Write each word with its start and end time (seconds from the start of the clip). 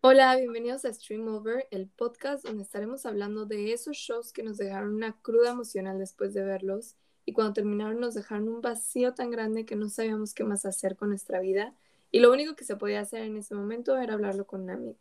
Hola, 0.00 0.36
bienvenidos 0.36 0.84
a 0.84 0.94
Stream 0.94 1.26
Over, 1.26 1.66
el 1.72 1.88
podcast 1.88 2.44
donde 2.44 2.62
estaremos 2.62 3.04
hablando 3.04 3.46
de 3.46 3.72
esos 3.72 3.96
shows 3.96 4.32
que 4.32 4.44
nos 4.44 4.56
dejaron 4.56 4.94
una 4.94 5.20
cruda 5.22 5.50
emocional 5.50 5.98
después 5.98 6.32
de 6.34 6.44
verlos 6.44 6.94
y 7.24 7.32
cuando 7.32 7.54
terminaron 7.54 7.98
nos 7.98 8.14
dejaron 8.14 8.48
un 8.48 8.60
vacío 8.60 9.14
tan 9.14 9.32
grande 9.32 9.66
que 9.66 9.74
no 9.74 9.88
sabíamos 9.88 10.34
qué 10.34 10.44
más 10.44 10.64
hacer 10.64 10.94
con 10.94 11.08
nuestra 11.08 11.40
vida 11.40 11.74
y 12.12 12.20
lo 12.20 12.30
único 12.30 12.54
que 12.54 12.64
se 12.64 12.76
podía 12.76 13.00
hacer 13.00 13.22
en 13.22 13.38
ese 13.38 13.56
momento 13.56 13.98
era 13.98 14.14
hablarlo 14.14 14.46
con 14.46 14.62
un 14.62 14.70
amigo. 14.70 14.96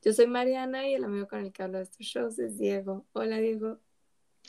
Yo 0.00 0.12
soy 0.12 0.28
Mariana 0.28 0.88
y 0.88 0.94
el 0.94 1.02
amigo 1.02 1.26
con 1.26 1.40
el 1.40 1.52
que 1.52 1.64
hablo 1.64 1.78
de 1.78 1.84
estos 1.84 2.06
shows 2.06 2.38
es 2.38 2.56
Diego. 2.56 3.04
Hola 3.14 3.38
Diego. 3.38 3.80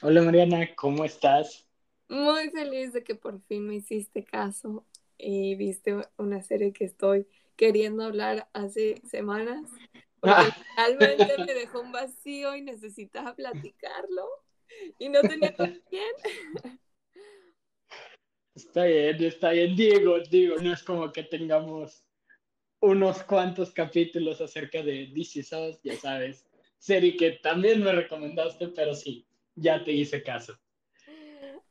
Hola 0.04 0.22
Mariana, 0.22 0.76
¿cómo 0.76 1.06
estás? 1.06 1.66
Muy 2.08 2.52
feliz 2.52 2.94
de 2.94 3.04
que 3.04 3.16
por 3.16 3.42
fin 3.42 3.66
me 3.66 3.78
hiciste 3.78 4.24
caso 4.24 4.86
y 5.18 5.56
viste 5.56 5.96
una 6.18 6.44
serie 6.44 6.72
que 6.72 6.86
estoy 6.86 7.26
queriendo 7.58 8.04
hablar 8.04 8.48
hace 8.54 9.02
semanas. 9.06 9.70
Porque 10.20 10.52
realmente 10.76 11.46
me 11.46 11.54
dejó 11.54 11.82
un 11.82 11.92
vacío 11.92 12.56
y 12.56 12.62
necesitaba 12.62 13.36
platicarlo 13.36 14.28
y 14.98 15.10
no 15.10 15.22
tenía 15.22 15.54
con 15.54 15.80
quién. 15.90 16.80
Está 18.56 18.86
bien, 18.86 19.24
está 19.24 19.52
bien, 19.52 19.76
Diego, 19.76 20.20
digo, 20.32 20.56
no 20.58 20.74
es 20.74 20.82
como 20.82 21.12
que 21.12 21.24
tengamos 21.24 22.04
unos 22.80 23.22
cuantos 23.24 23.72
capítulos 23.72 24.42
acerca 24.42 24.82
de 24.82 25.12
DC 25.14 25.42
Us, 25.56 25.80
ya 25.84 25.96
sabes, 25.96 26.48
serie 26.80 27.16
que 27.16 27.34
también 27.34 27.84
me 27.84 27.92
recomendaste, 27.92 28.70
pero 28.70 28.96
sí, 28.96 29.28
ya 29.56 29.84
te 29.84 29.92
hice 29.92 30.24
caso. 30.24 30.58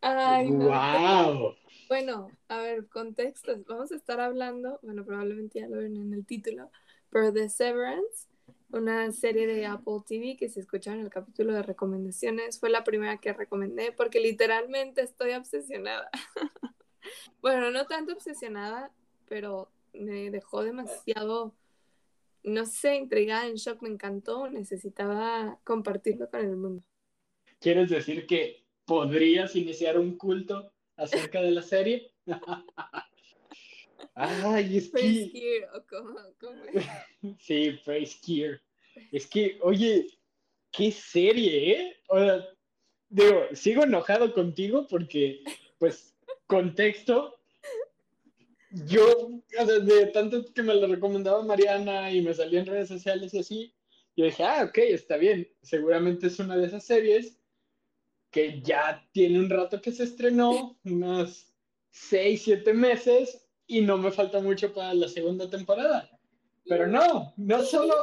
Ay, 0.01 0.49
wow. 0.49 1.57
Bueno, 1.89 2.33
a 2.49 2.59
ver, 2.59 2.89
contextos. 2.89 3.65
Vamos 3.67 3.93
a 3.93 3.97
estar 3.97 4.21
hablando, 4.21 4.81
bueno, 4.83 5.05
probablemente 5.05 5.61
ya 5.61 5.69
lo 5.69 5.79
ven 5.79 5.97
en 5.97 6.13
el 6.13 6.27
título, 6.27 6.71
pero 7.11 7.33
The 7.33 7.49
Severance, 7.49 8.27
una 8.73 9.13
serie 9.13 9.47
de 9.47 9.67
Apple 9.67 10.01
TV 10.05 10.37
que 10.37 10.49
se 10.49 10.61
escucha 10.61 10.93
en 10.93 11.01
el 11.01 11.11
capítulo 11.11 11.53
de 11.53 11.63
recomendaciones, 11.63 12.59
fue 12.59 12.71
la 12.71 12.83
primera 12.83 13.19
que 13.19 13.33
recomendé 13.33 13.93
porque 13.93 14.19
literalmente 14.19 15.03
estoy 15.03 15.33
obsesionada. 15.33 16.11
bueno, 17.41 17.71
no 17.71 17.87
tanto 17.87 18.15
obsesionada, 18.15 18.91
pero 19.29 19.71
me 19.93 20.31
dejó 20.33 20.65
demasiado, 20.65 21.55
no 22.43 22.67
sé, 22.67 22.97
intrigada, 22.97 23.47
en 23.47 23.55
shock, 23.55 23.81
me 23.83 23.91
encantó, 23.91 24.51
necesitaba 24.51 25.61
compartirlo 25.63 26.29
con 26.29 26.41
el 26.41 26.57
mundo. 26.57 26.83
¿Quieres 27.61 27.91
decir 27.91 28.27
que 28.27 28.65
podrías 28.85 29.55
iniciar 29.55 29.99
un 29.99 30.17
culto 30.17 30.73
acerca 30.97 31.41
de 31.43 31.51
la 31.51 31.63
serie? 31.63 32.13
Ay, 34.15 34.79
es 34.79 34.91
que... 34.91 35.67
¿cómo, 35.89 36.19
Sí, 37.39 37.79
Praise 37.85 38.19
Gear. 38.25 38.61
Es 39.13 39.27
que, 39.27 39.59
oye, 39.63 40.07
qué 40.73 40.91
serie, 40.91 41.73
¿eh? 41.73 41.97
O 42.09 42.19
sea, 42.19 42.49
digo, 43.11 43.43
sigo 43.53 43.85
enojado 43.85 44.33
contigo 44.33 44.87
porque, 44.89 45.43
pues, 45.79 46.15
contexto, 46.47 47.39
yo, 48.87 49.43
de 49.85 50.07
tanto 50.07 50.45
que 50.53 50.63
me 50.63 50.75
lo 50.75 50.87
recomendaba 50.87 51.43
Mariana 51.43 52.11
y 52.11 52.23
me 52.23 52.35
salía 52.35 52.61
en 52.61 52.67
redes 52.67 52.89
sociales 52.89 53.35
y 53.35 53.39
así, 53.39 53.75
yo 54.17 54.25
dije, 54.25 54.43
ah, 54.43 54.65
ok, 54.69 54.79
está 54.79 55.19
bien, 55.19 55.49
seguramente 55.63 56.29
es 56.29 56.39
una 56.39 56.57
de 56.57 56.67
esas 56.67 56.85
series 56.85 57.39
que 58.31 58.61
ya 58.63 59.07
tiene 59.13 59.39
un 59.39 59.51
rato 59.51 59.81
que 59.81 59.93
se 59.93 60.05
estrenó, 60.05 60.77
unos 60.85 61.55
seis, 61.91 62.43
siete 62.43 62.73
meses, 62.75 63.47
y 63.67 63.81
no 63.81 63.97
me 63.97 64.11
falta 64.11 64.41
mucho 64.41 64.73
para 64.73 64.95
la 64.95 65.09
segunda 65.09 65.49
temporada. 65.49 66.11
Pero 66.69 66.87
no, 66.87 67.33
no 67.37 67.63
solo 67.63 67.95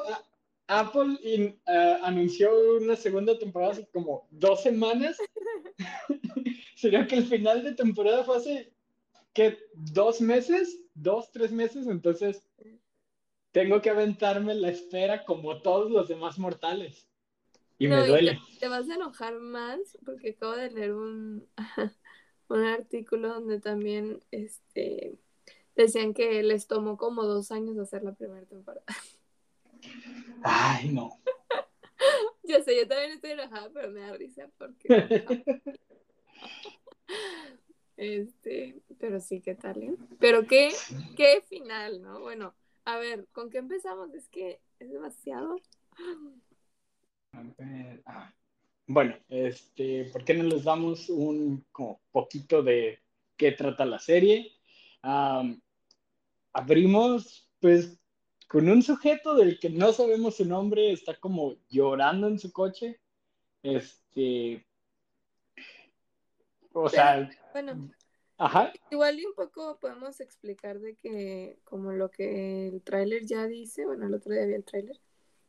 Apple 0.67 1.57
anunció 2.03 2.51
una 2.77 2.95
segunda 2.95 3.37
temporada 3.37 3.73
hace 3.73 3.87
como 3.87 4.27
dos 4.31 4.63
semanas, 4.63 5.17
sino 6.75 7.05
que 7.07 7.15
el 7.15 7.25
final 7.25 7.63
de 7.63 7.73
temporada 7.73 8.23
fue 8.23 8.37
hace, 8.37 8.73
¿qué? 9.33 9.57
¿Dos 9.73 10.21
meses? 10.21 10.79
¿Dos, 10.93 11.31
tres 11.31 11.51
meses? 11.51 11.87
Entonces, 11.87 12.47
tengo 13.51 13.81
que 13.81 13.89
aventarme 13.89 14.55
la 14.55 14.69
espera 14.69 15.25
como 15.25 15.61
todos 15.61 15.91
los 15.91 16.07
demás 16.07 16.39
mortales. 16.39 17.07
Y 17.77 17.87
me 17.87 18.07
duele. 18.07 18.39
te, 18.59 18.67
vas 18.67 18.89
a 18.89 18.95
enojar 18.95 19.39
más 19.39 19.79
porque 20.05 20.31
acabo 20.31 20.53
de 20.53 20.71
leer 20.71 20.93
un, 20.93 21.47
un 22.47 22.63
artículo 22.63 23.29
donde 23.29 23.59
también 23.59 24.21
este, 24.31 25.17
decían 25.75 26.13
que 26.13 26.43
les 26.43 26.67
tomó 26.67 26.97
como 26.97 27.23
dos 27.23 27.51
años 27.51 27.77
hacer 27.77 28.03
la 28.03 28.13
primera 28.13 28.45
temporada. 28.45 28.85
Ay, 30.43 30.89
no. 30.89 31.19
yo 32.43 32.61
sé, 32.63 32.75
yo 32.75 32.87
también 32.87 33.11
estoy 33.11 33.31
enojada, 33.31 33.69
pero 33.73 33.91
me 33.91 34.01
da 34.01 34.13
risa 34.13 34.49
porque. 34.57 34.87
este, 37.97 38.81
pero 38.99 39.19
sí, 39.19 39.41
¿qué 39.41 39.55
tal? 39.55 39.81
Eh? 39.81 39.95
Pero 40.19 40.45
qué, 40.45 40.71
qué 41.15 41.41
final, 41.47 42.01
¿no? 42.01 42.19
Bueno, 42.19 42.53
a 42.85 42.97
ver, 42.97 43.27
¿con 43.31 43.49
qué 43.49 43.59
empezamos? 43.59 44.13
Es 44.13 44.27
que 44.27 44.59
es 44.79 44.91
demasiado. 44.91 45.55
Ah, 48.05 48.31
bueno, 48.87 49.15
este, 49.29 50.05
¿por 50.05 50.23
qué 50.23 50.33
no 50.33 50.43
les 50.43 50.63
damos 50.63 51.09
un 51.09 51.65
poquito 52.11 52.61
de 52.61 52.99
qué 53.37 53.51
trata 53.51 53.85
la 53.85 53.99
serie? 53.99 54.51
abrimos, 56.55 57.49
pues, 57.59 57.99
con 58.47 58.69
un 58.69 58.81
sujeto 58.83 59.35
del 59.35 59.59
que 59.59 59.69
no 59.69 59.91
sabemos 59.91 60.37
su 60.37 60.45
nombre, 60.45 60.91
está 60.91 61.19
como 61.19 61.55
llorando 61.69 62.27
en 62.27 62.39
su 62.39 62.53
coche. 62.53 63.01
Este. 63.63 64.65
O 66.71 66.87
sea. 66.87 67.29
Bueno. 67.51 67.89
Ajá. 68.37 68.71
Igual 68.91 69.19
y 69.19 69.25
un 69.25 69.33
poco 69.33 69.77
podemos 69.79 70.19
explicar 70.19 70.79
de 70.79 70.95
que, 70.95 71.59
como 71.63 71.91
lo 71.91 72.09
que 72.09 72.67
el 72.67 72.81
tráiler 72.81 73.25
ya 73.25 73.47
dice, 73.47 73.85
bueno, 73.85 74.07
el 74.07 74.13
otro 74.13 74.33
día 74.33 74.43
había 74.43 74.57
el 74.57 74.63
tráiler. 74.63 74.99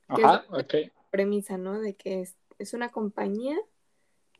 Ajá, 0.08 0.44
ok 0.50 0.74
premisa, 1.14 1.58
¿no? 1.58 1.80
De 1.80 1.94
que 1.94 2.22
es, 2.22 2.34
es, 2.58 2.74
una 2.74 2.90
compañía 2.90 3.56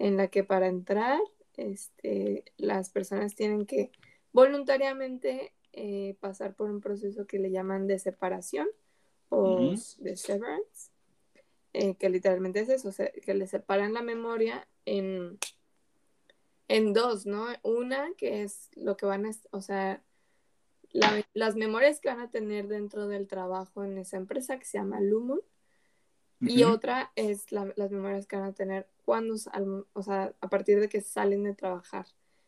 en 0.01 0.17
la 0.17 0.27
que 0.27 0.43
para 0.43 0.67
entrar, 0.67 1.21
este, 1.57 2.45
las 2.57 2.91
personas 2.91 3.37
tienen 3.37 3.65
que 3.65 3.93
voluntariamente 4.33 5.55
eh, 5.73 6.17
pasar 6.19 6.57
por 6.57 6.69
un 6.69 6.81
proceso 6.81 7.29
que 7.29 7.39
le 7.39 7.53
llaman 7.53 7.87
de 7.87 8.01
separación 8.01 8.67
o 9.29 9.73
de 9.99 10.17
severance, 10.17 10.91
eh, 11.75 11.95
que 11.95 12.09
literalmente 12.09 12.59
es 12.59 12.69
eso, 12.69 12.91
que 13.23 13.35
le 13.35 13.47
separan 13.47 13.95
la 13.95 14.03
memoria 14.03 14.67
en, 14.85 15.39
en 16.67 16.93
dos, 16.93 17.25
¿no? 17.25 17.47
Una 17.63 18.09
que 18.17 18.43
es 18.43 18.69
lo 18.75 18.97
que 18.97 19.07
van 19.07 19.27
a, 19.27 19.31
o 19.53 19.61
sea, 19.61 20.03
las 21.35 21.55
memorias 21.55 22.01
que 22.01 22.09
van 22.09 22.19
a 22.19 22.33
tener 22.33 22.67
dentro 22.67 23.07
del 23.07 23.29
trabajo 23.29 23.85
en 23.85 23.97
esa 23.97 24.17
empresa 24.17 24.59
que 24.59 24.65
se 24.65 24.79
llama 24.79 25.01
Lumon 25.01 25.41
y 26.41 26.65
otra 26.65 27.13
es 27.17 27.53
las 27.53 27.91
memorias 27.91 28.27
que 28.27 28.37
van 28.37 28.47
a 28.47 28.53
tener 28.53 28.87
cuando, 29.05 29.35
o 29.93 30.03
sea, 30.03 30.35
a 30.41 30.49
partir 30.49 30.81
de 30.81 30.89
que 30.89 31.01
salen 31.01 31.45
de 31.45 31.55
trabajar. 31.55 32.07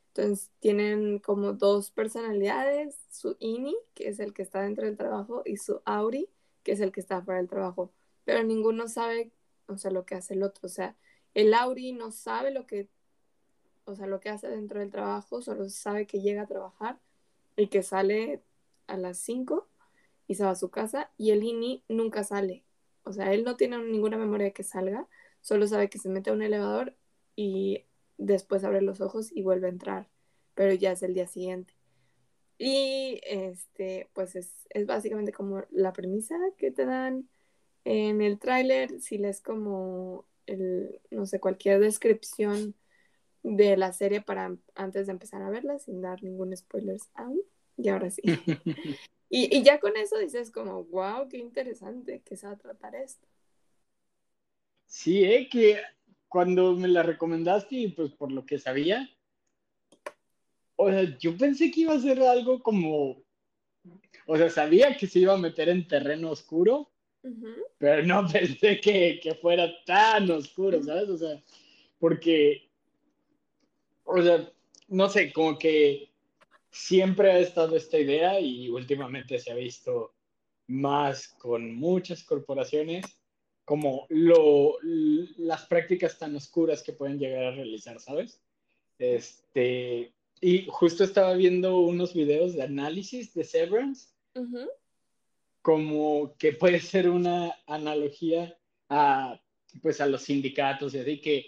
Entonces 0.08 0.50
tienen 0.60 1.18
como 1.18 1.52
dos 1.52 1.90
personalidades, 1.90 2.98
su 3.10 3.36
INI, 3.38 3.76
que 3.94 4.08
es 4.08 4.18
el 4.18 4.32
que 4.32 4.42
está 4.42 4.62
dentro 4.62 4.86
del 4.86 4.96
trabajo, 4.96 5.42
y 5.44 5.58
su 5.58 5.82
AURI, 5.84 6.30
que 6.62 6.72
es 6.72 6.80
el 6.80 6.90
que 6.90 7.00
está 7.00 7.20
fuera 7.22 7.38
del 7.38 7.48
trabajo. 7.48 7.92
Pero 8.24 8.42
ninguno 8.42 8.88
sabe, 8.88 9.30
o 9.66 9.76
sea, 9.76 9.90
lo 9.90 10.06
que 10.06 10.14
hace 10.14 10.34
el 10.34 10.42
otro. 10.42 10.66
O 10.66 10.70
sea, 10.70 10.96
el 11.34 11.52
AURI 11.52 11.92
no 11.92 12.12
sabe 12.12 12.50
lo 12.50 12.66
que, 12.66 12.88
o 13.84 13.94
sea, 13.94 14.06
lo 14.06 14.20
que 14.20 14.30
hace 14.30 14.48
dentro 14.48 14.80
del 14.80 14.90
trabajo, 14.90 15.42
solo 15.42 15.68
sabe 15.68 16.06
que 16.06 16.22
llega 16.22 16.42
a 16.42 16.46
trabajar 16.46 16.98
y 17.56 17.68
que 17.68 17.82
sale 17.82 18.42
a 18.86 18.96
las 18.96 19.18
5 19.18 19.68
y 20.26 20.34
se 20.34 20.44
va 20.44 20.50
a 20.50 20.56
su 20.56 20.70
casa, 20.70 21.10
y 21.16 21.30
el 21.30 21.44
INI 21.44 21.84
nunca 21.88 22.24
sale. 22.24 22.64
O 23.06 23.12
sea, 23.12 23.32
él 23.32 23.44
no 23.44 23.56
tiene 23.56 23.78
ninguna 23.78 24.16
memoria 24.18 24.46
de 24.46 24.52
que 24.52 24.64
salga, 24.64 25.06
solo 25.40 25.68
sabe 25.68 25.88
que 25.88 25.98
se 25.98 26.08
mete 26.08 26.30
a 26.30 26.32
un 26.32 26.42
elevador 26.42 26.96
y 27.36 27.84
después 28.18 28.64
abre 28.64 28.82
los 28.82 29.00
ojos 29.00 29.30
y 29.30 29.42
vuelve 29.42 29.68
a 29.68 29.70
entrar, 29.70 30.08
pero 30.56 30.74
ya 30.74 30.90
es 30.90 31.04
el 31.04 31.14
día 31.14 31.28
siguiente. 31.28 31.72
Y 32.58 33.20
este, 33.22 34.08
pues 34.12 34.34
es, 34.34 34.66
básicamente 34.86 35.30
como 35.32 35.62
la 35.70 35.92
premisa 35.92 36.34
que 36.58 36.72
te 36.72 36.84
dan 36.84 37.28
en 37.84 38.22
el 38.22 38.40
tráiler, 38.40 39.00
si 39.00 39.18
lees 39.18 39.40
como 39.40 40.26
el, 40.46 41.00
no 41.12 41.26
sé, 41.26 41.38
cualquier 41.38 41.78
descripción 41.78 42.74
de 43.44 43.76
la 43.76 43.92
serie 43.92 44.20
para 44.20 44.56
antes 44.74 45.06
de 45.06 45.12
empezar 45.12 45.42
a 45.42 45.50
verla, 45.50 45.78
sin 45.78 46.00
dar 46.00 46.24
ningún 46.24 46.56
spoiler 46.56 46.98
aún. 47.14 47.40
Y 47.76 47.88
ahora 47.88 48.10
sí. 48.10 48.22
Y, 49.28 49.62
ya 49.62 49.80
con 49.80 49.96
eso 49.96 50.18
dices 50.18 50.50
como, 50.50 50.84
wow, 50.84 51.28
qué 51.28 51.38
interesante 51.38 52.22
que 52.24 52.36
se 52.36 52.46
va 52.46 52.52
a 52.52 52.58
tratar 52.58 52.94
esto. 52.94 53.26
Sí, 54.86 55.24
eh, 55.24 55.48
que 55.50 55.80
cuando 56.28 56.74
me 56.74 56.88
la 56.88 57.02
recomendaste 57.02 57.74
y 57.74 57.88
pues 57.88 58.12
por 58.12 58.30
lo 58.30 58.46
que 58.46 58.58
sabía, 58.58 59.10
o 60.76 60.90
sea, 60.90 61.18
yo 61.18 61.36
pensé 61.36 61.70
que 61.70 61.80
iba 61.80 61.94
a 61.94 62.00
ser 62.00 62.20
algo 62.20 62.62
como, 62.62 63.22
o 64.26 64.36
sea, 64.36 64.48
sabía 64.50 64.96
que 64.96 65.06
se 65.06 65.20
iba 65.20 65.34
a 65.34 65.38
meter 65.38 65.68
en 65.68 65.88
terreno 65.88 66.30
oscuro, 66.30 66.90
Pero 67.78 68.04
no 68.04 68.26
pensé 68.32 68.80
que, 68.80 69.18
que 69.20 69.34
fuera 69.34 69.68
tan 69.84 70.30
oscuro, 70.30 70.80
¿sabes? 70.82 71.08
O 71.08 71.18
sea, 71.18 71.42
porque, 71.98 72.68
o 74.04 74.22
sea, 74.22 74.48
no 74.88 75.08
sé, 75.08 75.32
como 75.32 75.58
que 75.58 76.10
siempre 76.76 77.32
ha 77.32 77.38
estado 77.38 77.76
esta 77.76 77.98
idea 77.98 78.38
y 78.38 78.68
últimamente 78.68 79.38
se 79.38 79.50
ha 79.50 79.54
visto 79.54 80.14
más 80.68 81.28
con 81.28 81.74
muchas 81.74 82.22
corporaciones 82.22 83.04
como 83.64 84.06
lo, 84.10 84.76
las 84.82 85.66
prácticas 85.66 86.18
tan 86.18 86.36
oscuras 86.36 86.82
que 86.82 86.92
pueden 86.92 87.18
llegar 87.18 87.44
a 87.44 87.50
realizar, 87.50 87.98
¿sabes? 87.98 88.40
Este, 88.98 90.12
y 90.40 90.66
justo 90.68 91.02
estaba 91.02 91.34
viendo 91.34 91.80
unos 91.80 92.14
videos 92.14 92.54
de 92.54 92.62
análisis 92.62 93.34
de 93.34 93.42
Severance, 93.42 94.10
como 95.62 96.36
que 96.38 96.52
puede 96.52 96.78
ser 96.78 97.08
una 97.08 97.56
analogía 97.66 98.56
a, 98.88 99.40
pues, 99.82 100.00
a 100.00 100.06
los 100.06 100.22
sindicatos 100.22 100.94
y 100.94 100.98
así 100.98 101.20
que 101.20 101.46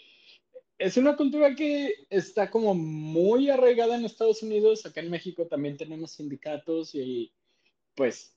es 0.79 0.97
una 0.97 1.17
cultura 1.17 1.55
que 1.55 2.07
está 2.09 2.51
como 2.51 2.75
muy 2.75 3.51
arraigada 3.51 3.97
en 3.97 4.05
Estados 4.05 4.43
Unidos, 4.43 4.87
acá 4.87 5.01
en 5.01 5.11
México 5.11 5.47
también 5.47 5.77
tenemos 5.77 6.13
sindicatos 6.13 6.95
y 6.95 7.33
pues 7.95 8.35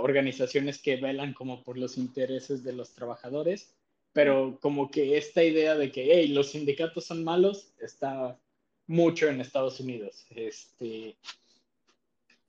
organizaciones 0.00 0.80
que 0.80 0.96
velan 0.96 1.34
como 1.34 1.62
por 1.62 1.78
los 1.78 1.98
intereses 1.98 2.62
de 2.62 2.72
los 2.72 2.94
trabajadores, 2.94 3.74
pero 4.12 4.58
como 4.60 4.90
que 4.90 5.16
esta 5.16 5.42
idea 5.42 5.76
de 5.76 5.90
que, 5.90 6.12
hey, 6.12 6.28
los 6.28 6.50
sindicatos 6.50 7.04
son 7.06 7.24
malos, 7.24 7.72
está 7.80 8.38
mucho 8.86 9.28
en 9.28 9.40
Estados 9.40 9.80
Unidos. 9.80 10.26
Este, 10.30 11.16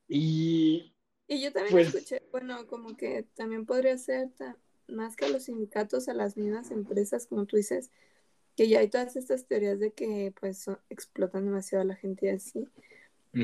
y... 0.08 0.92
Y 1.28 1.42
yo 1.42 1.52
también 1.54 1.72
pues 1.72 1.96
escuché, 1.96 2.22
bueno, 2.32 2.68
como 2.68 2.98
que 2.98 3.26
también 3.36 3.66
podría 3.66 3.98
ser 3.98 4.30
más 4.88 5.16
que 5.16 5.26
a 5.26 5.30
los 5.30 5.44
sindicatos, 5.44 6.10
a 6.10 6.14
las 6.14 6.36
mismas 6.36 6.70
empresas, 6.70 7.26
como 7.28 7.46
tú 7.46 7.56
dices, 7.58 7.92
que 8.56 8.68
ya 8.68 8.80
hay 8.80 8.90
todas 8.90 9.16
estas 9.16 9.46
teorías 9.46 9.80
de 9.80 9.92
que 9.92 10.34
pues 10.40 10.66
explotan 10.90 11.46
demasiado 11.46 11.82
a 11.84 11.88
la 11.88 11.96
gente 11.96 12.32
así, 12.32 12.68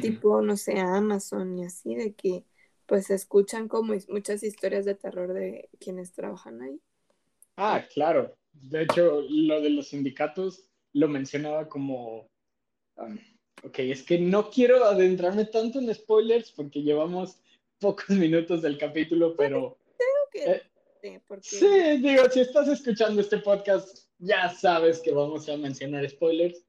tipo, 0.01 0.41
no 0.41 0.56
sé, 0.56 0.79
Amazon 0.79 1.57
y 1.57 1.65
así, 1.65 1.95
de 1.95 2.13
que 2.13 2.44
pues 2.85 3.09
escuchan 3.09 3.67
como 3.67 3.95
muchas 4.07 4.44
historias 4.44 4.85
de 4.85 4.95
terror 4.95 5.33
de 5.33 5.69
quienes 5.79 6.11
trabajan 6.11 6.61
ahí. 6.61 6.79
Ah, 7.56 7.85
claro. 7.94 8.35
De 8.51 8.83
hecho, 8.83 9.21
lo 9.29 9.61
de 9.61 9.69
los 9.69 9.89
sindicatos 9.89 10.65
lo 10.94 11.07
mencionaba 11.07 11.69
como, 11.69 12.27
um, 12.97 13.17
ok, 13.63 13.79
es 13.79 14.03
que 14.03 14.17
no 14.19 14.50
quiero 14.50 14.83
adentrarme 14.85 15.45
tanto 15.45 15.79
en 15.79 15.94
spoilers 15.94 16.51
porque 16.51 16.81
llevamos 16.81 17.39
pocos 17.79 18.09
minutos 18.09 18.61
del 18.61 18.77
capítulo, 18.77 19.35
pero... 19.35 19.77
Creo 19.97 20.29
que... 20.31 20.51
Eh, 20.51 21.21
sí, 21.41 21.97
digo, 22.01 22.29
si 22.29 22.41
estás 22.41 22.67
escuchando 22.67 23.21
este 23.21 23.38
podcast, 23.38 24.08
ya 24.19 24.50
sabes 24.50 25.00
que 25.00 25.12
vamos 25.12 25.48
a 25.50 25.57
mencionar 25.57 26.07
spoilers, 26.10 26.63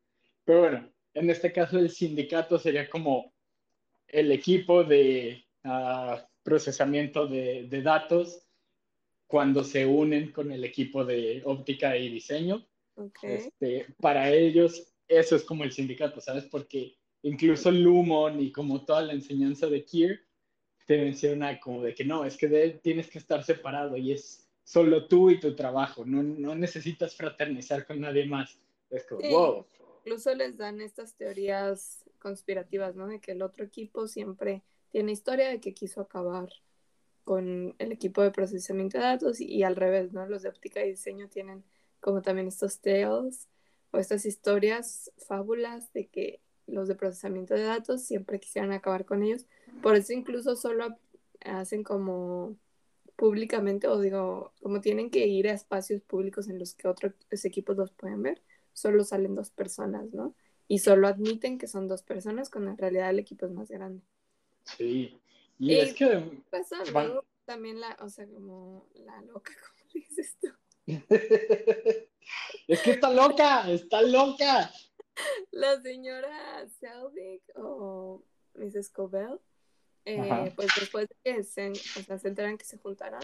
pero 0.44 0.60
bueno, 0.60 0.92
en 1.14 1.30
este 1.30 1.52
caso 1.52 1.78
el 1.78 1.90
sindicato 1.90 2.58
sería 2.58 2.88
como 2.88 3.32
el 4.08 4.32
equipo 4.32 4.84
de 4.84 5.44
procesamiento 6.42 7.26
de, 7.26 7.68
datos 7.82 8.46
cuando 9.26 9.62
se 9.62 9.86
unen 9.86 10.32
con 10.32 10.50
el 10.50 10.64
equipo 10.64 11.04
de 11.04 11.42
óptica 11.44 11.96
y 11.96 12.08
diseño. 12.08 12.66
Este, 13.22 13.86
para 14.00 14.30
ellos, 14.32 14.92
eso 15.08 15.36
es 15.36 15.44
como 15.44 15.64
el 15.64 15.72
sindicato, 15.72 16.20
¿sabes? 16.20 16.44
Porque 16.44 16.96
incluso 17.22 17.70
Lumon 17.70 18.40
y 18.40 18.52
como 18.52 18.84
toda 18.84 19.02
la 19.02 19.12
enseñanza 19.12 19.66
de 19.66 19.84
Kier 19.84 20.20
te 20.86 20.98
menciona 20.98 21.60
como 21.60 21.82
de 21.82 21.94
que 21.94 22.04
no, 22.04 22.24
es 22.24 22.36
que 22.36 22.80
tienes 22.82 23.08
que 23.08 23.18
estar 23.18 23.44
separado 23.44 23.96
y 23.96 24.12
es 24.12 24.39
solo 24.70 25.08
tú 25.08 25.30
y 25.30 25.40
tu 25.40 25.56
trabajo, 25.56 26.04
no, 26.04 26.22
no 26.22 26.54
necesitas 26.54 27.16
fraternizar 27.16 27.84
con 27.84 28.00
nadie 28.00 28.24
más. 28.26 28.56
Es 28.88 29.04
como, 29.04 29.28
wow. 29.28 29.66
Incluso 30.04 30.32
les 30.32 30.56
dan 30.56 30.80
estas 30.80 31.14
teorías 31.14 32.04
conspirativas, 32.20 32.94
¿no? 32.94 33.08
De 33.08 33.18
que 33.18 33.32
el 33.32 33.42
otro 33.42 33.64
equipo 33.64 34.06
siempre 34.06 34.62
tiene 34.92 35.10
historia 35.10 35.48
de 35.48 35.58
que 35.58 35.74
quiso 35.74 36.00
acabar 36.00 36.50
con 37.24 37.74
el 37.78 37.90
equipo 37.90 38.22
de 38.22 38.30
procesamiento 38.30 38.96
de 38.96 39.04
datos 39.04 39.40
y, 39.40 39.64
al 39.64 39.74
revés, 39.74 40.12
¿no? 40.12 40.24
Los 40.26 40.42
de 40.42 40.50
óptica 40.50 40.84
y 40.84 40.90
diseño 40.90 41.28
tienen 41.28 41.64
como 41.98 42.22
también 42.22 42.46
estos 42.46 42.80
tales 42.80 43.48
o 43.90 43.98
estas 43.98 44.24
historias, 44.24 45.10
fábulas 45.26 45.92
de 45.92 46.06
que 46.06 46.42
los 46.68 46.86
de 46.86 46.94
procesamiento 46.94 47.54
de 47.54 47.64
datos 47.64 48.04
siempre 48.04 48.38
quisieran 48.38 48.70
acabar 48.70 49.04
con 49.04 49.24
ellos. 49.24 49.46
Por 49.82 49.96
eso 49.96 50.12
incluso 50.12 50.54
solo 50.54 50.96
hacen 51.40 51.82
como 51.82 52.56
públicamente 53.20 53.86
o 53.86 54.00
digo, 54.00 54.54
como 54.62 54.80
tienen 54.80 55.10
que 55.10 55.26
ir 55.26 55.46
a 55.46 55.52
espacios 55.52 56.00
públicos 56.00 56.48
en 56.48 56.58
los 56.58 56.72
que 56.74 56.88
otros 56.88 57.12
equipos 57.44 57.76
los 57.76 57.92
pueden 57.92 58.22
ver, 58.22 58.40
solo 58.72 59.04
salen 59.04 59.34
dos 59.34 59.50
personas, 59.50 60.10
¿no? 60.14 60.34
Y 60.68 60.78
solo 60.78 61.06
admiten 61.06 61.58
que 61.58 61.66
son 61.66 61.86
dos 61.86 62.02
personas 62.02 62.48
cuando 62.48 62.70
en 62.70 62.78
realidad 62.78 63.10
el 63.10 63.18
equipo 63.18 63.44
es 63.44 63.52
más 63.52 63.68
grande. 63.70 64.02
Sí, 64.64 65.20
y, 65.58 65.74
es 65.74 65.92
que... 65.92 66.42
Pasa 66.48 66.78
también 67.44 67.78
la, 67.78 67.94
o 68.00 68.08
sea, 68.08 68.26
como 68.26 68.86
la 68.94 69.20
loca, 69.20 69.52
como 69.68 69.92
dices 69.92 70.38
tú. 70.40 70.48
es 72.68 72.80
que 72.80 72.92
está 72.92 73.12
loca, 73.12 73.70
está 73.70 74.00
loca. 74.00 74.72
La 75.50 75.78
señora 75.82 76.66
Selvig 76.80 77.42
o 77.56 78.24
Mrs. 78.54 78.88
Cobell, 78.88 79.38
eh, 80.04 80.52
pues 80.56 80.68
después 80.78 81.08
de 81.08 81.16
que 81.22 81.42
se, 81.44 81.70
o 81.70 81.74
sea, 81.74 82.18
se 82.18 82.28
enteran 82.28 82.58
que 82.58 82.64
se 82.64 82.78
juntaran, 82.78 83.22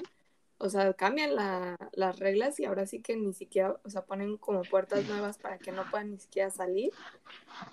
o 0.58 0.68
sea, 0.68 0.92
cambian 0.94 1.34
la, 1.34 1.76
las 1.92 2.18
reglas 2.18 2.58
y 2.60 2.64
ahora 2.64 2.86
sí 2.86 3.00
que 3.00 3.16
ni 3.16 3.34
siquiera, 3.34 3.78
o 3.84 3.90
sea, 3.90 4.04
ponen 4.04 4.36
como 4.38 4.62
puertas 4.62 5.06
nuevas 5.06 5.38
para 5.38 5.58
que 5.58 5.72
no 5.72 5.88
puedan 5.90 6.12
ni 6.12 6.18
siquiera 6.18 6.50
salir 6.50 6.90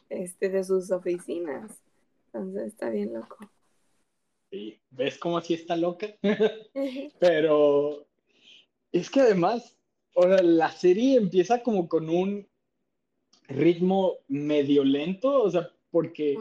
este, 0.10 0.50
de 0.50 0.64
sus 0.64 0.92
oficinas. 0.92 1.82
Entonces 2.28 2.68
está 2.68 2.90
bien 2.90 3.14
loco. 3.14 3.38
¿Ves 4.92 5.18
cómo 5.18 5.38
así 5.38 5.54
está 5.54 5.76
loca? 5.76 6.08
Pero 7.20 8.06
es 8.92 9.10
que 9.10 9.22
además, 9.22 9.78
la 10.16 10.72
serie 10.72 11.18
empieza 11.18 11.64
como 11.64 11.88
con 11.88 12.10
un 12.10 12.48
ritmo 13.48 14.18
medio 14.28 14.84
lento, 14.84 15.42
o 15.42 15.50
sea, 15.50 15.70
porque 15.90 16.38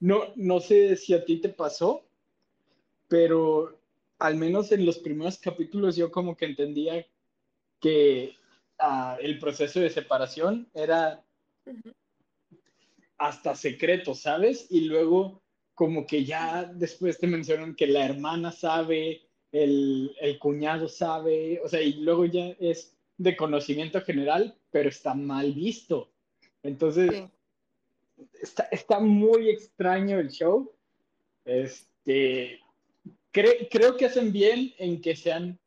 no, 0.00 0.32
no 0.36 0.60
sé 0.60 0.96
si 0.96 1.14
a 1.14 1.24
ti 1.24 1.40
te 1.40 1.48
pasó, 1.48 2.04
pero 3.08 3.78
al 4.18 4.36
menos 4.36 4.72
en 4.72 4.86
los 4.86 4.98
primeros 4.98 5.38
capítulos 5.38 5.96
yo 5.96 6.10
como 6.10 6.36
que 6.36 6.46
entendía 6.46 7.06
que 7.80 8.34
ah, 8.78 9.18
el 9.20 9.38
proceso 9.38 9.80
de 9.80 9.90
separación 9.90 10.68
era 10.74 11.22
hasta 13.18 13.54
secreto, 13.54 14.14
¿sabes? 14.14 14.66
Y 14.70 14.82
luego 14.82 15.42
como 15.74 16.06
que 16.06 16.24
ya 16.24 16.64
después 16.64 17.18
te 17.18 17.26
mencionan 17.26 17.74
que 17.74 17.86
la 17.86 18.04
hermana 18.04 18.52
sabe, 18.52 19.22
el, 19.52 20.16
cuñado 20.40 20.88
sabe, 20.88 21.60
o 21.64 21.68
sea, 21.68 21.80
y 21.80 21.94
luego 21.94 22.24
ya 22.26 22.48
es 22.58 22.96
de 23.18 23.36
conocimiento 23.36 24.00
general, 24.00 24.56
pero 24.70 24.88
está 24.88 25.14
mal 25.14 25.52
visto. 25.52 26.10
Entonces, 26.62 27.24
está, 28.72 29.00
muy 29.00 29.50
extraño 29.50 30.18
el 30.18 30.30
show. 30.30 30.72
Este, 31.44 32.60
creo 33.30 33.96
que 33.96 34.06
hacen 34.06 34.32
bien 34.32 34.72
en 34.78 35.00
que 35.00 35.16
sean 35.16 35.58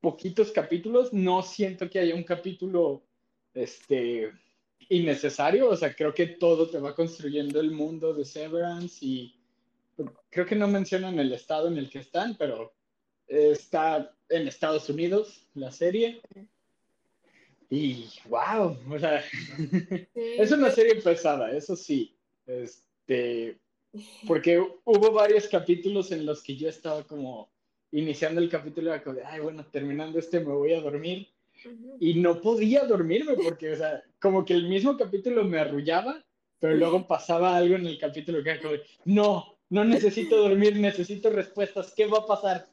poquitos 0.00 0.52
capítulos. 0.52 1.12
No 1.12 1.42
siento 1.42 1.88
que 1.88 1.98
haya 1.98 2.14
un 2.14 2.24
capítulo 2.24 3.02
este, 3.54 4.32
innecesario. 4.88 5.68
O 5.68 5.76
sea, 5.76 5.94
creo 5.94 6.14
que 6.14 6.26
todo 6.26 6.68
te 6.68 6.78
va 6.78 6.94
construyendo 6.94 7.60
el 7.60 7.70
mundo 7.70 8.14
de 8.14 8.24
Severance 8.24 9.04
y 9.04 9.34
creo 10.30 10.46
que 10.46 10.56
no 10.56 10.68
mencionan 10.68 11.18
el 11.18 11.32
estado 11.32 11.68
en 11.68 11.78
el 11.78 11.88
que 11.88 12.00
están, 12.00 12.36
pero 12.36 12.74
está 13.28 14.14
en 14.28 14.48
Estados 14.48 14.88
Unidos 14.88 15.46
la 15.54 15.70
serie. 15.70 16.20
Y 17.70 18.08
wow, 18.28 18.76
o 18.90 18.98
sea, 18.98 19.22
es 20.14 20.52
una 20.52 20.70
serie 20.70 20.96
pesada, 20.96 21.50
eso 21.50 21.76
sí. 21.76 22.14
Este, 22.46 23.58
porque 24.26 24.58
hubo 24.58 25.12
varios 25.12 25.48
capítulos 25.48 26.12
en 26.12 26.26
los 26.26 26.42
que 26.42 26.56
yo 26.56 26.68
estaba 26.68 27.02
como 27.04 27.48
iniciando 27.92 28.40
el 28.40 28.48
capítulo, 28.48 28.92
era 28.92 29.02
como 29.02 29.18
ay, 29.24 29.40
bueno, 29.40 29.64
terminando 29.66 30.18
este 30.18 30.40
me 30.40 30.52
voy 30.52 30.72
a 30.74 30.80
dormir. 30.80 31.28
Y 31.98 32.14
no 32.20 32.42
podía 32.42 32.84
dormirme 32.84 33.34
porque, 33.34 33.72
o 33.72 33.76
sea, 33.76 34.02
como 34.20 34.44
que 34.44 34.52
el 34.52 34.68
mismo 34.68 34.98
capítulo 34.98 35.44
me 35.44 35.58
arrullaba, 35.58 36.22
pero 36.60 36.74
luego 36.74 37.06
pasaba 37.06 37.56
algo 37.56 37.76
en 37.76 37.86
el 37.86 37.98
capítulo 37.98 38.42
que 38.42 38.50
era 38.50 38.60
como, 38.60 38.74
no, 39.06 39.56
no 39.70 39.84
necesito 39.84 40.36
dormir, 40.36 40.76
necesito 40.76 41.30
respuestas. 41.30 41.94
¿Qué 41.94 42.06
va 42.06 42.18
a 42.18 42.26
pasar? 42.26 42.66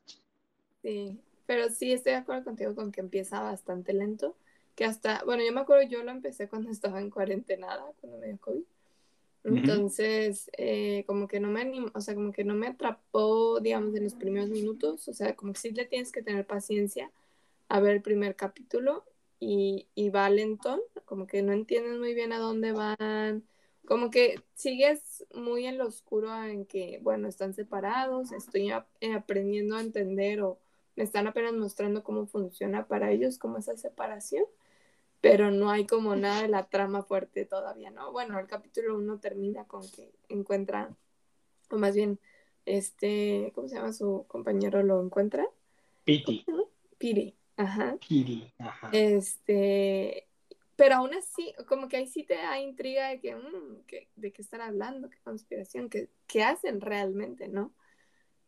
Sí, 0.81 1.17
pero 1.45 1.69
sí 1.69 1.93
estoy 1.93 2.13
de 2.13 2.19
acuerdo 2.19 2.43
contigo 2.43 2.75
con 2.75 2.91
que 2.91 3.01
empieza 3.01 3.39
bastante 3.41 3.93
lento. 3.93 4.35
Que 4.75 4.85
hasta, 4.85 5.23
bueno, 5.25 5.43
yo 5.43 5.51
me 5.53 5.61
acuerdo, 5.61 5.87
yo 5.87 6.03
lo 6.03 6.11
empecé 6.11 6.47
cuando 6.47 6.69
estaba 6.71 6.99
en 6.99 7.09
cuarentena, 7.09 7.67
cuando 7.99 8.17
me 8.19 8.27
dio 8.27 8.37
COVID. 8.39 8.63
Entonces, 9.43 10.51
eh, 10.57 11.03
como 11.07 11.27
que 11.27 11.39
no 11.39 11.49
me 11.49 11.61
animo, 11.61 11.89
o 11.95 12.01
sea, 12.01 12.13
como 12.13 12.31
que 12.31 12.43
no 12.43 12.53
me 12.53 12.67
atrapó, 12.67 13.59
digamos, 13.59 13.95
en 13.95 14.03
los 14.03 14.13
primeros 14.13 14.49
minutos, 14.49 15.07
o 15.07 15.13
sea, 15.13 15.35
como 15.35 15.53
que 15.53 15.59
sí 15.59 15.71
le 15.71 15.85
tienes 15.85 16.11
que 16.11 16.21
tener 16.21 16.45
paciencia 16.45 17.11
a 17.67 17.79
ver 17.79 17.95
el 17.95 18.01
primer 18.01 18.35
capítulo 18.35 19.03
y, 19.39 19.87
y 19.95 20.09
va 20.09 20.29
como 21.05 21.25
que 21.25 21.41
no 21.41 21.53
entiendes 21.53 21.97
muy 21.97 22.13
bien 22.13 22.33
a 22.33 22.37
dónde 22.37 22.71
van, 22.71 23.43
como 23.85 24.11
que 24.11 24.41
sigues 24.53 25.25
muy 25.33 25.65
en 25.65 25.79
lo 25.79 25.87
oscuro 25.87 26.43
en 26.43 26.65
que, 26.65 26.99
bueno, 27.01 27.27
están 27.27 27.53
separados, 27.55 28.31
estoy 28.31 28.71
eh, 28.99 29.13
aprendiendo 29.13 29.75
a 29.75 29.81
entender 29.81 30.41
o 30.41 30.59
me 30.95 31.03
están 31.03 31.25
apenas 31.25 31.53
mostrando 31.53 32.03
cómo 32.03 32.27
funciona 32.27 32.85
para 32.85 33.11
ellos, 33.11 33.39
como 33.39 33.57
esa 33.57 33.75
separación 33.75 34.45
pero 35.21 35.51
no 35.51 35.69
hay 35.69 35.85
como 35.85 36.15
nada 36.15 36.41
de 36.41 36.47
la 36.47 36.67
trama 36.67 37.03
fuerte 37.03 37.45
todavía, 37.45 37.91
¿no? 37.91 38.11
Bueno, 38.11 38.39
el 38.39 38.47
capítulo 38.47 38.97
1 38.97 39.19
termina 39.19 39.65
con 39.65 39.89
que 39.91 40.11
encuentra, 40.29 40.89
o 41.69 41.77
más 41.77 41.95
bien, 41.95 42.19
este, 42.65 43.51
¿cómo 43.53 43.67
se 43.67 43.75
llama 43.75 43.93
su 43.93 44.25
compañero? 44.27 44.81
¿Lo 44.81 45.01
encuentra? 45.01 45.47
Piti. 46.03 46.43
Piri, 46.97 47.35
ajá. 47.55 47.97
Piri, 48.07 48.51
ajá. 48.57 48.89
Este, 48.91 50.27
pero 50.75 50.95
aún 50.95 51.13
así, 51.13 51.53
como 51.67 51.87
que 51.87 51.97
ahí 51.97 52.07
sí 52.07 52.23
te 52.23 52.33
da 52.33 52.59
intriga 52.59 53.09
de 53.09 53.19
que, 53.19 53.35
mm, 53.35 53.85
de 54.15 54.31
qué 54.31 54.41
están 54.41 54.61
hablando, 54.61 55.09
qué 55.09 55.19
conspiración, 55.23 55.89
qué, 55.89 56.09
qué 56.25 56.43
hacen 56.43 56.81
realmente, 56.81 57.47
¿no? 57.47 57.71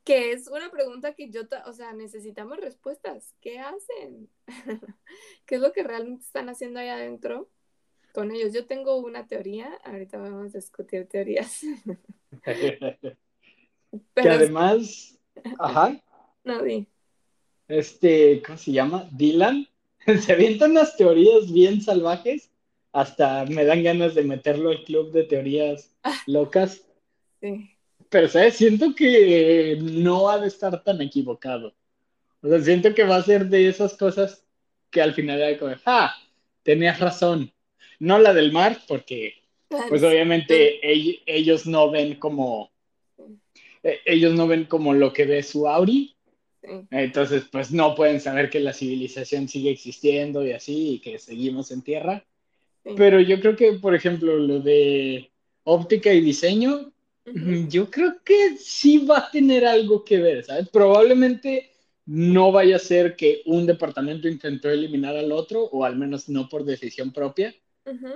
Que 0.03 0.31
es 0.31 0.47
una 0.47 0.69
pregunta 0.69 1.13
que 1.13 1.29
yo, 1.29 1.41
o 1.65 1.73
sea, 1.73 1.93
necesitamos 1.93 2.57
respuestas. 2.57 3.33
¿Qué 3.41 3.59
hacen? 3.59 4.29
¿Qué 5.45 5.55
es 5.55 5.61
lo 5.61 5.71
que 5.71 5.83
realmente 5.83 6.23
están 6.23 6.49
haciendo 6.49 6.79
ahí 6.79 6.89
adentro 6.89 7.49
con 8.13 8.31
ellos? 8.31 8.53
Yo 8.53 8.65
tengo 8.65 8.97
una 8.97 9.27
teoría, 9.27 9.73
ahorita 9.85 10.17
vamos 10.17 10.53
a 10.53 10.57
discutir 10.57 11.07
teorías. 11.07 11.61
que 12.43 13.17
además, 14.15 15.17
ajá. 15.59 16.01
No, 16.43 16.61
di. 16.61 16.87
Este, 17.67 18.41
¿cómo 18.45 18.57
se 18.57 18.71
llama? 18.73 19.07
Dylan. 19.11 19.67
se 20.21 20.33
avientan 20.33 20.71
unas 20.71 20.97
teorías 20.97 21.51
bien 21.51 21.81
salvajes. 21.81 22.49
Hasta 22.91 23.45
me 23.45 23.65
dan 23.65 23.83
ganas 23.83 24.13
de 24.13 24.23
meterlo 24.23 24.69
al 24.69 24.83
club 24.83 25.11
de 25.11 25.23
teorías 25.23 25.95
locas. 26.27 26.85
Sí 27.39 27.72
pero, 28.13 28.27
¿sabes? 28.27 28.57
Siento 28.57 28.93
que 28.93 29.75
no 29.81 30.29
ha 30.29 30.37
de 30.37 30.47
estar 30.47 30.83
tan 30.83 31.01
equivocado. 31.01 31.73
O 32.43 32.47
sea, 32.47 32.61
siento 32.61 32.93
que 32.93 33.05
va 33.05 33.15
a 33.15 33.23
ser 33.23 33.47
de 33.47 33.67
esas 33.67 33.95
cosas 33.97 34.45
que 34.91 35.01
al 35.01 35.15
final 35.15 35.41
hay 35.41 35.57
como, 35.57 35.73
ah, 35.87 36.13
tenías 36.61 36.99
razón. 36.99 37.51
No 37.97 38.19
la 38.19 38.35
del 38.35 38.51
mar, 38.51 38.77
porque, 38.87 39.33
pues 39.89 40.03
obviamente 40.03 40.79
ellos 41.25 41.65
no 41.65 41.89
ven 41.89 42.19
como, 42.19 42.71
e, 43.81 43.99
ellos 44.05 44.35
no 44.35 44.45
ven 44.45 44.65
como 44.65 44.93
lo 44.93 45.11
que 45.11 45.25
ve 45.25 45.41
su 45.41 45.67
Auri. 45.67 46.15
Entonces, 46.91 47.45
pues 47.51 47.71
no 47.71 47.95
pueden 47.95 48.21
saber 48.21 48.51
que 48.51 48.59
la 48.59 48.73
civilización 48.73 49.47
sigue 49.47 49.71
existiendo 49.71 50.45
y 50.45 50.51
así, 50.51 50.93
y 50.93 50.99
que 50.99 51.17
seguimos 51.17 51.71
en 51.71 51.81
tierra. 51.81 52.23
Pero 52.95 53.19
yo 53.19 53.39
creo 53.39 53.55
que, 53.55 53.73
por 53.73 53.95
ejemplo, 53.95 54.37
lo 54.37 54.59
de 54.59 55.31
óptica 55.63 56.13
y 56.13 56.21
diseño, 56.21 56.93
yo 57.25 57.89
creo 57.89 58.21
que 58.23 58.57
sí 58.57 59.05
va 59.05 59.19
a 59.19 59.31
tener 59.31 59.65
algo 59.65 60.03
que 60.03 60.19
ver, 60.19 60.43
¿sabes? 60.43 60.69
Probablemente 60.69 61.71
no 62.05 62.51
vaya 62.51 62.75
a 62.75 62.79
ser 62.79 63.15
que 63.15 63.41
un 63.45 63.65
departamento 63.65 64.27
intentó 64.27 64.69
eliminar 64.69 65.15
al 65.15 65.31
otro, 65.31 65.63
o 65.63 65.85
al 65.85 65.95
menos 65.95 66.27
no 66.29 66.49
por 66.49 66.65
decisión 66.65 67.13
propia. 67.13 67.55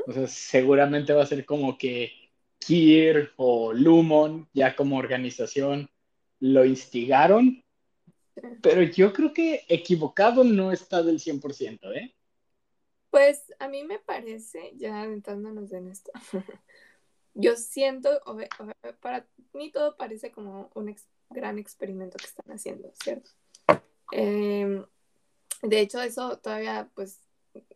O 0.08 0.14
sea, 0.14 0.28
seguramente 0.28 1.14
va 1.14 1.24
a 1.24 1.28
ser 1.28 1.46
como 1.46 1.78
que 1.78 2.12
Kier 2.60 3.32
o 3.38 3.74
Lumon, 3.74 4.48
ya 4.54 4.76
como 4.76 4.98
organización, 4.98 5.90
lo 6.40 6.66
instigaron. 6.66 7.64
Pero 8.62 8.84
yo 8.84 9.14
creo 9.14 9.34
que 9.34 9.66
equivocado 9.68 10.44
no 10.44 10.72
está 10.72 11.02
del 11.02 11.20
100%, 11.20 11.92
¿eh? 11.94 12.14
Pues 13.10 13.54
a 13.60 13.68
mí 13.68 13.84
me 13.84 14.00
parece, 14.00 14.74
ya 14.76 15.02
adentrándonos 15.02 15.72
en 15.72 15.88
esto, 15.88 16.12
yo 17.40 17.56
siento, 17.56 18.10
para 19.00 19.28
mí 19.54 19.72
todo 19.72 19.96
parece 19.96 20.32
como 20.32 20.72
un 20.74 20.96
gran 21.30 21.60
experimento 21.60 22.18
que 22.18 22.26
están 22.26 22.52
haciendo, 22.52 22.92
¿cierto? 23.02 23.30
Em, 24.12 24.84
de 25.62 25.80
hecho, 25.80 26.02
eso 26.02 26.40
todavía 26.40 26.90
pues 26.96 27.22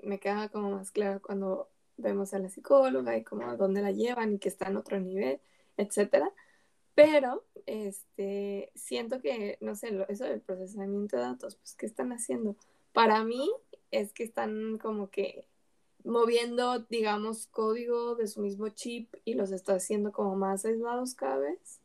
me 0.03 0.19
queda 0.19 0.49
como 0.49 0.71
más 0.71 0.91
claro 0.91 1.21
cuando 1.21 1.69
vemos 1.97 2.33
a 2.33 2.39
la 2.39 2.49
psicóloga 2.49 3.15
y 3.17 3.23
como 3.23 3.47
a 3.47 3.55
dónde 3.55 3.81
la 3.81 3.91
llevan 3.91 4.33
y 4.33 4.39
que 4.39 4.49
está 4.49 4.67
en 4.67 4.77
otro 4.77 4.99
nivel, 4.99 5.39
etcétera. 5.77 6.31
Pero 6.95 7.45
este, 7.67 8.71
siento 8.73 9.21
que, 9.21 9.59
no 9.61 9.75
sé, 9.75 10.05
eso 10.09 10.25
del 10.25 10.41
procesamiento 10.41 11.17
de 11.17 11.23
datos, 11.23 11.55
pues, 11.55 11.75
¿qué 11.75 11.85
están 11.85 12.11
haciendo? 12.11 12.55
Para 12.93 13.23
mí 13.23 13.49
es 13.91 14.11
que 14.11 14.23
están 14.23 14.79
como 14.79 15.11
que 15.11 15.47
moviendo, 16.03 16.79
digamos, 16.89 17.47
código 17.47 18.15
de 18.15 18.27
su 18.27 18.41
mismo 18.41 18.69
chip 18.69 19.13
y 19.25 19.33
los 19.33 19.51
está 19.51 19.75
haciendo 19.75 20.11
como 20.11 20.35
más 20.35 20.65
aislados 20.65 21.13
cada 21.13 21.37
vez. 21.37 21.79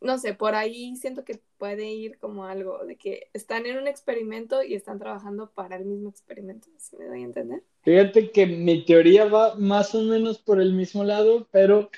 No 0.00 0.18
sé, 0.18 0.32
por 0.32 0.54
ahí 0.54 0.96
siento 0.96 1.24
que 1.24 1.40
puede 1.58 1.90
ir 1.92 2.18
como 2.18 2.46
algo 2.46 2.84
de 2.86 2.96
que 2.96 3.28
están 3.34 3.66
en 3.66 3.76
un 3.76 3.86
experimento 3.86 4.62
y 4.62 4.74
están 4.74 4.98
trabajando 4.98 5.50
para 5.50 5.76
el 5.76 5.84
mismo 5.84 6.08
experimento, 6.08 6.68
si 6.78 6.96
me 6.96 7.04
doy 7.04 7.20
a 7.20 7.24
entender. 7.24 7.62
Fíjate 7.82 8.30
que 8.30 8.46
mi 8.46 8.84
teoría 8.84 9.26
va 9.26 9.54
más 9.56 9.94
o 9.94 10.02
menos 10.02 10.38
por 10.38 10.58
el 10.60 10.72
mismo 10.72 11.04
lado, 11.04 11.46
pero 11.50 11.90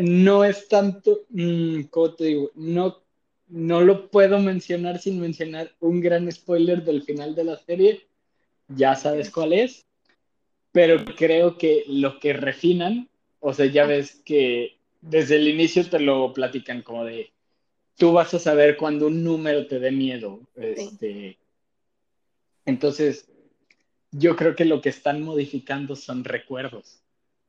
no 0.00 0.44
es 0.44 0.68
tanto, 0.68 1.26
mm, 1.30 1.82
¿cómo 1.90 2.14
te 2.14 2.24
digo? 2.24 2.50
No, 2.54 2.98
no 3.48 3.80
lo 3.80 4.10
puedo 4.10 4.38
mencionar 4.38 5.00
sin 5.00 5.20
mencionar 5.20 5.72
un 5.80 6.00
gran 6.00 6.30
spoiler 6.30 6.84
del 6.84 7.02
final 7.02 7.34
de 7.34 7.44
la 7.44 7.56
serie. 7.56 8.06
Ya 8.68 8.94
sabes 8.94 9.30
cuál 9.30 9.54
es 9.54 9.87
pero 10.78 11.04
creo 11.04 11.58
que 11.58 11.82
lo 11.88 12.20
que 12.20 12.32
refinan, 12.32 13.08
o 13.40 13.52
sea, 13.52 13.66
ya 13.66 13.84
ves 13.84 14.22
que 14.24 14.76
desde 15.00 15.34
el 15.34 15.48
inicio 15.48 15.84
te 15.84 15.98
lo 15.98 16.32
platican 16.32 16.82
como 16.82 17.04
de, 17.04 17.32
tú 17.96 18.12
vas 18.12 18.32
a 18.34 18.38
saber 18.38 18.76
cuando 18.76 19.08
un 19.08 19.24
número 19.24 19.66
te 19.66 19.80
dé 19.80 19.90
miedo. 19.90 20.38
Este, 20.54 21.36
entonces, 22.64 23.26
yo 24.12 24.36
creo 24.36 24.54
que 24.54 24.66
lo 24.66 24.80
que 24.80 24.90
están 24.90 25.20
modificando 25.20 25.96
son 25.96 26.22
recuerdos, 26.22 27.00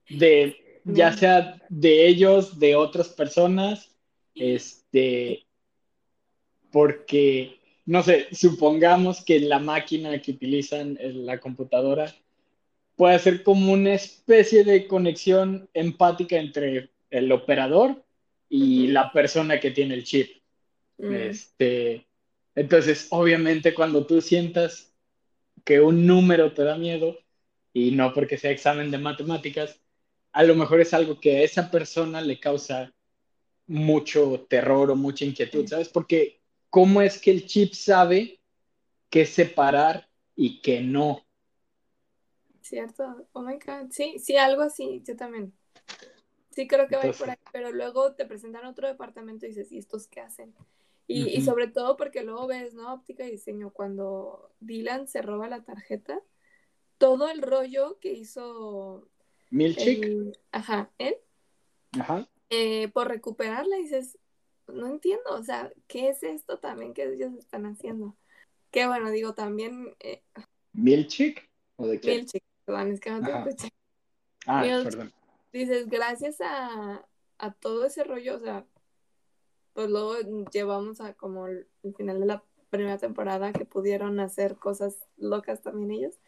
de, 0.09 0.81
ya 0.83 1.13
sea 1.13 1.61
de 1.69 2.07
ellos, 2.07 2.57
de 2.57 2.75
otras 2.75 3.09
personas, 3.09 3.95
este, 4.33 5.45
porque, 6.71 7.59
no 7.85 8.01
sé, 8.01 8.25
supongamos 8.31 9.23
que 9.23 9.39
la 9.39 9.59
máquina 9.59 10.19
que 10.19 10.31
utilizan, 10.31 10.97
la 10.99 11.39
computadora, 11.39 12.11
puede 12.99 13.17
ser 13.19 13.43
como 13.43 13.71
una 13.71 13.93
especie 13.93 14.65
de 14.65 14.85
conexión 14.85 15.69
empática 15.73 16.35
entre 16.35 16.89
el 17.09 17.31
operador 17.31 18.03
y 18.49 18.87
la 18.87 19.13
persona 19.13 19.61
que 19.61 19.71
tiene 19.71 19.93
el 19.93 20.03
chip. 20.03 20.29
Mm. 20.97 21.13
Este, 21.13 22.05
entonces, 22.55 23.07
obviamente, 23.11 23.73
cuando 23.73 24.05
tú 24.05 24.19
sientas 24.19 24.93
que 25.63 25.79
un 25.79 26.05
número 26.05 26.51
te 26.51 26.65
da 26.65 26.77
miedo, 26.77 27.17
y 27.71 27.91
no 27.91 28.13
porque 28.13 28.37
sea 28.37 28.51
examen 28.51 28.91
de 28.91 28.97
matemáticas, 28.97 29.79
a 30.33 30.43
lo 30.43 30.55
mejor 30.55 30.81
es 30.81 30.93
algo 30.93 31.21
que 31.21 31.37
a 31.37 31.43
esa 31.43 31.71
persona 31.71 32.19
le 32.19 32.37
causa 32.37 32.93
mucho 33.65 34.45
terror 34.49 34.91
o 34.91 34.97
mucha 34.97 35.23
inquietud, 35.23 35.65
¿sabes? 35.67 35.87
Porque 35.87 36.41
¿cómo 36.69 37.01
es 37.01 37.17
que 37.17 37.31
el 37.31 37.45
chip 37.45 37.71
sabe 37.71 38.41
qué 39.09 39.25
separar 39.25 40.09
y 40.35 40.59
qué 40.59 40.81
no? 40.81 41.25
¿Cierto? 42.69 43.27
Oh 43.33 43.41
my 43.41 43.55
God. 43.55 43.89
Sí, 43.89 44.19
sí, 44.19 44.37
algo 44.37 44.61
así, 44.61 45.01
yo 45.03 45.15
también. 45.15 45.53
Sí, 46.51 46.67
creo 46.67 46.87
que 46.87 46.95
va 46.95 47.03
a 47.03 47.07
ir 47.07 47.15
por 47.15 47.29
ahí, 47.29 47.37
pero 47.51 47.71
luego 47.71 48.13
te 48.13 48.25
presentan 48.25 48.65
otro 48.65 48.87
departamento 48.87 49.45
y 49.45 49.49
dices, 49.49 49.71
¿y 49.71 49.79
estos 49.79 50.07
qué 50.07 50.21
hacen? 50.21 50.53
Y, 51.07 51.27
y, 51.29 51.41
sobre 51.41 51.67
todo 51.67 51.97
porque 51.97 52.21
luego 52.21 52.45
ves, 52.45 52.75
¿no? 52.75 52.93
Óptica 52.93 53.25
y 53.25 53.31
diseño, 53.31 53.71
cuando 53.71 54.51
Dylan 54.59 55.07
se 55.07 55.23
roba 55.23 55.47
la 55.47 55.63
tarjeta, 55.63 56.21
todo 56.99 57.29
el 57.29 57.41
rollo 57.41 57.97
que 57.99 58.13
hizo... 58.13 59.09
Milchik. 59.49 60.37
ajá, 60.51 60.91
él. 60.99 61.15
Ajá. 61.99 62.29
Eh, 62.51 62.89
por 62.89 63.07
recuperarla 63.07 63.77
dices, 63.77 64.19
no 64.67 64.85
entiendo, 64.85 65.31
o 65.31 65.41
sea, 65.41 65.73
¿qué 65.87 66.09
es 66.09 66.21
esto 66.21 66.59
también 66.59 66.93
que 66.93 67.11
ellos 67.11 67.33
están 67.33 67.65
haciendo? 67.65 68.15
Que 68.69 68.85
bueno, 68.85 69.09
digo, 69.09 69.33
también... 69.33 69.95
Eh, 69.99 70.21
¿Milchik? 70.73 71.49
¿O 71.77 71.87
de 71.87 71.99
qué? 71.99 72.17
Milchik, 72.17 72.43
perdón, 72.69 72.91
es 72.91 72.99
que 72.99 73.09
no 73.09 73.21
te 73.21 73.31
escuché. 73.31 73.73
Ah, 74.45 74.63
perdón. 74.83 75.11
Dices, 75.51 75.89
gracias 75.89 76.37
a, 76.39 77.03
todo 77.59 77.85
ese 77.85 78.03
rollo, 78.03 78.35
o 78.35 78.39
sea, 78.39 78.65
pues 79.73 79.89
luego 79.89 80.15
llevamos 80.51 81.01
a 81.01 81.13
como 81.13 81.47
el, 81.47 81.67
final 81.97 82.19
de 82.19 82.25
la 82.27 82.43
primera 82.69 82.99
temporada 82.99 83.51
que 83.53 83.65
pudieron 83.65 84.19
hacer 84.19 84.57
cosas 84.57 84.97
locas 85.17 85.63
también 85.63 85.91
ellos. 85.91 86.19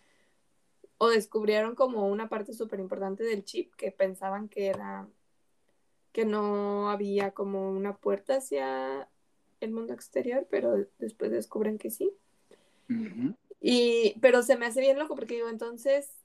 O 0.98 1.10
descubrieron 1.10 1.76
como 1.76 2.08
una 2.08 2.28
parte 2.28 2.54
súper 2.54 2.80
importante 2.80 3.24
del 3.24 3.44
chip 3.44 3.76
que 3.76 3.92
pensaban 3.92 4.50
que 4.50 4.68
era 4.68 5.08
que 6.12 6.26
no 6.26 6.90
había 6.90 7.32
como 7.32 7.72
una 7.72 7.96
puerta 7.96 8.38
hacia 8.38 9.08
el 9.60 9.72
mundo 9.72 9.94
exterior, 9.94 10.48
pero 10.50 10.88
después 10.98 11.32
descubren 11.32 11.78
que 11.78 11.92
sí. 11.92 12.12
Y, 13.62 14.16
pero 14.22 14.42
se 14.42 14.58
me 14.58 14.66
hace 14.66 14.82
bien 14.82 14.98
loco 14.98 15.16
porque 15.16 15.36
digo, 15.36 15.48
entonces, 15.48 16.21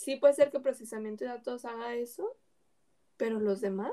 sí 0.00 0.16
puede 0.16 0.34
ser 0.34 0.50
que 0.50 0.60
procesamiento 0.60 1.24
de 1.24 1.30
datos 1.30 1.64
haga 1.64 1.94
eso, 1.94 2.36
pero 3.18 3.38
los 3.38 3.60
demás, 3.60 3.92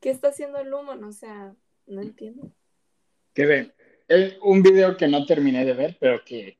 ¿qué 0.00 0.10
está 0.10 0.28
haciendo 0.28 0.58
el 0.58 0.72
humo? 0.72 0.92
O 0.92 1.12
sea, 1.12 1.54
no 1.86 2.00
entiendo. 2.00 2.52
Que 3.34 3.46
ve, 3.46 4.38
un 4.42 4.62
video 4.62 4.96
que 4.96 5.08
no 5.08 5.26
terminé 5.26 5.64
de 5.64 5.72
ver, 5.72 5.96
pero 5.98 6.24
que 6.24 6.58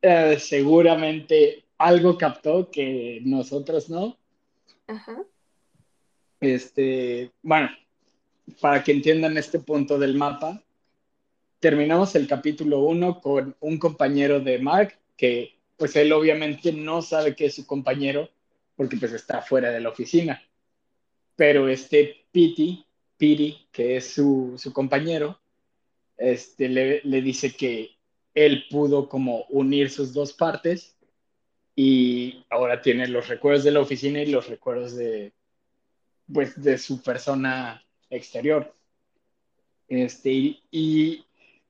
eh, 0.00 0.38
seguramente 0.38 1.64
algo 1.76 2.16
captó 2.16 2.70
que 2.70 3.20
nosotros 3.22 3.90
no. 3.90 4.16
Ajá. 4.86 5.22
Este, 6.40 7.32
bueno, 7.42 7.68
para 8.62 8.82
que 8.82 8.92
entiendan 8.92 9.36
este 9.36 9.58
punto 9.58 9.98
del 9.98 10.16
mapa, 10.16 10.62
terminamos 11.60 12.14
el 12.14 12.26
capítulo 12.26 12.80
1 12.80 13.20
con 13.20 13.56
un 13.60 13.78
compañero 13.78 14.40
de 14.40 14.58
Mark 14.58 14.98
que 15.16 15.55
pues 15.76 15.96
él 15.96 16.12
obviamente 16.12 16.72
no 16.72 17.02
sabe 17.02 17.34
que 17.34 17.46
es 17.46 17.54
su 17.54 17.66
compañero 17.66 18.30
porque 18.76 18.96
pues 18.96 19.12
está 19.12 19.42
fuera 19.42 19.70
de 19.70 19.80
la 19.80 19.88
oficina. 19.88 20.42
Pero 21.34 21.68
este 21.68 22.26
Pity, 22.32 22.84
Piri, 23.16 23.68
que 23.72 23.96
es 23.96 24.08
su, 24.08 24.54
su 24.56 24.72
compañero, 24.72 25.38
este, 26.16 26.68
le, 26.68 27.00
le, 27.04 27.20
dice 27.20 27.54
que 27.54 27.96
él 28.34 28.64
pudo 28.70 29.08
como 29.08 29.44
unir 29.50 29.90
sus 29.90 30.12
dos 30.12 30.32
partes 30.32 30.96
y 31.74 32.44
ahora 32.48 32.80
tiene 32.80 33.06
los 33.06 33.28
recuerdos 33.28 33.64
de 33.64 33.70
la 33.70 33.80
oficina 33.80 34.22
y 34.22 34.26
los 34.26 34.48
recuerdos 34.48 34.96
de, 34.96 35.32
pues, 36.32 36.60
de 36.62 36.78
su 36.78 37.02
persona 37.02 37.84
exterior. 38.08 38.74
Este, 39.88 40.58
y, 40.70 41.25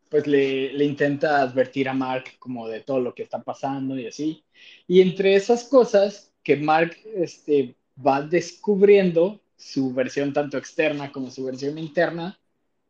pues 0.09 0.27
le, 0.27 0.73
le, 0.73 0.85
intenta 0.85 1.41
advertir 1.43 1.89
a 1.89 1.95
Mark 1.95 2.25
como 2.39 2.69
de 2.69 2.81
todo 2.81 3.01
lo 3.01 3.15
que 3.15 3.23
está 3.23 3.43
pasando 3.43 3.99
y 3.99 4.07
así. 4.07 4.45
Y 4.87 5.01
entre 5.01 5.35
esas 5.35 5.65
cosas 5.65 6.33
que 6.43 6.57
Mark 6.57 6.97
este, 7.15 7.75
va 8.05 8.23
descubriendo 8.23 9.41
su 9.57 9.93
versión 9.93 10.33
tanto 10.33 10.59
externa 10.59 11.11
como 11.11 11.31
su 11.31 11.45
versión 11.45 11.79
interna 11.79 12.39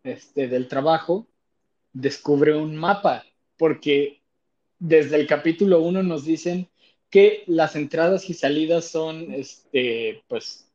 este, 0.05 0.49
del 0.49 0.69
trabajo, 0.69 1.27
descubre 1.93 2.55
un 2.55 2.77
mapa, 2.77 3.25
porque 3.57 4.21
desde 4.79 5.17
el 5.17 5.27
capítulo 5.27 5.81
1 5.81 6.03
nos 6.03 6.25
dicen 6.25 6.69
que 7.09 7.45
las 7.47 7.77
entradas 7.77 8.29
y 8.29 8.35
salidas 8.35 8.85
son, 8.85 9.33
este, 9.33 10.23
pues, 10.29 10.71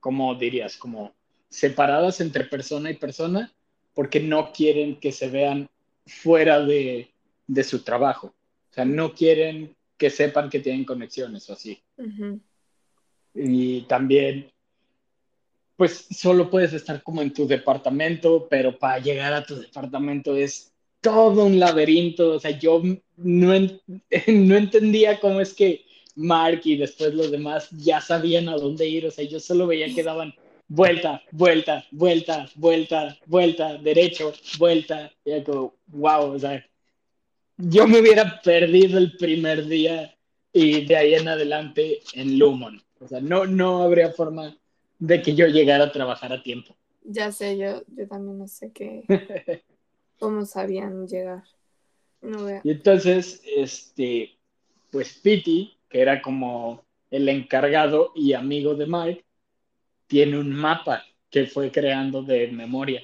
como 0.00 0.34
dirías, 0.34 0.76
como 0.76 1.14
separadas 1.48 2.20
entre 2.20 2.44
persona 2.44 2.90
y 2.90 2.96
persona, 2.96 3.52
porque 3.94 4.18
no 4.18 4.52
quieren 4.52 4.98
que 4.98 5.12
se 5.12 5.28
vean 5.28 5.68
fuera 6.06 6.60
de, 6.60 7.10
su 7.62 7.82
trabajo. 7.82 8.28
O 8.70 8.74
sea, 8.74 8.84
no 8.84 9.14
quieren 9.14 9.74
que 9.96 10.10
sepan 10.10 10.50
que 10.50 10.60
tienen 10.60 10.84
conexiones 10.84 11.48
o 11.48 11.52
así. 11.52 11.82
Y 13.34 13.82
también, 13.82 14.50
pues 15.76 16.06
solo 16.10 16.50
puedes 16.50 16.72
estar 16.72 17.02
como 17.02 17.22
en 17.22 17.32
tu 17.32 17.46
departamento, 17.46 18.46
pero 18.48 18.78
para 18.78 18.98
llegar 18.98 19.32
a 19.32 19.44
tu 19.44 19.56
departamento 19.56 20.36
es 20.36 20.72
todo 21.00 21.44
un 21.44 21.58
laberinto. 21.58 22.32
O 22.32 22.40
sea, 22.40 22.58
yo 22.58 22.82
no, 23.16 23.52
no 24.26 24.56
entendía 24.56 25.20
cómo 25.20 25.40
es 25.40 25.54
que 25.54 25.84
Mark 26.16 26.60
y 26.64 26.76
después 26.76 27.14
los 27.14 27.30
demás 27.30 27.68
ya 27.70 28.00
sabían 28.00 28.48
a 28.48 28.56
dónde 28.56 28.88
ir. 28.88 29.06
O 29.06 29.10
sea, 29.10 29.24
yo 29.24 29.40
solo 29.40 29.66
veía 29.66 29.92
que 29.94 30.02
daban 30.02 30.34
vuelta, 30.68 31.22
vuelta, 31.30 31.84
vuelta, 31.90 32.48
vuelta, 32.54 33.18
vuelta, 33.26 33.78
derecho, 33.78 34.32
vuelta. 34.58 35.10
Y 35.24 35.30
era 35.30 35.44
como, 35.44 35.74
wow, 35.88 36.32
o 36.32 36.38
sea, 36.38 36.64
yo 37.56 37.86
me 37.86 38.00
hubiera 38.00 38.40
perdido 38.42 38.98
el 38.98 39.16
primer 39.16 39.66
día 39.66 40.14
y 40.52 40.84
de 40.84 40.96
ahí 40.96 41.14
en 41.14 41.28
adelante 41.28 42.00
en 42.14 42.38
Lumon. 42.38 42.82
O 43.00 43.08
sea, 43.08 43.20
no, 43.20 43.46
no 43.46 43.82
habría 43.82 44.12
forma 44.12 44.56
de 44.98 45.22
que 45.22 45.34
yo 45.34 45.46
llegara 45.46 45.84
a 45.84 45.92
trabajar 45.92 46.32
a 46.32 46.42
tiempo. 46.42 46.74
Ya 47.04 47.30
sé, 47.32 47.58
yo, 47.58 47.82
yo 47.88 48.08
también 48.08 48.38
no 48.38 48.48
sé 48.48 48.72
qué, 48.72 49.04
cómo 50.18 50.46
sabían 50.46 51.06
llegar. 51.06 51.44
No 52.22 52.48
Y 52.62 52.70
entonces, 52.70 53.42
este, 53.44 54.38
pues 54.90 55.12
Pity, 55.22 55.76
que 55.90 56.00
era 56.00 56.22
como 56.22 56.82
el 57.10 57.28
encargado 57.28 58.12
y 58.14 58.32
amigo 58.32 58.74
de 58.74 58.86
Mike, 58.86 59.24
tiene 60.14 60.38
un 60.38 60.52
mapa 60.52 61.04
que 61.28 61.44
fue 61.44 61.72
creando 61.72 62.22
de 62.22 62.46
memoria. 62.46 63.02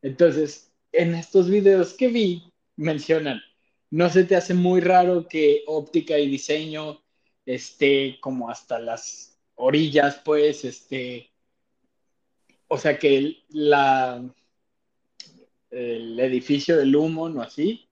Entonces, 0.00 0.72
en 0.90 1.14
estos 1.14 1.50
videos 1.50 1.92
que 1.92 2.08
vi, 2.08 2.50
mencionan, 2.76 3.42
no 3.90 4.08
se 4.08 4.24
te 4.24 4.34
hace 4.34 4.54
muy 4.54 4.80
raro 4.80 5.28
que 5.28 5.64
óptica 5.66 6.18
y 6.18 6.26
diseño 6.26 7.02
esté 7.44 8.18
como 8.22 8.48
hasta 8.48 8.78
las 8.78 9.38
orillas, 9.56 10.22
pues, 10.24 10.64
este, 10.64 11.30
o 12.68 12.78
sea 12.78 12.98
que 12.98 13.42
el 15.70 16.18
edificio 16.18 16.78
del 16.78 16.96
humo, 16.96 17.28
¿no 17.28 17.42
así? 17.42 17.86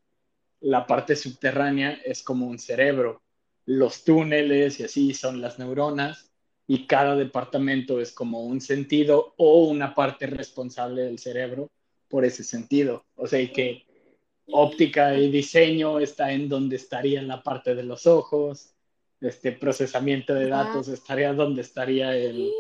La 0.60 0.86
parte 0.86 1.16
subterránea 1.16 2.00
es 2.02 2.22
como 2.22 2.46
un 2.46 2.58
cerebro. 2.58 3.20
Los 3.66 4.04
túneles 4.04 4.80
y 4.80 4.84
así 4.84 5.12
son 5.12 5.42
las 5.42 5.58
neuronas 5.58 6.25
y 6.66 6.86
cada 6.86 7.14
departamento 7.14 8.00
es 8.00 8.12
como 8.12 8.40
un 8.42 8.60
sentido 8.60 9.34
o 9.36 9.64
una 9.64 9.94
parte 9.94 10.26
responsable 10.26 11.02
del 11.02 11.18
cerebro 11.18 11.70
por 12.08 12.24
ese 12.24 12.42
sentido. 12.42 13.04
O 13.14 13.26
sea, 13.26 13.40
que 13.52 13.84
óptica 14.48 15.14
y 15.16 15.30
diseño 15.30 15.98
está 16.00 16.32
en 16.32 16.48
donde 16.48 16.76
estaría 16.76 17.22
la 17.22 17.42
parte 17.42 17.74
de 17.74 17.82
los 17.82 18.06
ojos, 18.06 18.74
este 19.20 19.52
procesamiento 19.52 20.34
de 20.34 20.48
datos 20.48 20.88
estaría 20.88 21.32
donde 21.32 21.62
estaría 21.62 22.16
el, 22.16 22.52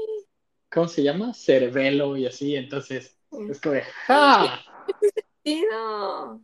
¿cómo 0.70 0.88
se 0.88 1.02
llama? 1.02 1.34
Cerebelo 1.34 2.16
y 2.16 2.26
así. 2.26 2.56
Entonces, 2.56 3.18
es 3.48 3.60
como, 3.60 3.76
¡ja! 4.06 4.60
Sentido. 5.44 6.40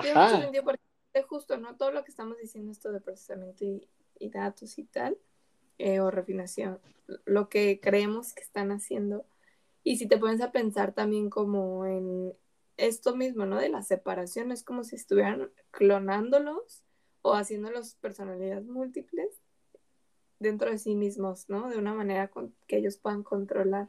Tiene 0.00 0.20
mucho 0.20 0.40
sentido 0.40 0.64
porque 0.64 0.80
justo, 1.28 1.56
¿no? 1.56 1.76
Todo 1.76 1.92
lo 1.92 2.04
que 2.04 2.10
estamos 2.10 2.36
diciendo 2.38 2.72
esto 2.72 2.92
de 2.92 3.00
procesamiento 3.00 3.64
y, 3.64 3.88
y 4.18 4.28
datos 4.28 4.78
y 4.78 4.84
tal, 4.84 5.16
eh, 5.78 6.00
o 6.00 6.10
refinación, 6.10 6.80
lo 7.24 7.48
que 7.48 7.80
creemos 7.80 8.32
que 8.32 8.42
están 8.42 8.72
haciendo. 8.72 9.26
Y 9.82 9.98
si 9.98 10.08
te 10.08 10.18
pones 10.18 10.40
a 10.40 10.52
pensar 10.52 10.92
también 10.92 11.30
como 11.30 11.86
en 11.86 12.32
esto 12.76 13.14
mismo, 13.14 13.46
¿no? 13.46 13.58
De 13.58 13.68
la 13.68 13.82
separación, 13.82 14.52
es 14.52 14.62
como 14.62 14.84
si 14.84 14.96
estuvieran 14.96 15.50
clonándolos 15.70 16.84
o 17.22 17.34
haciéndolos 17.34 17.94
personalidades 17.96 18.66
múltiples 18.66 19.40
dentro 20.38 20.70
de 20.70 20.78
sí 20.78 20.94
mismos, 20.94 21.48
¿no? 21.48 21.68
De 21.70 21.78
una 21.78 21.94
manera 21.94 22.30
que 22.66 22.76
ellos 22.76 22.98
puedan 22.98 23.22
controlar. 23.22 23.88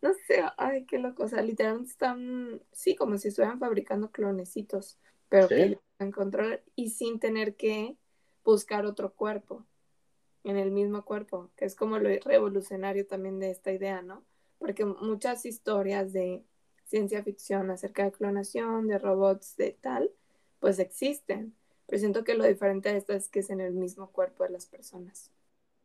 No 0.00 0.12
sé, 0.26 0.42
ay, 0.56 0.84
qué 0.86 0.98
loco. 0.98 1.24
O 1.24 1.28
sea, 1.28 1.42
literalmente 1.42 1.90
están, 1.90 2.62
sí, 2.72 2.96
como 2.96 3.18
si 3.18 3.28
estuvieran 3.28 3.60
fabricando 3.60 4.10
clonecitos, 4.10 4.98
pero 5.28 5.48
que 5.48 5.62
ellos 5.62 5.80
puedan 5.96 6.12
controlar 6.12 6.64
y 6.74 6.90
sin 6.90 7.20
tener 7.20 7.56
que 7.56 7.96
buscar 8.44 8.86
otro 8.86 9.14
cuerpo 9.14 9.64
en 10.44 10.56
el 10.56 10.70
mismo 10.70 11.04
cuerpo, 11.04 11.50
que 11.56 11.64
es 11.64 11.74
como 11.74 11.98
lo 11.98 12.08
revolucionario 12.24 13.06
también 13.06 13.38
de 13.38 13.50
esta 13.50 13.72
idea, 13.72 14.02
¿no? 14.02 14.24
Porque 14.58 14.84
muchas 14.84 15.44
historias 15.46 16.12
de 16.12 16.42
ciencia 16.84 17.22
ficción 17.22 17.70
acerca 17.70 18.04
de 18.04 18.12
clonación, 18.12 18.86
de 18.88 18.98
robots, 18.98 19.56
de 19.56 19.76
tal, 19.80 20.10
pues 20.60 20.78
existen. 20.78 21.54
Pero 21.86 22.00
siento 22.00 22.24
que 22.24 22.34
lo 22.34 22.44
diferente 22.44 22.90
de 22.90 22.98
esto 22.98 23.12
es 23.12 23.28
que 23.28 23.40
es 23.40 23.50
en 23.50 23.60
el 23.60 23.72
mismo 23.72 24.10
cuerpo 24.10 24.44
de 24.44 24.50
las 24.50 24.66
personas. 24.66 25.30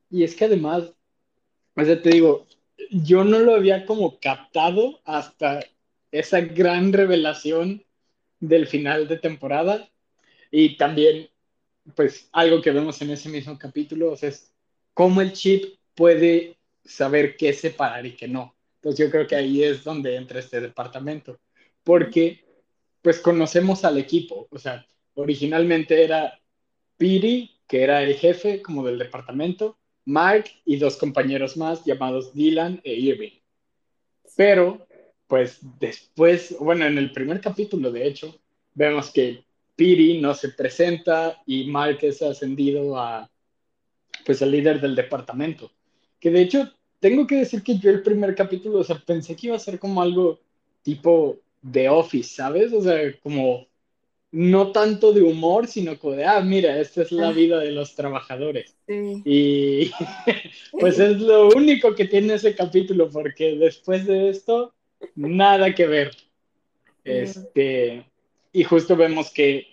Y 0.10 0.24
es 0.24 0.36
que 0.36 0.46
además, 0.46 0.94
o 1.76 1.84
sea, 1.84 2.02
te 2.02 2.10
digo, 2.10 2.46
yo 2.92 3.24
no 3.24 3.40
lo 3.40 3.56
había 3.56 3.86
como 3.86 4.20
captado 4.20 5.00
hasta 5.04 5.60
esa 6.12 6.42
gran 6.42 6.94
revelación 6.94 7.84
del 8.40 8.68
final 8.68 9.08
de 9.08 9.18
temporada. 9.18 9.90
Y 10.52 10.78
también 10.78 11.30
pues 11.96 12.30
algo 12.32 12.62
que 12.62 12.72
vemos 12.72 13.02
en 13.02 13.12
ese 13.12 13.30
mismo 13.30 13.58
capítulo 13.58 14.14
es 14.22 14.54
cómo 14.94 15.22
el 15.22 15.34
chip 15.34 15.76
puede 15.96 16.58
saber 16.84 17.38
qué 17.38 17.54
separar 17.54 18.06
y 18.06 18.16
qué 18.16 18.28
no. 18.28 18.56
Entonces 18.76 19.06
yo 19.06 19.12
creo 19.12 19.28
que 19.28 19.36
ahí 19.36 19.64
es 19.64 19.84
donde 19.84 20.16
entra 20.16 20.40
este 20.40 20.62
departamento, 20.62 21.40
porque 21.84 22.46
pues 23.02 23.20
conocemos 23.20 23.86
al 23.86 23.98
equipo, 23.98 24.48
o 24.52 24.58
sea, 24.58 24.86
originalmente 25.16 26.04
era 26.04 26.40
Piri, 26.98 27.60
que 27.68 27.84
era 27.84 28.04
el 28.04 28.16
jefe 28.16 28.62
como 28.62 28.86
del 28.86 28.98
departamento, 28.98 29.78
Mark 30.06 30.46
y 30.66 30.78
dos 30.78 30.98
compañeros 30.98 31.58
más 31.58 31.84
llamados 31.86 32.34
Dylan 32.34 32.80
e 32.84 32.94
Irving. 32.94 33.40
Pero, 34.36 34.88
pues 35.28 35.60
después, 35.80 36.56
bueno, 36.60 36.86
en 36.86 36.98
el 36.98 37.12
primer 37.12 37.42
capítulo, 37.42 37.92
de 37.92 38.08
hecho, 38.08 38.40
vemos 38.74 39.12
que 39.12 39.44
Piri 39.78 40.20
no 40.20 40.34
se 40.34 40.50
presenta 40.50 41.42
y 41.46 41.66
Mark 41.66 42.00
es 42.02 42.22
ascendido 42.22 43.00
a, 43.00 43.30
pues, 44.26 44.42
el 44.42 44.52
líder 44.52 44.82
del 44.82 44.96
departamento. 44.96 45.72
Que 46.20 46.32
de 46.32 46.42
hecho, 46.42 46.74
tengo 47.00 47.28
que 47.28 47.36
decir 47.36 47.62
que 47.62 47.78
yo 47.78 47.92
el 47.92 48.02
primer 48.02 48.36
capítulo, 48.36 48.80
o 48.80 48.84
sea, 48.84 48.98
pensé 48.98 49.36
que 49.36 49.48
iba 49.48 49.56
a 49.56 49.60
ser 49.60 49.80
como 49.80 50.02
algo 50.02 50.40
tipo 50.82 51.38
The 51.72 51.90
Office, 51.90 52.36
¿sabes? 52.36 52.74
O 52.74 52.82
sea, 52.82 52.98
como 53.22 53.68
no 54.32 54.72
tanto 54.72 55.14
de 55.14 55.22
humor, 55.22 55.68
sino 55.68 55.98
como 56.00 56.16
de, 56.16 56.26
ah, 56.26 56.42
mira, 56.42 56.80
esta 56.80 57.04
es 57.04 57.12
la 57.12 57.32
vida 57.32 57.60
de 57.60 57.72
los 57.72 57.94
trabajadores. 57.94 58.76
Sí. 58.88 59.22
Y 59.26 59.92
pues 60.80 60.98
es 60.98 61.20
lo 61.20 61.50
único 61.50 61.94
que 61.94 62.06
tiene 62.06 62.34
ese 62.34 62.56
capítulo, 62.56 63.12
porque 63.12 63.56
después 63.56 64.08
de 64.08 64.30
esto, 64.30 64.74
nada 65.16 65.74
que 65.76 65.86
ver. 65.86 66.12
Este, 67.04 68.06
y 68.58 68.64
justo 68.64 68.96
vemos 68.96 69.30
que 69.30 69.68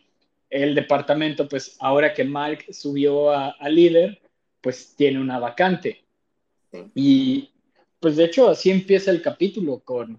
el 0.51 0.75
departamento, 0.75 1.49
pues 1.49 1.75
ahora 1.81 2.13
que 2.13 2.23
Mark 2.23 2.67
subió 2.71 3.31
a, 3.31 3.57
líder, 3.71 4.21
pues 4.61 4.95
tiene 4.95 5.19
una 5.19 5.39
vacante. 5.39 6.05
Y 6.95 7.51
pues 7.99 8.17
de 8.17 8.25
hecho 8.25 8.51
así 8.51 8.71
empieza 8.71 9.11
el 9.11 9.23
capítulo 9.23 9.79
con 9.79 10.19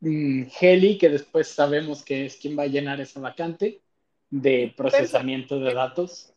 mm, 0.00 0.42
Heli, 0.60 0.98
que 0.98 1.08
después 1.08 1.46
sabemos 1.46 2.04
que 2.04 2.26
es 2.26 2.36
quien 2.36 2.58
va 2.58 2.64
a 2.64 2.66
llenar 2.66 3.00
esa 3.00 3.20
vacante 3.20 3.80
de 4.28 4.74
procesamiento 4.76 5.60
de 5.60 5.72
datos. 5.72 6.34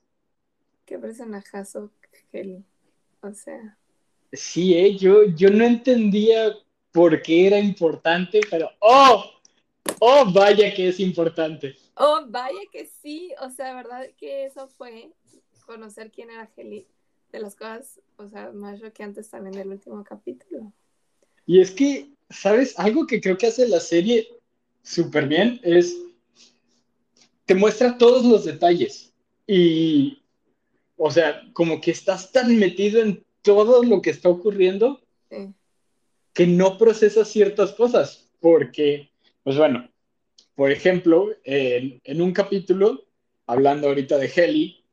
Qué 0.86 1.00
personajazo 1.00 1.92
Heli. 2.32 2.64
O 3.22 3.34
sea. 3.34 3.80
Sí, 4.32 4.76
¿eh? 4.76 4.96
yo, 4.96 5.26
yo 5.26 5.50
no 5.50 5.64
entendía 5.64 6.54
por 6.92 7.20
qué 7.24 7.48
era 7.48 7.58
importante, 7.58 8.42
pero 8.48 8.70
¡oh! 8.78 9.39
¡Oh, 10.00 10.32
vaya 10.32 10.74
que 10.74 10.88
es 10.90 11.00
importante! 11.00 11.76
Oh, 11.96 12.22
vaya 12.28 12.60
que 12.72 12.90
sí, 13.02 13.34
o 13.42 13.50
sea, 13.50 13.76
verdad 13.76 14.08
que 14.18 14.46
eso 14.46 14.68
fue 14.68 15.12
conocer 15.66 16.10
quién 16.12 16.32
era 16.32 16.50
Heli, 16.56 16.88
de 17.32 17.40
las 17.40 17.56
cosas, 17.56 18.00
o 18.18 18.28
sea, 18.28 18.52
más 18.52 18.80
antes 19.00 19.30
también 19.30 19.56
del 19.56 19.70
último 19.70 20.04
capítulo. 20.04 20.72
Y 21.46 21.60
es 21.62 21.72
que, 21.72 22.10
¿sabes? 22.30 22.78
Algo 22.80 23.06
que 23.06 23.22
creo 23.22 23.38
que 23.38 23.48
hace 23.48 23.68
la 23.68 23.80
serie 23.80 24.28
súper 24.82 25.28
bien 25.28 25.60
es, 25.64 25.96
te 27.46 27.56
muestra 27.56 27.98
todos 27.98 28.26
los 28.26 28.46
detalles 28.46 29.14
y, 29.46 30.22
o 30.98 31.12
sea, 31.12 31.42
como 31.54 31.82
que 31.82 31.92
estás 31.92 32.32
tan 32.32 32.58
metido 32.58 33.02
en 33.02 33.24
todo 33.42 33.84
lo 33.84 34.02
que 34.02 34.12
está 34.12 34.30
ocurriendo 34.30 35.02
que 36.34 36.48
no 36.48 36.78
procesas 36.78 37.28
ciertas 37.28 37.74
cosas, 37.74 38.30
porque, 38.40 39.10
pues 39.44 39.58
bueno, 39.58 39.89
por 40.60 40.74
ejemplo, 40.74 41.30
en, 41.46 42.22
un 42.22 42.34
capítulo, 42.34 43.06
hablando 43.48 43.88
ahorita 43.88 44.18
de 44.18 44.30
Heli, 44.36 44.84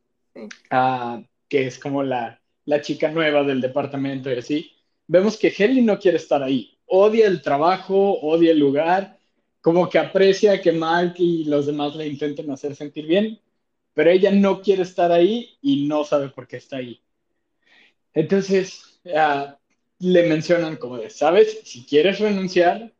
ah, 0.70 1.20
que 1.48 1.66
es 1.66 1.76
como 1.80 2.04
la, 2.04 2.40
chica 2.82 3.10
nueva 3.10 3.42
del 3.42 3.60
departamento 3.60 4.30
y 4.30 4.38
así, 4.38 4.70
vemos 5.08 5.36
que 5.36 5.52
Heli 5.58 5.82
no 5.82 5.98
quiere 5.98 6.18
estar 6.18 6.40
ahí. 6.40 6.78
Odia 6.86 7.26
el 7.26 7.42
trabajo, 7.42 8.12
odia 8.20 8.52
el 8.52 8.60
lugar, 8.60 9.18
como 9.60 9.88
que 9.90 9.98
aprecia 9.98 10.62
que 10.62 10.70
Mark 10.70 11.14
y 11.18 11.42
los 11.46 11.66
demás 11.66 11.96
le 11.96 12.06
intenten 12.06 12.48
hacer 12.52 12.76
sentir 12.76 13.04
bien, 13.04 13.40
pero 13.92 14.10
ella 14.10 14.30
no 14.30 14.62
quiere 14.62 14.82
estar 14.82 15.10
ahí 15.10 15.58
y 15.62 15.88
no 15.88 16.04
sabe 16.04 16.28
por 16.28 16.46
qué 16.46 16.58
está 16.58 16.76
ahí. 16.76 17.02
Entonces, 18.14 19.00
ah, 19.16 19.58
le 19.98 20.28
mencionan 20.28 20.76
como 20.76 20.98
de, 20.98 21.10
¿sabes? 21.10 21.58
Si 21.64 21.84
quieres 21.84 22.20
renunciar, 22.20 22.92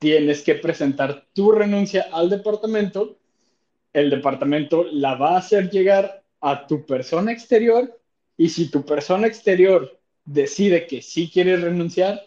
tienes 0.00 0.42
que 0.42 0.54
presentar 0.54 1.26
tu 1.34 1.52
renuncia 1.52 2.08
al 2.10 2.30
departamento, 2.30 3.18
el 3.92 4.08
departamento 4.08 4.84
la 4.90 5.14
va 5.14 5.34
a 5.34 5.38
hacer 5.38 5.70
llegar 5.70 6.24
a 6.40 6.66
tu 6.66 6.86
persona 6.86 7.32
exterior 7.32 8.00
y 8.36 8.48
si 8.48 8.70
tu 8.70 8.84
persona 8.84 9.26
exterior 9.26 10.00
decide 10.24 10.86
que 10.86 11.02
sí 11.02 11.30
quiere 11.30 11.56
renunciar, 11.56 12.24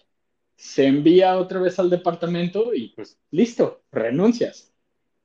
se 0.56 0.86
envía 0.86 1.36
otra 1.38 1.60
vez 1.60 1.80
al 1.80 1.90
departamento 1.90 2.76
y 2.76 2.90
pues 2.90 3.18
listo, 3.32 3.82
renuncias. 3.92 4.72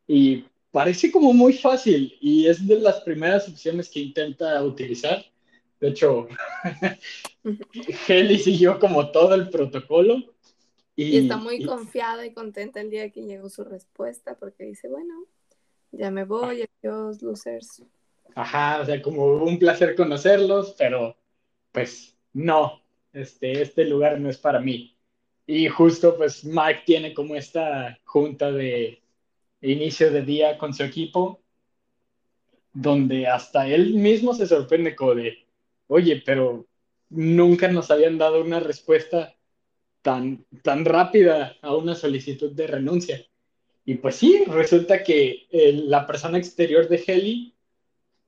Y 0.07 0.47
parece 0.71 1.13
como 1.13 1.35
muy 1.35 1.53
fácil 1.53 2.17
y 2.19 2.47
es 2.47 2.67
de 2.67 2.81
las 2.81 3.03
primeras 3.03 3.47
opciones 3.47 3.91
que 3.91 4.01
intenta 4.01 4.63
utilizar. 4.63 5.23
De 5.81 5.89
hecho, 5.89 6.29
Heli 8.09 8.39
siguió 8.39 8.79
como 8.81 9.11
todo 9.11 9.35
el 9.35 9.51
protocolo 9.51 10.25
y, 11.05 11.17
está 11.17 11.37
muy 11.37 11.65
confiada 11.65 12.27
y 12.27 12.33
contenta 12.33 12.81
el 12.81 12.91
día 12.91 13.11
que 13.11 13.23
llegó 13.23 13.49
su 13.49 13.63
respuesta 13.63 14.35
porque 14.35 14.65
dice, 14.65 14.89
bueno, 14.89 15.27
ya 15.93 16.11
me 16.11 16.25
voy, 16.25 16.65
adiós, 16.83 17.23
losers. 17.23 17.85
Ajá, 18.35 18.81
o 18.81 18.85
sea, 18.85 19.01
como 19.01 19.45
un 19.45 19.61
placer 19.61 19.95
conocerlos, 19.95 20.75
pero 20.77 21.17
pues 21.71 22.19
no, 22.33 22.83
este, 23.13 23.63
este 23.63 23.85
lugar 23.85 24.19
no 24.19 24.29
es 24.29 24.39
para 24.39 24.59
mí. 24.59 24.97
Y 25.47 25.69
justo 25.69 26.17
pues 26.17 26.45
Mike 26.45 26.83
tiene 26.85 27.15
como 27.15 27.37
esta 27.37 27.97
junta 28.05 28.51
de 28.51 29.01
inicio 29.61 30.11
de 30.11 30.23
día 30.23 30.59
con 30.59 30.75
su 30.75 30.83
equipo, 30.83 31.41
donde 32.73 33.29
hasta 33.29 33.69
él 33.69 33.95
mismo 33.95 34.35
se 34.35 34.49
sorprende 34.49 34.97
como 34.97 35.15
de, 35.15 35.47
oye, 35.87 36.21
pero 36.27 36.67
nunca 37.09 37.69
nos 37.69 37.89
habían 37.93 38.19
dado 38.19 38.43
una 38.43 38.59
respuesta 38.59 39.38
tan, 40.09 40.47
tan 40.63 40.87
rápida 40.87 41.59
a 41.61 41.77
una 41.77 41.95
solicitud 41.95 42.51
de 42.53 42.67
renuncia. 42.67 43.27
Y 43.85 43.97
pues 43.97 44.17
sí, 44.17 44.43
resulta 44.47 45.03
que 45.03 45.47
eh, 45.51 45.73
la 45.85 46.07
persona 46.07 46.39
exterior 46.39 46.89
de 46.89 47.05
Heli, 47.07 47.55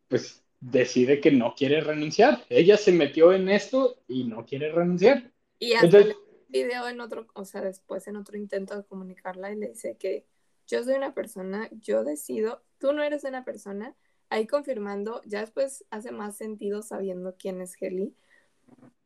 pues 0.07 0.45
decide 0.61 1.23
que 1.23 1.31
no 1.31 1.55
quiere 1.55 1.81
renunciar. 1.81 2.45
Ella 2.51 2.77
se 2.77 2.93
metió 2.93 3.33
en 3.33 3.49
esto 3.49 3.97
y 4.07 4.25
no 4.25 4.45
quiere 4.45 4.71
renunciar. 4.71 5.33
Y 5.59 5.73
hasta 5.73 6.01
el 6.01 6.17
video 6.49 6.87
en 6.87 7.01
otro, 7.01 7.27
o 7.33 7.47
sea, 7.47 7.63
después 7.63 8.07
en 8.09 8.17
otro 8.17 8.37
intento 8.37 8.77
de 8.77 8.85
comunicarla 8.85 9.51
y 9.51 9.57
le 9.57 9.69
dice 9.69 9.97
que 9.97 10.27
yo 10.67 10.85
soy 10.85 10.97
una 10.97 11.15
persona, 11.15 11.71
yo 11.81 12.05
decido, 12.05 12.63
tú 12.77 12.93
no 12.93 13.03
eres 13.03 13.25
una 13.25 13.43
persona, 13.43 13.97
ahí 14.29 14.47
confirmando, 14.47 15.23
ya 15.25 15.41
después 15.41 15.87
hace 15.89 16.13
más 16.13 16.37
sentido 16.37 16.83
sabiendo 16.83 17.37
quién 17.39 17.63
es 17.63 17.75
Heli, 17.81 18.15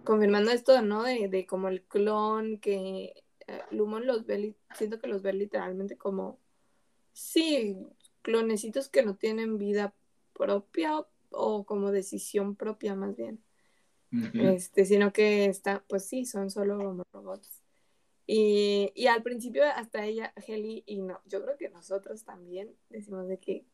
confirmando 0.05 0.51
esto, 0.51 0.81
¿no? 0.83 1.03
De, 1.03 1.29
de 1.29 1.47
como 1.47 1.69
el 1.69 1.83
clon 1.83 2.59
que 2.59 3.25
eh, 3.47 3.61
Lumon 3.71 4.07
los 4.07 4.27
ve, 4.27 4.55
siento 4.75 4.99
que 4.99 5.07
los 5.07 5.23
ve 5.23 5.33
literalmente 5.33 5.97
como, 5.97 6.39
sí, 7.13 7.77
clonecitos 8.23 8.89
que 8.89 9.03
no 9.03 9.17
tienen 9.17 9.59
vida 9.59 9.95
propia 10.33 11.05
o, 11.31 11.65
como 11.65 11.91
decisión 11.91 12.57
propia 12.57 12.95
más 12.95 13.17
bien. 13.17 13.43
Este, 14.35 14.85
sino 14.85 15.13
que 15.13 15.47
está, 15.47 15.85
pues 15.89 16.05
sí, 16.07 16.25
son 16.25 16.49
solo 16.49 17.05
robots. 17.13 17.63
Y, 18.27 18.93
y, 18.95 19.09
al 19.09 19.25
principio 19.25 19.65
hasta 19.65 20.07
ella, 20.07 20.33
Heli, 20.47 20.85
y 20.87 21.03
no, 21.03 21.21
yo 21.27 21.43
creo 21.43 21.59
que 21.59 21.69
nosotros 21.69 22.25
también 22.25 22.77
decimos 22.91 23.27
de 23.27 23.39
que 23.39 23.67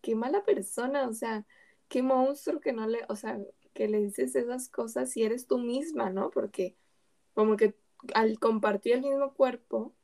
qué 0.00 0.14
mala 0.14 0.44
persona, 0.44 1.08
o 1.08 1.12
sea, 1.12 1.44
qué 1.88 2.00
monstruo 2.00 2.60
que 2.60 2.72
no 2.72 2.86
le, 2.86 3.00
o 3.08 3.16
sea, 3.16 3.40
que 3.76 3.86
le 3.86 4.00
dices 4.00 4.34
esas 4.34 4.68
cosas 4.68 5.12
si 5.12 5.22
eres 5.22 5.46
tú 5.46 5.58
misma, 5.58 6.10
¿no? 6.10 6.30
Porque 6.30 6.74
como 7.34 7.56
que 7.56 7.74
al 8.14 8.38
compartir 8.38 8.94
el 8.94 9.02
mismo 9.02 9.34
cuerpo, 9.34 9.94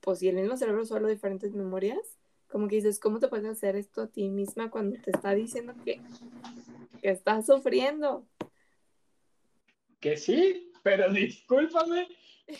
pues 0.00 0.22
y 0.22 0.28
el 0.28 0.36
mismo 0.36 0.56
cerebro, 0.56 0.84
solo 0.84 1.08
diferentes 1.08 1.52
memorias, 1.52 2.18
como 2.48 2.68
que 2.68 2.76
dices, 2.76 2.98
¿cómo 2.98 3.20
te 3.20 3.28
puedes 3.28 3.46
hacer 3.46 3.76
esto 3.76 4.02
a 4.02 4.06
ti 4.08 4.28
misma 4.28 4.70
cuando 4.70 4.96
te 5.00 5.10
está 5.10 5.34
diciendo 5.34 5.74
que, 5.84 6.00
que 7.02 7.10
estás 7.10 7.46
sufriendo? 7.46 8.26
Que 10.00 10.16
sí, 10.16 10.72
pero 10.82 11.12
discúlpame, 11.12 12.08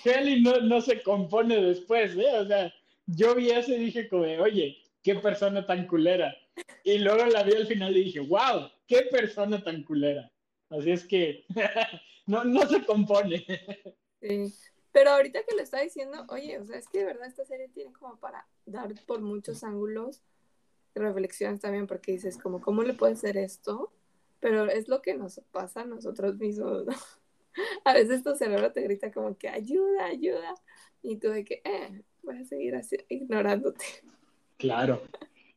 Heli 0.05 0.43
no, 0.43 0.61
no 0.61 0.81
se 0.81 1.03
compone 1.03 1.61
después, 1.61 2.17
¿eh? 2.17 2.39
O 2.39 2.47
sea, 2.47 2.73
yo 3.07 3.35
vi 3.35 3.51
eso 3.51 3.73
y 3.73 3.79
dije 3.79 4.09
como, 4.09 4.25
oye, 4.25 4.77
qué 5.03 5.15
persona 5.15 5.65
tan 5.65 5.87
culera. 5.87 6.37
Y 6.85 6.99
luego 6.99 7.27
la 7.27 7.43
vi 7.43 7.55
al 7.55 7.67
final 7.67 7.97
y 7.97 8.05
dije, 8.05 8.21
wow, 8.21 8.71
qué 8.87 9.03
persona 9.11 9.63
tan 9.63 9.83
culera. 9.83 10.31
Así 10.71 10.91
es 10.91 11.05
que 11.05 11.45
no, 12.27 12.45
no 12.45 12.67
se 12.69 12.85
compone. 12.85 13.45
Sí. 14.21 14.55
Pero 14.93 15.11
ahorita 15.11 15.41
que 15.47 15.55
lo 15.55 15.63
está 15.63 15.81
diciendo, 15.81 16.25
oye, 16.29 16.59
o 16.59 16.65
sea, 16.65 16.79
es 16.79 16.89
que 16.89 17.01
de 17.01 17.05
verdad 17.05 17.27
esta 17.27 17.45
serie 17.45 17.69
tiene 17.69 17.93
como 17.93 18.19
para 18.19 18.49
dar 18.65 18.95
por 19.05 19.21
muchos 19.21 19.63
ángulos 19.63 20.23
reflexiones 20.95 21.61
también, 21.61 21.87
porque 21.87 22.13
dices, 22.13 22.39
como, 22.39 22.61
¿cómo 22.61 22.83
le 22.83 22.95
puede 22.95 23.17
ser 23.17 23.37
esto? 23.37 23.93
Pero 24.41 24.67
es 24.67 24.89
lo 24.89 25.03
que 25.03 25.15
nos 25.15 25.41
pasa 25.53 25.83
a 25.83 25.87
nosotros 25.87 26.37
mismos, 26.37 26.87
¿no? 26.87 26.95
A 27.85 27.95
veces 27.95 28.23
tu 28.23 28.35
cerebro 28.35 28.73
te 28.73 28.83
grita 28.83 29.11
como 29.11 29.37
que 29.37 29.49
ayuda, 29.49 30.07
ayuda, 30.07 30.55
y 31.03 31.17
tú 31.17 31.29
de 31.29 31.45
que, 31.45 31.63
eh, 31.65 32.03
voy 32.23 32.39
a 32.39 32.45
seguir 32.45 32.75
así, 32.75 32.97
ignorándote. 33.09 33.85
Claro. 34.59 35.03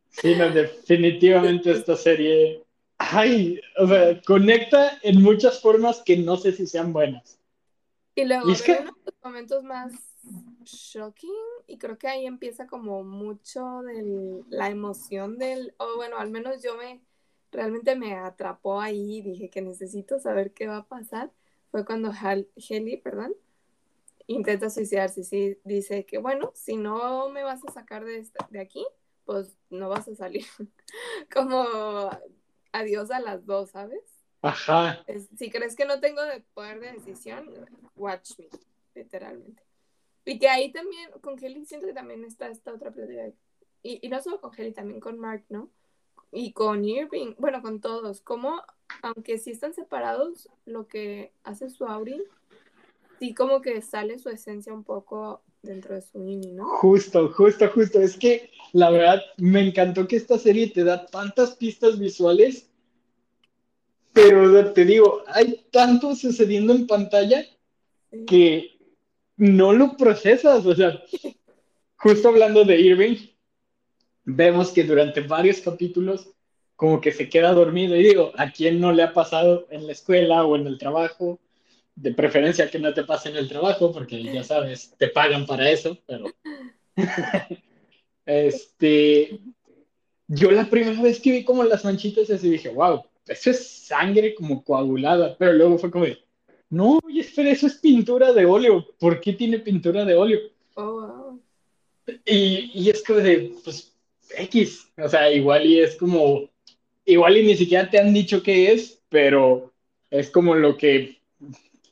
Sí, 0.09 0.35
no, 0.35 0.49
definitivamente 0.49 1.71
esta 1.71 1.95
serie 1.95 2.63
ay, 2.99 3.59
o 3.77 3.87
sea, 3.87 4.21
conecta 4.21 4.99
en 5.01 5.23
muchas 5.23 5.61
formas 5.61 6.03
que 6.05 6.17
no 6.17 6.37
sé 6.37 6.51
si 6.51 6.67
sean 6.67 6.93
buenas. 6.93 7.39
Y 8.13 8.25
luego 8.25 8.51
es 8.51 8.61
que... 8.61 8.83
los 8.83 9.15
momentos 9.23 9.63
más 9.63 9.93
shocking 10.63 11.29
y 11.65 11.77
creo 11.77 11.97
que 11.97 12.07
ahí 12.07 12.25
empieza 12.25 12.67
como 12.67 13.03
mucho 13.03 13.81
de 13.83 14.43
la 14.49 14.69
emoción 14.69 15.37
del, 15.37 15.73
o 15.77 15.95
bueno, 15.95 16.17
al 16.17 16.29
menos 16.29 16.61
yo 16.61 16.75
me, 16.75 17.01
realmente 17.51 17.95
me 17.95 18.15
atrapó 18.15 18.81
ahí 18.81 19.17
y 19.17 19.21
dije 19.21 19.49
que 19.49 19.61
necesito 19.61 20.19
saber 20.19 20.51
qué 20.51 20.67
va 20.67 20.77
a 20.77 20.87
pasar. 20.87 21.31
fue 21.71 21.85
cuando 21.85 22.11
Hal 22.11 22.49
Haley, 22.57 22.97
perdón, 22.97 23.33
intenta 24.27 24.69
suicidarse. 24.69 25.23
Sí, 25.23 25.57
dice 25.63 26.05
que, 26.05 26.17
bueno, 26.17 26.51
si 26.53 26.75
no 26.75 27.29
me 27.29 27.43
vas 27.43 27.61
a 27.65 27.71
sacar 27.71 28.03
de, 28.03 28.27
de 28.49 28.59
aquí, 28.59 28.85
pues 29.29 29.55
no 29.69 29.89
vas 29.89 30.07
a 30.07 30.15
salir. 30.15 30.47
Como 31.31 31.63
adiós 32.71 33.11
a 33.11 33.19
las 33.19 33.45
dos, 33.45 33.69
¿sabes? 33.69 34.01
Ajá. 34.41 35.05
si 35.37 35.51
crees 35.51 35.75
que 35.75 35.85
no 35.85 35.99
tengo 35.99 36.23
de 36.23 36.39
poder 36.55 36.79
de 36.79 36.93
decisión, 36.93 37.47
watch 37.95 38.31
me, 38.39 38.47
literalmente. 38.95 39.61
Y 40.25 40.39
que 40.39 40.49
ahí 40.49 40.71
también, 40.71 41.11
con 41.21 41.35
Kelly 41.35 41.63
siento 41.63 41.85
que 41.85 41.93
también 41.93 42.25
está 42.25 42.47
esta 42.47 42.73
otra 42.73 42.89
plática. 42.89 43.31
Y, 43.83 43.99
y 44.01 44.09
no 44.09 44.19
solo 44.19 44.41
con 44.41 44.49
Kelly, 44.49 44.71
también 44.71 44.99
con 44.99 45.19
Mark, 45.19 45.45
¿no? 45.49 45.69
Y 46.31 46.51
con 46.53 46.83
Irving, 46.83 47.35
bueno, 47.37 47.61
con 47.61 47.81
todos. 47.81 48.21
Como, 48.21 48.63
aunque 49.03 49.37
sí 49.37 49.51
están 49.51 49.75
separados, 49.75 50.49
lo 50.65 50.87
que 50.87 51.33
hace 51.43 51.69
su 51.69 51.85
Auri, 51.85 52.23
sí 53.19 53.35
como 53.35 53.61
que 53.61 53.79
sale 53.83 54.17
su 54.17 54.29
esencia 54.29 54.73
un 54.73 54.83
poco 54.83 55.43
dentro 55.61 55.95
de 55.95 56.01
su 56.01 56.19
mini, 56.19 56.51
¿no? 56.53 56.65
Justo, 56.65 57.29
justo, 57.29 57.69
justo. 57.69 57.99
Es 57.99 58.17
que 58.17 58.51
la 58.73 58.89
verdad 58.89 59.21
me 59.37 59.61
encantó 59.61 60.07
que 60.07 60.15
esta 60.15 60.37
serie 60.37 60.67
te 60.67 60.83
da 60.83 61.05
tantas 61.05 61.55
pistas 61.55 61.99
visuales, 61.99 62.69
pero 64.13 64.73
te 64.73 64.85
digo, 64.85 65.23
hay 65.27 65.65
tanto 65.71 66.15
sucediendo 66.15 66.73
en 66.73 66.87
pantalla 66.87 67.45
que 68.27 68.77
no 69.37 69.73
lo 69.73 69.95
procesas. 69.97 70.65
O 70.65 70.75
sea, 70.75 71.01
justo 71.95 72.29
hablando 72.29 72.63
de 72.63 72.79
Irving, 72.79 73.17
vemos 74.25 74.71
que 74.71 74.83
durante 74.83 75.21
varios 75.21 75.59
capítulos 75.59 76.29
como 76.75 77.01
que 77.01 77.11
se 77.11 77.27
queda 77.27 77.51
dormido 77.53 77.95
y 77.95 78.03
digo, 78.03 78.31
¿a 78.37 78.51
quién 78.51 78.79
no 78.79 78.93
le 78.93 79.03
ha 79.03 79.13
pasado 79.13 79.67
en 79.69 79.85
la 79.85 79.91
escuela 79.91 80.45
o 80.45 80.55
en 80.55 80.65
el 80.65 80.77
trabajo? 80.77 81.37
De 82.01 82.13
preferencia 82.13 82.69
que 82.69 82.79
no 82.79 82.93
te 82.93 83.03
pase 83.03 83.29
en 83.29 83.35
el 83.35 83.49
trabajo, 83.49 83.91
porque 83.91 84.23
ya 84.23 84.43
sabes, 84.43 84.93
te 84.97 85.09
pagan 85.09 85.45
para 85.45 85.69
eso, 85.69 85.97
pero... 86.05 86.25
este, 88.25 89.39
yo 90.27 90.51
la 90.51 90.69
primera 90.69 91.01
vez 91.01 91.19
que 91.19 91.31
vi 91.31 91.43
como 91.43 91.63
las 91.63 91.83
manchitas 91.83 92.29
así 92.29 92.49
dije, 92.49 92.69
wow, 92.69 93.03
eso 93.27 93.49
es 93.49 93.67
sangre 93.67 94.33
como 94.33 94.63
coagulada, 94.63 95.35
pero 95.37 95.53
luego 95.53 95.77
fue 95.77 95.91
como 95.91 96.05
no, 96.71 96.99
oye, 97.03 97.21
espera, 97.21 97.49
eso 97.49 97.65
es 97.65 97.75
pintura 97.75 98.31
de 98.31 98.45
óleo, 98.45 98.85
¿por 98.99 99.19
qué 99.19 99.33
tiene 99.33 99.59
pintura 99.59 100.05
de 100.05 100.15
óleo? 100.15 100.39
Oh, 100.75 101.39
y, 102.25 102.71
y 102.75 102.89
es 102.91 103.03
como 103.03 103.19
de, 103.19 103.55
pues, 103.63 103.91
X, 104.37 104.87
o 104.97 105.09
sea, 105.09 105.31
igual 105.31 105.65
y 105.65 105.79
es 105.79 105.95
como, 105.95 106.47
igual 107.05 107.37
y 107.37 107.47
ni 107.47 107.57
siquiera 107.57 107.89
te 107.89 107.99
han 107.99 108.13
dicho 108.13 108.43
qué 108.43 108.71
es, 108.71 109.01
pero 109.09 109.73
es 110.11 110.29
como 110.29 110.53
lo 110.53 110.77
que 110.77 111.19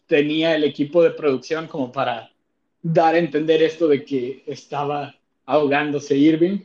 tenía 0.08 0.56
el 0.56 0.63
equipo 0.63 1.04
de 1.04 1.12
producción 1.12 1.67
como 1.67 1.91
para 1.91 2.32
dar 2.82 3.15
a 3.15 3.20
entender 3.20 3.62
esto 3.62 3.88
de 3.88 4.04
que 4.04 4.43
estaba 4.48 5.15
ahogándose 5.46 6.15
Irving. 6.15 6.60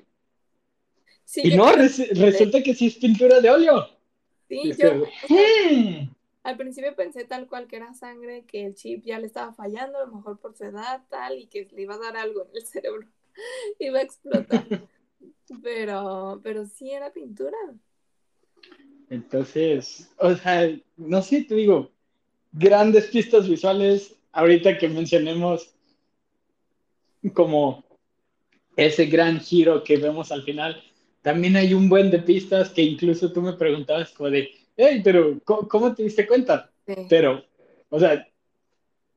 y 1.37 1.57
no, 1.57 1.73
resulta 1.73 2.63
que 2.63 2.75
sí 2.75 2.87
es 2.87 2.97
pintura 2.97 3.41
de 3.41 3.51
óleo. 3.51 3.89
Sí, 4.49 4.73
yo 4.79 5.07
hmm". 5.29 6.09
al 6.43 6.57
principio 6.57 6.95
pensé 6.95 7.25
tal 7.25 7.47
cual 7.47 7.67
que 7.67 7.77
era 7.77 7.95
sangre, 7.95 8.45
que 8.47 8.67
el 8.67 8.75
chip 8.75 9.05
ya 9.05 9.19
le 9.19 9.27
estaba 9.27 9.53
fallando, 9.53 9.99
a 9.99 10.07
lo 10.07 10.17
mejor 10.17 10.39
por 10.39 10.55
su 10.57 10.65
edad, 10.65 11.03
tal, 11.09 11.39
y 11.39 11.47
que 11.47 11.69
le 11.73 11.83
iba 11.83 11.95
a 11.95 11.99
dar 11.99 12.17
algo 12.17 12.43
en 12.43 12.57
el 12.57 12.67
cerebro. 12.67 13.07
iba 13.79 13.99
a 13.99 14.03
explotar. 14.03 14.67
pero, 15.63 16.41
pero 16.43 16.67
sí 16.67 16.91
era 16.91 17.13
pintura. 17.13 17.57
Entonces, 19.11 20.11
o 20.19 20.35
sea, 20.35 20.71
no 20.97 21.23
sé, 21.23 21.45
te 21.45 21.55
digo, 21.55 21.91
grandes 22.53 23.07
pistas 23.07 23.49
visuales. 23.49 24.15
Ahorita 24.33 24.79
que 24.79 24.89
mencionemos 24.89 25.75
como 27.35 27.85
ese 28.77 29.07
gran 29.07 29.41
giro 29.41 29.85
que 29.85 29.97
vemos 29.97 30.33
al 30.33 30.43
final, 30.43 30.83
también 31.21 31.57
hay 31.57 31.75
un 31.75 31.89
buen 31.89 32.11
de 32.11 32.19
pistas 32.19 32.71
que 32.71 32.83
incluso 32.83 33.33
tú 33.33 33.43
me 33.43 33.53
preguntabas 33.53 34.11
como 34.13 34.31
de, 34.31 34.51
hey, 34.77 35.01
pero 35.05 35.39
¿cómo, 35.45 35.95
te 35.95 36.03
diste 36.03 36.27
cuenta? 36.27 36.71
Pero, 37.09 37.45
o 37.91 38.01
sea, 38.01 38.27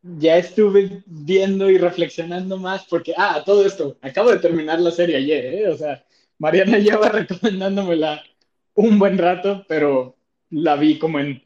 ya 0.04 0.38
estuve 0.38 1.04
viendo 1.06 1.70
y 1.70 1.78
reflexionando 1.78 2.58
más 2.58 2.86
porque, 2.86 3.14
ah, 3.18 3.42
todo 3.44 3.66
esto, 3.66 3.98
acabo 4.02 4.32
de 4.32 4.40
terminar 4.40 4.80
la 4.80 4.92
serie 4.92 5.18
ayer, 5.18 5.46
¿eh? 5.46 5.68
O 5.70 5.78
sea, 5.78 6.06
Mariana 6.38 6.78
lleva 6.78 7.10
recomendándomela 7.10 8.24
un 8.76 9.00
buen 9.00 9.18
rato, 9.18 9.66
pero 9.68 10.16
la 10.52 10.76
vi 10.76 11.00
como 11.00 11.20
en 11.20 11.42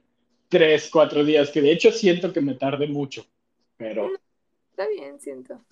tres, 0.50 0.90
cuatro 0.92 1.24
días, 1.24 1.52
que 1.52 1.62
de 1.62 1.72
hecho 1.72 1.92
siento 1.92 2.34
que 2.34 2.42
me 2.42 2.56
tarde 2.56 2.88
mucho, 2.88 3.26
pero... 3.78 4.10
Está 4.72 4.88
bien, 4.88 5.20
siento. 5.20 5.64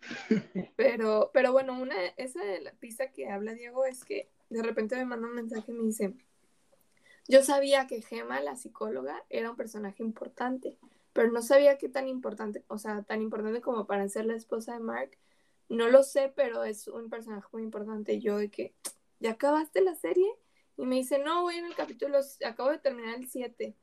Pero, 0.76 1.30
pero 1.32 1.50
bueno, 1.52 1.80
una, 1.80 1.94
esa 2.18 2.44
de 2.44 2.60
la 2.60 2.72
pista 2.72 3.10
que 3.10 3.30
habla 3.30 3.54
Diego 3.54 3.86
es 3.86 4.04
que 4.04 4.28
de 4.50 4.62
repente 4.62 4.96
me 4.96 5.06
manda 5.06 5.26
un 5.26 5.34
mensaje 5.34 5.72
y 5.72 5.74
me 5.74 5.84
dice, 5.84 6.12
yo 7.26 7.42
sabía 7.42 7.86
que 7.86 8.02
Gema, 8.02 8.40
la 8.40 8.54
psicóloga, 8.54 9.24
era 9.30 9.50
un 9.50 9.56
personaje 9.56 10.02
importante, 10.02 10.76
pero 11.14 11.30
no 11.30 11.40
sabía 11.40 11.78
qué 11.78 11.88
tan 11.88 12.06
importante, 12.06 12.64
o 12.68 12.76
sea, 12.76 13.02
tan 13.02 13.22
importante 13.22 13.62
como 13.62 13.86
para 13.86 14.08
ser 14.08 14.26
la 14.26 14.34
esposa 14.34 14.74
de 14.74 14.80
Mark. 14.80 15.16
No 15.70 15.88
lo 15.88 16.02
sé, 16.02 16.32
pero 16.36 16.64
es 16.64 16.86
un 16.86 17.08
personaje 17.08 17.48
muy 17.52 17.62
importante. 17.62 18.20
Yo 18.20 18.36
de 18.36 18.50
que, 18.50 18.74
¿ya 19.20 19.30
acabaste 19.30 19.80
la 19.80 19.94
serie? 19.94 20.28
Y 20.76 20.84
me 20.84 20.96
dice, 20.96 21.18
no, 21.18 21.42
voy 21.42 21.54
en 21.56 21.64
el 21.64 21.74
capítulo, 21.74 22.18
acabo 22.44 22.70
de 22.70 22.78
terminar 22.78 23.14
el 23.14 23.28
7. 23.28 23.74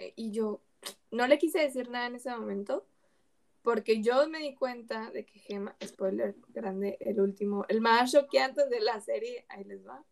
Eh, 0.00 0.14
y 0.16 0.30
yo 0.30 0.62
no 1.10 1.26
le 1.26 1.38
quise 1.38 1.60
decir 1.60 1.90
nada 1.90 2.06
en 2.06 2.16
ese 2.16 2.30
momento 2.30 2.86
porque 3.62 4.00
yo 4.00 4.26
me 4.28 4.38
di 4.38 4.54
cuenta 4.54 5.10
de 5.10 5.26
que 5.26 5.38
Gema, 5.40 5.76
spoiler 5.84 6.34
grande, 6.48 6.96
el 7.00 7.20
último, 7.20 7.66
el 7.68 7.82
más 7.82 8.12
choqueante 8.12 8.66
de 8.66 8.80
la 8.80 8.98
serie, 9.02 9.44
ahí 9.50 9.64
les 9.64 9.86
va. 9.86 10.02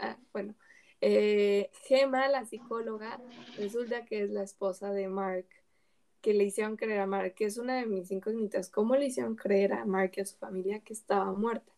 Ah, 0.00 0.16
bueno, 0.32 0.54
eh, 1.00 1.70
Gema, 1.88 2.28
la 2.28 2.44
psicóloga, 2.44 3.20
resulta 3.56 4.04
que 4.04 4.22
es 4.22 4.30
la 4.30 4.44
esposa 4.44 4.92
de 4.92 5.08
Mark, 5.08 5.46
que 6.20 6.32
le 6.32 6.44
hicieron 6.44 6.76
creer 6.76 7.00
a 7.00 7.06
Mark, 7.06 7.34
que 7.34 7.46
es 7.46 7.58
una 7.58 7.76
de 7.76 7.86
mis 7.86 8.12
incógnitas, 8.12 8.70
¿cómo 8.70 8.94
le 8.94 9.06
hicieron 9.06 9.34
creer 9.34 9.72
a 9.72 9.84
Mark 9.84 10.12
y 10.16 10.20
a 10.20 10.26
su 10.26 10.36
familia 10.36 10.78
que 10.80 10.92
estaba 10.92 11.32
muerta? 11.32 11.72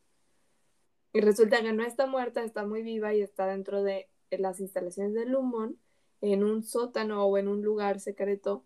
Y 1.15 1.21
resulta 1.21 1.63
que 1.63 1.73
no 1.73 1.85
está 1.85 2.07
muerta, 2.07 2.45
está 2.45 2.67
muy 2.67 2.83
viva 2.83 3.15
y 3.15 3.23
está 3.23 3.47
dentro 3.47 3.83
de 3.83 4.11
las 4.31 4.61
instalaciones 4.61 5.15
de 5.15 5.25
Lumon 5.25 5.79
en 6.21 6.45
un 6.45 6.63
sótano 6.63 7.25
o 7.25 7.39
en 7.39 7.49
un 7.49 7.63
lugar 7.63 8.01
secreto 8.01 8.65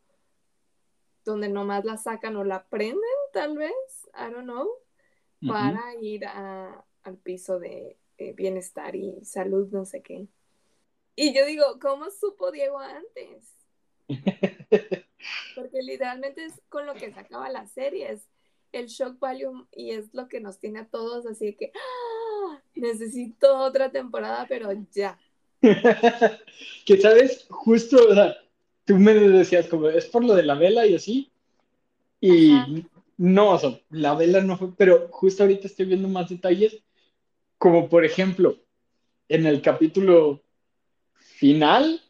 donde 1.25 1.49
nomás 1.49 1.85
la 1.85 1.97
sacan 1.97 2.37
o 2.37 2.45
la 2.45 2.67
prenden, 2.67 3.01
tal 3.33 3.57
vez, 3.57 3.73
I 4.15 4.31
don't 4.31 4.45
know, 4.45 4.69
para 5.47 5.95
ir 6.01 6.27
al 6.27 7.17
piso 7.23 7.59
de 7.59 7.99
bienestar 8.37 8.95
y 8.95 9.25
salud, 9.25 9.69
no 9.71 9.85
sé 9.85 10.03
qué. 10.03 10.29
Y 11.17 11.33
yo 11.33 11.47
digo, 11.47 11.79
¿cómo 11.81 12.11
supo 12.11 12.51
Diego 12.51 12.79
antes? 12.79 13.55
Porque 15.55 15.83
literalmente 15.83 16.45
es 16.45 16.61
con 16.69 16.87
lo 16.87 16.95
que 16.95 17.13
se 17.13 17.21
acaba 17.21 17.49
la 17.49 17.67
serie, 17.67 18.13
es 18.13 18.29
el 18.73 18.87
shock 18.89 19.19
value 19.19 19.67
y 19.71 19.93
es 19.93 20.13
lo 20.13 20.29
que 20.29 20.41
nos 20.41 20.59
tiene 20.59 20.81
a 20.81 20.89
todos 20.89 21.27
así 21.27 21.55
que 21.55 21.73
¡ah! 21.75 22.61
necesito 22.75 23.57
otra 23.59 23.91
temporada, 23.91 24.47
pero 24.49 24.73
ya. 24.91 25.19
que 26.87 27.01
sabes, 27.01 27.47
justo, 27.49 27.97
o 28.09 28.15
sea, 28.15 28.37
tú 28.85 28.97
me 28.97 29.15
decías 29.15 29.67
como, 29.69 29.89
es 29.89 30.07
por 30.07 30.25
lo 30.25 30.35
de 30.35 30.43
la 30.43 30.55
vela 30.55 30.87
y 30.87 30.95
así. 30.95 31.31
Y 32.21 32.85
no, 33.17 33.51
o 33.51 33.59
sea, 33.59 33.79
la 33.91 34.15
vela 34.15 34.41
no 34.41 34.57
fue, 34.57 34.75
pero 34.77 35.09
justo 35.11 35.43
ahorita 35.43 35.67
estoy 35.67 35.87
viendo 35.87 36.09
más 36.09 36.29
detalles, 36.29 36.83
como 37.59 37.89
por 37.89 38.05
ejemplo, 38.05 38.57
en 39.29 39.47
el 39.47 39.63
capítulo 39.63 40.43
final, 41.15 42.01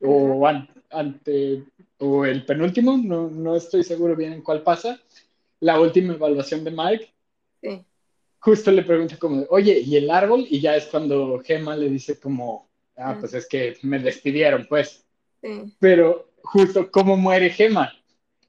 o 0.00 0.46
ante, 0.90 1.64
o 1.98 2.24
el 2.24 2.44
penúltimo, 2.44 2.96
no, 2.96 3.30
no 3.30 3.56
estoy 3.56 3.84
seguro 3.84 4.16
bien 4.16 4.32
en 4.32 4.42
cuál 4.42 4.62
pasa, 4.62 5.00
la 5.60 5.80
última 5.80 6.14
evaluación 6.14 6.64
de 6.64 6.70
Mike. 6.70 7.14
Sí 7.62 7.84
justo 8.40 8.70
le 8.70 8.82
pregunta 8.82 9.16
como, 9.18 9.44
oye, 9.50 9.78
¿y 9.78 9.96
el 9.96 10.10
árbol? 10.10 10.46
Y 10.48 10.60
ya 10.60 10.76
es 10.76 10.86
cuando 10.86 11.40
Gema 11.44 11.76
le 11.76 11.88
dice 11.88 12.18
como, 12.18 12.68
ah, 12.96 13.16
pues 13.20 13.34
es 13.34 13.46
que 13.46 13.76
me 13.82 13.98
despidieron, 13.98 14.66
pues. 14.68 15.04
Sí. 15.42 15.74
Pero 15.78 16.32
justo 16.42 16.90
como 16.90 17.16
muere 17.16 17.50
Gema, 17.50 17.92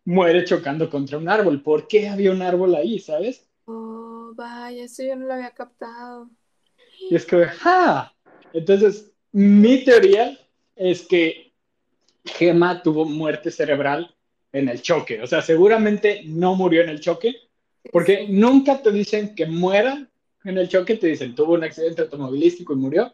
muere 0.05 0.43
chocando 0.45 0.89
contra 0.89 1.17
un 1.17 1.29
árbol. 1.29 1.61
¿Por 1.61 1.87
qué 1.87 2.09
había 2.09 2.31
un 2.31 2.41
árbol 2.41 2.75
ahí, 2.75 2.99
sabes? 2.99 3.47
Oh, 3.65 4.31
vaya, 4.35 4.83
eso 4.83 5.03
yo 5.03 5.15
no 5.15 5.27
lo 5.27 5.33
había 5.33 5.51
captado. 5.51 6.29
Y 7.09 7.15
es 7.15 7.25
que, 7.25 7.45
¡ah! 7.63 8.11
Entonces, 8.53 9.11
mi 9.31 9.83
teoría 9.83 10.37
es 10.75 11.03
que 11.07 11.53
Gema 12.25 12.81
tuvo 12.81 13.05
muerte 13.05 13.51
cerebral 13.51 14.15
en 14.51 14.69
el 14.69 14.81
choque. 14.81 15.21
O 15.21 15.27
sea, 15.27 15.41
seguramente 15.41 16.23
no 16.25 16.55
murió 16.55 16.81
en 16.81 16.89
el 16.89 16.99
choque, 16.99 17.35
porque 17.91 18.27
nunca 18.29 18.81
te 18.81 18.91
dicen 18.91 19.33
que 19.35 19.45
muera 19.45 20.07
en 20.43 20.57
el 20.57 20.69
choque, 20.69 20.97
te 20.97 21.07
dicen 21.07 21.35
tuvo 21.35 21.53
un 21.53 21.63
accidente 21.63 22.01
automovilístico 22.03 22.73
y 22.73 22.77
murió. 22.77 23.13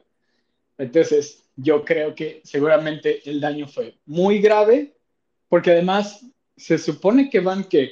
Entonces, 0.77 1.43
yo 1.55 1.83
creo 1.83 2.13
que 2.13 2.41
seguramente 2.43 3.27
el 3.29 3.41
daño 3.41 3.67
fue 3.67 3.97
muy 4.05 4.39
grave 4.39 4.93
porque 5.49 5.71
además 5.71 6.25
se 6.55 6.77
supone 6.77 7.29
que 7.29 7.39
van 7.39 7.63
que 7.63 7.91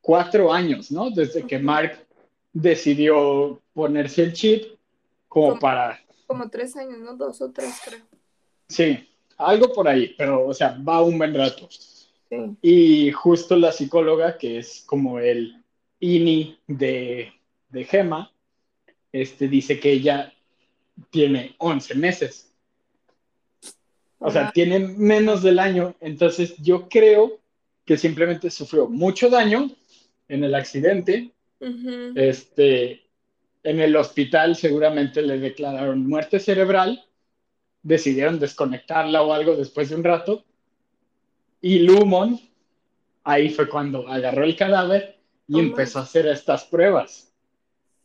cuatro 0.00 0.52
años, 0.52 0.90
¿no? 0.90 1.10
Desde 1.10 1.46
que 1.46 1.58
Mark 1.58 2.06
decidió 2.52 3.60
ponerse 3.72 4.22
el 4.22 4.32
chip 4.32 4.64
como, 5.28 5.58
para... 5.58 6.00
Como 6.26 6.48
tres 6.48 6.76
años, 6.76 6.98
¿no? 6.98 7.16
Dos 7.16 7.40
o 7.40 7.50
tres, 7.50 7.80
creo. 7.84 8.00
Sí, 8.68 9.08
algo 9.36 9.72
por 9.72 9.88
ahí, 9.88 10.14
pero, 10.16 10.46
o 10.46 10.54
sea, 10.54 10.78
va 10.86 11.02
un 11.02 11.18
buen 11.18 11.34
rato. 11.34 11.68
Sí. 11.70 12.56
Y 12.60 13.12
justo 13.12 13.56
la 13.56 13.72
psicóloga, 13.72 14.36
que 14.36 14.58
es 14.58 14.82
como 14.86 15.18
el 15.18 15.62
INI 16.00 16.58
de, 16.66 17.32
de 17.70 17.84
Gema, 17.84 18.32
este, 19.12 19.48
dice 19.48 19.80
que 19.80 19.92
ella 19.92 20.32
tiene 21.10 21.54
11 21.58 21.94
meses. 21.94 22.52
O 24.18 24.30
sea, 24.30 24.50
tiene 24.50 24.80
menos 24.80 25.42
del 25.42 25.58
año. 25.58 25.94
Entonces 26.00 26.56
yo 26.58 26.88
creo 26.88 27.38
que 27.84 27.96
simplemente 27.96 28.50
sufrió 28.50 28.88
mucho 28.88 29.30
daño 29.30 29.70
en 30.28 30.44
el 30.44 30.54
accidente. 30.54 31.32
Este, 32.14 33.02
en 33.62 33.80
el 33.80 33.96
hospital 33.96 34.56
seguramente 34.56 35.22
le 35.22 35.38
declararon 35.38 36.06
muerte 36.06 36.40
cerebral. 36.40 37.04
Decidieron 37.82 38.40
desconectarla 38.40 39.22
o 39.22 39.32
algo 39.32 39.56
después 39.56 39.88
de 39.88 39.96
un 39.96 40.04
rato. 40.04 40.44
Y 41.60 41.80
Lumon, 41.80 42.40
ahí 43.24 43.50
fue 43.50 43.68
cuando 43.68 44.08
agarró 44.08 44.44
el 44.44 44.56
cadáver 44.56 45.17
y 45.48 45.56
oh, 45.56 45.60
empezó 45.60 45.98
a 45.98 46.02
hacer 46.02 46.26
estas 46.26 46.64
pruebas. 46.64 47.32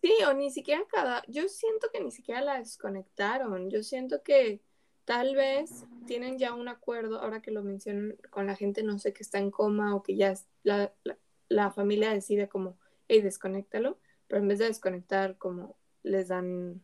Sí, 0.02 0.12
o 0.28 0.34
ni 0.34 0.50
siquiera 0.50 0.84
cada, 0.90 1.24
yo 1.28 1.48
siento 1.48 1.90
que 1.94 2.02
ni 2.02 2.12
siquiera 2.12 2.42
la 2.42 2.58
desconectaron, 2.58 3.70
yo 3.70 3.84
siento 3.84 4.24
que 4.24 4.62
tal 5.06 5.36
vez 5.36 5.86
tienen 6.08 6.38
ya 6.38 6.54
un 6.54 6.68
acuerdo, 6.68 7.20
ahora 7.20 7.42
que 7.42 7.52
lo 7.52 7.64
mencionan 7.64 8.18
con 8.30 8.48
la 8.48 8.56
gente, 8.56 8.84
no 8.84 8.98
sé, 8.98 9.14
que 9.14 9.24
está 9.24 9.40
en 9.40 9.52
coma 9.52 9.96
o 9.96 10.04
que 10.04 10.16
ya 10.16 10.34
la, 10.64 10.94
la, 11.50 11.72
familia 11.72 12.12
decide 12.12 12.48
como, 12.48 12.78
hey, 13.08 13.22
desconéctalo, 13.22 14.00
pero 14.28 14.42
en 14.42 14.48
vez 14.48 14.60
de 14.60 14.66
desconectar, 14.66 15.38
como 15.38 15.78
les 16.02 16.30
dan 16.30 16.82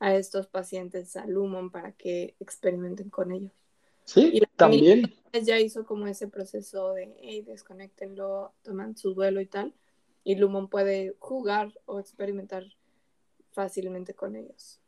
a 0.00 0.14
estos 0.14 0.46
pacientes 0.46 1.16
a 1.16 1.26
Lumon 1.26 1.70
para 1.70 1.92
que 1.92 2.36
experimenten 2.40 3.10
con 3.10 3.32
ellos. 3.32 3.52
Sí, 4.04 4.30
y 4.32 4.40
también. 4.56 5.12
Ya 5.44 5.60
hizo 5.60 5.84
como 5.84 6.06
ese 6.06 6.26
proceso 6.28 6.94
de, 6.94 7.14
hey, 7.20 7.42
desconectenlo, 7.42 8.52
toman 8.62 8.96
su 8.96 9.14
duelo 9.14 9.40
y 9.40 9.46
tal 9.46 9.74
y 10.24 10.36
Lumon 10.36 10.68
puede 10.68 11.14
jugar 11.18 11.72
o 11.86 12.00
experimentar 12.00 12.64
fácilmente 13.52 14.14
con 14.14 14.36
ellos. 14.36 14.80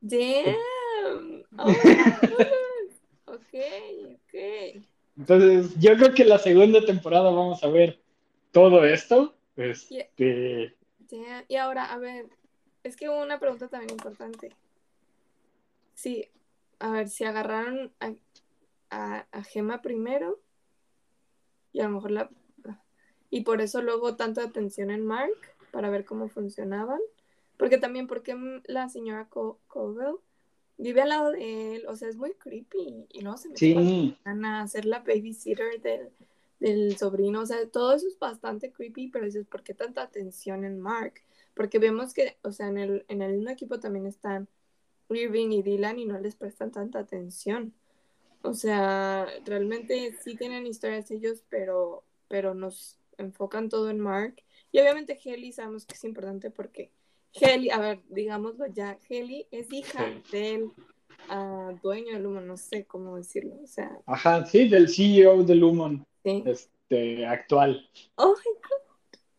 Damn. 0.00 1.44
Oh, 1.58 1.70
ok, 3.26 3.54
ok. 4.14 4.34
Entonces, 5.16 5.74
yo 5.78 5.96
creo 5.96 6.14
que 6.14 6.24
la 6.24 6.38
segunda 6.38 6.84
temporada 6.84 7.30
vamos 7.30 7.62
a 7.62 7.68
ver 7.68 8.00
todo 8.52 8.84
esto. 8.84 9.34
Este... 9.56 10.76
Y 11.48 11.56
ahora, 11.56 11.92
a 11.92 11.98
ver, 11.98 12.30
es 12.82 12.96
que 12.96 13.08
hubo 13.08 13.22
una 13.22 13.38
pregunta 13.38 13.68
también 13.68 13.90
importante. 13.90 14.54
Sí, 15.94 16.28
a 16.78 16.92
ver, 16.92 17.08
si 17.08 17.24
agarraron 17.24 17.92
a, 18.00 18.14
a, 18.90 19.26
a 19.32 19.42
Gema 19.42 19.82
primero 19.82 20.40
y 21.72 21.80
a 21.80 21.84
lo 21.84 21.90
mejor 21.90 22.10
la 22.12 22.30
y 23.30 23.42
por 23.42 23.60
eso 23.60 23.80
luego 23.80 24.16
tanta 24.16 24.42
atención 24.42 24.90
en 24.90 25.06
Mark 25.06 25.36
para 25.70 25.90
ver 25.90 26.04
cómo 26.04 26.28
funcionaban. 26.28 27.00
Porque 27.56 27.78
también 27.78 28.06
porque 28.06 28.36
la 28.64 28.88
señora 28.88 29.28
Covell 29.28 30.16
vive 30.78 31.02
al 31.02 31.10
lado 31.10 31.30
de 31.32 31.76
él, 31.76 31.86
o 31.86 31.94
sea, 31.94 32.08
es 32.08 32.16
muy 32.16 32.32
creepy. 32.32 33.06
Y 33.10 33.20
luego 33.20 33.36
se 33.36 33.50
me 33.50 34.16
a 34.24 34.62
hacer 34.62 34.86
la 34.86 35.00
babysitter 35.00 35.80
del, 35.80 36.08
del 36.58 36.96
sobrino, 36.96 37.42
o 37.42 37.46
sea, 37.46 37.68
todo 37.68 37.94
eso 37.94 38.06
es 38.06 38.18
bastante 38.18 38.72
creepy, 38.72 39.08
pero 39.08 39.26
dices, 39.26 39.46
¿por 39.46 39.62
qué 39.62 39.74
tanta 39.74 40.02
atención 40.02 40.64
en 40.64 40.80
Mark? 40.80 41.14
Porque 41.54 41.78
vemos 41.78 42.14
que, 42.14 42.38
o 42.42 42.52
sea, 42.52 42.68
en 42.68 42.78
el, 42.78 43.04
en 43.08 43.20
el 43.22 43.34
mismo 43.34 43.50
equipo 43.50 43.78
también 43.78 44.06
están 44.06 44.48
Irving 45.10 45.50
y 45.50 45.62
Dylan 45.62 45.98
y 45.98 46.06
no 46.06 46.18
les 46.18 46.36
prestan 46.36 46.70
tanta 46.70 47.00
atención. 47.00 47.74
O 48.42 48.54
sea, 48.54 49.26
realmente 49.44 50.16
sí 50.22 50.34
tienen 50.36 50.66
historias 50.66 51.10
ellos, 51.10 51.44
pero, 51.50 52.04
pero 52.28 52.54
nos, 52.54 52.96
enfocan 53.22 53.68
todo 53.68 53.90
en 53.90 54.00
Mark. 54.00 54.42
Y 54.72 54.80
obviamente 54.80 55.18
Heli 55.22 55.52
sabemos 55.52 55.84
que 55.86 55.94
es 55.94 56.04
importante 56.04 56.50
porque 56.50 56.90
Heli, 57.32 57.70
a 57.70 57.78
ver, 57.78 58.00
digámoslo 58.08 58.66
ya, 58.66 58.98
Heli 59.08 59.46
es 59.50 59.72
hija 59.72 60.04
del 60.32 60.64
uh, 60.64 61.76
dueño 61.82 62.14
de 62.14 62.20
Lumon, 62.20 62.46
no 62.46 62.56
sé 62.56 62.84
cómo 62.84 63.16
decirlo, 63.16 63.56
o 63.62 63.66
sea. 63.66 63.90
Ajá, 64.06 64.44
sí, 64.46 64.68
del 64.68 64.88
CEO 64.88 65.42
de 65.44 65.54
Lumon, 65.54 66.04
este, 66.24 67.26
actual. 67.26 67.88
Oh 68.16 68.34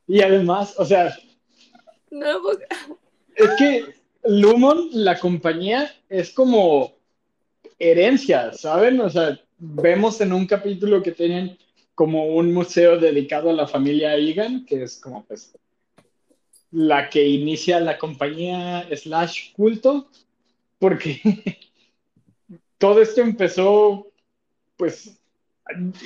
y 0.08 0.22
además, 0.22 0.76
o 0.78 0.86
sea, 0.86 1.16
no, 2.10 2.42
es 3.36 3.50
que 3.58 3.86
Lumon, 4.26 4.90
la 4.92 5.18
compañía, 5.18 5.94
es 6.10 6.32
como 6.32 6.94
herencia, 7.80 8.54
¿saben? 8.54 9.00
O 9.02 9.10
sea, 9.10 9.40
vemos 9.58 10.20
en 10.22 10.34
un 10.34 10.46
capítulo 10.46 11.02
que 11.02 11.12
tienen 11.12 11.58
como 12.02 12.26
un 12.26 12.52
museo 12.52 12.98
dedicado 12.98 13.52
a 13.52 13.54
la 13.54 13.68
familia 13.68 14.16
Egan, 14.16 14.66
que 14.66 14.82
es 14.82 14.98
como 14.98 15.24
pues 15.24 15.56
la 16.72 17.12
que 17.12 17.24
inicia 17.24 17.80
la 17.80 18.00
compañía 18.00 18.90
slash 18.96 19.54
culto, 19.54 20.10
porque 20.80 21.22
todo 22.80 23.04
esto 23.04 23.22
empezó, 23.22 24.08
pues, 24.78 25.16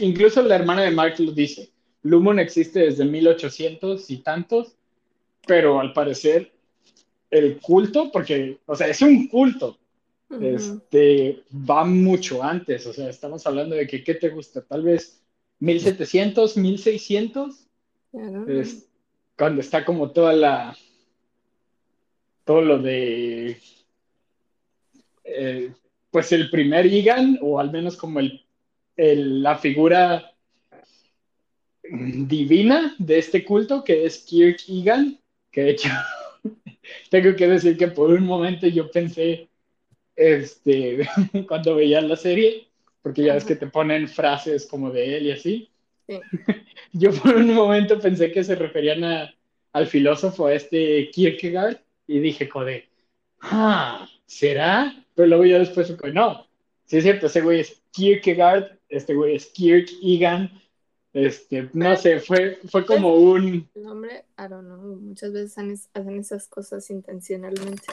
incluso 0.02 0.42
la 0.42 0.58
hermana 0.58 0.82
de 0.82 0.92
Mark 0.92 1.16
lo 1.20 1.32
dice, 1.32 1.70
Lumon 2.02 2.40
existe 2.40 2.80
desde 2.82 3.06
1800 3.06 4.10
y 4.12 4.18
tantos, 4.18 4.76
pero 5.48 5.80
al 5.80 5.94
parecer 5.94 6.52
el 7.32 7.58
culto, 7.62 8.12
porque, 8.12 8.58
o 8.66 8.76
sea, 8.76 8.88
es 8.88 9.02
un 9.02 9.30
culto, 9.30 9.80
este, 10.42 11.42
va 11.54 11.86
mucho 11.86 12.44
antes, 12.44 12.86
o 12.86 12.92
sea, 12.92 13.10
estamos 13.10 13.48
hablando 13.48 13.78
de 13.78 13.88
que, 13.88 14.04
¿qué 14.04 14.16
te 14.16 14.28
gusta? 14.28 14.62
Tal 14.62 14.82
vez 14.82 15.22
1700, 15.66 16.58
1600. 16.58 17.68
Es 18.48 18.88
cuando 19.36 19.62
está 19.62 19.84
como 19.84 20.12
toda 20.12 20.34
la. 20.34 20.78
Todo 22.44 22.62
lo 22.62 22.80
de. 22.80 23.58
Eh, 25.24 25.74
pues 26.12 26.32
el 26.32 26.50
primer 26.52 26.86
Igan, 26.86 27.40
o 27.42 27.60
al 27.60 27.72
menos 27.72 27.98
como 27.98 28.20
el, 28.20 28.46
la 28.96 29.58
figura 29.58 30.32
divina 31.84 32.96
de 33.00 33.18
este 33.18 33.44
culto, 33.44 33.84
que 33.84 34.06
es 34.06 34.20
Kirk 34.20 34.60
Igan, 34.68 35.20
que 35.52 35.64
de 35.64 35.70
hecho 35.72 35.90
tengo 37.10 37.36
que 37.36 37.48
decir 37.48 37.76
que 37.76 37.88
por 37.88 38.12
un 38.12 38.24
momento 38.24 38.68
yo 38.68 38.90
pensé, 38.90 39.50
este, 40.16 41.10
cuando 41.48 41.76
veía 41.76 42.02
la 42.02 42.16
serie, 42.16 42.68
porque 43.06 43.22
ya 43.22 43.36
ves 43.36 43.46
que 43.46 43.56
te 43.56 43.68
ponen 43.68 44.10
frases 44.10 44.66
como 44.66 44.90
de 44.90 45.18
él 45.18 45.28
y 45.28 45.32
así. 45.32 45.70
Yo 46.92 47.12
por 47.12 47.36
un 47.36 47.54
momento 47.54 48.00
pensé 48.00 48.32
que 48.32 48.44
se 48.44 48.56
referían 48.56 49.30
al 49.74 49.86
filósofo 49.86 50.50
este 50.50 51.12
Kierkegaard 51.12 51.78
y 52.08 52.18
dije, 52.18 52.50
joder, 52.50 52.86
ah, 53.42 54.10
¿será? 54.26 55.06
Pero 55.14 55.28
luego 55.28 55.46
ya 55.46 55.60
después, 55.60 55.96
no, 56.16 56.48
sí 56.86 56.98
es 56.98 57.04
cierto, 57.04 57.28
ese 57.28 57.42
güey 57.42 57.60
es 57.60 57.80
Kierkegaard, 57.92 58.80
este 58.90 59.14
güey 59.14 59.36
es 59.36 59.46
Kierk 59.52 59.88
Egan, 60.02 60.60
este, 61.14 61.70
no 61.74 61.96
sé, 61.98 62.20
fue, 62.20 62.58
fue 62.72 62.88
como 62.88 63.14
un... 63.14 63.70
El 63.76 63.84
nombre, 63.84 64.26
I 64.40 64.48
don't 64.50 64.66
know, 64.66 64.80
muchas 64.96 65.32
veces 65.32 65.90
hacen 65.94 66.20
esas 66.20 66.48
cosas 66.48 66.90
intencionalmente 66.90 67.86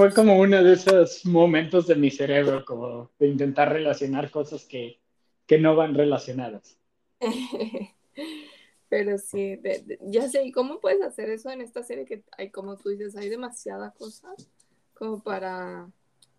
fue 0.00 0.14
como 0.14 0.38
uno 0.38 0.64
de 0.64 0.72
esos 0.72 1.26
momentos 1.26 1.86
de 1.86 1.94
mi 1.94 2.10
cerebro, 2.10 2.64
como 2.64 3.10
de 3.18 3.28
intentar 3.28 3.70
relacionar 3.70 4.30
cosas 4.30 4.64
que, 4.64 4.98
no 5.58 5.76
van 5.76 5.94
relacionadas. 5.94 6.78
Pero 8.88 9.18
sí, 9.18 9.60
ya 10.00 10.26
sé, 10.30 10.44
¿y 10.44 10.52
cómo 10.52 10.80
puedes 10.80 11.02
hacer 11.02 11.28
eso 11.28 11.50
en 11.50 11.60
esta 11.60 11.82
serie 11.82 12.06
que 12.06 12.22
hay, 12.38 12.48
como 12.48 12.78
tú 12.78 12.88
dices, 12.88 13.14
hay 13.14 13.28
demasiada 13.28 13.90
cosa 13.90 14.34
como 14.94 15.22
para 15.22 15.90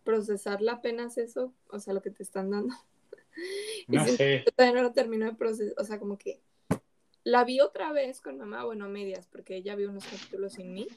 procesarla 0.04 0.72
apenas 0.74 1.20
eso, 1.20 1.54
o 1.70 1.78
sea, 1.78 1.94
lo 1.94 2.02
que 2.02 2.10
te 2.10 2.24
están 2.24 2.50
dando? 2.50 2.74
No 3.88 4.06
sé. 4.08 4.44
Yo 4.44 4.52
todavía 4.54 4.82
no 4.82 4.88
lo 4.88 4.94
termino 4.94 5.28
de 5.28 5.34
procesar, 5.34 5.76
o 5.78 5.86
sea, 5.86 6.00
como 6.00 6.18
que 6.18 6.42
la 7.24 7.44
vi 7.44 7.62
otra 7.62 7.92
vez 7.92 8.22
con 8.22 8.40
mamá, 8.40 8.66
bueno, 8.66 8.90
medias, 8.90 9.28
porque 9.28 9.56
ella 9.56 9.76
vio 9.76 9.90
unos 9.90 10.06
capítulos 10.06 10.54
sin 10.54 10.74
mí, 10.74 10.88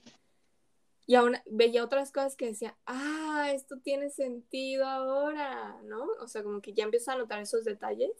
y 1.06 1.16
aún 1.16 1.36
veía 1.46 1.84
otras 1.84 2.12
cosas 2.12 2.36
que 2.36 2.46
decía, 2.46 2.76
ah, 2.86 3.50
esto 3.54 3.78
tiene 3.78 4.10
sentido 4.10 4.86
ahora, 4.86 5.76
¿no? 5.84 6.06
O 6.20 6.26
sea, 6.26 6.42
como 6.42 6.60
que 6.60 6.72
ya 6.72 6.84
empiezo 6.84 7.10
a 7.10 7.16
notar 7.16 7.40
esos 7.40 7.64
detalles, 7.64 8.12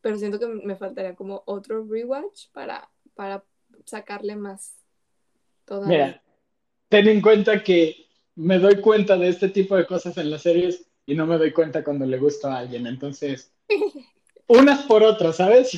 pero 0.00 0.16
siento 0.16 0.38
que 0.38 0.46
me 0.46 0.76
faltaría 0.76 1.14
como 1.14 1.42
otro 1.46 1.84
rewatch 1.84 2.48
para, 2.52 2.88
para 3.14 3.44
sacarle 3.84 4.36
más 4.36 4.76
todavía. 5.64 6.06
Mira, 6.06 6.22
ten 6.88 7.08
en 7.08 7.20
cuenta 7.20 7.62
que 7.62 8.06
me 8.36 8.58
doy 8.58 8.80
cuenta 8.80 9.16
de 9.16 9.28
este 9.28 9.48
tipo 9.48 9.76
de 9.76 9.86
cosas 9.86 10.16
en 10.18 10.30
las 10.30 10.42
series 10.42 10.86
y 11.06 11.14
no 11.14 11.26
me 11.26 11.38
doy 11.38 11.52
cuenta 11.52 11.82
cuando 11.82 12.06
le 12.06 12.18
gusta 12.18 12.54
a 12.54 12.58
alguien, 12.60 12.86
entonces 12.86 13.52
unas 14.46 14.84
por 14.86 15.02
otras, 15.02 15.36
¿sabes? 15.36 15.72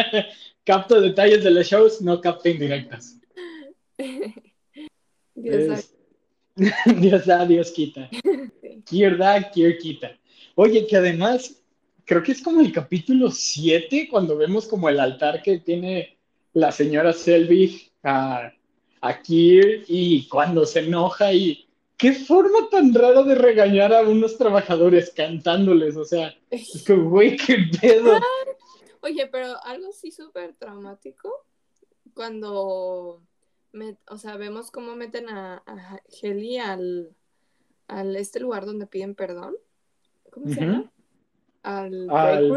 Capto 0.64 1.00
detalles 1.00 1.44
de 1.44 1.50
los 1.52 1.66
shows, 1.66 2.02
no 2.02 2.20
capto 2.20 2.48
indirectas. 2.48 3.20
Dios, 5.36 5.94
Dios 7.00 7.26
da, 7.26 7.46
Dios 7.46 7.70
quita. 7.70 8.10
Kier 8.86 9.16
da, 9.16 9.50
Kier 9.50 9.78
quita. 9.78 10.18
Oye, 10.54 10.86
que 10.86 10.96
además, 10.96 11.62
creo 12.04 12.22
que 12.22 12.32
es 12.32 12.42
como 12.42 12.60
el 12.60 12.72
capítulo 12.72 13.30
7, 13.30 14.08
cuando 14.10 14.36
vemos 14.36 14.66
como 14.66 14.88
el 14.88 14.98
altar 14.98 15.42
que 15.42 15.58
tiene 15.58 16.18
la 16.54 16.72
señora 16.72 17.12
Selvig 17.12 17.92
a, 18.02 18.52
a 19.02 19.22
Kier 19.22 19.84
y 19.86 20.26
cuando 20.28 20.64
se 20.64 20.80
enoja 20.80 21.32
y 21.32 21.66
qué 21.96 22.12
forma 22.12 22.68
tan 22.70 22.92
rara 22.94 23.22
de 23.22 23.34
regañar 23.34 23.92
a 23.92 24.02
unos 24.02 24.36
trabajadores 24.36 25.12
cantándoles, 25.14 25.96
o 25.96 26.04
sea, 26.04 26.34
es 26.50 26.82
que, 26.86 26.94
güey, 26.94 27.36
qué 27.36 27.58
pedo. 27.80 28.18
Oye, 29.02 29.26
pero 29.28 29.62
algo 29.64 29.92
sí 29.92 30.10
súper 30.10 30.54
traumático, 30.54 31.46
cuando, 32.14 33.22
o 34.08 34.18
sea, 34.18 34.36
vemos 34.36 34.70
cómo 34.70 34.96
meten 34.96 35.28
a, 35.28 35.62
a 35.66 36.00
Heli 36.20 36.58
al, 36.58 37.14
al 37.88 38.16
este 38.16 38.40
lugar 38.40 38.66
donde 38.66 38.86
piden 38.86 39.14
perdón, 39.14 39.56
¿cómo 40.30 40.48
se 40.48 40.60
llama? 40.60 40.92
Al, 41.62 42.06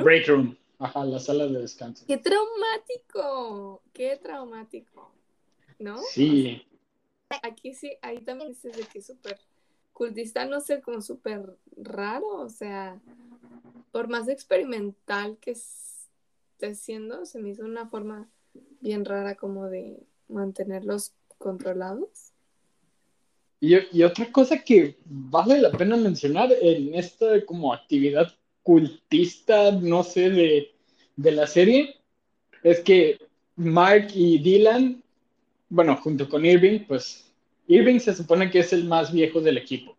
break, 0.03 0.27
room. 0.27 0.57
Ajá, 0.77 1.03
la 1.03 1.19
sala 1.19 1.45
de 1.47 1.59
descanso. 1.59 2.05
¡Qué 2.07 2.17
traumático! 2.17 3.81
¡Qué 3.91 4.17
traumático! 4.21 5.11
¿No? 5.77 5.97
Sí 5.97 6.65
aquí 7.43 7.73
sí, 7.73 7.97
ahí 8.01 8.19
también 8.19 8.49
dices 8.49 8.75
de 8.75 8.83
que 8.83 8.99
es 8.99 9.05
súper 9.05 9.39
cultista, 9.93 10.45
no 10.45 10.61
sé, 10.61 10.81
como 10.81 11.01
súper 11.01 11.57
raro, 11.77 12.27
o 12.27 12.49
sea, 12.49 12.99
por 13.91 14.07
más 14.07 14.27
experimental 14.27 15.37
que 15.39 15.51
esté 15.51 16.75
siendo, 16.75 17.25
se 17.25 17.39
me 17.39 17.49
hizo 17.49 17.65
una 17.65 17.87
forma 17.87 18.29
bien 18.81 19.05
rara 19.05 19.35
como 19.35 19.67
de 19.67 20.01
mantenerlos 20.29 21.11
controlados. 21.37 22.09
Y, 23.61 24.03
otra 24.03 24.31
cosa 24.31 24.59
que 24.59 24.97
vale 25.05 25.59
la 25.59 25.71
pena 25.71 25.97
mencionar 25.97 26.49
en 26.61 26.95
esta 26.95 27.45
como 27.45 27.73
actividad 27.73 28.33
cultista, 28.63 29.71
no 29.71 30.03
sé, 30.03 30.29
de, 30.29 30.71
de 31.17 31.31
la 31.31 31.45
serie, 31.45 31.95
es 32.63 32.79
que 32.79 33.19
Mark 33.57 34.07
y 34.13 34.39
Dylan 34.39 35.03
bueno, 35.69 35.95
junto 35.97 36.27
con 36.27 36.45
Irving, 36.45 36.79
pues 36.87 37.31
Irving 37.67 37.99
se 37.99 38.15
supone 38.15 38.49
que 38.49 38.59
es 38.59 38.73
el 38.73 38.85
más 38.85 39.13
viejo 39.13 39.39
del 39.39 39.57
equipo. 39.57 39.95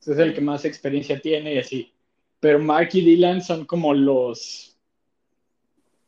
Es 0.00 0.18
el 0.18 0.34
que 0.34 0.42
más 0.42 0.66
experiencia 0.66 1.18
tiene 1.18 1.54
y 1.54 1.58
así. 1.58 1.92
Pero 2.40 2.58
Mark 2.58 2.90
y 2.92 3.00
Dylan 3.00 3.40
son 3.40 3.64
como 3.64 3.94
los, 3.94 4.76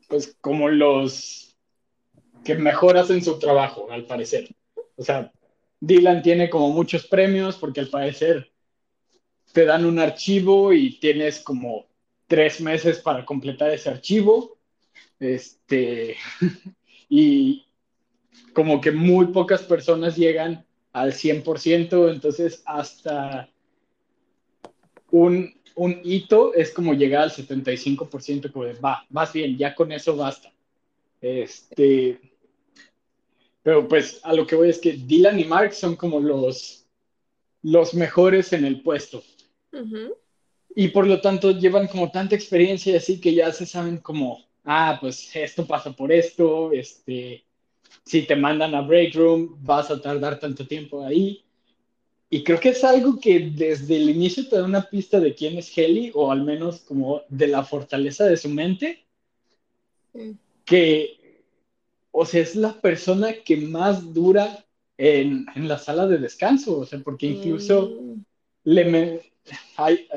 pues 0.07 0.37
como 0.43 0.69
los 0.69 1.46
que 2.47 2.55
mejor 2.55 2.97
hacen 2.97 3.23
su 3.23 3.39
trabajo, 3.39 3.89
al 3.91 4.05
parecer. 4.05 4.49
O 4.97 5.03
sea, 5.03 5.33
Dylan 5.81 6.23
tiene 6.23 6.49
como 6.49 6.71
muchos 6.71 7.07
premios 7.07 7.57
porque 7.57 7.81
al 7.81 7.89
parecer 7.89 8.51
te 9.53 9.65
dan 9.65 9.85
un 9.85 9.99
archivo 9.99 10.73
y 10.73 10.99
tienes 10.99 11.41
como 11.41 11.87
tres 12.27 12.61
meses 12.61 12.99
para 13.01 13.25
completar 13.25 13.71
ese 13.71 13.91
archivo. 13.91 14.57
Este, 15.19 16.17
y, 17.09 17.67
como 18.53 18.81
que 18.81 18.91
muy 18.91 19.27
pocas 19.27 19.63
personas 19.63 20.17
llegan 20.17 20.65
al 20.93 21.13
100%, 21.13 22.11
entonces 22.11 22.63
hasta 22.65 23.51
un, 25.11 25.55
un 25.75 26.01
hito 26.03 26.55
es 26.55 26.73
como 26.73 26.95
llegar 26.95 27.25
al 27.25 27.31
75%, 27.31 28.51
como 28.51 28.65
de, 28.65 28.73
va, 28.75 29.05
más 29.11 29.33
bien, 29.33 29.59
ya 29.59 29.75
con 29.75 29.93
eso 29.93 30.17
basta. 30.17 30.51
Este, 31.21 32.19
pero 33.67 33.89
pues 33.89 34.21
a 34.23 34.33
lo 34.33 34.47
que 34.47 34.55
voy 34.55 34.69
es 34.69 34.79
que 34.79 34.93
Dylan 34.93 35.41
y 35.41 35.45
Mark 35.45 35.75
son 35.75 35.97
como 35.97 36.21
los, 36.21 36.87
los 37.63 37.95
mejores 37.95 38.53
en 38.53 38.65
el 38.65 38.81
puesto. 38.81 39.25
Y 40.77 40.87
por 40.87 41.05
lo 41.05 41.21
tanto 41.21 41.51
llevan 41.51 41.89
como 41.89 42.13
tanta 42.13 42.37
experiencia 42.37 42.93
y 42.93 42.97
así 42.97 43.21
que 43.21 43.35
ya 43.35 43.51
se 43.51 43.67
saben 43.67 43.97
como, 43.97 44.41
ah, 44.65 44.99
pues 45.01 45.35
esto 45.35 45.67
pasa 45.67 45.91
por 45.91 46.13
esto, 46.13 46.71
este, 46.71 47.43
si 48.05 48.23
te 48.23 48.37
mandan 48.37 48.73
a 48.77 48.83
break 48.83 49.17
room, 49.17 49.57
vas 49.59 49.91
a 49.91 50.01
tardar 50.01 50.39
tanto 50.39 50.65
tiempo 50.65 51.05
ahí. 51.05 51.43
Y 52.31 52.45
creo 52.45 52.61
que 52.61 52.69
es 52.69 52.85
algo 52.85 53.19
que 53.19 53.51
desde 53.53 53.97
el 53.97 54.11
inicio 54.11 54.49
te 54.49 54.59
da 54.59 54.65
una 54.65 54.89
pista 54.89 55.19
de 55.19 55.35
quién 55.35 55.59
es 55.59 55.77
Heli, 55.77 56.13
o 56.15 56.31
al 56.31 56.45
menos 56.45 56.83
como 56.83 57.23
de 57.29 57.49
la 57.49 57.65
fortaleza 57.65 58.27
de 58.27 58.37
su 58.37 58.49
mente, 58.49 59.05
que, 60.65 61.16
o 62.19 62.25
sea, 62.25 62.41
es 62.41 62.57
la 62.57 62.73
persona 62.81 63.35
que 63.45 63.59
más 63.59 64.15
dura 64.15 64.65
en, 64.97 65.45
en 65.55 65.69
la 65.69 65.77
sala 65.77 66.07
de 66.07 66.17
descanso, 66.17 66.79
o 66.79 66.87
sea, 66.87 66.99
porque 67.01 67.27
incluso 67.27 67.91
mm. 68.01 68.25
le 68.65 68.85
me, 68.87 69.21
hay, 69.77 70.09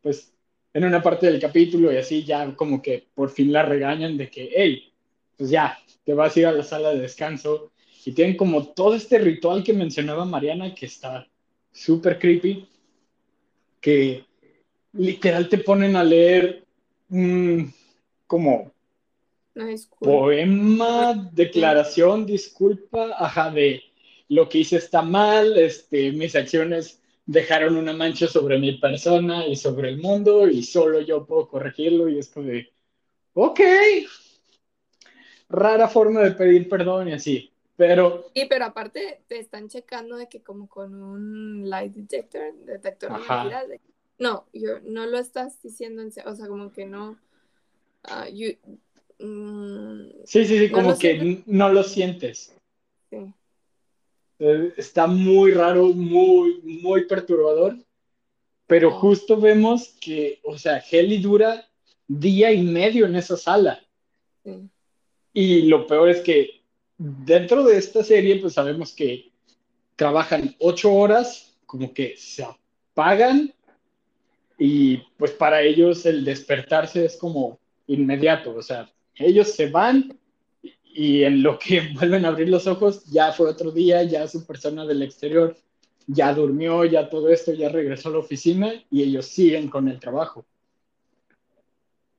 pues 0.00 0.32
en 0.72 0.84
una 0.84 1.02
parte 1.02 1.26
del 1.26 1.40
capítulo 1.40 1.92
y 1.92 1.96
así 1.96 2.22
ya 2.22 2.54
como 2.54 2.80
que 2.80 3.08
por 3.16 3.30
fin 3.30 3.52
la 3.52 3.64
regañan 3.64 4.16
de 4.16 4.30
que, 4.30 4.48
hey, 4.54 4.92
pues 5.36 5.50
ya, 5.50 5.76
te 6.04 6.14
vas 6.14 6.36
a 6.36 6.40
ir 6.40 6.46
a 6.46 6.52
la 6.52 6.62
sala 6.62 6.90
de 6.90 7.00
descanso 7.00 7.72
y 8.04 8.12
tienen 8.12 8.36
como 8.36 8.68
todo 8.68 8.94
este 8.94 9.18
ritual 9.18 9.64
que 9.64 9.72
mencionaba 9.72 10.24
Mariana 10.24 10.72
que 10.72 10.86
está 10.86 11.26
súper 11.72 12.20
creepy, 12.20 12.68
que 13.80 14.24
literal 14.92 15.48
te 15.48 15.58
ponen 15.58 15.96
a 15.96 16.04
leer 16.04 16.64
como 18.28 18.72
poema, 19.98 21.30
declaración, 21.32 22.26
disculpa, 22.26 23.14
ajá, 23.16 23.50
de 23.50 23.82
lo 24.28 24.48
que 24.48 24.58
hice 24.58 24.76
está 24.76 25.02
mal, 25.02 25.58
este, 25.58 26.12
mis 26.12 26.36
acciones 26.36 27.00
dejaron 27.26 27.76
una 27.76 27.92
mancha 27.92 28.26
sobre 28.26 28.58
mi 28.58 28.78
persona 28.78 29.46
y 29.46 29.56
sobre 29.56 29.90
el 29.90 29.98
mundo 29.98 30.48
y 30.48 30.62
solo 30.62 31.00
yo 31.00 31.26
puedo 31.26 31.48
corregirlo 31.48 32.08
y 32.08 32.18
es 32.18 32.28
como 32.28 32.46
de, 32.46 32.68
ok, 33.34 33.60
rara 35.48 35.88
forma 35.88 36.20
de 36.20 36.32
pedir 36.32 36.68
perdón 36.68 37.08
y 37.08 37.12
así. 37.12 37.52
Pero. 37.76 38.26
Sí, 38.34 38.46
pero 38.48 38.66
aparte 38.66 39.22
te 39.26 39.38
están 39.38 39.68
checando 39.68 40.16
de 40.16 40.28
que 40.28 40.42
como 40.42 40.68
con 40.68 41.02
un 41.02 41.68
light 41.68 41.94
detector, 41.94 42.54
detector 42.66 43.12
de 43.12 43.18
mentiras. 43.18 43.64
no, 44.18 44.46
yo, 44.52 44.80
no 44.80 45.06
lo 45.06 45.18
estás 45.18 45.62
diciendo, 45.62 46.02
en, 46.02 46.08
o 46.26 46.34
sea, 46.34 46.46
como 46.46 46.72
que 46.72 46.84
no. 46.84 47.18
Uh, 48.04 48.30
sí, 50.24 50.44
sí, 50.44 50.58
sí, 50.58 50.70
como 50.70 50.98
que 50.98 51.42
no 51.46 51.68
lo 51.70 51.82
sientes. 51.82 52.54
Sí. 53.10 53.16
Eh, 54.38 54.72
está 54.76 55.06
muy 55.06 55.52
raro, 55.52 55.88
muy, 55.88 56.60
muy 56.62 57.06
perturbador. 57.06 57.76
Pero 58.66 58.92
justo 58.92 59.40
vemos 59.40 59.96
que, 60.00 60.40
o 60.44 60.56
sea, 60.56 60.82
Heli 60.90 61.18
dura 61.18 61.68
día 62.06 62.52
y 62.52 62.62
medio 62.62 63.06
en 63.06 63.16
esa 63.16 63.36
sala. 63.36 63.82
Sí. 64.44 64.68
Y 65.32 65.62
lo 65.62 65.86
peor 65.86 66.08
es 66.08 66.20
que 66.20 66.62
dentro 66.96 67.64
de 67.64 67.78
esta 67.78 68.04
serie, 68.04 68.36
pues 68.36 68.54
sabemos 68.54 68.92
que 68.92 69.30
trabajan 69.96 70.54
ocho 70.58 70.92
horas, 70.92 71.56
como 71.66 71.92
que 71.92 72.16
se 72.16 72.44
apagan 72.44 73.52
y 74.58 74.98
pues 75.16 75.30
para 75.30 75.62
ellos 75.62 76.04
el 76.04 76.24
despertarse 76.24 77.04
es 77.04 77.16
como 77.16 77.58
inmediato, 77.86 78.54
o 78.54 78.62
sea, 78.62 78.90
ellos 79.20 79.52
se 79.52 79.68
van 79.68 80.18
y 80.84 81.22
en 81.22 81.42
lo 81.42 81.58
que 81.58 81.80
vuelven 81.94 82.24
a 82.24 82.28
abrir 82.28 82.48
los 82.48 82.66
ojos 82.66 83.04
ya 83.06 83.32
fue 83.32 83.48
otro 83.48 83.70
día, 83.70 84.02
ya 84.02 84.26
su 84.26 84.44
persona 84.46 84.84
del 84.86 85.02
exterior 85.02 85.56
ya 86.06 86.34
durmió, 86.34 86.84
ya 86.84 87.08
todo 87.08 87.28
esto, 87.28 87.52
ya 87.52 87.68
regresó 87.68 88.08
a 88.08 88.12
la 88.12 88.18
oficina 88.18 88.72
y 88.90 89.02
ellos 89.02 89.26
siguen 89.26 89.68
con 89.68 89.88
el 89.88 90.00
trabajo. 90.00 90.44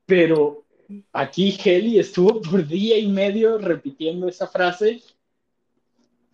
Pero 0.06 0.66
aquí 1.12 1.58
Heli 1.64 1.99
estuvo 1.99 2.41
por 2.49 2.66
día 2.66 2.97
y 2.97 3.08
medio 3.08 3.58
repitiendo 3.58 4.28
esa 4.28 4.47
frase 4.47 5.02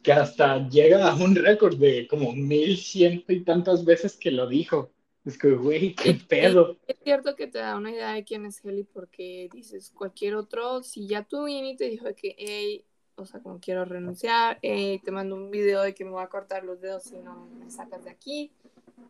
que 0.03 0.13
hasta 0.13 0.69
llega 0.69 1.09
a 1.09 1.15
un 1.15 1.35
récord 1.35 1.75
de 1.75 2.07
como 2.07 2.31
mil 2.33 2.77
ciento 2.77 3.33
y 3.33 3.43
tantas 3.43 3.83
veces 3.83 4.15
que 4.15 4.31
lo 4.31 4.47
dijo. 4.47 4.91
Es 5.27 5.37
que, 5.37 5.51
güey, 5.51 5.93
qué 5.95 6.13
pedo. 6.13 6.77
Es 6.87 6.97
cierto 7.03 7.35
que 7.35 7.47
te 7.47 7.59
da 7.59 7.75
una 7.75 7.91
idea 7.91 8.13
de 8.13 8.23
quién 8.23 8.45
es 8.45 8.63
Heli 8.63 8.83
porque 8.85 9.49
dices, 9.51 9.91
cualquier 9.93 10.35
otro, 10.35 10.83
si 10.83 11.05
ya 11.05 11.23
tú 11.23 11.43
viniste 11.43 11.85
y 11.85 11.89
te 11.89 11.91
dijo 11.91 12.15
que, 12.15 12.33
hey, 12.37 12.85
o 13.15 13.25
sea, 13.25 13.41
como 13.41 13.59
quiero 13.59 13.83
renunciar, 13.83 14.57
te 14.61 15.11
mando 15.11 15.35
un 15.35 15.51
video 15.51 15.81
de 15.81 15.93
que 15.93 16.05
me 16.05 16.11
voy 16.11 16.23
a 16.23 16.29
cortar 16.29 16.63
los 16.63 16.79
dedos 16.79 17.03
si 17.03 17.17
no 17.17 17.47
me 17.59 17.69
sacas 17.69 18.05
de 18.05 18.11
aquí, 18.11 18.53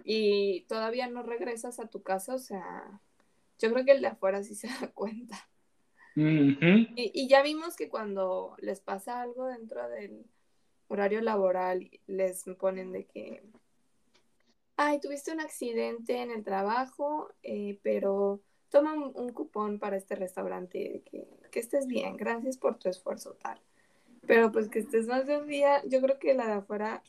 y 0.03 0.61
todavía 0.61 1.07
no 1.07 1.21
regresas 1.21 1.79
a 1.79 1.87
tu 1.87 2.01
casa, 2.01 2.33
o 2.33 2.39
sea, 2.39 2.99
yo 3.59 3.71
creo 3.71 3.85
que 3.85 3.91
el 3.91 4.01
de 4.01 4.07
afuera 4.07 4.41
sí 4.41 4.55
se 4.55 4.69
da 4.69 4.89
cuenta. 4.91 5.37
y, 6.15 7.27
ya 7.27 7.43
vimos 7.43 7.75
que 7.75 7.89
cuando 7.89 8.55
les 8.57 8.79
pasa 8.79 9.21
algo 9.21 9.45
dentro 9.45 9.87
del 9.87 10.25
horario 10.87 11.21
laboral, 11.21 11.91
les 12.07 12.43
ponen 12.57 12.91
de 12.91 13.05
que, 13.05 13.43
ay, 14.77 14.99
tuviste 14.99 15.31
un 15.33 15.41
accidente 15.41 16.21
en 16.21 16.31
el 16.31 16.43
trabajo, 16.43 17.29
eh, 17.43 17.79
pero 17.83 18.39
toma 18.69 18.93
un, 18.93 19.29
cupón 19.29 19.79
para 19.79 19.97
este 19.97 20.15
restaurante, 20.15 21.03
que, 21.09 21.27
que 21.51 21.59
estés 21.59 21.87
bien, 21.87 22.15
gracias 22.15 22.57
por 22.57 22.77
tu 22.77 22.87
esfuerzo, 22.87 23.35
tal. 23.41 23.59
Pero 24.25 24.51
pues 24.51 24.69
que 24.69 24.79
estés 24.79 25.07
más 25.07 25.25
de 25.25 25.37
un 25.37 25.47
día, 25.47 25.81
yo 25.87 26.01
creo 26.01 26.19
que 26.19 26.33
la 26.33 26.45
de 26.45 26.53
afuera, 26.53 27.01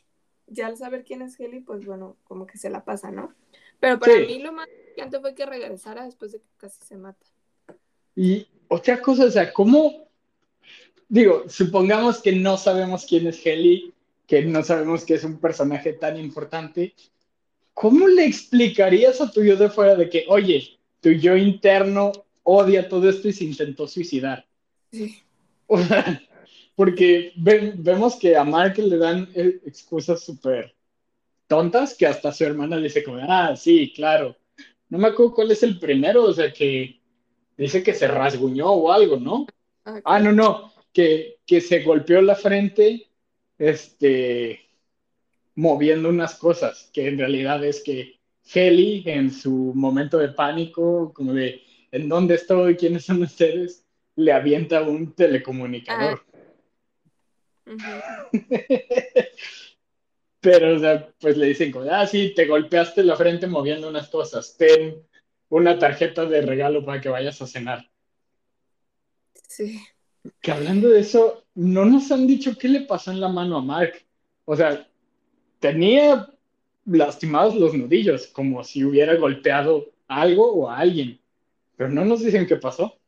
ya 0.46 0.66
al 0.66 0.76
saber 0.76 1.04
quién 1.04 1.20
es 1.22 1.38
Heli, 1.38 1.60
pues 1.60 1.84
bueno, 1.84 2.16
como 2.24 2.46
que 2.46 2.58
se 2.58 2.70
la 2.70 2.84
pasa, 2.84 3.10
¿no? 3.10 3.34
Pero 3.80 3.98
para 3.98 4.18
mí 4.20 4.38
lo 4.38 4.52
más 4.52 4.68
importante 4.68 5.20
fue 5.20 5.34
que 5.34 5.46
regresara 5.46 6.04
después 6.04 6.32
de 6.32 6.40
que 6.40 6.48
casi 6.56 6.84
se 6.84 6.96
mata. 6.96 7.26
Y 8.16 8.48
otra 8.68 9.00
cosa, 9.00 9.24
o 9.24 9.30
sea, 9.30 9.52
¿cómo? 9.52 10.08
Digo, 11.08 11.44
supongamos 11.48 12.20
que 12.20 12.32
no 12.32 12.56
sabemos 12.56 13.06
quién 13.06 13.26
es 13.26 13.44
Heli, 13.44 13.92
que 14.26 14.42
no 14.44 14.62
sabemos 14.62 15.04
que 15.04 15.14
es 15.14 15.24
un 15.24 15.38
personaje 15.38 15.92
tan 15.92 16.16
importante. 16.18 16.94
¿Cómo 17.80 18.08
le 18.08 18.24
explicarías 18.24 19.20
a 19.20 19.30
tu 19.30 19.44
yo 19.44 19.56
de 19.56 19.70
fuera 19.70 19.94
de 19.94 20.10
que, 20.10 20.24
oye, 20.26 20.80
tu 21.00 21.10
yo 21.10 21.36
interno 21.36 22.10
odia 22.42 22.88
todo 22.88 23.08
esto 23.08 23.28
y 23.28 23.32
se 23.32 23.44
intentó 23.44 23.86
suicidar? 23.86 24.44
Sí. 24.90 25.22
O 25.68 25.78
sea, 25.78 26.20
porque 26.74 27.32
vemos 27.36 28.16
que 28.16 28.36
a 28.36 28.42
Mark 28.42 28.78
le 28.78 28.96
dan 28.96 29.28
eh, 29.32 29.60
excusas 29.64 30.24
súper 30.24 30.74
tontas 31.46 31.94
que 31.94 32.08
hasta 32.08 32.32
su 32.32 32.42
hermana 32.42 32.74
le 32.74 32.84
dice 32.84 33.04
como, 33.04 33.18
ah, 33.20 33.54
sí, 33.54 33.92
claro. 33.94 34.34
No 34.88 34.98
me 34.98 35.06
acuerdo 35.06 35.34
cuál 35.34 35.52
es 35.52 35.62
el 35.62 35.78
primero, 35.78 36.24
o 36.24 36.32
sea, 36.32 36.52
que 36.52 37.00
dice 37.56 37.84
que 37.84 37.94
se 37.94 38.08
rasguñó 38.08 38.72
o 38.72 38.90
algo, 38.90 39.18
¿no? 39.18 39.46
Ah, 39.84 40.00
ah 40.04 40.18
no, 40.18 40.32
no, 40.32 40.72
que, 40.92 41.38
que 41.46 41.60
se 41.60 41.84
golpeó 41.84 42.22
la 42.22 42.34
frente, 42.34 43.06
este, 43.56 44.67
moviendo 45.59 46.09
unas 46.09 46.36
cosas, 46.36 46.88
que 46.92 47.09
en 47.09 47.18
realidad 47.18 47.64
es 47.64 47.82
que 47.82 48.20
Heli, 48.54 49.02
en 49.06 49.32
su 49.32 49.72
momento 49.74 50.16
de 50.16 50.28
pánico, 50.28 51.12
como 51.12 51.34
de, 51.34 51.61
¿en 51.90 52.09
dónde 52.09 52.36
estoy? 52.36 52.76
¿Quiénes 52.76 53.06
son 53.06 53.24
ustedes? 53.24 53.84
Le 54.14 54.32
avienta 54.32 54.82
un 54.82 55.12
telecomunicador. 55.16 56.24
Ah, 57.66 58.28
Pero, 60.40 60.76
o 60.76 60.78
sea, 60.78 61.11
pues 61.18 61.36
le 61.36 61.46
dicen 61.46 61.72
como, 61.72 61.90
ah, 61.90 62.06
sí, 62.06 62.32
te 62.36 62.46
golpeaste 62.46 63.02
la 63.02 63.16
frente 63.16 63.48
moviendo 63.48 63.88
unas 63.88 64.09
cosas, 64.09 64.56
ten 64.56 65.02
una 65.48 65.76
tarjeta 65.76 66.24
de 66.24 66.40
regalo 66.40 66.84
para 66.84 67.00
que 67.00 67.09
vayas 67.09 67.42
a 67.42 67.48
cenar. 67.48 67.90
Sí. 69.48 69.80
Que 70.40 70.52
hablando 70.52 70.88
de 70.88 71.00
eso, 71.00 71.46
no 71.56 71.84
nos 71.84 72.12
han 72.12 72.28
dicho 72.28 72.56
qué 72.56 72.68
le 72.68 72.82
pasó 72.82 73.11
en 73.11 73.20
la 73.20 73.28
mano 73.28 73.56
a 73.56 73.62
Mark. 73.62 74.06
O 74.44 74.54
sea, 74.54 74.88
tenía 75.61 76.28
lastimados 76.86 77.54
los 77.54 77.74
nudillos, 77.74 78.26
como 78.28 78.64
si 78.64 78.84
hubiera 78.84 79.14
golpeado 79.16 79.90
algo 80.06 80.52
o 80.52 80.70
a 80.70 80.78
alguien. 80.78 81.20
Pero 81.76 81.90
no 81.90 82.04
nos 82.04 82.20
dicen 82.20 82.46
qué 82.46 82.56
pasó. 82.56 82.98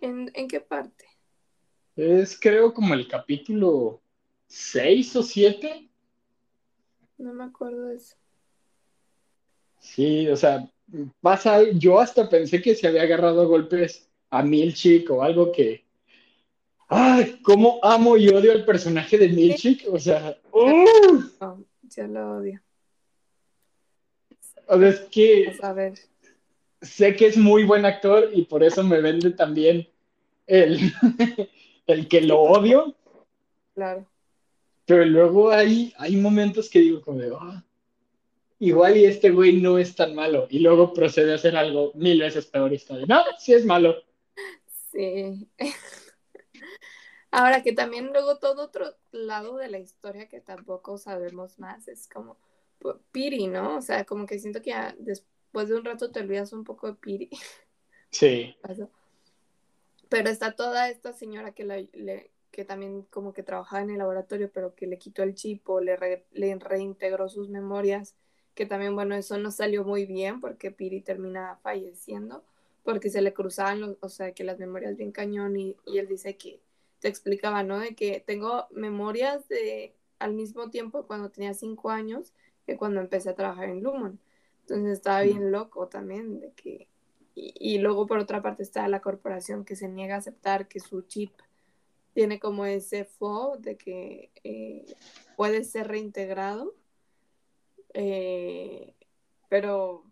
¿En, 0.00 0.30
en 0.34 0.48
qué 0.48 0.60
parte? 0.60 1.06
Es 1.96 2.38
creo 2.38 2.72
como 2.72 2.94
el 2.94 3.08
capítulo 3.08 4.00
6 4.48 5.16
o 5.16 5.22
7. 5.22 5.88
No 7.18 7.32
me 7.32 7.44
acuerdo 7.44 7.88
de 7.88 7.96
eso. 7.96 8.16
Sí, 9.78 10.28
o 10.28 10.36
sea, 10.36 10.68
pasa, 11.20 11.62
yo 11.72 12.00
hasta 12.00 12.28
pensé 12.28 12.60
que 12.62 12.74
se 12.74 12.86
había 12.86 13.02
agarrado 13.02 13.46
golpes 13.48 14.08
a 14.30 14.42
Milchik 14.42 15.10
o 15.10 15.22
algo 15.22 15.52
que... 15.52 15.84
¡Ay! 16.88 17.40
¿Cómo 17.42 17.80
amo 17.82 18.16
y 18.16 18.28
odio 18.28 18.52
al 18.52 18.64
personaje 18.64 19.18
de 19.18 19.28
Milchik? 19.28 19.86
O 19.90 19.98
sea... 19.98 20.36
¡uh! 20.52 21.22
Yo 21.96 22.06
lo 22.06 22.38
odio. 22.38 22.60
O 24.66 24.78
sea, 24.78 24.88
es 24.88 25.00
que... 25.10 25.56
A 25.62 25.72
ver. 25.72 25.94
Sé 26.80 27.16
que 27.16 27.26
es 27.26 27.36
muy 27.36 27.64
buen 27.64 27.86
actor 27.86 28.30
y 28.32 28.44
por 28.44 28.62
eso 28.62 28.82
me 28.84 29.00
vende 29.00 29.30
también 29.30 29.88
el, 30.46 30.92
el 31.86 32.08
que 32.08 32.20
lo 32.20 32.40
odio. 32.40 32.94
Claro. 33.74 34.06
Pero 34.86 35.04
luego 35.06 35.50
hay, 35.50 35.94
hay 35.96 36.16
momentos 36.16 36.68
que 36.68 36.80
digo 36.80 37.00
como 37.00 37.20
de, 37.20 37.32
ah, 37.38 37.64
igual 38.58 38.96
y 38.96 39.06
este 39.06 39.30
güey 39.30 39.60
no 39.60 39.78
es 39.78 39.94
tan 39.94 40.14
malo. 40.14 40.46
Y 40.50 40.58
luego 40.58 40.92
procede 40.92 41.32
a 41.32 41.36
hacer 41.36 41.56
algo 41.56 41.92
mil 41.94 42.20
veces 42.20 42.46
peor 42.46 42.72
y 42.72 42.76
está 42.76 42.96
de, 42.96 43.06
no, 43.06 43.22
sí 43.38 43.54
es 43.54 43.64
malo. 43.64 43.96
Sí. 44.92 45.48
Ahora 47.36 47.64
que 47.64 47.72
también 47.72 48.12
luego 48.12 48.38
todo 48.38 48.62
otro 48.62 48.94
lado 49.10 49.56
de 49.56 49.68
la 49.68 49.80
historia 49.80 50.28
que 50.28 50.40
tampoco 50.40 50.98
sabemos 50.98 51.58
más 51.58 51.88
es 51.88 52.06
como 52.06 52.36
Piri, 53.10 53.48
¿no? 53.48 53.78
O 53.78 53.82
sea, 53.82 54.04
como 54.04 54.24
que 54.24 54.38
siento 54.38 54.62
que 54.62 54.70
ya 54.70 54.94
después 55.00 55.68
de 55.68 55.74
un 55.74 55.84
rato 55.84 56.12
te 56.12 56.20
olvidas 56.20 56.52
un 56.52 56.62
poco 56.62 56.86
de 56.86 56.94
Piri. 56.94 57.30
Sí. 58.12 58.54
Pero 60.08 60.30
está 60.30 60.54
toda 60.54 60.88
esta 60.88 61.12
señora 61.12 61.50
que, 61.50 61.64
le, 61.64 62.30
que 62.52 62.64
también 62.64 63.02
como 63.10 63.32
que 63.32 63.42
trabajaba 63.42 63.82
en 63.82 63.90
el 63.90 63.98
laboratorio, 63.98 64.52
pero 64.52 64.76
que 64.76 64.86
le 64.86 64.98
quitó 64.98 65.24
el 65.24 65.34
chip 65.34 65.68
o 65.68 65.80
le, 65.80 66.24
le 66.30 66.54
reintegró 66.54 67.28
sus 67.28 67.48
memorias, 67.48 68.14
que 68.54 68.66
también, 68.66 68.94
bueno, 68.94 69.16
eso 69.16 69.36
no 69.38 69.50
salió 69.50 69.82
muy 69.82 70.06
bien 70.06 70.40
porque 70.40 70.70
Piri 70.70 71.00
termina 71.00 71.58
falleciendo, 71.64 72.44
porque 72.84 73.10
se 73.10 73.20
le 73.20 73.34
cruzaban, 73.34 73.80
los, 73.80 73.96
o 73.98 74.08
sea, 74.08 74.30
que 74.30 74.44
las 74.44 74.60
memorias 74.60 74.96
bien 74.96 75.10
cañón 75.10 75.56
y, 75.56 75.76
y 75.84 75.98
él 75.98 76.06
dice 76.06 76.36
que 76.36 76.60
te 77.04 77.10
explicaba, 77.10 77.62
¿no? 77.62 77.80
De 77.80 77.94
que 77.94 78.24
tengo 78.26 78.66
memorias 78.70 79.46
de 79.48 79.94
al 80.18 80.32
mismo 80.32 80.70
tiempo 80.70 81.06
cuando 81.06 81.28
tenía 81.28 81.52
cinco 81.52 81.90
años 81.90 82.32
que 82.66 82.78
cuando 82.78 83.02
empecé 83.02 83.28
a 83.28 83.34
trabajar 83.34 83.68
en 83.68 83.82
Lumon. 83.82 84.18
Entonces 84.62 84.94
estaba 84.94 85.20
bien 85.20 85.52
loco 85.52 85.86
también 85.88 86.40
de 86.40 86.52
que 86.52 86.88
y, 87.34 87.76
luego 87.76 88.06
por 88.06 88.20
otra 88.20 88.40
parte 88.40 88.62
está 88.62 88.88
la 88.88 89.02
corporación 89.02 89.66
que 89.66 89.76
se 89.76 89.86
niega 89.86 90.14
a 90.14 90.18
aceptar 90.18 90.66
que 90.66 90.80
su 90.80 91.02
chip 91.02 91.32
tiene 92.14 92.40
como 92.40 92.64
ese 92.64 93.04
fo 93.04 93.58
de 93.58 93.76
que 93.76 94.30
eh, 94.42 94.86
puede 95.36 95.64
ser 95.64 95.88
reintegrado. 95.88 96.74
Eh, 97.92 98.94
pero, 99.50 100.04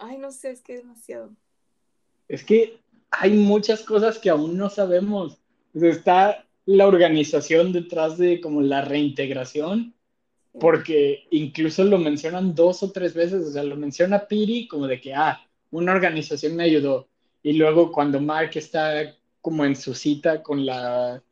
ay, 0.00 0.18
no 0.18 0.32
sé, 0.32 0.50
es 0.50 0.62
que 0.62 0.74
es 0.74 0.80
demasiado. 0.80 1.30
Es 2.26 2.42
que 2.42 2.80
hay 3.12 3.34
muchas 3.34 3.84
cosas 3.84 4.18
que 4.18 4.30
aún 4.30 4.56
no 4.56 4.68
sabemos. 4.68 5.38
Está 5.86 6.44
la 6.66 6.86
organización 6.86 7.72
detrás 7.72 8.18
de 8.18 8.40
como 8.40 8.60
la 8.60 8.82
reintegración, 8.82 9.94
porque 10.58 11.24
incluso 11.30 11.84
lo 11.84 11.98
mencionan 11.98 12.54
dos 12.54 12.82
o 12.82 12.90
tres 12.90 13.14
veces, 13.14 13.46
o 13.46 13.50
sea, 13.50 13.62
lo 13.62 13.76
menciona 13.76 14.26
Piri 14.26 14.66
como 14.68 14.86
de 14.86 15.00
que, 15.00 15.14
ah, 15.14 15.40
una 15.70 15.92
organización 15.92 16.56
me 16.56 16.64
ayudó. 16.64 17.08
Y 17.42 17.54
luego 17.54 17.92
cuando 17.92 18.20
Mark 18.20 18.50
está 18.54 19.14
como 19.40 19.64
en 19.64 19.76
su 19.76 19.94
cita 19.94 20.42
con 20.42 20.66
la, 20.66 21.22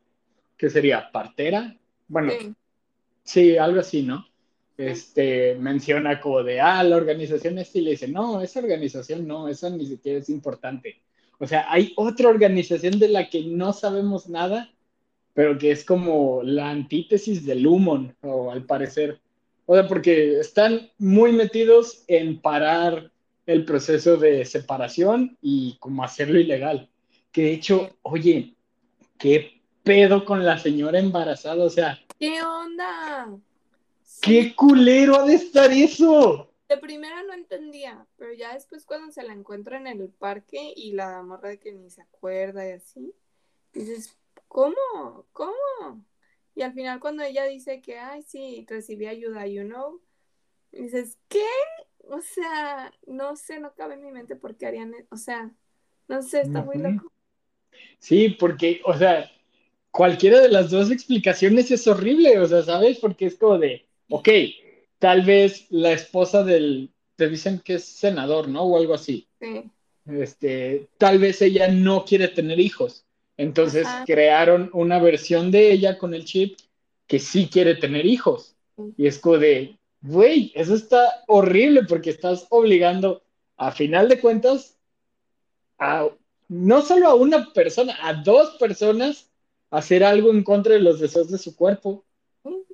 ¿qué 0.57 0.69
sería? 0.69 1.11
¿Partera? 1.11 1.75
Bueno, 2.07 2.33
sí, 3.23 3.57
algo 3.57 3.81
así, 3.81 4.03
¿no? 4.03 4.25
Este, 4.77 5.55
menciona 5.55 6.19
como 6.21 6.43
de, 6.43 6.61
ah, 6.61 6.83
la 6.83 6.95
organización 6.95 7.57
es 7.57 7.75
y 7.75 7.81
le 7.81 7.91
dice, 7.91 8.07
no, 8.07 8.41
esa 8.41 8.59
organización 8.59 9.27
no, 9.27 9.47
esa 9.47 9.69
ni 9.69 9.85
siquiera 9.85 10.19
es 10.19 10.29
importante. 10.29 11.01
O 11.39 11.47
sea, 11.47 11.65
hay 11.71 11.93
otra 11.95 12.29
organización 12.29 12.99
de 12.99 13.09
la 13.09 13.29
que 13.29 13.43
no 13.43 13.73
sabemos 13.73 14.27
nada, 14.27 14.71
pero 15.33 15.57
que 15.57 15.71
es 15.71 15.85
como 15.85 16.41
la 16.43 16.69
antítesis 16.69 17.45
del 17.45 17.61
Lumon, 17.61 18.15
o 18.21 18.51
al 18.51 18.65
parecer. 18.65 19.19
O 19.67 19.75
sea, 19.75 19.87
porque 19.87 20.39
están 20.39 20.89
muy 20.97 21.31
metidos 21.31 22.03
en 22.07 22.41
parar 22.41 23.11
el 23.45 23.65
proceso 23.65 24.17
de 24.17 24.45
separación 24.45 25.37
y 25.41 25.77
como 25.79 26.03
hacerlo 26.03 26.39
ilegal. 26.39 26.89
Que 27.31 27.43
de 27.43 27.53
hecho, 27.53 27.97
oye, 28.01 28.55
¿qué 29.19 29.61
pedo 29.83 30.25
con 30.25 30.43
la 30.43 30.57
señora 30.57 30.99
embarazada? 30.99 31.63
O 31.63 31.69
sea, 31.69 31.99
¿qué 32.19 32.41
onda? 32.41 33.29
¿Qué 34.21 34.55
culero 34.55 35.17
ha 35.17 35.25
de 35.25 35.35
estar 35.35 35.71
eso? 35.71 36.49
De 36.69 36.77
primera 36.77 37.23
no 37.23 37.33
entendía, 37.33 38.05
pero 38.17 38.33
ya 38.33 38.53
después 38.53 38.85
cuando 38.85 39.11
se 39.11 39.23
la 39.23 39.33
encuentra 39.33 39.77
en 39.77 39.87
el 39.87 40.09
parque 40.09 40.73
y 40.75 40.91
la 40.91 41.21
morra 41.23 41.49
de 41.49 41.59
que 41.59 41.71
ni 41.71 41.89
se 41.89 42.01
acuerda 42.01 42.67
y 42.67 42.71
así, 42.73 43.13
dices, 43.73 44.17
¿cómo? 44.47 45.25
¿Cómo? 45.31 46.03
Y 46.55 46.63
al 46.63 46.73
final 46.73 46.99
cuando 46.99 47.23
ella 47.23 47.45
dice 47.45 47.81
que, 47.81 47.97
ay, 47.99 48.23
sí, 48.23 48.65
recibí 48.67 49.07
ayuda, 49.07 49.47
you 49.47 49.63
know, 49.63 50.01
dices, 50.71 51.17
¿qué? 51.29 51.45
o 52.09 52.21
sea, 52.21 52.93
no 53.05 53.35
sé, 53.35 53.59
no 53.59 53.73
cabe 53.73 53.95
en 53.95 54.03
mi 54.03 54.11
mente 54.11 54.35
por 54.35 54.55
qué 54.55 54.67
harían, 54.67 54.93
e, 54.93 55.05
o 55.09 55.17
sea, 55.17 55.51
no 56.07 56.21
sé, 56.21 56.41
está 56.41 56.63
muy 56.63 56.77
loco. 56.77 57.11
Sí, 57.99 58.29
porque, 58.29 58.81
o 58.85 58.97
sea, 58.97 59.29
cualquiera 59.91 60.39
de 60.39 60.49
las 60.49 60.69
dos 60.69 60.91
explicaciones 60.91 61.69
es 61.71 61.87
horrible, 61.87 62.39
o 62.39 62.45
sea, 62.45 62.63
¿sabes? 62.63 62.99
Porque 62.99 63.25
es 63.25 63.35
como 63.35 63.57
de, 63.57 63.85
ok, 64.09 64.29
tal 64.99 65.23
vez 65.23 65.67
la 65.69 65.91
esposa 65.91 66.43
del, 66.43 66.91
te 67.15 67.29
dicen 67.29 67.59
que 67.59 67.75
es 67.75 67.85
senador, 67.85 68.47
¿no? 68.47 68.63
O 68.63 68.77
algo 68.77 68.93
así. 68.93 69.27
Sí. 69.39 69.63
Este, 70.05 70.87
tal 70.97 71.19
vez 71.19 71.41
ella 71.41 71.67
no 71.67 72.05
quiere 72.05 72.27
tener 72.29 72.59
hijos. 72.59 73.05
Entonces 73.35 73.87
crearon 74.05 74.69
una 74.73 74.99
versión 74.99 75.51
de 75.51 75.71
ella 75.71 75.97
con 75.97 76.13
el 76.13 76.25
chip 76.25 76.57
que 77.05 77.19
sí 77.19 77.49
quiere 77.51 77.75
tener 77.75 78.05
hijos. 78.05 78.55
Y 78.97 79.07
es 79.07 79.19
como 79.19 79.37
de, 79.37 79.77
Güey, 80.01 80.51
eso 80.55 80.75
está 80.75 81.23
horrible 81.27 81.83
porque 81.83 82.11
estás 82.11 82.45
obligando, 82.49 83.23
a 83.57 83.71
final 83.71 84.07
de 84.07 84.21
cuentas, 84.21 84.77
a 85.79 86.07
no 86.47 86.81
solo 86.81 87.07
a 87.07 87.15
una 87.15 87.51
persona, 87.51 87.97
a 88.01 88.13
dos 88.13 88.57
personas 88.57 89.29
hacer 89.69 90.03
algo 90.03 90.31
en 90.31 90.43
contra 90.43 90.75
de 90.75 90.79
los 90.79 90.99
deseos 90.99 91.29
de 91.29 91.37
su 91.37 91.55
cuerpo. 91.55 92.05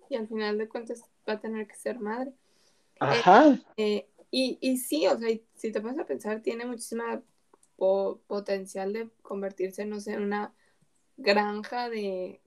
Y 0.09 0.15
al 0.15 0.27
final 0.27 0.57
de 0.57 0.67
cuentas 0.67 1.03
va 1.27 1.33
a 1.33 1.39
tener 1.39 1.67
que 1.67 1.75
ser 1.75 1.99
madre. 1.99 2.33
Ajá. 2.99 3.59
Eh, 3.77 4.07
y, 4.31 4.57
y, 4.61 4.77
sí, 4.77 5.07
o 5.07 5.17
sea, 5.17 5.29
si 5.55 5.71
te 5.71 5.81
pones 5.81 5.99
a 5.99 6.05
pensar, 6.05 6.41
tiene 6.41 6.65
muchísima 6.65 7.21
potencial 7.75 8.93
de 8.93 9.09
convertirse, 9.21 9.85
no 9.85 9.99
sé, 9.99 10.13
en 10.13 10.23
una 10.23 10.53
granja 11.17 11.89
de, 11.89 12.41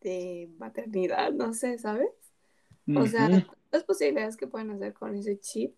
de 0.00 0.50
maternidad, 0.58 1.32
no 1.32 1.52
sé, 1.52 1.78
¿sabes? 1.78 2.10
O 2.96 3.06
sea, 3.06 3.28
las 3.70 3.84
posibilidades 3.84 4.36
que 4.36 4.48
pueden 4.48 4.70
hacer 4.70 4.94
con 4.94 5.14
ese 5.14 5.38
chip, 5.38 5.76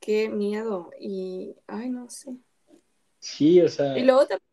qué 0.00 0.28
miedo. 0.28 0.90
Y, 1.00 1.56
ay, 1.66 1.88
no 1.88 2.10
sé. 2.10 2.36
Sí, 3.18 3.60
o 3.62 3.68
sea. 3.68 3.96
Y 3.98 4.04
luego 4.04 4.26
también 4.26 4.47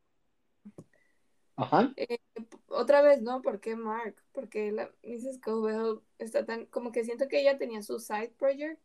Ajá. 1.58 1.94
Eh, 1.96 2.20
otra 2.68 3.02
vez, 3.02 3.22
¿no? 3.22 3.42
¿Por 3.42 3.60
qué 3.60 3.76
Mark? 3.76 4.16
Porque 4.34 4.72
la 4.72 4.92
Mrs. 5.04 5.40
Covell 5.42 6.00
está 6.20 6.46
tan, 6.46 6.66
como 6.66 6.92
que 6.92 7.04
siento 7.04 7.28
que 7.28 7.40
ella 7.40 7.58
tenía 7.58 7.82
su 7.82 8.00
side 8.00 8.34
project 8.38 8.80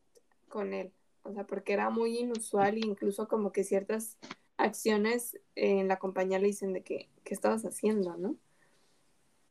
con 0.48 0.72
él, 0.72 0.92
o 1.22 1.32
sea, 1.32 1.46
porque 1.46 1.72
era 1.72 1.90
muy 1.90 2.18
inusual 2.18 2.76
e 2.76 2.86
incluso 2.86 3.28
como 3.28 3.52
que 3.52 3.64
ciertas 3.64 4.18
acciones 4.56 5.38
en 5.54 5.88
la 5.88 5.98
compañía 5.98 6.38
le 6.38 6.48
dicen 6.48 6.72
de 6.72 6.82
que, 6.82 7.08
¿qué 7.24 7.34
estabas 7.34 7.64
haciendo, 7.64 8.16
no? 8.16 8.36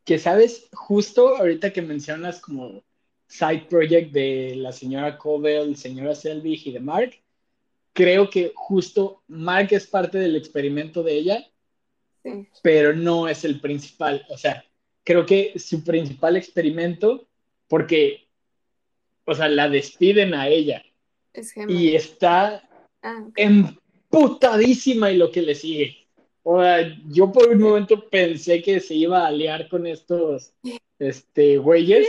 Que 0.05 0.19
sabes, 0.19 0.69
justo 0.73 1.35
ahorita 1.37 1.73
que 1.73 1.81
mencionas 1.81 2.39
como 2.39 2.83
side 3.27 3.67
project 3.69 4.11
de 4.11 4.55
la 4.55 4.71
señora 4.71 5.17
Covell, 5.17 5.75
señora 5.75 6.15
Selvig 6.15 6.67
y 6.67 6.71
de 6.71 6.79
Mark, 6.79 7.11
creo 7.93 8.29
que 8.29 8.51
justo 8.55 9.23
Mark 9.27 9.67
es 9.71 9.87
parte 9.87 10.17
del 10.17 10.35
experimento 10.35 11.03
de 11.03 11.13
ella 11.13 11.51
pero 12.61 12.93
no 12.93 13.27
es 13.27 13.43
el 13.45 13.59
principal. 13.59 14.25
O 14.29 14.37
sea, 14.37 14.63
creo 15.03 15.25
que 15.25 15.53
su 15.57 15.83
principal 15.83 16.37
experimento, 16.37 17.27
porque, 17.67 18.27
o 19.25 19.35
sea, 19.35 19.47
la 19.47 19.69
despiden 19.69 20.33
a 20.33 20.47
ella. 20.47 20.83
y 21.67 21.95
está 21.95 22.67
ah, 23.01 23.25
emputadísima 23.35 25.11
y 25.11 25.17
lo 25.17 25.31
que 25.31 25.41
le 25.41 25.55
sigue. 25.55 26.07
O 26.43 26.61
sea, 26.61 26.97
yo 27.07 27.31
por 27.31 27.49
un 27.49 27.61
momento 27.61 28.09
pensé 28.09 28.61
que 28.61 28.79
se 28.79 28.95
iba 28.95 29.23
a 29.23 29.27
aliar 29.27 29.69
con 29.69 29.85
estos 29.85 30.53
este, 30.97 31.57
güeyes 31.57 32.07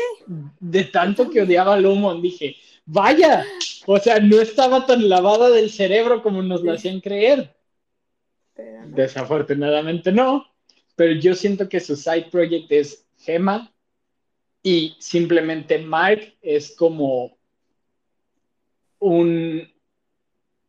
de 0.59 0.85
tanto 0.85 1.31
que 1.31 1.43
odiaba 1.43 1.75
a 1.75 1.81
Lumon. 1.81 2.23
Dije, 2.23 2.57
vaya, 2.87 3.45
o 3.87 3.99
sea, 3.99 4.19
no 4.21 4.41
estaba 4.41 4.87
tan 4.87 5.09
lavada 5.09 5.51
del 5.51 5.71
cerebro 5.71 6.23
como 6.23 6.43
nos 6.43 6.63
lo 6.63 6.73
hacían 6.73 7.01
creer. 7.01 7.55
Desafortunadamente 8.87 10.13
no, 10.13 10.47
pero 10.97 11.13
yo 11.15 11.35
siento 11.35 11.69
que 11.69 11.81
su 11.81 11.97
side 11.97 12.29
project 12.31 12.71
es 12.73 13.07
Gema 13.19 13.73
y 14.63 14.97
simplemente 14.99 15.79
Mark 15.79 16.35
es 16.43 16.75
como 16.77 17.37
un 18.99 19.69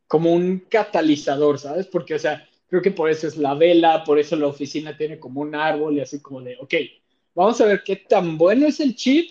como 0.08 0.34
un 0.34 0.60
catalizador, 0.68 1.58
¿sabes? 1.58 1.88
Porque, 1.88 2.16
o 2.16 2.20
sea, 2.20 2.46
creo 2.68 2.82
que 2.82 2.92
por 2.92 3.10
eso 3.10 3.28
es 3.28 3.38
la 3.38 3.54
vela, 3.54 4.04
por 4.04 4.20
eso 4.20 4.36
la 4.36 4.48
oficina 4.48 4.98
tiene 4.98 5.18
como 5.18 5.40
un 5.40 5.56
árbol 5.56 5.96
y 5.96 6.02
así 6.02 6.20
como 6.20 6.42
de, 6.42 6.58
ok, 6.60 6.74
vamos 7.34 7.62
a 7.62 7.66
ver 7.66 7.82
qué 7.82 7.96
tan 7.96 8.38
bueno 8.38 8.68
es 8.68 8.82
el 8.82 8.94
chip, 8.94 9.30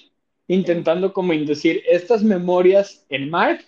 intentando 0.48 1.12
como 1.12 1.34
inducir 1.34 1.82
estas 1.86 2.22
memorias 2.22 3.04
en 3.10 3.28
Mark 3.28 3.62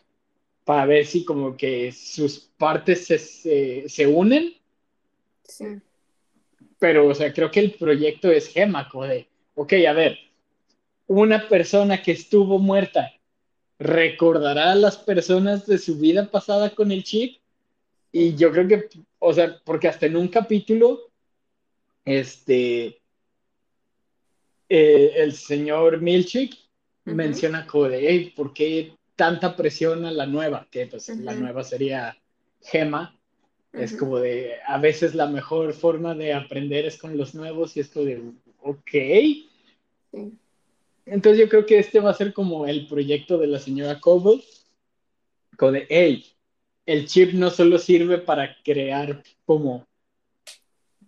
para 0.64 0.86
ver 0.86 1.04
si 1.04 1.22
como 1.22 1.54
que 1.54 1.92
sus 1.92 2.50
partes 2.56 3.06
se, 3.06 3.88
se 3.88 4.06
unen 4.06 4.54
Sí. 5.44 5.66
Pero, 6.78 7.06
o 7.06 7.14
sea, 7.14 7.32
creo 7.32 7.50
que 7.50 7.60
el 7.60 7.72
proyecto 7.72 8.30
es 8.30 8.48
Gema, 8.48 8.88
de, 9.08 9.28
ok, 9.54 9.72
a 9.88 9.92
ver, 9.92 10.18
una 11.06 11.48
persona 11.48 12.02
que 12.02 12.12
estuvo 12.12 12.58
muerta 12.58 13.12
recordará 13.78 14.72
a 14.72 14.76
las 14.76 14.96
personas 14.96 15.66
de 15.66 15.78
su 15.78 15.98
vida 15.98 16.30
pasada 16.30 16.70
con 16.70 16.92
el 16.92 17.02
chip. 17.02 17.38
Y 18.12 18.34
yo 18.36 18.52
creo 18.52 18.68
que, 18.68 18.88
o 19.18 19.32
sea, 19.32 19.60
porque 19.64 19.88
hasta 19.88 20.06
en 20.06 20.16
un 20.16 20.28
capítulo, 20.28 21.10
este, 22.04 23.00
eh, 24.68 25.12
el 25.16 25.32
señor 25.32 26.00
Milchik 26.00 26.56
menciona 27.04 27.66
como 27.66 27.88
de, 27.88 28.08
hey, 28.08 28.32
¿por 28.36 28.52
qué 28.52 28.94
tanta 29.16 29.56
presión 29.56 30.04
a 30.04 30.12
la 30.12 30.26
nueva? 30.26 30.66
Que 30.70 30.86
pues 30.86 31.08
la 31.08 31.34
nueva 31.34 31.64
sería 31.64 32.16
Gema. 32.60 33.18
Es 33.72 33.96
como 33.96 34.18
de, 34.18 34.56
a 34.66 34.78
veces 34.78 35.14
la 35.14 35.26
mejor 35.26 35.72
forma 35.72 36.14
de 36.14 36.34
aprender 36.34 36.84
es 36.84 36.98
con 36.98 37.16
los 37.16 37.34
nuevos 37.34 37.76
y 37.76 37.80
esto 37.80 38.04
de, 38.04 38.22
ok. 38.60 38.90
Entonces 41.06 41.40
yo 41.40 41.48
creo 41.48 41.64
que 41.64 41.78
este 41.78 42.00
va 42.00 42.10
a 42.10 42.14
ser 42.14 42.34
como 42.34 42.66
el 42.66 42.86
proyecto 42.86 43.38
de 43.38 43.46
la 43.46 43.58
señora 43.58 43.98
Coble, 43.98 44.42
como 45.56 45.72
de, 45.72 45.86
hey, 45.88 46.26
el 46.84 47.06
chip 47.06 47.32
no 47.32 47.50
solo 47.50 47.78
sirve 47.78 48.18
para 48.18 48.56
crear 48.62 49.22
como 49.46 49.86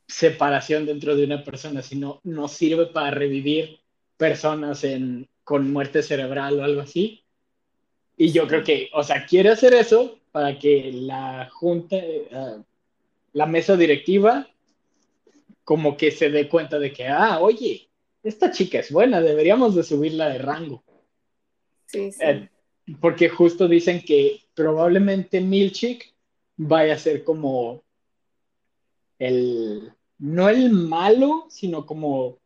separación 0.06 0.86
dentro 0.86 1.16
de 1.16 1.24
una 1.24 1.44
persona, 1.44 1.82
sino 1.82 2.20
no 2.24 2.48
sirve 2.48 2.86
para 2.86 3.10
revivir 3.10 3.80
personas 4.16 4.84
en, 4.84 5.28
con 5.42 5.72
muerte 5.72 6.02
cerebral 6.02 6.58
o 6.58 6.64
algo 6.64 6.80
así. 6.80 7.24
Y 8.16 8.32
yo 8.32 8.46
creo 8.46 8.62
que, 8.62 8.90
o 8.92 9.02
sea, 9.02 9.26
quiere 9.26 9.50
hacer 9.50 9.74
eso, 9.74 10.18
para 10.34 10.58
que 10.58 10.90
la 10.92 11.48
junta, 11.48 11.94
eh, 11.96 12.58
la 13.34 13.46
mesa 13.46 13.76
directiva, 13.76 14.48
como 15.62 15.96
que 15.96 16.10
se 16.10 16.28
dé 16.28 16.48
cuenta 16.48 16.80
de 16.80 16.92
que, 16.92 17.06
ah, 17.06 17.38
oye, 17.40 17.88
esta 18.20 18.50
chica 18.50 18.80
es 18.80 18.90
buena, 18.90 19.20
deberíamos 19.20 19.76
de 19.76 19.84
subirla 19.84 20.30
de 20.30 20.38
rango. 20.38 20.82
Sí, 21.86 22.10
sí. 22.10 22.18
Eh, 22.20 22.48
porque 23.00 23.28
justo 23.28 23.68
dicen 23.68 24.02
que 24.04 24.40
probablemente 24.54 25.40
Milchik 25.40 26.12
vaya 26.56 26.94
a 26.94 26.98
ser 26.98 27.22
como 27.22 27.84
el, 29.20 29.92
no 30.18 30.48
el 30.48 30.70
malo, 30.70 31.46
sino 31.48 31.86
como 31.86 32.40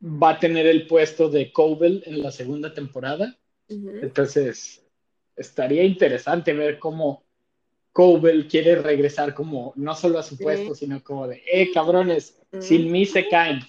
va 0.00 0.30
a 0.30 0.38
tener 0.38 0.68
el 0.68 0.86
puesto 0.86 1.28
de 1.28 1.50
Cobel 1.50 2.04
en 2.06 2.22
la 2.22 2.30
segunda 2.30 2.72
temporada. 2.72 3.36
Entonces, 3.68 4.83
estaría 5.36 5.84
interesante 5.84 6.52
ver 6.52 6.78
cómo 6.78 7.24
Cobel 7.92 8.48
quiere 8.48 8.76
regresar 8.76 9.34
como 9.34 9.72
no 9.76 9.94
solo 9.94 10.18
a 10.18 10.22
su 10.22 10.36
puesto, 10.36 10.74
sino 10.74 11.02
como 11.02 11.28
de, 11.28 11.42
eh, 11.50 11.70
cabrones, 11.72 12.36
sin 12.60 12.90
mí 12.90 13.06
se 13.06 13.28
caen. 13.28 13.60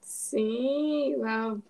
Sí, 0.00 1.14
wow. 1.18 1.62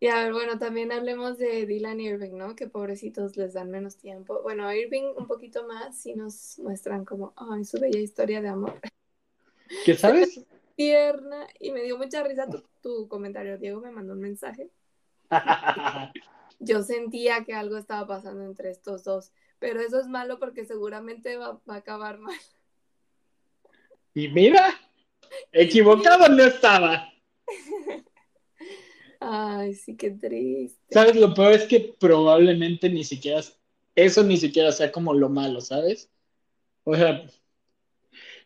Y 0.00 0.06
a 0.06 0.22
ver, 0.22 0.32
bueno, 0.32 0.58
también 0.58 0.92
hablemos 0.92 1.38
de 1.38 1.66
Dylan 1.66 2.00
Irving, 2.00 2.36
¿no? 2.36 2.54
Que 2.54 2.68
pobrecitos 2.68 3.36
les 3.36 3.54
dan 3.54 3.70
menos 3.70 3.96
tiempo. 3.96 4.40
Bueno, 4.42 4.72
Irving 4.72 5.14
un 5.16 5.26
poquito 5.26 5.66
más 5.66 6.06
y 6.06 6.14
nos 6.14 6.60
muestran 6.60 7.04
como, 7.04 7.32
ay, 7.34 7.64
su 7.64 7.80
bella 7.80 7.98
historia 7.98 8.40
de 8.40 8.48
amor. 8.48 8.78
¿Qué 9.84 9.96
sabes? 9.96 10.46
Tierna. 10.76 11.48
Y 11.58 11.72
me 11.72 11.82
dio 11.82 11.98
mucha 11.98 12.22
risa 12.22 12.48
tu, 12.48 12.62
tu 12.80 13.08
comentario. 13.08 13.58
Diego 13.58 13.80
me 13.80 13.90
mandó 13.90 14.12
un 14.12 14.20
mensaje. 14.20 14.70
yo 16.58 16.82
sentía 16.82 17.44
que 17.44 17.54
algo 17.54 17.76
estaba 17.76 18.06
pasando 18.06 18.44
entre 18.44 18.70
estos 18.70 19.04
dos, 19.04 19.32
pero 19.58 19.80
eso 19.80 20.00
es 20.00 20.06
malo 20.06 20.38
porque 20.38 20.64
seguramente 20.64 21.36
va, 21.36 21.60
a 21.66 21.74
acabar 21.74 22.18
mal. 22.18 22.36
Y 24.14 24.28
mira, 24.28 24.74
equivocado 25.52 26.28
no 26.28 26.44
estaba. 26.44 27.12
Ay, 29.20 29.74
sí, 29.74 29.96
qué 29.96 30.10
triste. 30.12 30.78
¿Sabes? 30.90 31.16
Lo 31.16 31.34
peor 31.34 31.52
es 31.52 31.64
que 31.64 31.94
probablemente 31.98 32.88
ni 32.88 33.02
siquiera, 33.02 33.40
eso 33.96 34.22
ni 34.22 34.36
siquiera 34.36 34.70
sea 34.70 34.92
como 34.92 35.12
lo 35.12 35.28
malo, 35.28 35.60
¿sabes? 35.60 36.08
O 36.84 36.94
sea, 36.94 37.26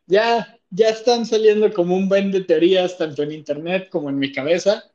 ya, 0.07 0.59
ya 0.71 0.89
están 0.89 1.27
saliendo 1.27 1.73
como 1.73 1.95
un 1.95 2.09
buen 2.09 2.33
de 2.33 2.41
teorías, 2.43 2.97
tanto 2.97 3.23
en 3.23 3.33
internet 3.33 3.89
como 3.91 4.09
en 4.09 4.19
mi 4.19 4.33
cabeza, 4.33 4.91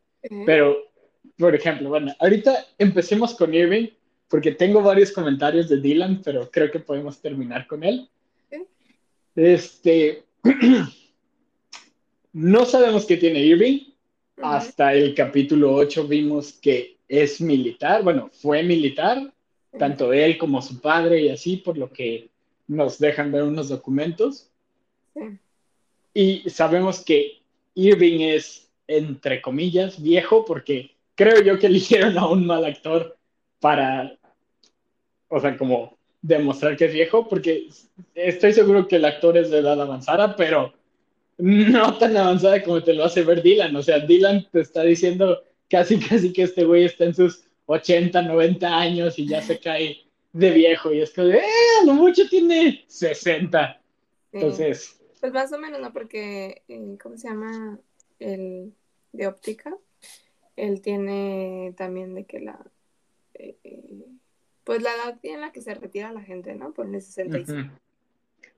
pero 0.46 0.87
por 1.38 1.56
ejemplo, 1.56 1.90
bueno, 1.90 2.14
ahorita 2.20 2.66
empecemos 2.78 3.36
con 3.36 3.54
Irving, 3.54 3.88
porque 4.30 4.52
tengo 4.52 4.82
varios 4.82 5.12
comentarios 5.12 5.70
de 5.70 5.80
Dylan, 5.80 6.22
pero 6.24 6.50
creo 6.52 6.70
que 6.72 6.80
podemos 6.80 7.20
terminar 7.22 7.66
con 7.68 7.84
él. 7.84 8.10
Este, 9.36 10.24
no 12.34 12.66
sabemos 12.66 13.06
qué 13.06 13.18
tiene 13.18 13.42
Irving. 13.42 13.80
Hasta 14.42 14.94
el 14.94 15.16
capítulo 15.16 15.74
8 15.74 16.08
vimos 16.08 16.54
que 16.54 16.98
es 17.08 17.42
militar, 17.42 18.04
bueno, 18.04 18.30
fue 18.34 18.62
militar, 18.64 19.34
tanto 19.80 20.14
él 20.14 20.38
como 20.38 20.62
su 20.62 20.80
padre 20.80 21.22
y 21.22 21.30
así, 21.30 21.58
por 21.58 21.78
lo 21.78 21.92
que 21.92 22.30
nos 22.68 23.00
dejan 23.00 23.32
ver 23.32 23.44
unos 23.44 23.70
documentos. 23.70 24.50
Y 26.14 26.50
sabemos 26.50 27.04
que 27.04 27.42
Irving 27.76 28.20
es, 28.22 28.70
entre 28.88 29.42
comillas, 29.42 30.02
viejo 30.02 30.46
porque 30.46 30.97
creo 31.18 31.42
yo 31.42 31.60
que 31.60 31.68
eligieron 31.74 32.18
a 32.18 32.28
un 32.28 32.46
mal 32.46 32.64
actor 32.64 33.18
para, 33.60 34.18
o 35.28 35.40
sea, 35.42 35.58
como 35.58 35.98
demostrar 36.22 36.78
que 36.78 36.86
es 36.86 36.94
viejo, 36.94 37.28
porque 37.28 37.68
estoy 38.16 38.54
seguro 38.54 38.88
que 38.88 38.96
el 38.96 39.06
actor 39.06 39.38
es 39.38 39.50
de 39.50 39.60
edad 39.60 39.82
avanzada, 39.82 40.36
pero 40.36 40.74
no 41.38 41.98
tan 41.98 42.16
avanzada 42.16 42.64
como 42.64 42.84
te 42.84 42.94
lo 42.94 43.04
hace 43.04 43.24
ver 43.24 43.42
Dylan. 43.42 43.76
O 43.76 43.84
sea, 43.84 44.00
Dylan 44.00 44.48
te 44.52 44.62
está 44.62 44.84
diciendo 44.84 45.44
casi, 45.70 46.00
casi 46.00 46.34
que 46.34 46.44
este 46.44 46.64
güey 46.64 46.86
está 46.86 47.06
en 47.06 47.16
sus 47.16 47.44
80, 47.66 48.22
90 48.22 48.68
años 48.68 49.20
y 49.20 49.28
ya 49.28 49.42
se 49.42 49.60
cae 49.60 49.98
de 50.34 50.52
viejo. 50.52 50.94
Y 50.94 51.02
es 51.02 51.12
que, 51.12 51.22
eh, 51.22 51.42
lo 51.86 51.94
mucho 51.94 52.28
tiene 52.30 52.84
60. 52.88 53.82
Entonces. 54.32 55.00
Pues 55.20 55.34
más 55.34 55.52
o 55.52 55.60
menos, 55.60 55.80
¿no? 55.80 55.92
Porque, 55.94 56.64
eh, 56.68 56.98
¿cómo 57.02 57.18
se 57.18 57.28
llama? 57.28 57.80
El 58.20 58.74
de 59.12 59.28
óptica. 59.28 59.76
Él 60.58 60.82
tiene 60.82 61.74
también 61.78 62.14
de 62.14 62.26
que 62.26 62.42
la. 62.42 62.60
Eh, 63.36 63.56
pues 64.64 64.82
la 64.82 64.94
edad 64.94 65.18
en 65.24 65.40
la 65.40 65.54
que 65.54 65.62
se 65.62 65.74
retira 65.74 66.12
la 66.12 66.22
gente, 66.22 66.54
¿no? 66.56 66.74
Por 66.74 66.88
el 66.88 67.02
65. 67.02 67.74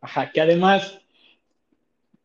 Ajá, 0.01 0.31
que 0.31 0.41
además, 0.41 0.99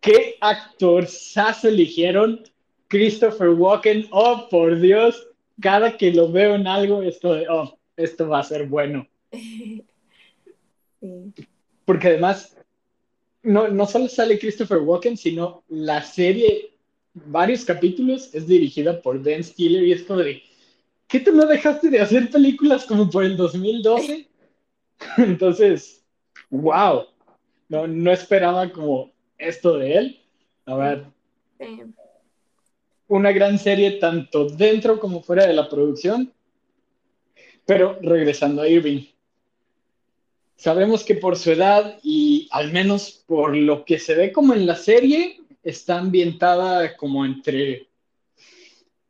¿qué 0.01 0.37
actor 0.41 1.07
SAS 1.07 1.65
eligieron? 1.65 2.43
Christopher 2.89 3.51
Walken, 3.51 4.07
oh, 4.11 4.49
por 4.49 4.81
Dios, 4.81 5.29
cada 5.61 5.97
que 5.97 6.13
lo 6.13 6.31
veo 6.31 6.55
en 6.55 6.67
algo, 6.67 7.03
esto 7.03 7.35
de, 7.35 7.47
oh, 7.49 7.77
esto 7.97 8.29
va 8.29 8.39
a 8.39 8.45
ser 8.45 8.67
bueno. 8.67 9.07
Porque 11.85 12.09
además, 12.09 12.57
no, 13.43 13.69
no 13.69 13.87
solo 13.87 14.09
sale 14.09 14.39
Christopher 14.39 14.79
Walken, 14.79 15.17
sino 15.17 15.65
la 15.69 16.03
serie, 16.03 16.74
varios 17.15 17.65
capítulos, 17.65 18.35
es 18.35 18.47
dirigida 18.47 19.01
por 19.01 19.23
Ben 19.23 19.43
Stiller 19.43 19.85
y 19.85 19.93
esto 19.93 20.17
de, 20.17 20.43
¿qué 21.07 21.21
tú 21.21 21.33
no 21.33 21.47
dejaste 21.47 21.89
de 21.89 22.01
hacer 22.01 22.31
películas 22.31 22.85
como 22.85 23.09
por 23.09 23.25
el 23.25 23.37
2012? 23.37 24.29
Entonces, 25.19 26.05
wow, 26.51 27.07
no, 27.69 27.87
no 27.87 28.13
esperaba 28.13 28.71
como 28.71 29.13
esto 29.39 29.79
de 29.79 29.97
él. 29.97 30.21
A 30.67 30.75
ver. 30.77 31.05
Una 33.07 33.33
gran 33.33 33.59
serie 33.59 33.93
tanto 33.93 34.49
dentro 34.49 34.99
como 34.99 35.23
fuera 35.23 35.47
de 35.47 35.55
la 35.55 35.69
producción. 35.69 36.33
Pero 37.67 37.99
regresando 38.03 38.63
a 38.63 38.69
Irving. 38.69 39.05
Sabemos 40.57 41.05
que 41.05 41.15
por 41.15 41.37
su 41.37 41.51
edad 41.51 41.99
y 42.03 42.49
al 42.51 42.73
menos 42.73 43.25
por 43.27 43.57
lo 43.57 43.85
que 43.85 43.99
se 43.99 44.15
ve 44.15 44.33
como 44.33 44.55
en 44.55 44.67
la 44.67 44.77
serie, 44.77 45.41
está 45.65 45.99
ambientada 45.99 46.97
como 46.97 47.25
entre 47.25 47.89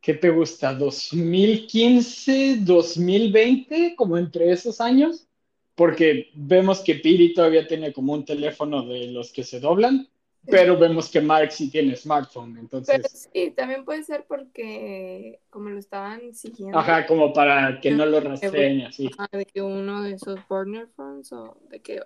¿qué 0.01 0.13
te 0.13 0.29
gusta? 0.29 0.77
¿2015, 0.77 2.59
2020? 2.59 3.95
Como 3.95 4.17
entre 4.17 4.51
esos 4.51 4.79
años. 4.79 5.27
Porque 5.73 6.29
vemos 6.35 6.79
que 6.81 6.95
Piri 6.95 7.33
todavía 7.33 7.67
tiene 7.67 7.91
como 7.91 8.13
un 8.13 8.23
teléfono 8.23 8.85
de 8.85 9.07
los 9.07 9.33
que 9.33 9.43
se 9.43 9.59
doblan, 9.59 10.07
pero 10.45 10.77
vemos 10.77 11.09
que 11.09 11.19
Mark 11.19 11.51
sí 11.51 11.69
tiene 11.69 11.95
smartphone, 11.97 12.57
entonces... 12.57 12.95
Pero 12.95 13.09
sí, 13.09 13.51
también 13.51 13.83
puede 13.83 14.03
ser 14.03 14.25
porque 14.25 15.39
como 15.49 15.69
lo 15.69 15.79
estaban 15.79 16.33
siguiendo. 16.33 16.77
Ajá, 16.77 17.05
como 17.05 17.33
para 17.33 17.81
que 17.81 17.91
no 17.91 18.05
lo 18.05 18.21
rastreen 18.21 18.83
así. 18.83 19.09
de 19.31 19.45
que 19.45 19.61
uno 19.61 20.03
de 20.03 20.13
esos 20.13 20.39
burner 20.47 20.87
phones 20.95 21.33
o 21.33 21.57
de 21.69 21.81
que 21.81 21.99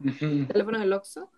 teléfono 0.48 0.80
del 0.80 0.94
Oxxo. 0.94 1.30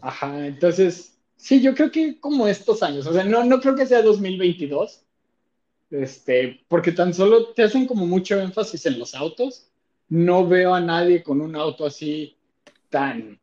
Ajá, 0.00 0.46
entonces, 0.46 1.13
sí, 1.44 1.60
yo 1.60 1.74
creo 1.74 1.90
que 1.90 2.18
como 2.18 2.48
estos 2.48 2.82
años, 2.82 3.06
o 3.06 3.12
sea, 3.12 3.22
no, 3.22 3.44
no 3.44 3.60
creo 3.60 3.76
que 3.76 3.84
sea 3.84 4.00
2022, 4.00 5.04
este, 5.90 6.64
porque 6.68 6.92
tan 6.92 7.12
solo 7.12 7.52
te 7.52 7.64
hacen 7.64 7.86
como 7.86 8.06
mucho 8.06 8.40
énfasis 8.40 8.86
en 8.86 8.98
los 8.98 9.14
autos. 9.14 9.70
No 10.08 10.48
veo 10.48 10.74
a 10.74 10.80
nadie 10.80 11.22
con 11.22 11.42
un 11.42 11.54
auto 11.54 11.84
así 11.84 12.38
tan, 12.88 13.38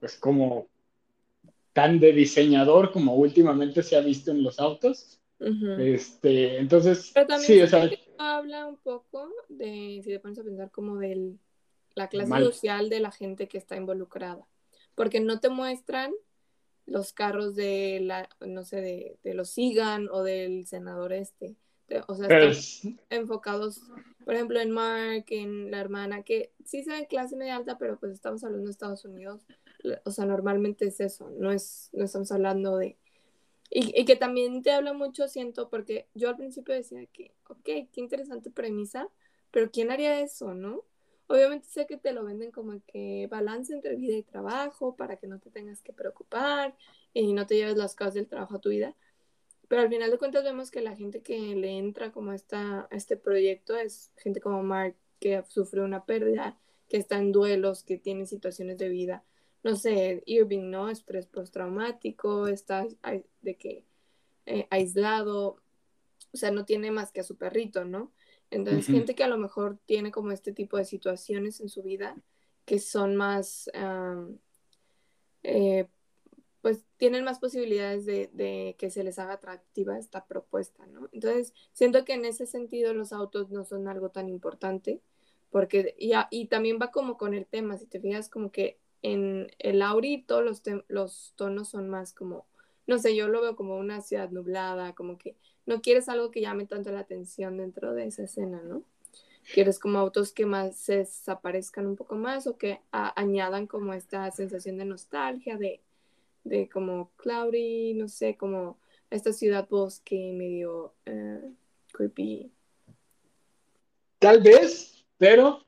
pues 0.00 0.16
como, 0.16 0.66
tan 1.72 1.98
de 1.98 2.12
diseñador 2.12 2.92
como 2.92 3.14
últimamente 3.14 3.82
se 3.82 3.96
ha 3.96 4.00
visto 4.00 4.30
en 4.30 4.42
los 4.42 4.60
autos. 4.60 5.18
Este, 5.78 6.58
entonces, 6.58 7.14
sí, 7.40 7.60
o 7.62 7.66
sea, 7.66 7.90
habla 8.18 8.66
un 8.66 8.76
poco 8.76 9.30
de, 9.48 10.02
si 10.04 10.10
te 10.10 10.20
pones 10.20 10.38
a 10.38 10.44
pensar, 10.44 10.70
como 10.70 10.98
de 10.98 11.36
la 11.94 12.08
clase 12.08 12.38
social 12.44 12.90
de 12.90 13.00
la 13.00 13.12
gente 13.12 13.48
que 13.48 13.56
está 13.56 13.76
involucrada. 13.76 14.46
Porque 14.94 15.20
no 15.20 15.40
te 15.40 15.48
muestran 15.48 16.12
los 16.86 17.12
carros 17.12 17.54
de 17.54 18.00
la, 18.00 18.28
no 18.40 18.64
sé, 18.64 19.18
de, 19.22 19.34
los 19.34 19.50
Sigan 19.50 20.08
o 20.10 20.22
del 20.22 20.66
senador 20.66 21.12
este. 21.12 21.56
o 22.06 22.14
sea, 22.14 22.28
están 22.28 23.00
enfocados, 23.10 23.82
por 24.24 24.34
ejemplo, 24.34 24.60
en 24.60 24.70
Mark, 24.70 25.26
en 25.28 25.70
la 25.70 25.80
hermana, 25.80 26.22
que 26.22 26.52
sí 26.64 26.82
se 26.82 26.90
ve 26.90 27.06
clase 27.06 27.36
media 27.36 27.56
alta, 27.56 27.76
pero 27.76 27.98
pues 27.98 28.12
estamos 28.12 28.42
hablando 28.44 28.66
de 28.66 28.72
Estados 28.72 29.04
Unidos. 29.04 29.42
O 30.04 30.10
sea, 30.10 30.24
normalmente 30.24 30.86
es 30.86 31.00
eso, 31.00 31.30
no 31.38 31.52
es, 31.52 31.90
no 31.92 32.04
estamos 32.04 32.32
hablando 32.32 32.76
de... 32.76 32.96
Y, 33.68 34.00
y 34.00 34.04
que 34.04 34.14
también 34.14 34.62
te 34.62 34.70
habla 34.70 34.92
mucho, 34.92 35.26
siento, 35.26 35.68
porque 35.68 36.06
yo 36.14 36.28
al 36.28 36.36
principio 36.36 36.72
decía 36.72 37.04
que, 37.06 37.32
ok, 37.48 37.64
qué 37.64 37.90
interesante 37.96 38.50
premisa, 38.50 39.08
pero 39.50 39.70
¿quién 39.72 39.90
haría 39.90 40.20
eso, 40.20 40.54
no? 40.54 40.84
Obviamente 41.28 41.66
sé 41.68 41.86
que 41.86 41.96
te 41.96 42.12
lo 42.12 42.24
venden 42.24 42.52
como 42.52 42.80
que 42.86 43.26
balance 43.30 43.72
entre 43.72 43.96
vida 43.96 44.16
y 44.16 44.22
trabajo 44.22 44.94
para 44.94 45.16
que 45.16 45.26
no 45.26 45.40
te 45.40 45.50
tengas 45.50 45.82
que 45.82 45.92
preocupar 45.92 46.76
y 47.12 47.32
no 47.32 47.46
te 47.46 47.56
lleves 47.56 47.76
las 47.76 47.96
cosas 47.96 48.14
del 48.14 48.28
trabajo 48.28 48.56
a 48.56 48.60
tu 48.60 48.68
vida. 48.68 48.94
Pero 49.68 49.82
al 49.82 49.88
final 49.88 50.10
de 50.10 50.18
cuentas 50.18 50.44
vemos 50.44 50.70
que 50.70 50.80
la 50.80 50.94
gente 50.94 51.22
que 51.22 51.56
le 51.56 51.78
entra 51.78 52.12
como 52.12 52.32
esta, 52.32 52.82
a 52.90 52.96
este 52.96 53.16
proyecto 53.16 53.76
es 53.76 54.12
gente 54.16 54.40
como 54.40 54.62
Mark 54.62 54.96
que 55.18 55.42
sufre 55.48 55.82
una 55.82 56.04
pérdida, 56.04 56.58
que 56.88 56.98
está 56.98 57.18
en 57.18 57.32
duelos, 57.32 57.82
que 57.82 57.98
tiene 57.98 58.26
situaciones 58.26 58.78
de 58.78 58.88
vida. 58.88 59.24
No 59.64 59.74
sé, 59.74 60.22
Irving, 60.26 60.70
¿no? 60.70 60.88
Estrés 60.90 61.26
postraumático, 61.26 62.46
está 62.46 62.86
de 63.40 63.56
que 63.56 63.84
eh, 64.46 64.68
aislado, 64.70 65.60
o 66.32 66.36
sea, 66.36 66.52
no 66.52 66.64
tiene 66.64 66.92
más 66.92 67.10
que 67.10 67.20
a 67.20 67.24
su 67.24 67.36
perrito, 67.36 67.84
¿no? 67.84 68.12
Entonces, 68.50 68.86
gente 68.86 69.14
que 69.14 69.24
a 69.24 69.28
lo 69.28 69.38
mejor 69.38 69.78
tiene 69.86 70.10
como 70.10 70.30
este 70.30 70.52
tipo 70.52 70.76
de 70.76 70.84
situaciones 70.84 71.60
en 71.60 71.68
su 71.68 71.82
vida 71.82 72.16
que 72.64 72.78
son 72.78 73.16
más, 73.16 73.70
eh, 75.42 75.88
pues 76.60 76.84
tienen 76.96 77.24
más 77.24 77.38
posibilidades 77.38 78.04
de, 78.06 78.74
que 78.78 78.90
se 78.90 79.04
les 79.04 79.18
haga 79.18 79.34
atractiva 79.34 79.98
esta 79.98 80.26
propuesta, 80.26 80.84
¿no? 80.86 81.08
Entonces, 81.12 81.54
siento 81.72 82.04
que 82.04 82.14
en 82.14 82.24
ese 82.24 82.46
sentido 82.46 82.92
los 82.92 83.12
autos 83.12 83.50
no 83.50 83.64
son 83.64 83.88
algo 83.88 84.10
tan 84.10 84.28
importante, 84.28 85.00
porque, 85.50 85.94
y, 85.98 86.12
y 86.30 86.46
también 86.46 86.78
va 86.82 86.90
como 86.90 87.16
con 87.16 87.34
el 87.34 87.46
tema, 87.46 87.78
si 87.78 87.86
te 87.86 88.00
fijas 88.00 88.28
como 88.28 88.50
que 88.50 88.78
en 89.02 89.48
el 89.60 89.82
Auri 89.82 90.22
todos 90.22 90.44
los, 90.44 90.62
los 90.88 91.32
tonos 91.36 91.68
son 91.68 91.88
más 91.88 92.12
como, 92.12 92.46
no 92.88 92.98
sé, 92.98 93.14
yo 93.14 93.28
lo 93.28 93.40
veo 93.40 93.54
como 93.54 93.76
una 93.76 94.00
ciudad 94.00 94.30
nublada, 94.30 94.94
como 94.94 95.18
que 95.18 95.36
no 95.66 95.82
quieres 95.82 96.08
algo 96.08 96.30
que 96.30 96.40
llame 96.40 96.66
tanto 96.66 96.90
la 96.92 97.00
atención 97.00 97.58
dentro 97.58 97.92
de 97.92 98.06
esa 98.06 98.22
escena, 98.22 98.62
¿no? 98.62 98.82
Quieres 99.52 99.78
como 99.78 99.98
autos 99.98 100.32
que 100.32 100.46
más 100.46 100.76
se 100.76 100.98
desaparezcan 100.98 101.86
un 101.86 101.96
poco 101.96 102.16
más 102.16 102.46
o 102.46 102.56
que 102.56 102.80
añadan 102.90 103.66
como 103.66 103.92
esta 103.92 104.28
sensación 104.32 104.76
de 104.78 104.84
nostalgia, 104.84 105.56
de, 105.56 105.80
de 106.42 106.68
como 106.68 107.10
cloudy, 107.16 107.94
no 107.94 108.08
sé, 108.08 108.36
como 108.36 108.78
esta 109.10 109.32
ciudad 109.32 109.68
bosque 109.68 110.32
medio 110.32 110.94
eh, 111.04 111.42
creepy. 111.92 112.50
Tal 114.18 114.42
vez, 114.42 115.04
pero 115.16 115.64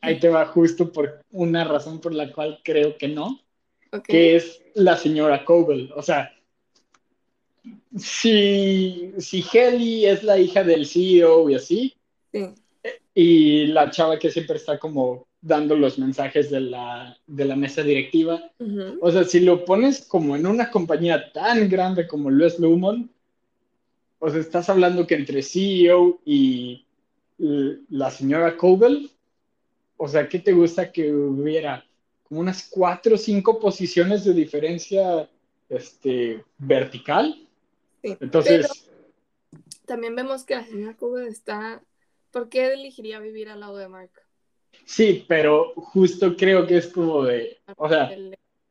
ahí 0.00 0.18
te 0.18 0.28
va 0.28 0.46
justo 0.46 0.92
por 0.92 1.20
una 1.30 1.64
razón 1.64 2.00
por 2.00 2.14
la 2.14 2.32
cual 2.32 2.60
creo 2.64 2.96
que 2.96 3.08
no, 3.08 3.40
que 4.06 4.36
es 4.36 4.60
la 4.74 4.96
señora 4.96 5.44
Kogel. 5.44 5.92
O 5.94 6.02
sea, 6.02 6.32
si, 7.96 9.12
si 9.18 9.44
Helly 9.52 10.06
es 10.06 10.22
la 10.22 10.38
hija 10.38 10.64
del 10.64 10.86
CEO 10.86 11.50
y 11.50 11.54
así, 11.54 11.94
y 13.14 13.66
la 13.66 13.90
chava 13.90 14.18
que 14.18 14.30
siempre 14.30 14.56
está 14.56 14.78
como 14.78 15.26
dando 15.40 15.76
los 15.76 15.98
mensajes 15.98 16.50
de 16.50 16.60
la, 16.60 17.16
mesa 17.56 17.82
directiva, 17.82 18.50
o 19.00 19.10
sea, 19.10 19.24
si 19.24 19.40
lo 19.40 19.64
pones 19.64 20.04
como 20.04 20.36
en 20.36 20.46
una 20.46 20.70
compañía 20.70 21.32
tan 21.32 21.68
grande 21.68 22.06
como 22.06 22.30
lo 22.30 22.46
es 22.46 22.58
Lumon, 22.58 23.10
o 24.18 24.30
sea, 24.30 24.40
estás 24.40 24.68
hablando 24.68 25.06
que 25.06 25.14
entre 25.14 25.42
CEO 25.42 26.20
y 26.24 26.84
la 27.38 28.10
señora 28.10 28.56
Kogel, 28.56 29.10
o 29.96 30.08
sea, 30.08 30.28
¿qué 30.28 30.38
te 30.38 30.52
gusta 30.52 30.92
que 30.92 31.12
hubiera? 31.12 31.84
Como 32.22 32.40
unas 32.40 32.68
cuatro 32.70 33.14
o 33.14 33.18
cinco 33.18 33.58
posiciones 33.58 34.24
de 34.24 34.32
diferencia 34.32 35.28
este, 35.68 36.44
vertical. 36.58 37.47
Entonces. 38.02 38.90
también 39.86 40.14
vemos 40.14 40.44
que 40.44 40.54
la 40.54 40.64
señora 40.64 40.96
Cooper 40.96 41.26
está. 41.26 41.82
¿Por 42.30 42.48
qué 42.48 42.72
elegiría 42.72 43.20
vivir 43.20 43.48
al 43.48 43.60
lado 43.60 43.76
de 43.76 43.88
Mark? 43.88 44.10
Sí, 44.84 45.24
pero 45.28 45.72
justo 45.74 46.36
creo 46.36 46.66
que 46.66 46.78
es 46.78 46.86
como 46.88 47.24
de. 47.24 47.58
O 47.76 47.88
sea, 47.88 48.10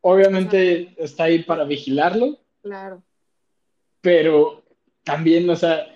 obviamente 0.02 0.94
está 0.98 1.26
ahí 1.26 1.44
para 1.44 1.64
vigilarlo. 1.64 2.40
Claro. 2.62 3.04
Pero 4.02 4.64
también, 5.04 5.50
o 5.50 5.56
sea, 5.56 5.88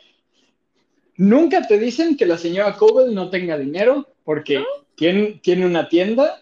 nunca 1.17 1.67
te 1.67 1.77
dicen 1.77 2.17
que 2.17 2.25
la 2.25 2.37
señora 2.37 2.75
Cobel 2.75 3.13
no 3.13 3.29
tenga 3.29 3.57
dinero, 3.57 4.07
porque 4.23 4.63
tiene, 4.95 5.39
tiene 5.43 5.65
una 5.65 5.87
tienda, 5.87 6.41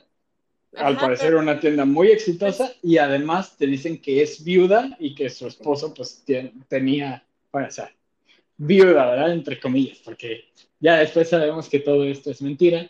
al 0.75 0.97
parecer 0.97 1.35
una 1.35 1.59
tienda 1.59 1.85
muy 1.85 2.09
exitosa, 2.09 2.71
y 2.81 2.97
además 2.97 3.57
te 3.57 3.65
dicen 3.65 4.01
que 4.01 4.21
es 4.21 4.43
viuda 4.43 4.95
y 4.99 5.15
que 5.15 5.29
su 5.29 5.47
esposo 5.47 5.93
pues 5.93 6.23
tenía, 6.67 7.25
o 7.51 7.71
sea, 7.71 7.91
viuda, 8.57 9.09
¿verdad? 9.09 9.31
Entre 9.33 9.59
comillas, 9.59 9.99
porque 10.03 10.45
ya 10.79 10.97
después 10.99 11.29
sabemos 11.29 11.69
que 11.69 11.79
todo 11.79 12.03
esto 12.05 12.31
es 12.31 12.41
mentira. 12.41 12.89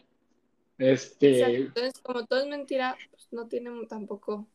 Este... 0.78 1.56
Entonces, 1.56 2.00
como 2.02 2.26
todo 2.26 2.42
es 2.42 2.48
mentira, 2.48 2.98
pues 3.12 3.28
no 3.32 3.48
tiene 3.48 3.72
tampoco, 3.88 4.48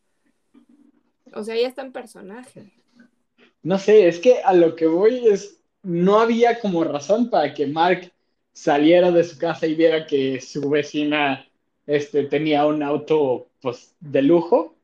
o 1.33 1.45
sea, 1.45 1.55
ya 1.57 1.69
está 1.69 1.83
en 1.83 1.93
personaje. 1.93 2.73
No 3.63 3.79
sé, 3.79 4.09
es 4.09 4.19
que 4.19 4.43
a 4.43 4.53
lo 4.53 4.77
que 4.77 4.87
voy 4.87 5.29
es, 5.29 5.61
no 5.83 6.21
había 6.21 6.61
como 6.61 6.85
razón 6.85 7.31
para 7.31 7.55
que 7.55 7.67
Mark 7.67 8.13
saliera 8.53 9.11
de 9.11 9.25
su 9.25 9.39
casa 9.39 9.67
y 9.67 9.75
viera 9.75 10.07
que 10.07 10.41
su 10.41 10.69
vecina 10.69 11.47
este, 11.87 12.25
tenía 12.25 12.67
un 12.67 12.83
auto 12.83 13.49
pues, 13.61 13.95
de 14.01 14.23
lujo. 14.23 14.75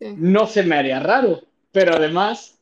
No 0.00 0.46
se 0.46 0.64
me 0.64 0.76
haría 0.76 1.00
raro, 1.00 1.40
pero 1.72 1.94
además, 1.94 2.58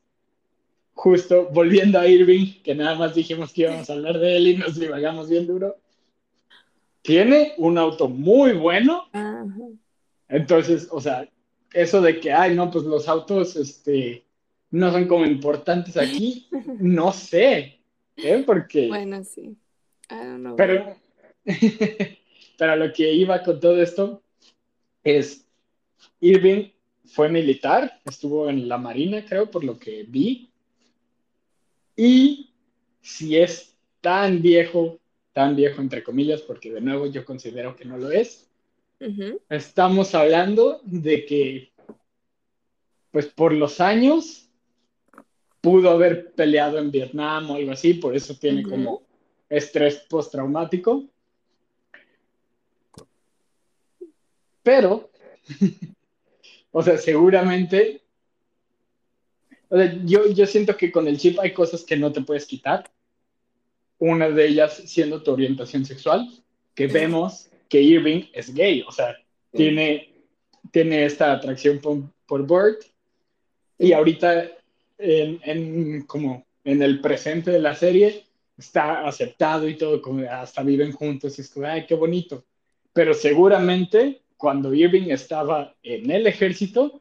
justo 0.95 1.49
volviendo 1.53 1.99
a 1.99 2.07
Irving, 2.07 2.63
que 2.63 2.75
nada 2.75 2.95
más 2.95 3.15
dijimos 3.15 3.53
que 3.53 3.63
íbamos 3.63 3.91
a 3.91 3.95
hablar 3.95 4.19
de 4.19 4.37
él 4.37 4.47
y 4.47 4.57
nos 4.57 4.79
divagamos 4.79 5.29
bien 5.29 5.47
duro, 5.47 5.77
tiene 7.03 7.55
un 7.59 7.79
auto 7.79 8.09
muy 8.09 8.53
bueno. 8.53 9.09
Entonces, 10.29 10.89
o 10.91 11.01
sea, 11.01 11.29
eso 11.73 12.01
de 12.01 12.21
que, 12.21 12.33
ay, 12.33 12.55
no, 12.55 12.71
pues 12.71 12.85
los 12.85 13.09
autos, 13.09 13.57
este, 13.57 14.25
no 14.71 14.91
son 14.93 15.07
como 15.09 15.27
importantes 15.27 15.97
aquí, 15.97 16.49
no 16.79 17.13
sé, 17.13 17.81
¿eh? 18.17 18.43
Porque... 18.47 18.89
Bueno, 18.89 19.25
sí. 19.25 19.57
Pero, 20.57 20.97
pero 22.57 22.77
lo 22.77 22.93
que 22.93 23.13
iba 23.13 23.43
con 23.43 23.61
todo 23.61 23.81
esto 23.81 24.23
es, 25.03 25.47
Irving 26.21 26.71
fue 27.05 27.29
militar, 27.29 28.01
estuvo 28.05 28.49
en 28.49 28.69
la 28.69 28.79
Marina, 28.79 29.25
creo, 29.25 29.51
por 29.51 29.65
lo 29.65 29.79
que 29.79 30.05
vi. 30.05 30.51
Y 31.97 32.51
si 33.01 33.37
es 33.37 33.77
tan 34.01 34.41
viejo, 34.41 34.99
tan 35.33 35.57
viejo 35.57 35.81
entre 35.81 36.03
comillas, 36.03 36.41
porque 36.43 36.73
de 36.73 36.81
nuevo 36.81 37.07
yo 37.07 37.25
considero 37.25 37.77
que 37.77 37.85
no 37.85 37.99
lo 37.99 38.11
es, 38.11 38.49
estamos 39.49 40.15
hablando 40.15 40.81
de 40.85 41.27
que, 41.27 41.73
pues 43.11 43.27
por 43.27 43.53
los 43.53 43.81
años, 43.81 44.49
pudo 45.61 45.91
haber 45.91 46.33
peleado 46.33 46.79
en 46.79 46.91
Vietnam 46.91 47.51
o 47.51 47.55
algo 47.55 47.73
así, 47.73 47.95
por 47.95 48.15
eso 48.15 48.35
tiene 48.35 48.63
como 48.63 49.03
estrés 49.49 49.97
postraumático. 50.09 51.05
Pero, 54.63 55.11
o 56.71 56.83
sea, 56.83 56.99
seguramente, 56.99 58.03
yo, 60.05 60.29
yo 60.31 60.47
siento 60.47 60.77
que 60.77 60.93
con 60.93 61.09
el 61.09 61.19
chip 61.19 61.39
hay 61.41 61.53
cosas 61.53 61.83
que 61.85 61.97
no 61.97 62.13
te 62.13 62.23
puedes 62.23 62.47
quitar. 62.47 62.91
Una 63.99 64.29
de 64.29 64.47
ellas 64.47 64.83
siendo 64.87 65.23
tu 65.23 65.33
orientación 65.33 65.85
sexual, 65.85 66.29
que 66.75 66.87
vemos 66.87 67.49
que 67.69 67.81
Irving 67.81 68.25
es 68.33 68.53
gay, 68.53 68.83
o 68.87 68.93
sea, 68.93 69.17
tiene, 69.53 70.13
tiene 70.71 71.05
esta 71.05 71.33
atracción 71.33 71.79
por, 71.79 72.03
por 72.27 72.47
Bert. 72.47 72.85
Y 73.79 73.93
ahorita 73.93 74.51
en, 74.99 76.03
como 76.03 76.47
en 76.65 76.83
el 76.83 77.01
presente 77.01 77.51
de 77.51 77.59
la 77.59 77.75
serie 77.75 78.25
está 78.57 79.07
aceptado 79.07 79.69
y 79.69 79.77
todo, 79.77 80.01
como 80.01 80.29
hasta 80.31 80.63
viven 80.63 80.93
juntos 80.93 81.39
y 81.39 81.43
es 81.43 81.51
como, 81.51 81.67
ay, 81.67 81.87
qué 81.87 81.95
bonito. 81.95 82.45
Pero 82.93 83.15
seguramente 83.15 84.22
cuando 84.43 84.75
Irving 84.75 85.11
estaba 85.11 85.73
en 85.85 86.11
el 86.11 86.27
ejército, 86.27 87.01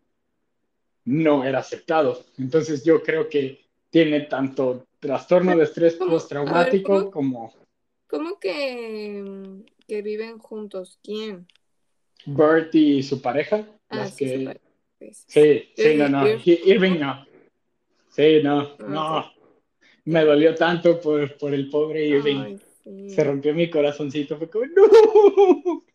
no 1.06 1.44
era 1.44 1.58
aceptado. 1.58 2.24
Entonces 2.38 2.84
yo 2.84 3.02
creo 3.02 3.28
que 3.30 3.66
tiene 3.90 4.22
tanto 4.22 4.86
trastorno 5.00 5.58
de 5.58 5.64
estrés 5.64 5.96
postraumático 5.96 7.10
como... 7.10 7.52
¿Cómo 8.06 8.38
que, 8.38 9.26
que, 9.88 10.02
viven 10.04 10.38
juntos? 10.38 11.00
¿Quién? 11.02 11.48
Bert 12.28 12.76
y 12.76 13.02
su 13.02 13.20
pareja. 13.20 13.66
Ah, 13.90 14.06
sí, 14.06 14.48
sí, 15.26 15.70
sí, 15.76 15.96
no, 15.96 16.10
no. 16.10 16.28
Irving 16.46 17.00
no. 17.00 17.26
Sí, 18.10 18.42
no, 18.44 18.76
ah, 18.78 18.86
no. 18.88 19.32
Me 20.06 20.24
dolió 20.26 20.54
tanto 20.54 21.02
por, 21.02 21.36
por 21.40 21.56
el 21.56 21.72
pobre 21.72 22.06
Irving. 22.06 22.60
Se 23.08 23.24
rompió 23.24 23.56
mi 23.56 23.68
corazoncito, 23.68 24.38
fue 24.38 24.48
como, 24.48 24.66
¡no! 24.68 25.91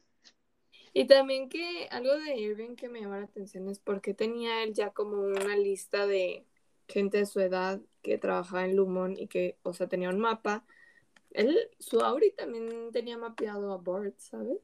Y 0.98 1.04
también 1.04 1.50
que 1.50 1.88
algo 1.90 2.14
de 2.16 2.38
Irving 2.38 2.74
que 2.74 2.88
me 2.88 3.02
llama 3.02 3.18
la 3.18 3.26
atención 3.26 3.68
es 3.68 3.78
porque 3.78 4.14
tenía 4.14 4.62
él 4.62 4.72
ya 4.72 4.92
como 4.92 5.20
una 5.20 5.54
lista 5.54 6.06
de 6.06 6.46
gente 6.88 7.18
de 7.18 7.26
su 7.26 7.38
edad 7.38 7.82
que 8.00 8.16
trabajaba 8.16 8.64
en 8.64 8.76
Lumon 8.76 9.14
y 9.14 9.26
que, 9.26 9.58
o 9.62 9.74
sea, 9.74 9.88
tenía 9.88 10.08
un 10.08 10.18
mapa. 10.18 10.64
Él, 11.32 11.54
su 11.78 12.00
Auri 12.00 12.30
también 12.30 12.88
tenía 12.94 13.18
mapeado 13.18 13.74
a 13.74 13.76
Bart, 13.76 14.14
¿sabes? 14.16 14.56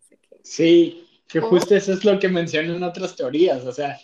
Sí, 0.42 1.06
que 1.28 1.40
justo 1.40 1.76
eso 1.76 1.92
es 1.92 2.02
lo 2.02 2.18
que 2.18 2.30
mencionan 2.30 2.82
otras 2.82 3.14
teorías, 3.14 3.66
o 3.66 3.72
sea, 3.72 4.00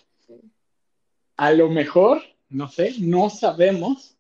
a 1.39 1.53
lo 1.53 1.71
mejor 1.71 2.21
no 2.51 2.69
sé, 2.69 2.95
no 3.01 3.31
sabemos. 3.31 4.19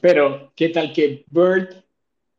Pero, 0.00 0.52
¿qué 0.54 0.68
tal 0.68 0.92
que 0.92 1.24
Bird, 1.28 1.82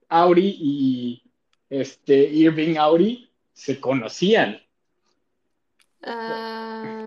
Auri 0.08 0.56
y 0.62 1.24
este, 1.70 2.24
Irving 2.24 2.78
Auri 2.78 3.30
se 3.54 3.80
conocían? 3.80 4.62
Ah, 6.02 7.06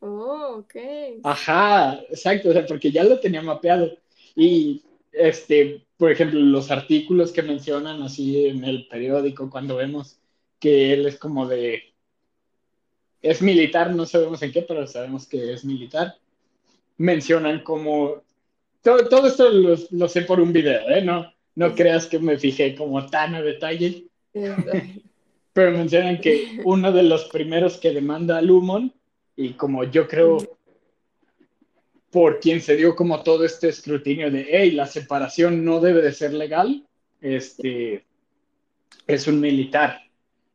oh, 0.00 0.56
ok. 0.58 0.76
Ajá, 1.24 2.00
exacto, 2.10 2.50
o 2.50 2.52
sea, 2.52 2.66
porque 2.66 2.90
ya 2.90 3.04
lo 3.04 3.18
tenía 3.20 3.42
mapeado. 3.42 3.90
Y, 4.36 4.82
este, 5.12 5.86
por 5.96 6.10
ejemplo, 6.10 6.38
los 6.40 6.70
artículos 6.70 7.32
que 7.32 7.42
mencionan 7.42 8.02
así 8.02 8.46
en 8.46 8.64
el 8.64 8.86
periódico, 8.88 9.50
cuando 9.50 9.76
vemos 9.76 10.18
que 10.58 10.92
él 10.92 11.06
es 11.06 11.18
como 11.18 11.46
de. 11.48 11.94
Es 13.22 13.42
militar, 13.42 13.94
no 13.94 14.06
sabemos 14.06 14.42
en 14.42 14.52
qué, 14.52 14.62
pero 14.62 14.86
sabemos 14.86 15.26
que 15.26 15.52
es 15.52 15.64
militar 15.64 16.16
mencionan 17.00 17.60
como... 17.60 18.22
Todo, 18.82 19.26
esto 19.26 19.50
lo, 19.50 20.08
sé 20.08 20.22
por 20.22 20.40
un 20.40 20.52
video, 20.52 20.88
¿eh? 20.88 21.02
No, 21.02 21.30
no 21.54 21.74
creas 21.74 22.06
que 22.06 22.18
me 22.18 22.38
fijé 22.38 22.74
como 22.74 23.06
tan 23.06 23.34
a 23.34 23.42
detalle. 23.42 24.06
Pero 25.52 25.72
mencionan 25.72 26.20
que 26.20 26.60
uno 26.64 26.92
de 26.92 27.02
los 27.02 27.24
primeros 27.26 27.76
que 27.78 27.90
demanda 27.90 28.38
a 28.38 28.42
Lumon, 28.42 28.92
y 29.36 29.54
como 29.54 29.84
yo 29.84 30.06
creo 30.06 30.38
por 32.10 32.40
quien 32.40 32.60
se 32.60 32.76
dio 32.76 32.96
como 32.96 33.22
todo 33.22 33.44
este 33.44 33.68
escrutinio 33.68 34.30
de, 34.30 34.46
hey, 34.50 34.72
la 34.72 34.86
separación 34.86 35.64
no 35.64 35.80
debe 35.80 36.02
de 36.02 36.12
ser 36.12 36.34
legal, 36.34 36.84
este, 37.20 38.04
es 39.06 39.26
un 39.26 39.40
militar. 39.40 40.00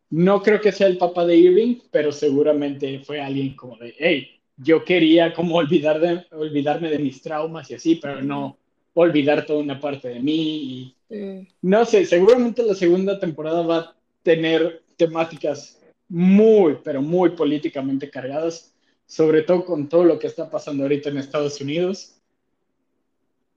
No 0.10 0.42
creo 0.42 0.62
que 0.62 0.72
sea 0.72 0.88
el 0.88 0.98
papá 0.98 1.26
de 1.26 1.38
Irving, 1.38 1.80
pero 1.92 2.12
seguramente 2.12 3.00
fue 3.00 3.22
alguien 3.22 3.56
como 3.56 3.78
de, 3.78 3.96
hey, 3.98 4.30
yo 4.58 4.84
quería 4.84 5.34
como 5.34 5.56
olvidar 5.56 6.00
de, 6.00 6.26
olvidarme 6.32 6.90
de 6.90 7.00
mis 7.00 7.22
traumas 7.22 7.70
y 7.72 7.76
así, 7.76 7.96
pero 7.96 8.22
no 8.22 8.58
olvidar 8.94 9.46
toda 9.46 9.60
una 9.60 9.80
parte 9.80 10.10
de 10.10 10.20
mí. 10.20 10.96
Y, 11.10 11.48
No 11.62 11.86
sé, 11.86 12.06
seguramente 12.06 12.64
la 12.64 12.76
segunda 12.76 13.20
temporada 13.20 13.62
va 13.62 13.78
a 13.78 13.96
tener 14.24 14.84
temáticas 14.98 15.80
muy, 16.08 16.78
pero 16.84 17.02
muy 17.02 17.32
políticamente 17.32 18.10
cargadas, 18.10 18.74
sobre 19.06 19.44
todo 19.44 19.66
con 19.66 19.90
todo 19.90 20.06
lo 20.06 20.20
que 20.20 20.28
está 20.28 20.50
pasando 20.50 20.84
ahorita 20.84 21.10
en 21.10 21.18
Estados 21.18 21.60
Unidos. 21.62 22.16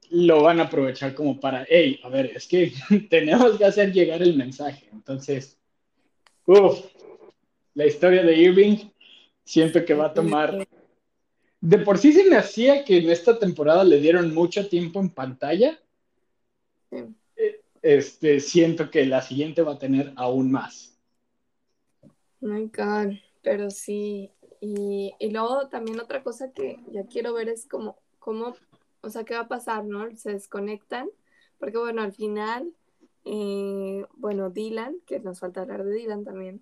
Lo 0.09 0.43
van 0.43 0.59
a 0.59 0.63
aprovechar 0.63 1.13
como 1.13 1.39
para, 1.39 1.65
hey, 1.69 1.99
a 2.03 2.09
ver, 2.09 2.31
es 2.35 2.47
que 2.47 2.73
tenemos 3.09 3.57
que 3.57 3.65
hacer 3.65 3.91
llegar 3.91 4.21
el 4.21 4.35
mensaje. 4.35 4.89
Entonces, 4.91 5.57
uff, 6.45 6.79
la 7.75 7.85
historia 7.85 8.23
de 8.23 8.35
Irving 8.35 8.77
siento 9.43 9.85
que 9.85 9.93
va 9.93 10.07
a 10.07 10.13
tomar 10.13 10.67
de 11.61 11.77
por 11.79 11.97
sí 11.97 12.13
se 12.13 12.23
me 12.25 12.37
hacía 12.37 12.85
que 12.85 12.97
en 12.97 13.09
esta 13.09 13.37
temporada 13.37 13.83
le 13.83 13.99
dieron 13.99 14.33
mucho 14.33 14.67
tiempo 14.69 14.99
en 14.99 15.09
pantalla. 15.09 15.79
Eh, 16.91 17.61
este, 17.81 18.39
siento 18.39 18.89
que 18.89 19.05
la 19.05 19.21
siguiente 19.21 19.61
va 19.61 19.73
a 19.73 19.79
tener 19.79 20.13
aún 20.15 20.51
más. 20.51 20.88
My 22.41 22.65
God, 22.65 23.15
pero 23.41 23.69
sí. 23.69 24.31
Y, 24.61 25.15
luego 25.31 25.67
también 25.69 25.99
otra 25.99 26.23
cosa 26.23 26.51
que 26.51 26.79
ya 26.91 27.05
quiero 27.05 27.33
ver 27.33 27.49
es 27.49 27.65
como, 27.65 27.97
cómo, 28.19 28.55
o 29.01 29.09
sea, 29.09 29.23
qué 29.23 29.35
va 29.35 29.41
a 29.41 29.47
pasar, 29.47 29.85
¿no? 29.85 30.13
Se 30.15 30.33
desconectan, 30.33 31.09
porque 31.59 31.77
bueno, 31.77 32.01
al 32.01 32.11
final, 32.11 32.73
eh, 33.25 34.05
bueno, 34.17 34.49
Dylan, 34.49 34.97
que 35.05 35.19
nos 35.19 35.39
falta 35.39 35.61
hablar 35.61 35.85
de 35.85 35.93
Dylan 35.93 36.25
también, 36.25 36.61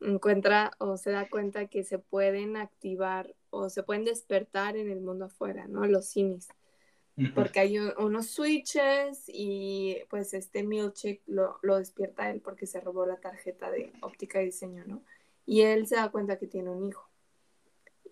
encuentra 0.00 0.72
o 0.78 0.96
se 0.96 1.10
da 1.10 1.28
cuenta 1.28 1.66
que 1.66 1.84
se 1.84 1.98
pueden 1.98 2.56
activar 2.56 3.34
o 3.50 3.68
se 3.68 3.82
pueden 3.82 4.04
despertar 4.04 4.76
en 4.76 4.90
el 4.90 5.00
mundo 5.00 5.26
afuera, 5.26 5.66
¿no? 5.68 5.86
Los 5.86 6.06
simis. 6.06 6.48
Porque 7.34 7.60
hay 7.60 7.78
unos 7.78 8.26
switches 8.26 9.24
y 9.28 9.98
pues 10.08 10.34
este 10.34 10.62
Milchick 10.62 11.22
lo, 11.26 11.58
lo 11.62 11.78
despierta 11.78 12.24
a 12.24 12.30
él 12.30 12.40
porque 12.40 12.66
se 12.66 12.80
robó 12.80 13.06
la 13.06 13.16
tarjeta 13.16 13.70
de 13.70 13.92
óptica 14.00 14.42
y 14.42 14.46
diseño, 14.46 14.84
¿no? 14.86 15.02
Y 15.46 15.62
él 15.62 15.86
se 15.86 15.96
da 15.96 16.10
cuenta 16.10 16.38
que 16.38 16.46
tiene 16.46 16.70
un 16.70 16.88
hijo. 16.88 17.08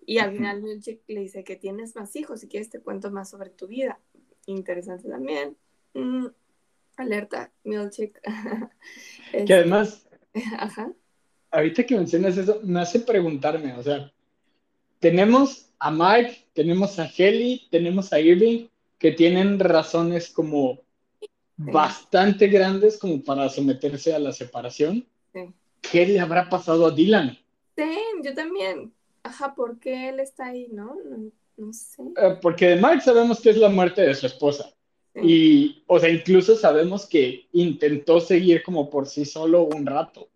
Y 0.06 0.18
al 0.18 0.32
final 0.32 0.62
Milchick 0.62 1.02
le 1.06 1.20
dice 1.20 1.44
que 1.44 1.56
tienes 1.56 1.94
más 1.94 2.16
hijos, 2.16 2.40
si 2.40 2.48
quieres 2.48 2.70
te 2.70 2.80
cuento 2.80 3.10
más 3.10 3.30
sobre 3.30 3.50
tu 3.50 3.66
vida. 3.66 4.00
Interesante 4.46 5.08
también. 5.08 5.56
Mm, 5.94 6.26
alerta, 6.96 7.52
Milchick. 7.64 8.20
que 9.46 9.54
además, 9.54 10.08
Ajá. 10.58 10.92
ahorita 11.50 11.84
que 11.84 11.96
mencionas 11.96 12.36
eso, 12.36 12.60
me 12.64 12.80
hace 12.80 13.00
preguntarme, 13.00 13.74
o 13.74 13.82
sea, 13.82 14.12
tenemos 14.98 15.70
a 15.78 15.90
Mike, 15.90 16.46
tenemos 16.52 16.98
a 16.98 17.06
Helly, 17.06 17.68
tenemos 17.70 18.12
a 18.12 18.20
Irving, 18.20 18.68
que 19.00 19.12
tienen 19.12 19.58
razones 19.58 20.28
como 20.28 20.82
bastante 21.56 22.46
grandes 22.48 22.98
como 22.98 23.22
para 23.24 23.48
someterse 23.48 24.14
a 24.14 24.18
la 24.18 24.32
separación. 24.32 25.06
¿Qué 25.80 26.06
le 26.06 26.20
habrá 26.20 26.48
pasado 26.48 26.86
a 26.86 26.90
Dylan? 26.90 27.36
Sí, 27.76 27.98
yo 28.22 28.34
también. 28.34 28.92
Ajá, 29.22 29.54
¿por 29.54 29.78
qué 29.80 30.10
él 30.10 30.20
está 30.20 30.48
ahí, 30.48 30.68
no? 30.70 30.94
No, 31.56 31.72
sé. 31.72 32.02
Eh, 32.02 32.36
porque 32.42 32.68
de 32.68 32.76
Mike 32.76 33.00
sabemos 33.00 33.40
que 33.40 33.50
es 33.50 33.56
la 33.56 33.70
muerte 33.70 34.02
de 34.02 34.14
su 34.14 34.26
esposa. 34.26 34.70
Y, 35.14 35.82
o 35.86 35.98
sea, 35.98 36.10
incluso 36.10 36.54
sabemos 36.54 37.06
que 37.06 37.48
intentó 37.52 38.20
seguir 38.20 38.62
como 38.62 38.88
por 38.88 39.06
sí 39.06 39.24
solo 39.24 39.64
un 39.64 39.86
rato. 39.86 40.28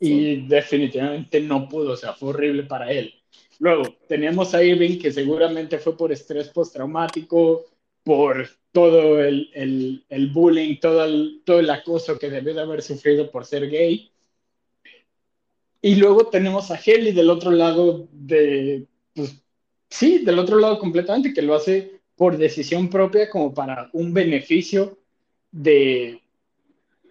Y 0.00 0.46
definitivamente 0.46 1.40
no 1.40 1.68
pudo, 1.68 1.92
o 1.92 1.96
sea, 1.96 2.12
fue 2.12 2.30
horrible 2.30 2.64
para 2.64 2.92
él. 2.92 3.14
Luego, 3.58 3.82
teníamos 4.06 4.54
a 4.54 4.62
Irving, 4.62 4.98
que 4.98 5.12
seguramente 5.12 5.78
fue 5.78 5.96
por 5.96 6.12
estrés 6.12 6.48
postraumático, 6.48 7.64
por 8.04 8.48
todo 8.72 9.20
el, 9.22 9.50
el, 9.52 10.04
el 10.08 10.28
bullying, 10.28 10.78
todo 10.80 11.04
el, 11.04 11.42
todo 11.44 11.58
el 11.58 11.68
acoso 11.68 12.18
que 12.18 12.30
debió 12.30 12.54
de 12.54 12.62
haber 12.62 12.82
sufrido 12.82 13.30
por 13.30 13.44
ser 13.44 13.68
gay. 13.68 14.10
Y 15.82 15.96
luego 15.96 16.26
tenemos 16.26 16.70
a 16.70 16.80
Helly 16.82 17.12
del 17.12 17.30
otro 17.30 17.50
lado 17.50 18.08
de, 18.12 18.86
pues, 19.14 19.42
sí, 19.90 20.18
del 20.18 20.38
otro 20.38 20.58
lado 20.58 20.78
completamente, 20.78 21.32
que 21.32 21.42
lo 21.42 21.54
hace 21.54 22.00
por 22.16 22.36
decisión 22.36 22.88
propia 22.88 23.28
como 23.30 23.52
para 23.52 23.90
un 23.92 24.12
beneficio 24.12 24.98
de, 25.50 26.20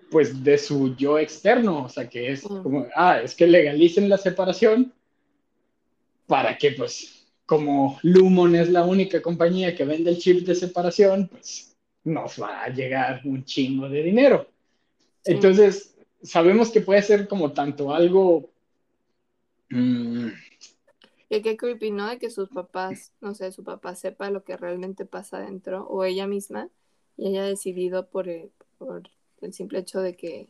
pues, 0.10 0.43
de 0.43 0.58
su 0.58 0.95
yo 0.95 1.20
externo, 1.20 1.86
o 1.86 1.89
sea, 1.89 2.10
que 2.10 2.32
es 2.32 2.41
como, 2.41 2.88
ah, 2.95 3.22
es 3.22 3.36
que 3.36 3.48
legalicen 3.48 4.10
la 4.10 4.18
separación 4.18 4.93
para 6.28 6.57
que, 6.57 6.71
pues, 6.71 7.25
como 7.45 7.97
Lumon 8.03 8.55
es 8.55 8.69
la 8.69 8.86
única 8.86 9.21
compañía 9.21 9.75
que 9.75 9.86
vende 9.86 10.11
el 10.11 10.17
chip 10.17 10.45
de 10.45 10.53
separación, 10.53 11.30
pues 11.30 11.75
nos 12.03 12.41
va 12.41 12.63
a 12.63 12.69
llegar 12.69 13.21
un 13.25 13.43
chingo 13.43 13.89
de 13.89 14.03
dinero. 14.03 14.47
Entonces, 15.23 15.95
sabemos 16.21 16.69
que 16.69 16.82
puede 16.82 17.01
ser 17.01 17.28
como 17.28 17.51
tanto 17.53 17.93
algo... 17.93 18.49
Mm, 19.69 20.30
y 21.30 21.41
qué 21.41 21.57
creepy, 21.57 21.91
¿no? 21.91 22.07
De 22.07 22.19
que 22.19 22.30
sus 22.30 22.49
papás, 22.49 23.11
no 23.19 23.36
sé, 23.36 23.51
su 23.51 23.63
papá 23.63 23.95
sepa 23.95 24.30
lo 24.30 24.43
que 24.43 24.55
realmente 24.55 25.05
pasa 25.05 25.39
dentro, 25.39 25.86
o 25.88 26.05
ella 26.05 26.25
misma, 26.25 26.69
y 27.17 27.28
haya 27.28 27.43
decidido 27.43 28.07
por 28.07 28.30
el, 28.30 28.51
por 28.78 29.03
el 29.41 29.53
simple 29.53 29.80
hecho 29.80 29.99
de 29.99 30.15
que 30.15 30.47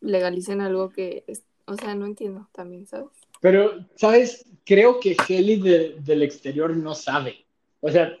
legalicen 0.00 0.60
algo 0.60 0.90
que, 0.90 1.24
es, 1.28 1.44
o 1.66 1.76
sea, 1.76 1.94
no 1.94 2.06
entiendo 2.06 2.48
también, 2.52 2.86
¿sabes? 2.86 3.10
Pero, 3.40 3.86
¿sabes? 3.94 4.44
Creo 4.64 4.98
que 5.00 5.16
Heli 5.28 5.56
del 5.56 6.22
exterior 6.22 6.76
no 6.76 6.94
sabe. 6.94 7.44
O 7.80 7.90
sea, 7.90 8.16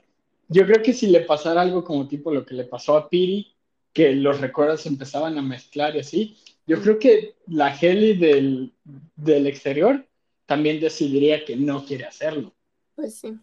yo 0.48 0.64
creo 0.66 0.82
que 0.82 0.92
si 0.92 1.08
le 1.08 1.22
pasara 1.22 1.62
algo 1.62 1.84
como 1.84 2.06
tipo 2.06 2.32
lo 2.32 2.44
que 2.44 2.54
le 2.54 2.64
pasó 2.64 2.96
a 2.96 3.08
Piri, 3.08 3.52
que 3.92 4.12
los 4.14 4.40
recuerdos 4.40 4.86
empezaban 4.86 5.38
a 5.38 5.42
mezclar 5.42 5.96
y 5.96 6.00
así, 6.00 6.36
yo 6.66 6.80
creo 6.82 6.98
que 6.98 7.34
la 7.46 7.74
Heli 7.74 8.16
del, 8.16 8.72
del 9.16 9.46
exterior 9.46 10.06
también 10.46 10.80
decidiría 10.80 11.44
que 11.44 11.56
no 11.56 11.84
quiere 11.84 12.04
hacerlo. 12.04 12.52
Pues 12.94 13.16
sí. 13.16 13.36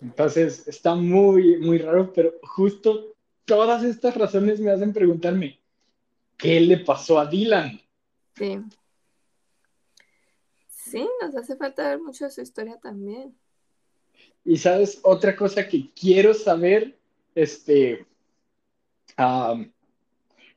Entonces 0.00 0.66
está 0.66 0.94
muy, 0.94 1.58
muy 1.58 1.78
raro, 1.78 2.12
pero 2.12 2.32
justo 2.42 3.14
todas 3.44 3.84
estas 3.84 4.16
razones 4.16 4.60
me 4.60 4.70
hacen 4.70 4.92
preguntarme, 4.92 5.60
¿qué 6.36 6.60
le 6.60 6.78
pasó 6.78 7.18
a 7.18 7.26
Dylan? 7.26 7.80
Sí. 8.36 8.58
Sí, 10.90 11.08
nos 11.22 11.36
hace 11.36 11.56
falta 11.56 11.88
ver 11.88 12.00
mucho 12.00 12.24
de 12.24 12.32
su 12.32 12.40
historia 12.40 12.76
también. 12.82 13.36
Y 14.44 14.56
sabes, 14.56 14.98
otra 15.02 15.36
cosa 15.36 15.68
que 15.68 15.90
quiero 15.92 16.34
saber, 16.34 16.98
este, 17.34 18.06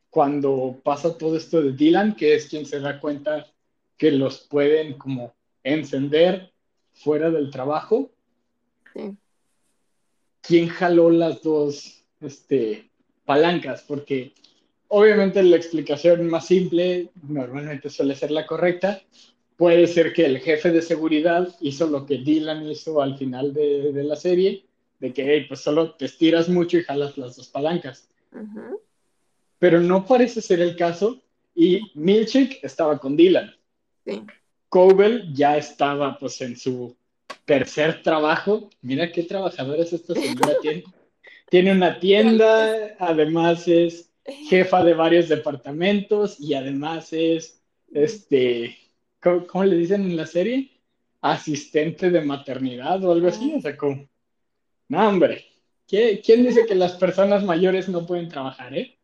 cuando 0.09 0.79
pasa 0.83 1.17
todo 1.17 1.37
esto 1.37 1.61
de 1.61 1.73
Dylan, 1.73 2.15
que 2.15 2.33
es 2.33 2.47
quien 2.47 2.65
se 2.65 2.79
da 2.79 2.99
cuenta 2.99 3.45
que 3.97 4.11
los 4.11 4.39
pueden 4.39 4.97
como 4.97 5.35
encender 5.63 6.51
fuera 6.93 7.29
del 7.29 7.51
trabajo. 7.51 8.09
Sí. 8.93 9.15
¿Quién 10.41 10.67
jaló 10.67 11.11
las 11.11 11.43
dos 11.43 12.03
este, 12.21 12.89
palancas? 13.25 13.83
Porque 13.87 14.33
obviamente 14.87 15.43
la 15.43 15.57
explicación 15.57 16.27
más 16.27 16.47
simple 16.47 17.11
normalmente 17.21 17.89
suele 17.89 18.15
ser 18.15 18.31
la 18.31 18.47
correcta, 18.47 19.01
puede 19.57 19.87
ser 19.87 20.13
que 20.13 20.25
el 20.25 20.39
jefe 20.39 20.71
de 20.71 20.81
seguridad 20.81 21.55
hizo 21.61 21.87
lo 21.87 22.05
que 22.05 22.17
Dylan 22.17 22.69
hizo 22.69 23.01
al 23.01 23.17
final 23.17 23.53
de, 23.53 23.91
la 24.03 24.15
serie, 24.15 24.65
de 24.99 25.13
que 25.13 25.45
pues 25.47 25.61
solo 25.61 25.95
te 25.95 26.05
estiras 26.05 26.49
mucho 26.49 26.77
y 26.77 26.83
jalas 26.83 27.17
las 27.17 27.35
dos 27.35 27.47
palancas. 27.47 28.09
Pero 29.59 29.79
no 29.79 30.05
parece 30.05 30.41
ser 30.41 30.59
el 30.59 30.75
caso 30.75 31.21
y 31.55 31.81
Milchick 31.93 32.63
estaba 32.63 32.97
con 32.97 33.15
Dylan. 33.15 33.53
Sí. 34.05 34.21
ya 35.33 35.57
estaba 35.57 36.17
pues 36.17 36.41
en 36.41 36.57
su 36.57 36.95
tercer 37.45 38.01
trabajo. 38.01 38.69
Mira 38.81 39.11
qué 39.11 39.23
trabajadora 39.23 39.83
es 39.83 39.93
esta 39.93 40.13
señora. 40.13 40.55
tiene, 40.61 40.83
tiene 41.49 41.71
una 41.71 41.99
tienda, 41.99 42.95
además 42.99 43.67
es 43.67 44.09
jefa 44.25 44.83
de 44.83 44.93
varios 44.93 45.29
departamentos 45.29 46.39
y 46.39 46.53
además 46.53 47.13
es 47.13 47.61
este 47.93 48.77
¿cómo, 49.23 49.63
le 49.63 49.77
dicen 49.77 50.03
en 50.03 50.17
la 50.17 50.25
serie? 50.25 50.71
Asistente 51.21 52.09
de 52.09 52.21
maternidad 52.21 53.03
o 53.03 53.11
algo 53.11 53.27
así. 53.27 53.53
O 53.55 53.61
sea, 53.61 53.77
como, 53.77 54.07
no, 54.89 55.07
hombre, 55.07 55.45
¿quién 55.87 56.43
dice 56.43 56.65
que 56.65 56.75
las 56.75 56.93
personas 56.93 57.43
mayores 57.43 57.87
no 57.89 58.05
pueden 58.05 58.29
trabajar, 58.29 58.77
eh? 58.77 58.97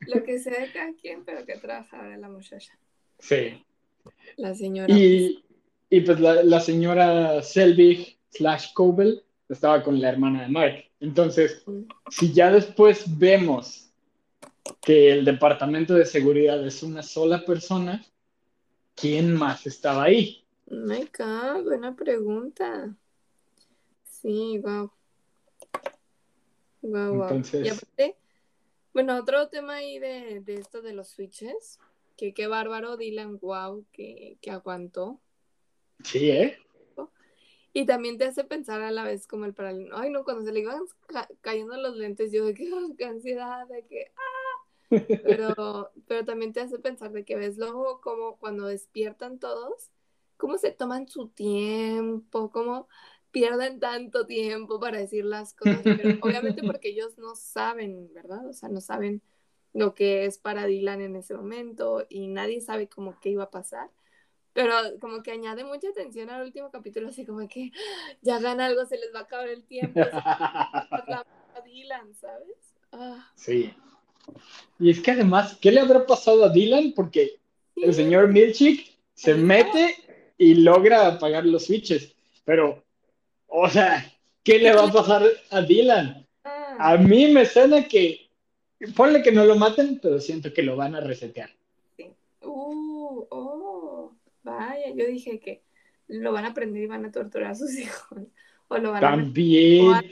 Lo 0.00 0.22
que 0.22 0.38
sea 0.38 0.60
de 0.60 0.72
cada 0.72 0.92
quien, 0.94 1.24
pero 1.24 1.44
que 1.44 1.56
trabaja 1.56 1.98
ahora 1.98 2.16
la 2.16 2.28
muchacha. 2.28 2.78
Sí. 3.18 3.64
La 4.36 4.54
señora. 4.54 4.92
Y, 4.92 5.44
y 5.90 6.00
pues 6.00 6.20
la, 6.20 6.42
la, 6.42 6.60
señora 6.60 7.42
Selvig 7.42 8.18
slash 8.30 8.72
Cobel 8.72 9.22
estaba 9.48 9.82
con 9.82 10.00
la 10.00 10.10
hermana 10.10 10.42
de 10.42 10.48
Mark. 10.48 10.84
Entonces, 11.00 11.64
si 12.10 12.32
ya 12.32 12.50
después 12.50 13.04
vemos 13.18 13.90
que 14.80 15.12
el 15.12 15.24
departamento 15.24 15.94
de 15.94 16.04
seguridad 16.04 16.64
es 16.66 16.82
una 16.82 17.02
sola 17.02 17.44
persona, 17.44 18.04
¿quién 18.96 19.34
más 19.34 19.66
estaba 19.66 20.04
ahí? 20.04 20.44
My 20.66 21.08
God, 21.16 21.62
buena 21.62 21.94
pregunta. 21.94 22.96
Sí, 24.02 24.58
wow. 24.58 24.90
Wow, 26.82 27.14
wow. 27.14 27.22
Entonces... 27.24 27.66
Y 27.66 27.68
aparte, 27.68 28.16
bueno, 28.92 29.16
otro 29.16 29.48
tema 29.48 29.74
ahí 29.74 29.98
de, 29.98 30.42
esto 30.46 30.82
de 30.82 30.94
los 30.94 31.08
switches, 31.08 31.78
que 32.16 32.32
qué 32.34 32.46
bárbaro 32.46 32.96
Dylan, 32.96 33.38
wow, 33.38 33.84
que, 33.92 34.38
aguantó. 34.50 35.20
Sí, 36.02 36.30
¿eh? 36.30 36.58
Y 37.72 37.84
también 37.84 38.16
te 38.16 38.24
hace 38.24 38.42
pensar 38.42 38.80
a 38.80 38.90
la 38.90 39.04
vez 39.04 39.26
como 39.26 39.44
el 39.44 39.52
paralelo. 39.52 39.98
Ay, 39.98 40.08
no, 40.08 40.24
cuando 40.24 40.44
se 40.44 40.52
le 40.52 40.60
iban 40.60 40.80
cayendo 41.42 41.76
los 41.76 41.94
lentes, 41.96 42.32
yo 42.32 42.46
de 42.46 42.54
que, 42.54 42.64
qué 42.98 43.04
ansiedad, 43.04 43.68
de 43.68 43.84
que, 43.84 44.10
¡ah! 44.16 44.35
Pero, 44.88 45.90
pero 46.06 46.24
también 46.24 46.52
te 46.52 46.60
hace 46.60 46.78
pensar 46.78 47.12
de 47.12 47.24
que 47.24 47.36
ves 47.36 47.56
luego 47.58 48.00
como 48.00 48.36
cuando 48.36 48.66
despiertan 48.66 49.38
todos, 49.38 49.90
cómo 50.36 50.58
se 50.58 50.70
toman 50.70 51.08
su 51.08 51.28
tiempo, 51.28 52.50
cómo 52.50 52.88
pierden 53.30 53.80
tanto 53.80 54.26
tiempo 54.26 54.80
para 54.80 54.98
decir 54.98 55.24
las 55.24 55.52
cosas, 55.54 55.82
pero 55.82 56.18
obviamente 56.22 56.62
porque 56.78 56.88
ellos 56.88 57.18
no 57.18 57.34
saben, 57.34 58.12
¿verdad? 58.14 58.46
O 58.46 58.52
sea, 58.52 58.68
no 58.68 58.80
saben 58.80 59.22
lo 59.72 59.94
que 59.94 60.24
es 60.24 60.38
para 60.38 60.66
Dylan 60.66 61.02
en 61.02 61.16
ese 61.16 61.34
momento 61.34 62.06
y 62.08 62.28
nadie 62.28 62.60
sabe 62.60 62.88
cómo 62.88 63.18
qué 63.20 63.30
iba 63.30 63.44
a 63.44 63.50
pasar. 63.50 63.90
Pero 64.54 64.72
como 65.02 65.22
que 65.22 65.32
añade 65.32 65.64
mucha 65.64 65.90
atención 65.90 66.30
al 66.30 66.46
último 66.46 66.70
capítulo, 66.70 67.08
así 67.08 67.26
como 67.26 67.46
que 67.46 67.72
ya 68.22 68.38
gana 68.40 68.64
algo, 68.64 68.86
se 68.86 68.96
les 68.96 69.14
va 69.14 69.18
a 69.18 69.22
acabar 69.24 69.48
el 69.48 69.64
tiempo. 69.64 70.00
a 70.00 71.60
Dylan, 71.62 72.14
¿sabes? 72.14 72.74
Ah. 72.90 73.30
Sí. 73.34 73.74
Y 74.78 74.90
es 74.90 75.00
que 75.00 75.12
además, 75.12 75.56
¿qué 75.60 75.72
le 75.72 75.80
habrá 75.80 76.06
pasado 76.06 76.44
a 76.44 76.50
Dylan? 76.50 76.92
Porque 76.94 77.36
el 77.76 77.94
señor 77.94 78.28
Milchick 78.28 78.96
se 79.14 79.34
mete 79.34 79.96
y 80.38 80.54
logra 80.54 81.06
apagar 81.06 81.46
los 81.46 81.66
switches. 81.66 82.14
Pero, 82.44 82.84
o 83.46 83.68
sea, 83.68 84.12
¿qué 84.42 84.58
le 84.58 84.74
va 84.74 84.84
a 84.84 84.92
pasar 84.92 85.22
a 85.50 85.62
Dylan? 85.62 86.26
A 86.78 86.96
mí 86.96 87.28
me 87.32 87.46
suena 87.46 87.88
que, 87.88 88.28
ponle 88.94 89.22
que 89.22 89.32
no 89.32 89.44
lo 89.44 89.56
maten, 89.56 89.98
pero 90.00 90.20
siento 90.20 90.52
que 90.52 90.62
lo 90.62 90.76
van 90.76 90.94
a 90.94 91.00
resetear. 91.00 91.50
Sí. 91.96 92.10
Uh, 92.42 93.26
oh, 93.30 94.12
vaya, 94.42 94.90
yo 94.94 95.06
dije 95.06 95.40
que 95.40 95.62
lo 96.08 96.32
van 96.32 96.44
a 96.44 96.54
prender 96.54 96.82
y 96.82 96.86
van 96.86 97.06
a 97.06 97.10
torturar 97.10 97.52
a 97.52 97.54
sus 97.54 97.74
hijos. 97.78 98.18
O 98.68 98.78
lo 98.78 98.92
van 98.92 99.00
También. 99.00 99.94
A... 99.94 100.02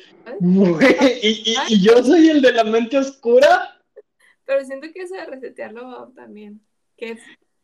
¿Y, 1.23 1.55
y, 1.69 1.83
yo 1.83 2.03
soy 2.05 2.29
el 2.29 2.41
de 2.41 2.53
la 2.53 2.65
mente 2.65 2.97
oscura. 2.97 3.74
Pero 4.45 4.65
siento 4.65 4.89
que 4.93 5.03
eso 5.03 5.15
de 5.15 5.27
resetearlo 5.27 6.13
también. 6.15 6.61
Que, 6.97 7.19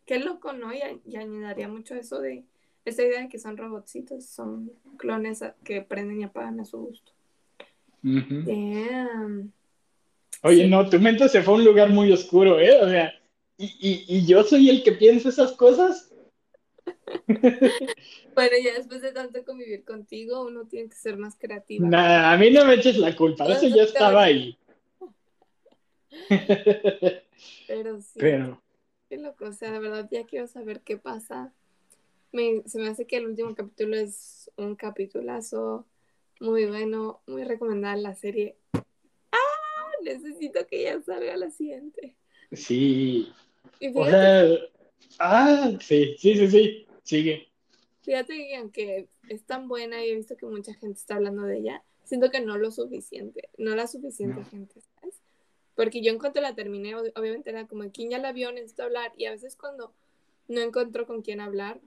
que 0.07 0.19
loco, 0.19 0.53
¿no? 0.53 0.73
Y, 0.73 0.81
y 1.05 1.17
añadiría 1.17 1.69
mucho 1.69 1.95
eso 1.95 2.21
de 2.21 2.45
esa 2.85 3.03
idea 3.03 3.23
de 3.23 3.29
que 3.29 3.39
son 3.39 3.57
robotcitos, 3.57 4.27
son 4.27 4.73
clones 4.97 5.45
que 5.65 5.83
prenden 5.83 6.21
y 6.21 6.25
apagan 6.25 6.61
a 6.61 6.65
su 6.65 6.79
gusto. 6.79 7.13
Oye, 10.43 10.69
no, 10.69 10.89
tu 10.89 10.99
mente 10.99 11.29
se 11.29 11.43
fue 11.43 11.55
a 11.55 11.57
un 11.59 11.65
lugar 11.65 11.91
muy 11.91 12.11
oscuro, 12.13 12.59
¿eh? 12.59 12.81
O 12.81 12.89
sea, 12.89 13.13
¿y, 13.59 14.05
y, 14.09 14.27
yo 14.27 14.43
soy 14.43 14.71
el 14.71 14.83
que 14.83 14.93
piensa 14.93 15.29
esas 15.29 15.53
cosas? 15.53 16.11
bueno, 17.27 18.57
ya 18.65 18.75
después 18.75 19.03
de 19.03 19.13
tanto 19.13 19.45
convivir 19.45 19.85
contigo, 19.85 20.47
uno 20.47 20.67
tiene 20.67 20.89
que 20.89 20.97
ser 20.97 21.19
más 21.19 21.37
creativo. 21.37 21.87
Nah, 21.87 22.33
a 22.33 22.39
mí 22.39 22.51
no 22.51 22.65
me 22.65 22.75
eches 22.75 22.97
la 22.97 23.15
culpa, 23.15 23.47
eso 23.47 23.69
ya 23.69 23.83
estaba 23.83 24.25
ahí. 24.25 24.57
Pero 27.67 28.01
sí. 28.01 28.19
Pero. 28.19 28.63
Qué 29.09 29.17
loco, 29.17 29.47
o 29.47 29.53
sea, 29.53 29.73
de 29.73 29.81
verdad 29.81 30.09
ya 30.11 30.25
quiero 30.25 30.47
saber 30.47 30.83
qué 30.83 30.97
pasa 30.97 31.53
se 32.67 32.79
me 32.79 32.89
hace 32.89 33.07
que 33.07 33.17
el 33.17 33.27
último 33.27 33.55
capítulo 33.55 33.97
es 33.97 34.51
un 34.57 34.77
capitulazo 34.77 35.87
muy 36.39 36.67
bueno, 36.67 37.21
muy 37.27 37.45
recomendable 37.45 38.03
la 38.03 38.15
serie. 38.15 38.57
¡Ah! 38.73 39.91
Necesito 40.05 40.67
que 40.67 40.85
ya 40.85 41.03
salga 41.03 41.37
la 41.37 41.51
siguiente. 41.51 42.17
Sí. 42.53 43.33
O 43.95 44.05
sea, 44.05 44.45
ah, 45.19 45.73
sí, 45.81 46.15
sí, 46.19 46.37
sí, 46.37 46.49
sí, 46.49 46.87
sigue. 47.03 47.49
Fíjate 48.03 48.35
que 48.35 48.57
aunque 48.57 49.09
es 49.29 49.43
tan 49.45 49.69
buena 49.69 50.05
y 50.05 50.11
he 50.11 50.17
visto 50.17 50.37
que 50.37 50.47
mucha 50.47 50.73
gente 50.75 50.99
está 50.99 51.17
hablando 51.17 51.43
de 51.43 51.59
ella, 51.59 51.83
siento 52.05 52.31
que 52.31 52.41
no 52.41 52.59
lo 52.59 52.71
suficiente, 52.71 53.49
no 53.59 53.75
la 53.75 53.87
suficiente 53.87 54.45
gente. 54.45 54.81
Porque 55.81 56.03
yo 56.03 56.13
en 56.13 56.19
cuanto 56.19 56.43
la 56.43 56.55
terminé, 56.55 56.95
obviamente 56.95 57.49
era 57.49 57.67
como, 57.67 57.91
¿quién 57.91 58.11
ya 58.11 58.19
la 58.19 58.33
vio? 58.33 58.53
Necesito 58.53 58.83
hablar. 58.83 59.15
Y 59.17 59.25
a 59.25 59.31
veces 59.31 59.57
cuando 59.57 59.95
no 60.47 60.61
encuentro 60.61 61.07
con 61.07 61.23
quién 61.23 61.41
hablar, 61.41 61.81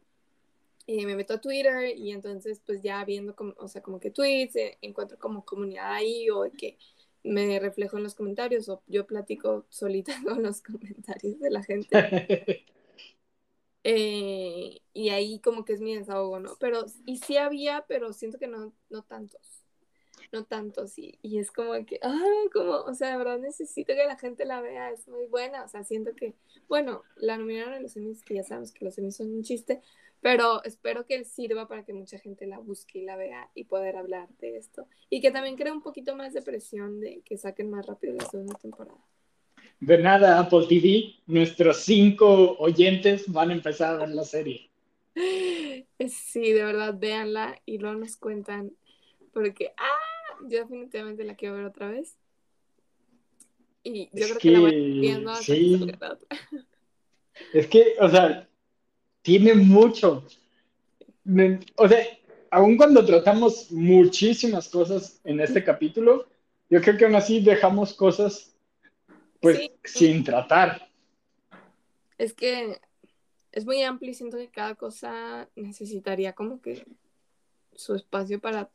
eh, 0.88 1.06
me 1.06 1.16
meto 1.16 1.36
a 1.36 1.41
Twitter 1.41 1.96
y 1.96 2.12
entonces 2.12 2.60
pues 2.66 2.82
ya 2.82 3.06
viendo 3.06 3.36
como, 3.36 3.54
o 3.56 3.68
sea, 3.68 3.84
como 3.84 4.00
que 4.00 4.10
tweets, 4.10 4.56
eh, 4.56 4.80
encuentro 4.82 5.20
como 5.20 5.46
comunidad 5.46 5.94
ahí 5.94 6.28
o 6.32 6.52
que 6.58 6.80
me 7.22 7.60
reflejo 7.60 7.98
en 7.98 8.04
los 8.04 8.16
comentarios 8.16 8.68
o 8.68 8.82
yo 8.88 9.06
platico 9.06 9.68
solita 9.70 10.16
con 10.28 10.41
los 10.41 10.64
comentarios 10.64 11.39
de 11.39 11.52
la 11.52 11.62
gente. 11.62 12.66
Eh, 13.86 14.80
y 14.94 15.10
ahí 15.10 15.39
como 15.39 15.66
que 15.66 15.74
es 15.74 15.82
mi 15.82 15.94
desahogo, 15.94 16.39
¿no? 16.39 16.56
Pero, 16.58 16.86
y 17.06 17.18
sí 17.18 17.36
había, 17.36 17.84
pero 17.86 18.14
siento 18.14 18.39
que 18.39 18.48
no, 18.48 18.74
no 18.89 19.04
tantos. 19.04 19.62
No 20.34 20.45
tantos. 20.45 20.97
Y, 20.97 21.19
y 21.21 21.38
es 21.38 21.51
como 21.51 21.73
que, 21.86 21.99
ah, 22.01 22.43
como, 22.51 22.71
o 22.71 22.93
sea, 22.95 23.11
de 23.11 23.17
verdad 23.17 23.38
necesito 23.38 23.93
que 23.93 24.05
la 24.05 24.17
gente 24.17 24.45
la 24.45 24.61
vea, 24.61 24.91
es 24.91 25.07
muy 25.07 25.27
buena. 25.27 25.63
O 25.63 25.67
sea, 25.67 25.84
siento 25.84 26.15
que, 26.15 26.34
bueno, 26.67 27.03
la 27.17 27.38
nominaron 27.38 27.75
en 27.75 27.84
los 27.84 27.95
Emmys, 27.95 28.23
que 28.23 28.34
ya 28.34 28.43
sabemos 28.43 28.71
que 28.71 28.84
los 28.84 28.97
Emmys 28.97 29.17
son 29.17 29.31
un 29.31 29.43
chiste, 29.43 29.81
pero 30.21 30.63
espero 30.63 31.05
que 31.05 31.23
sirva 31.23 31.67
para 31.67 31.86
que 31.86 31.93
mucha 31.93 32.17
gente 32.17 32.47
la 32.47 32.57
busque 32.57 32.99
y 32.99 33.05
la 33.05 33.15
vea 33.15 33.51
y 33.53 33.65
poder 33.65 33.95
hablar 33.95 34.27
de 34.39 34.57
esto. 34.57 34.88
Y 35.09 35.21
que 35.21 35.29
también 35.29 35.55
cree 35.55 35.71
un 35.71 35.84
poquito 35.84 36.15
más 36.15 36.34
de 36.34 36.41
presión 36.41 36.99
de 36.99 37.21
que 37.21 37.38
saquen 37.38 37.69
más 37.69 37.86
rápido 37.86 38.15
la 38.15 38.25
segunda 38.25 38.55
temporada. 38.55 38.99
De 39.79 39.97
nada, 39.99 40.39
Apple 40.39 40.65
TV, 40.67 41.15
nuestros 41.27 41.81
cinco 41.84 42.55
oyentes 42.57 43.31
van 43.31 43.51
a 43.51 43.53
empezar 43.53 43.95
a 43.95 43.97
ver 43.99 44.09
la 44.09 44.23
serie. 44.23 44.69
Sí, 46.09 46.51
de 46.51 46.65
verdad, 46.65 46.95
véanla 46.97 47.61
y 47.65 47.77
luego 47.77 47.97
nos 47.97 48.17
cuentan. 48.17 48.73
Porque, 49.31 49.73
ah, 49.77 50.12
yo 50.41 50.59
definitivamente 50.59 51.23
la 51.23 51.36
quiero 51.36 51.55
ver 51.55 51.65
otra 51.65 51.89
vez. 51.89 52.17
Y 53.84 54.05
yo 54.13 54.25
creo 54.27 54.38
que, 54.38 54.51
la 54.51 54.59
voy 54.59 54.99
viendo 54.99 55.36
sí. 55.36 55.91
Es 57.53 57.67
que, 57.67 57.95
o 57.99 58.09
sea, 58.09 58.47
tiene 59.21 59.55
mucho. 59.55 60.25
O 61.75 61.88
sea, 61.88 62.05
aun 62.51 62.77
cuando 62.77 63.03
tratamos 63.05 63.71
muchísimas 63.71 64.69
cosas 64.69 65.19
en 65.23 65.39
este 65.39 65.63
capítulo, 65.63 66.27
yo 66.69 66.81
creo 66.81 66.97
que 66.97 67.05
aún 67.05 67.15
así 67.15 67.41
dejamos 67.41 67.93
cosas 67.93 68.55
pues 69.41 69.71
sin 69.84 70.23
tratar. 70.23 70.89
Es 72.17 72.34
que 72.34 72.79
es 73.51 73.65
muy 73.65 73.81
amplio 73.84 74.11
y 74.11 74.13
siento 74.13 74.38
que 74.38 74.49
cada 74.49 74.75
cosa 74.75 75.49
necesitaría 75.55 76.34
como 76.34 76.61
que 76.61 76.86
su 77.75 77.95
espacio 77.95 78.39
para 78.39 78.69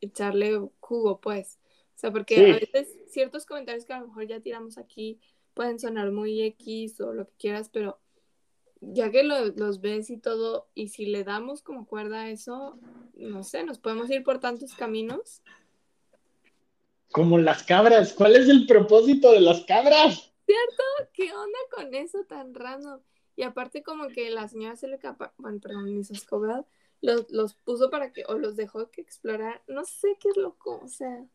echarle 0.00 0.60
jugo, 0.80 1.20
pues. 1.20 1.58
O 1.96 1.98
sea, 2.00 2.10
porque 2.10 2.52
a 2.52 2.54
veces 2.54 2.96
ciertos 3.08 3.44
comentarios 3.44 3.84
que 3.84 3.92
a 3.92 4.00
lo 4.00 4.08
mejor 4.08 4.26
ya 4.26 4.40
tiramos 4.40 4.78
aquí 4.78 5.20
pueden 5.54 5.78
sonar 5.78 6.12
muy 6.12 6.40
X 6.42 7.00
o 7.00 7.12
lo 7.12 7.26
que 7.26 7.34
quieras, 7.38 7.68
pero 7.68 8.00
ya 8.80 9.10
que 9.10 9.22
los 9.22 9.80
ves 9.80 10.08
y 10.08 10.16
todo, 10.16 10.68
y 10.74 10.88
si 10.88 11.06
le 11.06 11.24
damos 11.24 11.62
como 11.62 11.86
cuerda 11.86 12.22
a 12.22 12.30
eso, 12.30 12.78
no 13.14 13.42
sé, 13.42 13.62
nos 13.64 13.78
podemos 13.78 14.10
ir 14.10 14.24
por 14.24 14.40
tantos 14.40 14.74
caminos. 14.74 15.42
Como 17.12 17.38
las 17.38 17.62
cabras, 17.64 18.14
¿cuál 18.14 18.36
es 18.36 18.48
el 18.48 18.66
propósito 18.66 19.32
de 19.32 19.40
las 19.40 19.64
cabras? 19.64 20.32
¿Cierto? 20.46 20.82
¿Qué 21.12 21.32
onda 21.32 21.58
con 21.70 21.94
eso 21.94 22.24
tan 22.24 22.54
raro? 22.54 23.02
Y 23.36 23.42
aparte 23.42 23.82
como 23.82 24.08
que 24.08 24.30
la 24.30 24.48
señora 24.48 24.76
se 24.76 24.88
le 24.88 24.98
capa, 24.98 25.34
bueno, 25.36 25.60
perdón, 25.60 25.92
mis 25.92 26.10
Escobar, 26.10 26.64
los, 27.00 27.30
los 27.30 27.54
puso 27.54 27.90
para 27.90 28.12
que, 28.12 28.24
o 28.28 28.34
los 28.38 28.56
dejó 28.56 28.90
que 28.90 29.00
explorar, 29.00 29.62
no 29.66 29.84
sé 29.84 30.16
qué 30.20 30.28
es 30.28 30.36
loco, 30.36 30.80
o 30.82 30.88
sea, 30.88 31.26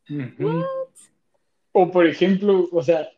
O 1.71 1.91
por 1.91 2.05
ejemplo, 2.05 2.67
o 2.71 2.83
sea, 2.83 3.09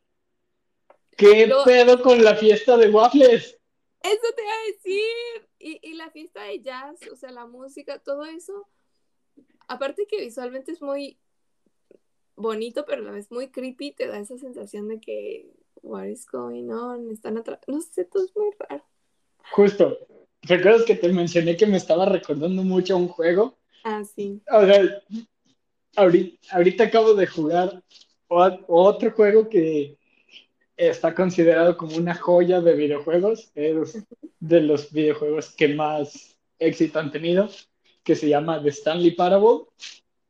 ¿qué 1.11 1.51
pedo 1.65 2.01
con 2.01 2.23
la 2.23 2.35
fiesta 2.35 2.77
de 2.77 2.89
waffles? 2.89 3.59
Eso 4.01 4.33
te 4.35 4.41
iba 4.41 4.51
a 4.51 4.73
decir. 4.73 5.49
Y, 5.59 5.79
y, 5.81 5.93
la 5.95 6.11
fiesta 6.11 6.43
de 6.43 6.61
jazz, 6.61 6.99
o 7.11 7.15
sea, 7.15 7.31
la 7.31 7.47
música, 7.47 7.99
todo 7.99 8.25
eso. 8.25 8.67
Aparte 9.67 10.05
que 10.05 10.21
visualmente 10.21 10.71
es 10.71 10.81
muy 10.81 11.17
bonito, 12.35 12.85
pero 12.85 13.01
a 13.01 13.05
la 13.05 13.11
vez 13.11 13.31
muy 13.31 13.49
creepy, 13.49 13.91
te 13.91 14.07
da 14.07 14.19
esa 14.19 14.37
sensación 14.37 14.87
de 14.87 15.01
que, 15.01 15.51
what 15.81 16.05
is 16.05 16.25
going 16.27 16.69
on? 16.69 17.11
Están 17.11 17.37
atrás. 17.37 17.59
No 17.67 17.81
sé, 17.81 18.05
todo 18.05 18.23
es 18.23 18.35
muy 18.35 18.51
raro. 18.59 18.85
Justo. 19.51 19.97
¿Recuerdas 20.43 20.83
que 20.83 20.95
te 20.95 21.09
mencioné 21.09 21.57
que 21.57 21.65
me 21.65 21.77
estaba 21.77 22.05
recordando 22.05 22.63
mucho 22.63 22.95
un 22.97 23.07
juego? 23.07 23.57
Ah, 23.83 24.03
sí. 24.03 24.41
O 24.51 24.65
sea, 24.65 25.01
ahorita, 25.95 26.55
ahorita 26.55 26.83
acabo 26.85 27.13
de 27.13 27.27
jugar 27.27 27.81
otro 28.29 29.11
juego 29.11 29.49
que 29.49 29.97
está 30.75 31.13
considerado 31.15 31.75
como 31.75 31.97
una 31.97 32.13
joya 32.15 32.61
de 32.61 32.75
videojuegos. 32.75 33.51
Es 33.55 34.05
de 34.39 34.61
los 34.61 34.91
videojuegos 34.91 35.55
que 35.55 35.69
más 35.69 36.37
éxito 36.59 36.99
han 36.99 37.11
tenido, 37.11 37.49
que 38.03 38.15
se 38.15 38.29
llama 38.29 38.61
The 38.61 38.69
Stanley 38.69 39.11
Parable, 39.11 39.65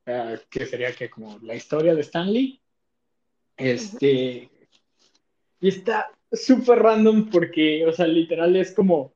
eh, 0.05 0.39
que 0.49 0.65
sería 0.65 0.93
que 0.93 1.09
como 1.09 1.37
la 1.39 1.55
historia 1.55 1.93
de 1.93 2.01
Stanley. 2.01 2.61
Este, 3.57 4.49
y 5.59 5.67
está 5.67 6.11
súper 6.31 6.79
random 6.79 7.29
porque, 7.29 7.85
o 7.85 7.91
sea, 7.91 8.07
literal 8.07 8.55
es 8.55 8.71
como 8.71 9.13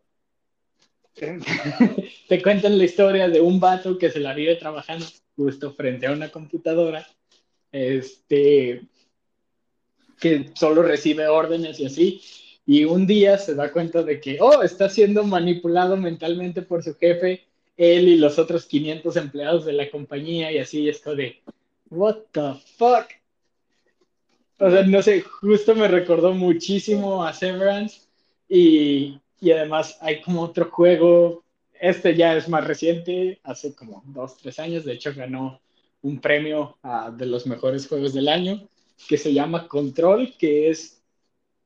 te 2.28 2.42
cuentan 2.42 2.78
la 2.78 2.84
historia 2.84 3.28
de 3.28 3.42
un 3.42 3.60
vato 3.60 3.98
que 3.98 4.10
se 4.10 4.20
la 4.20 4.34
vive 4.34 4.56
trabajando 4.56 5.06
justo 5.36 5.74
frente 5.74 6.08
a 6.08 6.12
una 6.12 6.30
computadora. 6.30 7.08
Este, 7.72 8.82
que 10.22 10.52
solo 10.54 10.84
recibe 10.84 11.28
órdenes 11.28 11.80
y 11.80 11.86
así, 11.86 12.22
y 12.66 12.86
un 12.86 13.08
día 13.08 13.38
se 13.38 13.56
da 13.56 13.72
cuenta 13.72 14.04
de 14.04 14.22
que, 14.22 14.38
oh, 14.40 14.62
está 14.62 14.88
siendo 14.88 15.24
manipulado 15.24 15.98
mentalmente 15.98 16.62
por 16.62 16.84
su 16.84 16.96
jefe, 16.96 17.48
él 17.76 18.08
y 18.08 18.18
los 18.18 18.38
otros 18.38 18.66
500 18.68 19.16
empleados 19.18 19.66
de 19.66 19.74
la 19.74 19.90
compañía, 19.90 20.52
y 20.52 20.60
así 20.60 20.88
esto 20.88 21.16
de, 21.16 21.42
what 21.90 22.18
the 22.32 22.54
fuck. 22.78 23.08
O 24.60 24.70
sea, 24.70 24.84
no 24.84 25.02
sé, 25.02 25.22
justo 25.22 25.74
me 25.74 25.88
recordó 25.88 26.36
muchísimo 26.36 27.26
a 27.26 27.34
Severance, 27.34 28.02
y, 28.48 29.20
y 29.42 29.52
además 29.52 29.98
hay 30.00 30.22
como 30.22 30.42
otro 30.42 30.70
juego, 30.72 31.44
este 31.74 32.16
ya 32.16 32.38
es 32.38 32.48
más 32.48 32.66
reciente, 32.66 33.42
hace 33.44 33.76
como 33.76 34.04
dos, 34.06 34.38
tres 34.38 34.60
años, 34.60 34.86
de 34.86 34.94
hecho 34.94 35.14
ganó 35.14 35.60
un 36.04 36.22
premio 36.22 36.78
uh, 36.84 37.12
de 37.12 37.26
los 37.26 37.46
mejores 37.46 37.88
juegos 37.88 38.14
del 38.14 38.30
año, 38.30 38.70
que 39.08 39.18
se 39.18 39.34
llama 39.34 39.68
Control, 39.68 40.34
que 40.38 40.70
es 40.70 41.02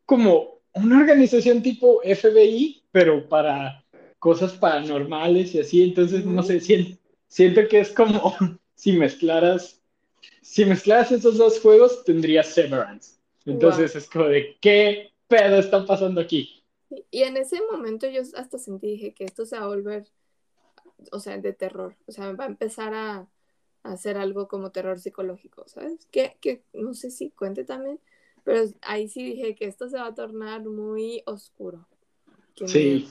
como 0.06 0.62
una 0.74 1.00
organización 1.00 1.62
tipo 1.62 2.02
FBI, 2.02 2.84
pero 2.92 3.30
para 3.30 3.84
cosas 4.18 4.54
paranormales 4.54 5.54
y 5.54 5.60
así. 5.60 5.84
Entonces, 5.84 6.26
no 6.26 6.42
sé, 6.44 6.60
siento, 6.60 6.98
siento 7.28 7.68
que 7.68 7.82
es 7.82 7.92
como 7.92 8.34
si 8.76 8.94
mezclaras 8.94 9.82
si 10.42 10.64
mezclas 10.64 11.12
esos 11.12 11.38
dos 11.38 11.60
juegos, 11.60 12.04
tendrías 12.04 12.48
Severance. 12.48 13.16
Entonces 13.46 13.96
es 13.96 14.08
como 14.10 14.26
de, 14.26 14.56
¿qué 14.62 15.12
pedo 15.28 15.58
está 15.58 15.86
pasando 15.86 16.22
aquí? 16.22 16.64
Y 17.12 17.24
en 17.24 17.38
ese 17.38 17.60
momento 17.72 18.08
yo 18.08 18.22
hasta 18.36 18.58
sentí, 18.58 18.88
dije, 18.88 19.14
que 19.14 19.26
esto 19.26 19.46
se 19.46 19.58
va 19.58 19.66
a 19.66 19.68
volver, 19.68 20.08
o 21.12 21.20
sea, 21.20 21.38
de 21.38 21.54
terror. 21.54 21.96
O 22.08 22.12
sea, 22.12 22.32
va 22.34 22.46
a 22.46 22.48
empezar 22.48 22.94
a, 22.94 23.28
hacer 23.84 24.18
algo 24.18 24.48
como 24.48 24.72
terror 24.72 25.00
psicológico, 25.00 25.68
¿sabes? 25.68 26.08
Que, 26.10 26.38
que 26.42 26.64
no 26.74 26.96
sé 26.96 27.12
si 27.12 27.30
cuente 27.30 27.64
también, 27.64 28.00
pero 28.44 28.64
ahí 28.82 29.08
sí 29.08 29.24
dije 29.24 29.54
que 29.56 29.66
esto 29.66 29.90
se 29.90 29.98
va 29.98 30.08
a 30.08 30.16
tornar 30.16 30.66
muy 30.66 31.22
oscuro. 31.26 31.88
Sí. 32.66 33.08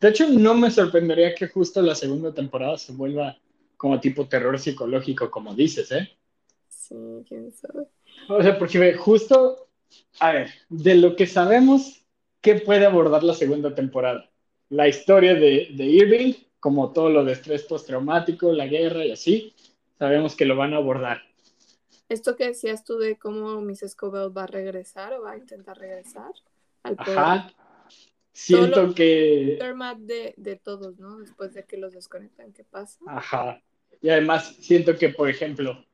De 0.00 0.08
hecho, 0.08 0.28
no 0.28 0.54
me 0.54 0.70
sorprendería 0.70 1.34
que 1.34 1.48
justo 1.48 1.82
la 1.82 1.94
segunda 1.94 2.32
temporada 2.32 2.78
se 2.78 2.92
vuelva 2.92 3.36
como 3.76 4.00
tipo 4.00 4.28
terror 4.28 4.58
psicológico, 4.58 5.30
como 5.30 5.54
dices, 5.54 5.90
¿eh? 5.92 6.08
Sí, 6.68 7.24
quién 7.26 7.52
sabe. 7.52 7.88
O 8.28 8.42
sea, 8.42 8.58
porque 8.58 8.94
justo, 8.94 9.68
a 10.20 10.32
ver, 10.32 10.50
de 10.68 10.94
lo 10.96 11.16
que 11.16 11.26
sabemos, 11.26 11.97
¿qué 12.40 12.56
puede 12.56 12.86
abordar 12.86 13.22
la 13.24 13.34
segunda 13.34 13.74
temporada? 13.74 14.30
La 14.70 14.88
historia 14.88 15.34
de, 15.34 15.68
de 15.74 15.84
Irving, 15.84 16.34
como 16.60 16.92
todo 16.92 17.10
lo 17.10 17.24
de 17.24 17.32
estrés 17.32 17.62
postraumático, 17.62 18.52
la 18.52 18.66
guerra 18.66 19.04
y 19.04 19.12
así, 19.12 19.54
sabemos 19.98 20.36
que 20.36 20.44
lo 20.44 20.56
van 20.56 20.74
a 20.74 20.78
abordar. 20.78 21.22
Esto 22.08 22.36
que 22.36 22.46
decías 22.46 22.84
tú 22.84 22.98
de 22.98 23.18
cómo 23.18 23.60
Miss 23.60 23.84
Scoville 23.86 24.28
va 24.28 24.44
a 24.44 24.46
regresar 24.46 25.12
o 25.12 25.22
va 25.22 25.32
a 25.32 25.36
intentar 25.36 25.78
regresar 25.78 26.32
al 26.82 26.96
poder. 26.96 27.18
Ajá. 27.18 27.52
Siento 28.32 28.94
que... 28.94 29.58
De, 29.98 30.34
de 30.36 30.56
todos, 30.56 30.98
¿no? 30.98 31.18
Después 31.18 31.52
de 31.54 31.64
que 31.64 31.76
los 31.76 31.92
desconectan, 31.92 32.52
¿qué 32.52 32.64
pasa? 32.64 32.98
Ajá. 33.06 33.60
Y 34.00 34.10
además 34.10 34.56
siento 34.60 34.96
que, 34.96 35.08
por 35.08 35.28
ejemplo, 35.28 35.84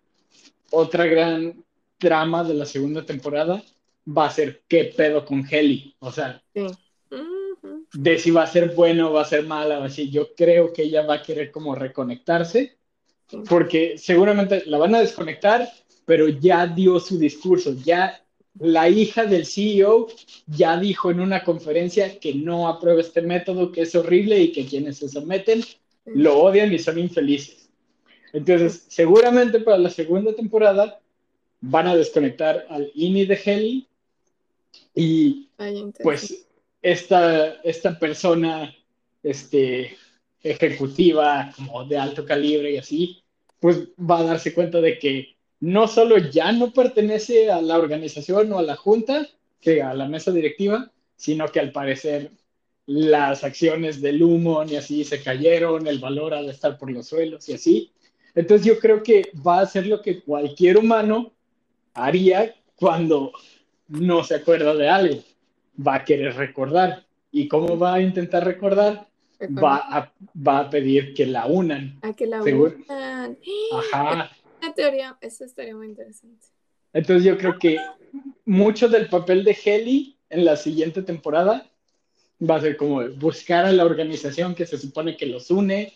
otra 0.71 1.07
gran 1.07 1.65
trama 1.99 2.45
de 2.45 2.55
la 2.55 2.67
segunda 2.67 3.05
temporada 3.05 3.63
va 4.07 4.27
a 4.27 4.31
ser 4.31 4.63
qué 4.69 4.93
pedo 4.97 5.25
con 5.25 5.47
Heli. 5.49 5.95
O 5.99 6.13
sea, 6.13 6.43
sí. 6.55 6.67
de 7.93 8.19
si 8.19 8.31
va 8.31 8.43
a 8.43 8.49
ser 8.49 8.75
bueno 8.75 9.11
o 9.11 9.13
va 9.15 9.23
a 9.23 9.27
ser 9.27 9.45
mala 9.45 9.81
o 9.81 9.85
así. 9.85 10.11
Yo 10.11 10.35
creo 10.35 10.73
que 10.73 10.83
ella 10.83 11.07
va 11.07 11.15
a 11.17 11.23
querer 11.23 11.51
como 11.51 11.75
reconectarse 11.75 12.79
porque 13.49 13.99
seguramente 13.99 14.63
la 14.67 14.79
van 14.79 14.95
a 14.95 15.01
desconectar, 15.01 15.69
pero 16.05 16.29
ya 16.29 16.67
dio 16.67 17.01
su 17.01 17.19
discurso, 17.19 17.75
ya 17.85 18.21
la 18.59 18.89
hija 18.89 19.25
del 19.25 19.47
CEO 19.47 20.07
ya 20.47 20.79
dijo 20.79 21.11
en 21.11 21.21
una 21.21 21.43
conferencia 21.43 22.21
que 22.21 22.35
no 22.35 22.69
aprueba 22.69 23.01
este 23.01 23.23
método, 23.23 23.73
que 23.73 23.83
es 23.83 23.95
horrible 23.95 24.39
y 24.39 24.53
que 24.53 24.67
quienes 24.67 24.99
se 24.99 25.09
someten 25.09 25.63
lo 26.07 26.39
odian 26.39 26.73
y 26.73 26.79
son 26.79 26.99
infelices. 26.99 27.71
Entonces, 28.33 28.85
seguramente 28.89 29.61
para 29.61 29.79
la 29.79 29.91
segunda 29.91 30.35
temporada 30.35 31.01
van 31.61 31.87
a 31.87 31.97
desconectar 31.97 32.67
al 32.69 32.91
INI 32.95 33.27
de 33.27 33.41
Heli 33.45 33.89
y 34.95 35.49
pues 36.03 36.47
esta, 36.83 37.55
esta 37.63 37.99
persona 37.99 38.75
este, 39.23 39.97
ejecutiva 40.43 41.51
como 41.57 41.85
de 41.85 41.97
alto 41.97 42.25
calibre 42.25 42.73
y 42.73 42.77
así, 42.77 43.23
pues 43.59 43.89
va 43.99 44.19
a 44.19 44.25
darse 44.25 44.53
cuenta 44.53 44.81
de 44.81 44.99
que 44.99 45.37
no 45.61 45.89
solo 45.89 46.19
ya 46.19 46.53
no 46.53 46.73
pertenece 46.73 47.51
a 47.51 47.63
la 47.63 47.79
organización 47.79 48.53
o 48.53 48.59
a 48.59 48.63
la 48.63 48.77
junta, 48.77 49.27
que 49.61 49.83
a 49.83 49.95
la 49.95 50.07
mesa 50.07 50.31
directiva, 50.31 50.93
sino 51.17 51.49
que 51.49 51.61
al 51.61 51.73
parecer 51.73 52.31
las 52.87 53.45
acciones 53.45 54.03
del 54.03 54.23
humo 54.23 54.63
y 54.65 54.77
así 54.77 55.05
se 55.05 55.23
cayeron, 55.23 55.87
el 55.87 55.99
valor 55.99 56.35
ha 56.35 56.43
de 56.43 56.51
estar 56.51 56.77
por 56.77 56.91
los 56.91 57.09
suelos 57.09 57.49
y 57.49 57.55
así. 57.55 57.93
Entonces 58.35 58.67
yo 58.67 58.79
creo 58.79 59.03
que 59.03 59.31
va 59.47 59.61
a 59.61 59.67
ser 59.67 59.87
lo 59.87 60.03
que 60.03 60.21
cualquier 60.21 60.77
humano 60.77 61.33
haría 61.95 62.55
cuando 62.75 63.33
no 63.89 64.25
se 64.25 64.37
acuerda 64.37 64.75
de 64.75 64.89
algo. 64.89 65.23
Va 65.87 65.97
a 65.97 66.05
querer 66.05 66.35
recordar. 66.37 67.05
¿Y 67.31 67.49
cómo 67.49 67.79
va 67.79 67.95
a 67.95 68.01
intentar 68.01 68.45
recordar? 68.45 69.09
va 69.41 69.77
a, 69.91 70.13
va 70.37 70.61
a 70.61 70.71
pedir 70.71 71.15
que 71.15 71.27
la 71.27 71.47
unan. 71.47 71.99
A 72.03 72.13
que 72.13 72.27
la 72.27 72.43
unan. 72.43 73.39
Ajá. 73.93 74.31
Una 74.63 74.75
teoría, 74.75 75.17
eso 75.21 75.45
estaría 75.45 75.77
muy 75.77 75.87
interesante. 75.87 76.47
Entonces 76.93 77.25
yo 77.25 77.37
creo 77.37 77.59
que 77.59 77.79
mucho 78.45 78.89
del 78.89 79.09
papel 79.09 79.45
de 79.45 79.57
Heli 79.65 80.17
en 80.31 80.45
la 80.45 80.57
siguiente 80.57 81.03
temporada 81.03 81.67
va 82.49 82.57
a 82.57 82.61
ser 82.61 82.77
como 82.77 83.07
buscar 83.11 83.65
a 83.65 83.73
la 83.73 83.85
organización 83.85 84.55
que 84.55 84.67
se 84.67 84.79
supone 84.79 85.17
que 85.17 85.27
los 85.27 85.51
une, 85.51 85.93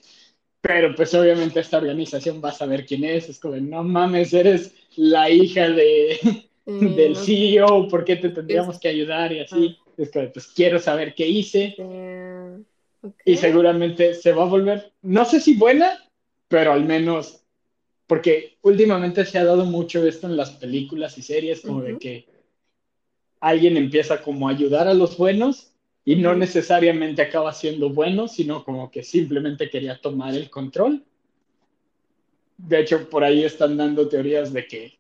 pero 0.60 0.94
pues 0.94 1.14
obviamente 1.14 1.60
esta 1.60 1.78
organización 1.78 2.42
va 2.44 2.50
a 2.50 2.52
saber 2.52 2.84
quién 2.84 3.04
es, 3.04 3.28
es 3.28 3.38
como, 3.38 3.56
no 3.56 3.84
mames, 3.84 4.32
eres 4.32 4.74
la 4.96 5.30
hija 5.30 5.68
de, 5.68 6.47
del 6.96 7.16
CEO, 7.16 7.88
¿por 7.88 8.04
qué 8.04 8.16
te 8.16 8.28
tendríamos 8.28 8.78
que 8.78 8.88
ayudar? 8.88 9.32
Y 9.32 9.40
así, 9.40 9.78
ah. 9.80 9.90
es 9.96 10.10
como, 10.10 10.30
pues 10.30 10.48
quiero 10.48 10.78
saber 10.78 11.14
qué 11.14 11.26
hice. 11.26 11.74
Y 13.24 13.36
seguramente 13.36 14.14
se 14.14 14.32
va 14.32 14.42
a 14.42 14.48
volver, 14.48 14.92
no 15.02 15.24
sé 15.24 15.40
si 15.40 15.54
buena, 15.54 16.04
pero 16.48 16.72
al 16.72 16.84
menos, 16.84 17.42
porque 18.06 18.58
últimamente 18.62 19.24
se 19.24 19.38
ha 19.38 19.44
dado 19.44 19.64
mucho 19.64 20.06
esto 20.06 20.26
en 20.26 20.36
las 20.36 20.50
películas 20.50 21.16
y 21.16 21.22
series, 21.22 21.62
como 21.62 21.82
de 21.82 21.96
que 21.96 22.26
alguien 23.40 23.76
empieza 23.76 24.20
como 24.20 24.48
a 24.48 24.50
ayudar 24.50 24.88
a 24.88 24.94
los 24.94 25.16
buenos 25.16 25.72
y 26.04 26.16
no 26.16 26.34
necesariamente 26.34 27.22
acaba 27.22 27.52
siendo 27.52 27.90
bueno, 27.90 28.28
sino 28.28 28.64
como 28.64 28.90
que 28.90 29.02
simplemente 29.02 29.70
quería 29.70 29.98
tomar 30.00 30.34
el 30.34 30.50
control. 30.50 31.04
De 32.56 32.80
hecho, 32.80 33.08
por 33.08 33.22
ahí 33.22 33.44
están 33.44 33.76
dando 33.76 34.08
teorías 34.08 34.52
de 34.52 34.66
que 34.66 34.97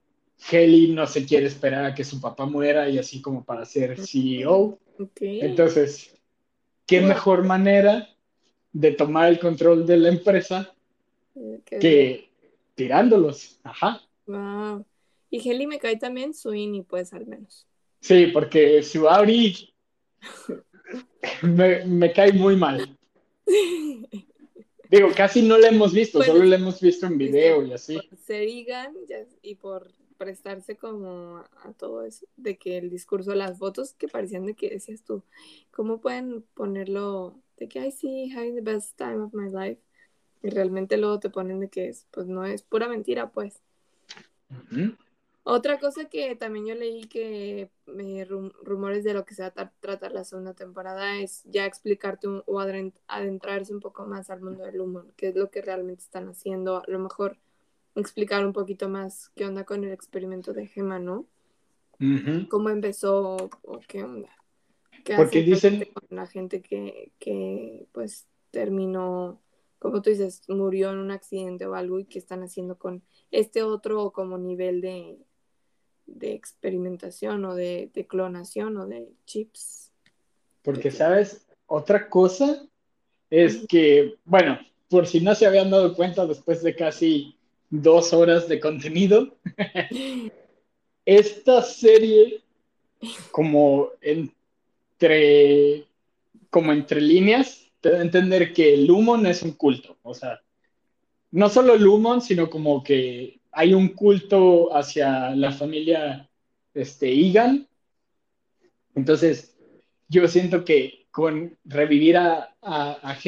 Heli 0.50 0.92
no 0.92 1.06
se 1.06 1.26
quiere 1.26 1.46
esperar 1.46 1.84
a 1.84 1.94
que 1.94 2.04
su 2.04 2.20
papá 2.20 2.46
muera 2.46 2.88
y 2.88 2.98
así 2.98 3.20
como 3.20 3.44
para 3.44 3.64
ser 3.64 3.98
CEO. 3.98 4.78
Entonces, 5.20 6.14
qué 6.86 7.00
mejor 7.00 7.44
manera 7.44 8.08
de 8.72 8.92
tomar 8.92 9.28
el 9.28 9.38
control 9.38 9.86
de 9.86 9.96
la 9.96 10.08
empresa 10.08 10.74
que 11.66 12.30
tirándolos. 12.74 13.58
Ajá. 13.62 14.00
Wow. 14.26 14.84
Y 15.30 15.48
Heli 15.48 15.66
me 15.66 15.78
cae 15.78 15.96
también 15.96 16.32
su 16.32 16.54
INI, 16.54 16.82
pues 16.82 17.12
al 17.12 17.26
menos. 17.26 17.66
Sí, 18.00 18.28
porque 18.28 18.82
su 18.82 19.08
Auri 19.08 19.74
me, 21.42 22.12
cae 22.12 22.32
muy 22.32 22.56
mal. 22.56 22.96
Digo, 24.90 25.08
casi 25.14 25.42
no 25.42 25.58
la 25.58 25.68
hemos 25.68 25.92
visto, 25.92 26.22
solo 26.22 26.44
la 26.44 26.56
hemos 26.56 26.80
visto 26.80 27.06
en 27.06 27.18
video 27.18 27.64
y 27.64 27.72
así. 27.72 27.98
Se 28.24 28.40
digan 28.40 28.94
y 29.42 29.56
por 29.56 29.90
prestarse 30.18 30.76
como 30.76 31.44
a 31.62 31.72
todo 31.76 32.02
eso, 32.02 32.26
de 32.36 32.58
que 32.58 32.76
el 32.76 32.90
discurso, 32.90 33.34
las 33.34 33.58
fotos 33.58 33.94
que 33.94 34.08
parecían 34.08 34.44
de 34.44 34.54
que 34.54 34.68
decías 34.68 35.02
tú, 35.02 35.22
¿cómo 35.70 36.00
pueden 36.00 36.42
ponerlo 36.54 37.40
de 37.56 37.68
que, 37.68 37.86
I 37.86 37.92
sí, 37.92 38.30
having 38.30 38.56
the 38.56 38.60
best 38.60 38.96
time 38.98 39.18
of 39.18 39.32
my 39.32 39.48
life? 39.48 39.80
Y 40.42 40.50
realmente 40.50 40.98
luego 40.98 41.18
te 41.18 41.30
ponen 41.30 41.60
de 41.60 41.68
que 41.68 41.88
es, 41.88 42.06
pues 42.10 42.26
no 42.26 42.44
es 42.44 42.62
pura 42.62 42.88
mentira, 42.88 43.30
pues. 43.30 43.62
Otra 45.42 45.78
cosa 45.80 46.10
que 46.10 46.36
también 46.36 46.66
yo 46.66 46.74
leí 46.74 47.04
que 47.04 47.70
me 47.86 48.24
rumores 48.26 49.02
de 49.02 49.14
lo 49.14 49.24
que 49.24 49.34
se 49.34 49.42
va 49.42 49.52
a 49.56 49.70
tratar 49.80 50.12
la 50.12 50.24
segunda 50.24 50.52
temporada 50.52 51.16
es 51.16 51.42
ya 51.44 51.64
explicarte 51.64 52.28
o 52.28 52.60
adentrarse 53.06 53.72
un 53.72 53.80
poco 53.80 54.04
más 54.04 54.28
al 54.28 54.42
mundo 54.42 54.64
del 54.64 54.80
humor, 54.80 55.06
qué 55.16 55.28
es 55.28 55.36
lo 55.36 55.50
que 55.50 55.62
realmente 55.62 56.02
están 56.02 56.28
haciendo, 56.28 56.76
a 56.76 56.84
lo 56.86 56.98
mejor 56.98 57.38
explicar 58.00 58.44
un 58.44 58.52
poquito 58.52 58.88
más 58.88 59.30
qué 59.34 59.46
onda 59.46 59.64
con 59.64 59.84
el 59.84 59.92
experimento 59.92 60.52
de 60.52 60.66
Gema, 60.66 60.98
¿no? 60.98 61.26
¿Cómo 62.48 62.70
empezó 62.70 63.50
o 63.62 63.80
qué 63.88 64.04
onda? 64.04 64.30
¿Qué 65.04 65.16
Porque 65.16 65.42
dicen... 65.42 65.84
Con 65.92 66.16
la 66.16 66.26
gente 66.26 66.62
que, 66.62 67.12
que, 67.18 67.88
pues, 67.92 68.28
terminó, 68.50 69.40
como 69.78 70.00
tú 70.00 70.10
dices, 70.10 70.42
murió 70.48 70.90
en 70.90 70.98
un 70.98 71.10
accidente 71.10 71.66
o 71.66 71.74
algo 71.74 71.98
y 71.98 72.04
qué 72.04 72.18
están 72.18 72.42
haciendo 72.42 72.78
con 72.78 73.02
este 73.30 73.62
otro 73.62 74.12
como 74.12 74.38
nivel 74.38 74.80
de, 74.80 75.18
de 76.06 76.34
experimentación 76.34 77.44
o 77.44 77.54
de, 77.54 77.90
de 77.92 78.06
clonación 78.06 78.76
o 78.76 78.86
de 78.86 79.08
chips. 79.26 79.92
Porque, 80.62 80.90
¿sabes? 80.90 81.46
Otra 81.66 82.08
cosa 82.08 82.66
es 83.30 83.66
que, 83.68 84.18
bueno, 84.24 84.58
por 84.88 85.06
si 85.06 85.20
no 85.20 85.34
se 85.34 85.46
habían 85.46 85.70
dado 85.70 85.94
cuenta 85.94 86.26
después 86.26 86.62
de 86.62 86.74
casi 86.74 87.37
dos 87.70 88.12
horas 88.12 88.48
de 88.48 88.60
contenido. 88.60 89.36
Esta 91.04 91.62
serie, 91.62 92.42
como 93.30 93.90
entre, 94.00 95.86
como 96.50 96.72
entre 96.72 97.00
líneas, 97.00 97.70
te 97.80 97.90
da 97.90 97.98
a 97.98 98.02
entender 98.02 98.52
que 98.52 98.74
el 98.74 98.86
Lumon 98.86 99.26
es 99.26 99.42
un 99.42 99.52
culto. 99.52 99.96
O 100.02 100.14
sea, 100.14 100.40
no 101.30 101.48
solo 101.48 101.74
el 101.74 101.82
Lumon, 101.82 102.20
sino 102.20 102.50
como 102.50 102.82
que 102.82 103.40
hay 103.52 103.74
un 103.74 103.88
culto 103.88 104.74
hacia 104.74 105.30
la 105.30 105.52
familia 105.52 106.28
este, 106.74 107.10
Egan. 107.10 107.66
Entonces, 108.94 109.56
yo 110.08 110.26
siento 110.28 110.64
que 110.64 111.06
con 111.10 111.56
revivir 111.64 112.16
a, 112.16 112.54
a, 112.60 112.98
a 113.02 113.18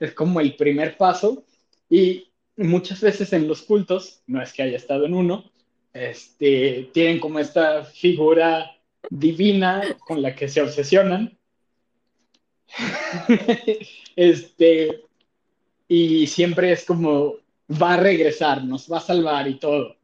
es 0.00 0.12
como 0.12 0.40
el 0.40 0.56
primer 0.56 0.96
paso. 0.96 1.44
Y 1.88 2.28
muchas 2.56 3.00
veces 3.00 3.32
en 3.32 3.48
los 3.48 3.62
cultos, 3.62 4.22
no 4.26 4.42
es 4.42 4.52
que 4.52 4.62
haya 4.62 4.76
estado 4.76 5.06
en 5.06 5.14
uno, 5.14 5.50
este, 5.92 6.90
tienen 6.92 7.20
como 7.20 7.38
esta 7.38 7.84
figura 7.84 8.76
divina 9.10 9.96
con 10.06 10.22
la 10.22 10.34
que 10.34 10.48
se 10.48 10.60
obsesionan. 10.60 11.36
este, 14.16 15.02
y 15.88 16.26
siempre 16.26 16.72
es 16.72 16.84
como, 16.84 17.36
va 17.70 17.94
a 17.94 17.98
regresar, 17.98 18.64
nos 18.64 18.90
va 18.90 18.98
a 18.98 19.02
salvar 19.02 19.48
y 19.48 19.58
todo. 19.58 19.96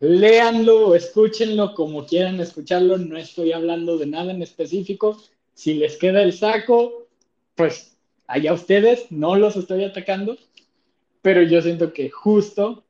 Léanlo 0.00 0.88
o 0.88 0.94
escúchenlo 0.94 1.74
como 1.74 2.04
quieran 2.04 2.40
escucharlo, 2.40 2.98
no 2.98 3.16
estoy 3.16 3.52
hablando 3.52 3.96
de 3.96 4.06
nada 4.06 4.32
en 4.32 4.42
específico. 4.42 5.22
Si 5.54 5.74
les 5.74 5.96
queda 5.96 6.22
el 6.22 6.32
saco, 6.32 7.06
pues 7.54 7.96
allá 8.26 8.52
ustedes, 8.52 9.10
no 9.10 9.36
los 9.36 9.56
estoy 9.56 9.84
atacando, 9.84 10.36
pero 11.24 11.42
yo 11.42 11.62
siento 11.62 11.90
que 11.90 12.10
justo 12.10 12.84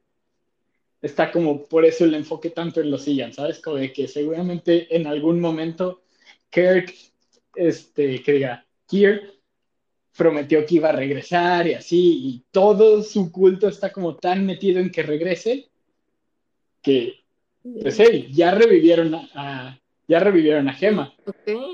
está 1.01 1.31
como 1.31 1.67
por 1.67 1.85
eso 1.85 2.05
el 2.05 2.15
enfoque 2.15 2.51
tanto 2.51 2.81
en 2.81 2.91
los 2.91 3.07
Ian, 3.07 3.33
¿sabes? 3.33 3.61
Como 3.61 3.77
de 3.77 3.93
que 3.93 4.09
seguramente 4.09 4.89
en 4.97 5.07
algún 5.07 5.39
momento 5.39 6.03
Kirk, 6.51 6.93
este, 7.55 8.21
que 8.25 8.33
diga, 8.33 8.67
Kirk 8.89 9.35
prometió 10.17 10.67
que 10.67 10.75
iba 10.75 10.89
a 10.89 10.97
regresar 10.97 11.69
y 11.69 11.75
así, 11.75 12.27
y 12.27 12.43
todo 12.51 13.05
su 13.05 13.31
culto 13.31 13.69
está 13.69 13.93
como 13.93 14.17
tan 14.17 14.45
metido 14.45 14.81
en 14.81 14.91
que 14.91 15.05
regrese 15.05 15.69
que, 16.83 17.21
pues, 17.83 18.01
hey, 18.01 18.31
ya 18.33 18.51
revivieron 18.51 19.15
a, 19.15 19.79
ya 20.09 20.19
revivieron 20.19 20.69
a 20.69 20.73
Gema. 20.73 21.15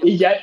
Y, 0.02 0.18
ya, 0.18 0.34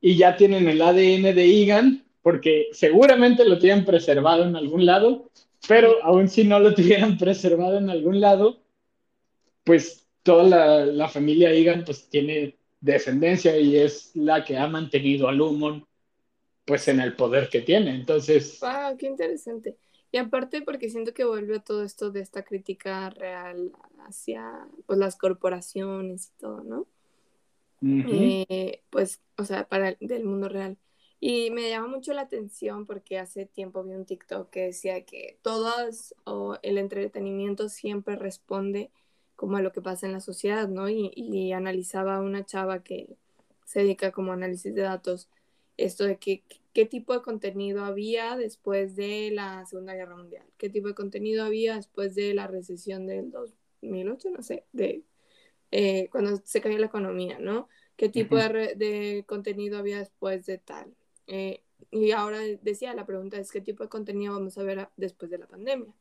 y 0.00 0.16
ya 0.16 0.36
tienen 0.36 0.68
el 0.68 0.80
ADN 0.80 1.34
de 1.34 1.62
Egan, 1.62 2.04
porque 2.22 2.68
seguramente 2.70 3.44
lo 3.44 3.58
tienen 3.58 3.84
preservado 3.84 4.44
en 4.44 4.54
algún 4.54 4.86
lado, 4.86 5.32
pero 5.68 6.02
aún 6.02 6.28
si 6.28 6.44
no 6.44 6.58
lo 6.58 6.74
tuvieran 6.74 7.18
preservado 7.18 7.78
en 7.78 7.90
algún 7.90 8.20
lado, 8.20 8.62
pues 9.64 10.06
toda 10.22 10.44
la, 10.44 10.86
la 10.86 11.08
familia 11.08 11.50
Egan 11.50 11.84
pues 11.84 12.08
tiene 12.08 12.56
descendencia 12.80 13.56
y 13.58 13.76
es 13.76 14.14
la 14.14 14.44
que 14.44 14.58
ha 14.58 14.66
mantenido 14.66 15.28
a 15.28 15.32
Lumon 15.32 15.86
pues 16.64 16.88
en 16.88 17.00
el 17.00 17.14
poder 17.14 17.48
que 17.48 17.60
tiene. 17.60 17.94
Entonces... 17.94 18.58
¡Wow! 18.60 18.96
¡Qué 18.98 19.06
interesante! 19.06 19.76
Y 20.12 20.16
aparte 20.16 20.62
porque 20.62 20.88
siento 20.90 21.12
que 21.12 21.24
vuelve 21.24 21.56
a 21.56 21.60
todo 21.60 21.82
esto 21.82 22.10
de 22.10 22.20
esta 22.20 22.44
crítica 22.44 23.10
real 23.10 23.72
hacia 24.06 24.66
pues 24.86 24.98
las 24.98 25.16
corporaciones 25.16 26.28
y 26.28 26.40
todo, 26.40 26.62
¿no? 26.62 26.86
Eh, 27.82 28.80
pues, 28.90 29.20
o 29.36 29.44
sea, 29.44 29.66
para 29.66 29.90
el, 29.90 29.96
del 30.00 30.24
mundo 30.24 30.48
real. 30.48 30.78
Y 31.20 31.50
me 31.50 31.70
llama 31.70 31.88
mucho 31.88 32.12
la 32.12 32.22
atención 32.22 32.86
porque 32.86 33.18
hace 33.18 33.46
tiempo 33.46 33.82
vi 33.82 33.94
un 33.94 34.04
TikTok 34.04 34.50
que 34.50 34.60
decía 34.66 35.04
que 35.04 35.38
todos 35.42 36.14
o 36.24 36.58
el 36.62 36.78
entretenimiento 36.78 37.68
siempre 37.68 38.16
responde 38.16 38.90
como 39.36 39.56
a 39.56 39.62
lo 39.62 39.72
que 39.72 39.80
pasa 39.80 40.06
en 40.06 40.12
la 40.12 40.20
sociedad, 40.20 40.68
¿no? 40.68 40.88
Y, 40.88 41.12
y 41.14 41.52
analizaba 41.52 42.20
una 42.20 42.44
chava 42.44 42.82
que 42.82 43.16
se 43.64 43.80
dedica 43.80 44.12
como 44.12 44.32
análisis 44.32 44.74
de 44.74 44.82
datos, 44.82 45.28
esto 45.76 46.04
de 46.04 46.18
que, 46.18 46.44
qué 46.72 46.86
tipo 46.86 47.12
de 47.12 47.22
contenido 47.22 47.84
había 47.84 48.36
después 48.36 48.94
de 48.96 49.30
la 49.32 49.64
Segunda 49.66 49.94
Guerra 49.94 50.16
Mundial, 50.16 50.44
qué 50.58 50.68
tipo 50.68 50.88
de 50.88 50.94
contenido 50.94 51.44
había 51.44 51.76
después 51.76 52.14
de 52.14 52.34
la 52.34 52.46
recesión 52.46 53.06
del 53.06 53.30
2008, 53.30 54.30
no 54.30 54.42
sé, 54.42 54.64
de 54.72 55.02
eh, 55.70 56.08
cuando 56.10 56.36
se 56.44 56.60
cayó 56.60 56.78
la 56.78 56.86
economía, 56.86 57.38
¿no? 57.38 57.68
¿Qué 57.96 58.08
tipo 58.08 58.36
de, 58.36 58.74
de, 58.76 59.24
contenido 59.26 59.78
había 59.78 59.98
después 59.98 60.46
de 60.46 60.58
tal? 60.58 60.94
Eh, 61.26 61.62
y 61.90 62.10
ahora 62.12 62.40
decía, 62.62 62.94
la 62.94 63.06
pregunta 63.06 63.38
es 63.38 63.52
qué 63.52 63.60
tipo 63.60 63.82
de 63.82 63.88
contenido 63.88 64.34
vamos 64.34 64.58
a 64.58 64.62
ver 64.62 64.88
después 64.96 65.30
de 65.30 65.38
la 65.38 65.46
pandemia. 65.46 65.94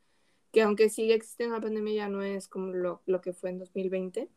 Que 0.52 0.62
aunque 0.62 0.90
sigue 0.90 1.14
existiendo 1.14 1.56
la 1.56 1.62
pandemia, 1.62 1.94
ya 1.94 2.10
no 2.10 2.24
es 2.24 2.48
como 2.48 2.74
lo, 2.74 3.02
lo 3.06 3.22
que 3.22 3.34
fue 3.34 3.50
en 3.50 3.60
2020. 3.60 4.30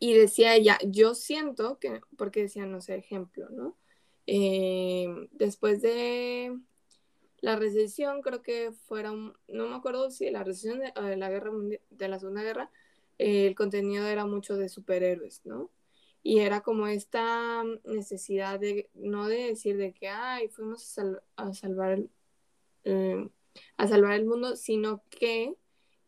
Y 0.00 0.14
decía 0.14 0.54
ella, 0.54 0.78
yo 0.86 1.14
siento 1.14 1.78
que, 1.78 2.00
porque 2.16 2.42
decía, 2.42 2.66
no 2.66 2.80
sé, 2.80 2.96
ejemplo, 2.96 3.48
¿no? 3.50 3.76
Eh, 4.26 5.28
después 5.32 5.80
de 5.82 6.58
la 7.40 7.56
recesión, 7.56 8.22
creo 8.22 8.42
que 8.42 8.72
fueron, 8.72 9.36
no 9.48 9.68
me 9.68 9.76
acuerdo 9.76 10.10
si 10.10 10.30
la 10.30 10.42
recesión 10.42 10.80
de, 10.80 10.92
la 11.16 11.30
guerra 11.30 11.52
de 11.90 12.08
la 12.08 12.18
Segunda 12.18 12.42
Guerra, 12.42 12.70
el 13.18 13.54
contenido 13.54 14.06
era 14.06 14.26
mucho 14.26 14.56
de 14.56 14.68
superhéroes, 14.68 15.42
¿no? 15.44 15.70
Y 16.26 16.40
era 16.40 16.60
como 16.60 16.88
esta 16.88 17.62
necesidad 17.84 18.58
de, 18.58 18.90
no 18.94 19.28
de 19.28 19.44
decir 19.44 19.76
de 19.76 19.92
que, 19.92 20.08
ay, 20.08 20.48
fuimos 20.48 20.98
a, 21.36 21.54
salvar 21.54 21.92
el, 21.92 22.10
eh, 22.82 23.28
a 23.76 23.86
salvar 23.86 24.14
el 24.14 24.26
mundo, 24.26 24.56
sino 24.56 25.04
que 25.08 25.54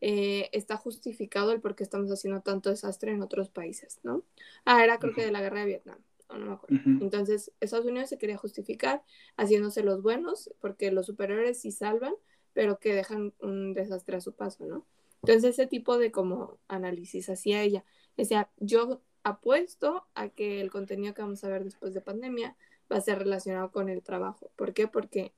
eh, 0.01 0.49
está 0.51 0.75
justificado 0.75 1.53
el 1.53 1.61
por 1.61 1.73
qué 1.73 1.83
estamos 1.83 2.11
haciendo 2.11 2.41
tanto 2.41 2.69
desastre 2.69 3.13
en 3.13 3.21
otros 3.21 3.49
países, 3.49 4.01
¿no? 4.03 4.25
Ah, 4.65 4.83
era 4.83 4.99
creo 4.99 5.13
que 5.13 5.23
de 5.23 5.31
la 5.31 5.39
guerra 5.39 5.61
de 5.61 5.67
Vietnam, 5.67 5.99
no, 6.27 6.45
me 6.45 6.51
acuerdo. 6.51 6.77
Entonces, 6.99 7.53
Estados 7.61 7.85
Unidos 7.85 8.09
se 8.09 8.17
quería 8.17 8.35
justificar 8.35 9.01
haciéndose 9.37 9.83
los 9.83 10.01
buenos, 10.01 10.51
porque 10.59 10.91
los 10.91 11.05
superiores 11.05 11.61
sí 11.61 11.71
salvan, 11.71 12.13
pero 12.51 12.77
que 12.77 12.93
dejan 12.93 13.33
un 13.39 13.73
desastre 13.73 14.17
a 14.17 14.21
su 14.21 14.33
paso, 14.33 14.65
¿no? 14.65 14.85
Entonces, 15.23 15.51
ese 15.51 15.65
tipo 15.65 15.97
de 15.97 16.11
como 16.11 16.59
análisis 16.67 17.29
hacía 17.29 17.63
ella. 17.63 17.85
Decía, 18.17 18.49
yo 18.57 19.01
apuesto 19.23 20.05
a 20.15 20.29
que 20.29 20.61
el 20.61 20.71
contenido 20.71 21.13
que 21.13 21.21
vamos 21.21 21.43
a 21.43 21.49
ver 21.49 21.63
después 21.63 21.93
de 21.93 22.01
pandemia 22.01 22.55
va 22.91 22.97
a 22.97 23.01
ser 23.01 23.19
relacionado 23.19 23.71
con 23.71 23.89
el 23.89 24.01
trabajo. 24.01 24.51
¿Por 24.55 24.73
qué? 24.73 24.87
Porque 24.87 25.33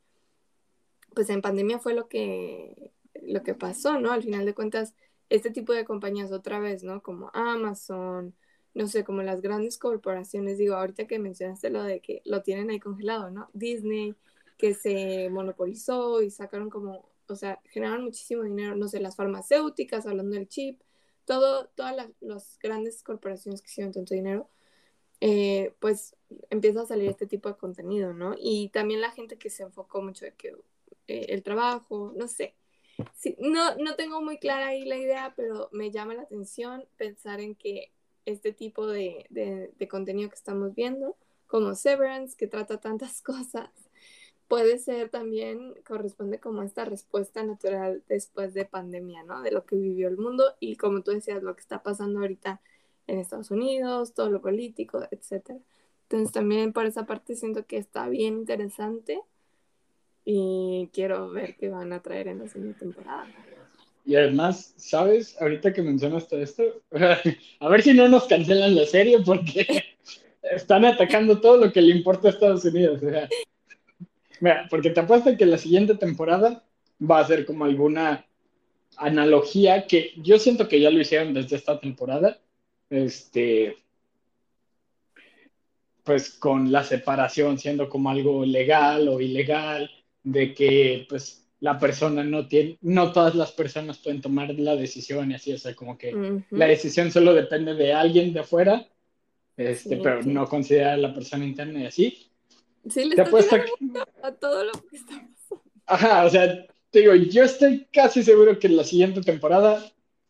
pues 1.13 1.29
en 1.29 1.41
pandemia 1.41 1.79
fue 1.79 1.93
lo 1.93 2.07
que, 2.07 2.91
lo 3.21 3.43
que 3.43 3.53
pasó, 3.53 3.99
¿no? 3.99 4.11
Al 4.11 4.23
final 4.23 4.45
de 4.45 4.53
cuentas, 4.53 4.95
este 5.29 5.51
tipo 5.51 5.73
de 5.73 5.85
compañías 5.85 6.31
otra 6.31 6.59
vez, 6.59 6.83
¿no? 6.83 7.01
Como 7.01 7.31
Amazon, 7.33 8.35
no 8.73 8.87
sé, 8.87 9.03
como 9.03 9.21
las 9.21 9.41
grandes 9.41 9.77
corporaciones, 9.77 10.57
digo, 10.57 10.75
ahorita 10.75 11.07
que 11.07 11.19
mencionaste 11.19 11.69
lo 11.69 11.83
de 11.83 11.99
que 12.01 12.21
lo 12.25 12.41
tienen 12.41 12.69
ahí 12.69 12.79
congelado, 12.79 13.29
¿no? 13.29 13.49
Disney, 13.53 14.15
que 14.57 14.73
se 14.73 15.29
monopolizó 15.29 16.21
y 16.21 16.31
sacaron 16.31 16.69
como, 16.69 17.09
o 17.27 17.35
sea, 17.35 17.59
generaron 17.65 18.05
muchísimo 18.05 18.43
dinero, 18.43 18.75
no 18.75 18.87
sé, 18.87 18.99
las 19.01 19.15
farmacéuticas, 19.15 20.05
hablando 20.05 20.35
del 20.35 20.47
chip, 20.47 20.79
todo, 21.25 21.67
todas 21.75 21.95
las, 22.19 22.59
grandes 22.59 23.03
corporaciones 23.03 23.61
que 23.61 23.67
hicieron 23.67 23.93
tanto 23.93 24.13
dinero, 24.13 24.49
eh, 25.21 25.73
pues 25.79 26.15
empieza 26.49 26.81
a 26.81 26.85
salir 26.85 27.09
este 27.09 27.27
tipo 27.27 27.49
de 27.49 27.55
contenido, 27.55 28.13
¿no? 28.13 28.35
Y 28.37 28.69
también 28.69 29.01
la 29.01 29.11
gente 29.11 29.37
que 29.37 29.49
se 29.49 29.63
enfocó 29.63 30.01
mucho 30.01 30.25
de 30.25 30.33
que 30.33 30.55
eh, 31.07 31.27
el 31.29 31.43
trabajo, 31.43 32.13
no 32.15 32.27
sé. 32.27 32.55
no, 33.39 33.75
no 33.75 33.95
tengo 33.95 34.21
muy 34.21 34.37
clara 34.37 34.67
ahí 34.67 34.85
la 34.85 34.97
idea, 34.97 35.33
pero 35.35 35.69
me 35.71 35.91
llama 35.91 36.13
la 36.15 36.23
atención 36.23 36.85
pensar 36.97 37.39
en 37.39 37.55
que 37.55 37.91
este 38.25 38.53
tipo 38.53 38.87
de, 38.87 39.25
de 39.29 39.87
contenido 39.87 40.29
que 40.29 40.35
estamos 40.35 40.75
viendo, 40.75 41.17
como 41.47 41.75
Severance, 41.75 42.37
que 42.37 42.47
trata 42.47 42.79
tantas 42.79 43.21
cosas, 43.23 43.69
puede 44.51 44.79
ser 44.79 45.07
también, 45.07 45.75
corresponde 45.87 46.37
como 46.37 46.61
esta 46.61 46.83
respuesta 46.83 47.41
natural 47.41 48.03
después 48.09 48.53
de 48.53 48.65
pandemia, 48.65 49.23
¿no? 49.23 49.41
De 49.41 49.49
lo 49.49 49.65
que 49.65 49.77
vivió 49.77 50.09
el 50.09 50.17
mundo 50.17 50.43
y 50.59 50.75
como 50.75 51.03
tú 51.03 51.11
decías, 51.11 51.41
lo 51.41 51.55
que 51.55 51.61
está 51.61 51.81
pasando 51.83 52.19
ahorita 52.19 52.59
en 53.07 53.19
Estados 53.19 53.49
Unidos, 53.49 54.13
todo 54.13 54.29
lo 54.29 54.41
político, 54.41 55.07
etc. 55.09 55.51
Entonces 56.01 56.33
también 56.33 56.73
por 56.73 56.85
esa 56.85 57.05
parte 57.05 57.37
siento 57.37 57.65
que 57.65 57.77
está 57.77 58.09
bien 58.09 58.39
interesante 58.39 59.21
y 60.25 60.89
quiero 60.91 61.29
ver 61.29 61.55
qué 61.55 61.69
van 61.69 61.93
a 61.93 62.01
traer 62.01 62.27
en 62.27 62.39
la 62.39 62.49
siguiente 62.49 62.79
temporada. 62.79 63.29
Y 64.03 64.17
además, 64.17 64.73
¿sabes? 64.75 65.41
Ahorita 65.41 65.71
que 65.71 65.81
mencionas 65.81 66.27
todo 66.27 66.41
esto, 66.41 66.63
a 67.61 67.69
ver 67.69 67.81
si 67.83 67.93
no 67.93 68.09
nos 68.09 68.25
cancelan 68.25 68.75
la 68.75 68.85
serie 68.85 69.19
porque 69.25 69.65
están 70.41 70.83
atacando 70.83 71.39
todo 71.39 71.55
lo 71.55 71.71
que 71.71 71.81
le 71.81 71.95
importa 71.95 72.27
a 72.27 72.31
Estados 72.31 72.65
Unidos. 72.65 73.01
O 73.01 73.09
sea, 73.09 73.29
Mira, 74.41 74.67
porque 74.69 74.89
te 74.89 74.99
apuesto 74.99 75.37
que 75.37 75.45
la 75.45 75.57
siguiente 75.57 75.95
temporada 75.95 76.63
va 76.99 77.19
a 77.19 77.27
ser 77.27 77.45
como 77.45 77.63
alguna 77.63 78.25
analogía 78.97 79.87
que 79.87 80.11
yo 80.17 80.37
siento 80.37 80.67
que 80.67 80.81
ya 80.81 80.89
lo 80.89 80.99
hicieron 80.99 81.33
desde 81.33 81.55
esta 81.55 81.79
temporada. 81.79 82.39
Este, 82.89 83.77
pues 86.03 86.31
con 86.31 86.71
la 86.71 86.83
separación 86.83 87.57
siendo 87.57 87.87
como 87.87 88.09
algo 88.09 88.45
legal 88.45 89.07
o 89.07 89.21
ilegal, 89.21 89.89
de 90.23 90.53
que 90.53 91.05
pues 91.07 91.47
la 91.59 91.77
persona 91.77 92.23
no 92.23 92.47
tiene, 92.47 92.77
no 92.81 93.11
todas 93.11 93.35
las 93.35 93.51
personas 93.51 93.99
pueden 93.99 94.21
tomar 94.21 94.49
la 94.55 94.75
decisión 94.75 95.31
y 95.31 95.35
así, 95.35 95.53
o 95.53 95.57
sea, 95.57 95.75
como 95.75 95.97
que 95.97 96.43
la 96.49 96.65
decisión 96.65 97.11
solo 97.11 97.33
depende 97.33 97.75
de 97.75 97.93
alguien 97.93 98.33
de 98.33 98.39
afuera, 98.39 98.87
este, 99.55 99.97
pero 99.97 100.23
no 100.23 100.47
considera 100.47 100.93
a 100.93 100.97
la 100.97 101.13
persona 101.13 101.45
interna 101.45 101.81
y 101.81 101.85
así. 101.85 102.30
Sí, 102.89 103.05
le 103.05 103.21
está 103.21 103.63
a 104.23 104.31
todo 104.33 104.65
lo 104.65 104.71
que 104.71 104.95
está 104.95 105.13
pasando. 105.13 105.63
Ajá, 105.85 106.25
o 106.25 106.29
sea, 106.29 106.65
te 106.89 106.99
digo, 106.99 107.15
yo 107.15 107.43
estoy 107.43 107.87
casi 107.91 108.23
seguro 108.23 108.57
que 108.59 108.69
la 108.69 108.83
siguiente 108.83 109.21
temporada 109.21 109.83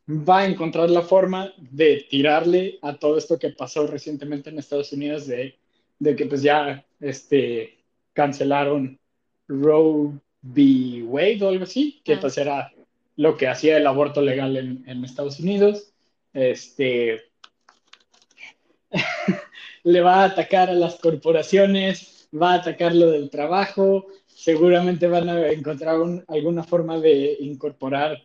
va 0.08 0.40
a 0.40 0.46
encontrar 0.46 0.90
la 0.90 1.02
forma 1.02 1.54
de 1.58 2.06
tirarle 2.10 2.80
a 2.82 2.98
todo 2.98 3.18
esto 3.18 3.40
que 3.40 3.50
pasó 3.50 3.88
recientemente 3.88 4.50
en 4.50 4.60
Estados 4.60 4.92
Unidos 4.92 5.28
de, 5.28 5.58
de 6.00 6.16
que 6.16 6.26
pues 6.26 6.42
ya 6.42 6.86
este, 7.00 7.78
cancelaron 8.14 9.00
Roe 9.48 10.20
v. 10.42 11.04
Wade 11.04 11.44
o 11.44 11.50
algo 11.50 11.64
así, 11.64 12.02
que 12.04 12.18
pues 12.18 12.38
era 12.38 12.72
lo 13.16 13.38
que 13.38 13.48
hacía 13.48 13.78
el 13.78 13.88
aborto 13.88 14.22
legal 14.22 14.58
en, 14.58 14.84
en 14.88 15.06
Estados 15.06 15.40
Unidos. 15.40 15.94
Este, 16.34 17.22
le 19.84 20.02
va 20.02 20.22
a 20.22 20.26
atacar 20.26 20.70
a 20.70 20.74
las 20.74 20.96
corporaciones, 20.96 22.11
va 22.34 22.54
a 22.54 22.56
atacar 22.56 22.96
lo 22.96 23.12
del 23.12 23.30
trabajo, 23.30 24.08
seguramente 24.28 25.08
van 25.08 25.30
a 25.30 25.50
encontrar 25.50 25.96
alguna 26.28 26.64
forma 26.64 27.00
de 27.00 27.38
incorporar 27.40 28.18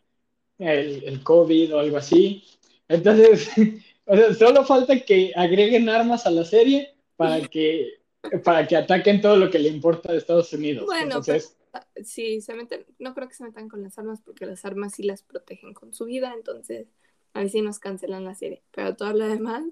el, 0.59 1.05
el, 1.05 1.23
COVID 1.23 1.75
o 1.75 1.79
algo 1.81 1.97
así. 1.97 2.45
Entonces, 2.89 3.51
o 4.07 4.17
sea, 4.17 4.35
solo 4.35 4.65
falta 4.65 4.99
que 5.01 5.33
agreguen 5.35 5.89
armas 5.89 6.27
a 6.27 6.31
la 6.31 6.45
serie 6.45 6.95
para 7.17 7.41
que, 7.49 8.01
para 8.45 8.67
que 8.67 8.77
ataquen 8.77 9.21
todo 9.21 9.37
lo 9.37 9.51
que 9.51 9.59
le 9.59 9.69
importa 9.69 10.13
de 10.13 10.19
Estados 10.19 10.53
Unidos. 10.53 10.87
Bueno, 10.87 11.21
pues, 11.25 11.57
sí, 12.05 12.41
se 12.41 12.55
meten, 12.55 12.87
no 12.99 13.15
creo 13.15 13.29
que 13.29 13.35
se 13.35 13.45
metan 13.45 13.69
con 13.69 13.83
las 13.83 13.99
armas 13.99 14.21
porque 14.23 14.47
las 14.47 14.65
armas 14.65 14.95
sí 14.95 15.03
las 15.03 15.23
protegen 15.23 15.75
con 15.75 15.93
su 15.93 16.05
vida, 16.05 16.33
entonces 16.35 16.87
ahí 17.33 17.49
sí 17.49 17.61
nos 17.61 17.79
cancelan 17.79 18.25
la 18.25 18.35
serie. 18.35 18.63
Pero 18.71 18.97
todo 18.97 19.13
lo 19.13 19.27
demás, 19.27 19.65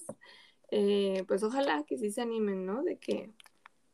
eh, 0.70 1.24
pues 1.27 1.43
ojalá 1.43 1.85
que 1.86 1.98
sí 1.98 2.11
se 2.11 2.20
animen, 2.20 2.66
¿no? 2.66 2.82
De 2.82 2.98
que 2.98 3.31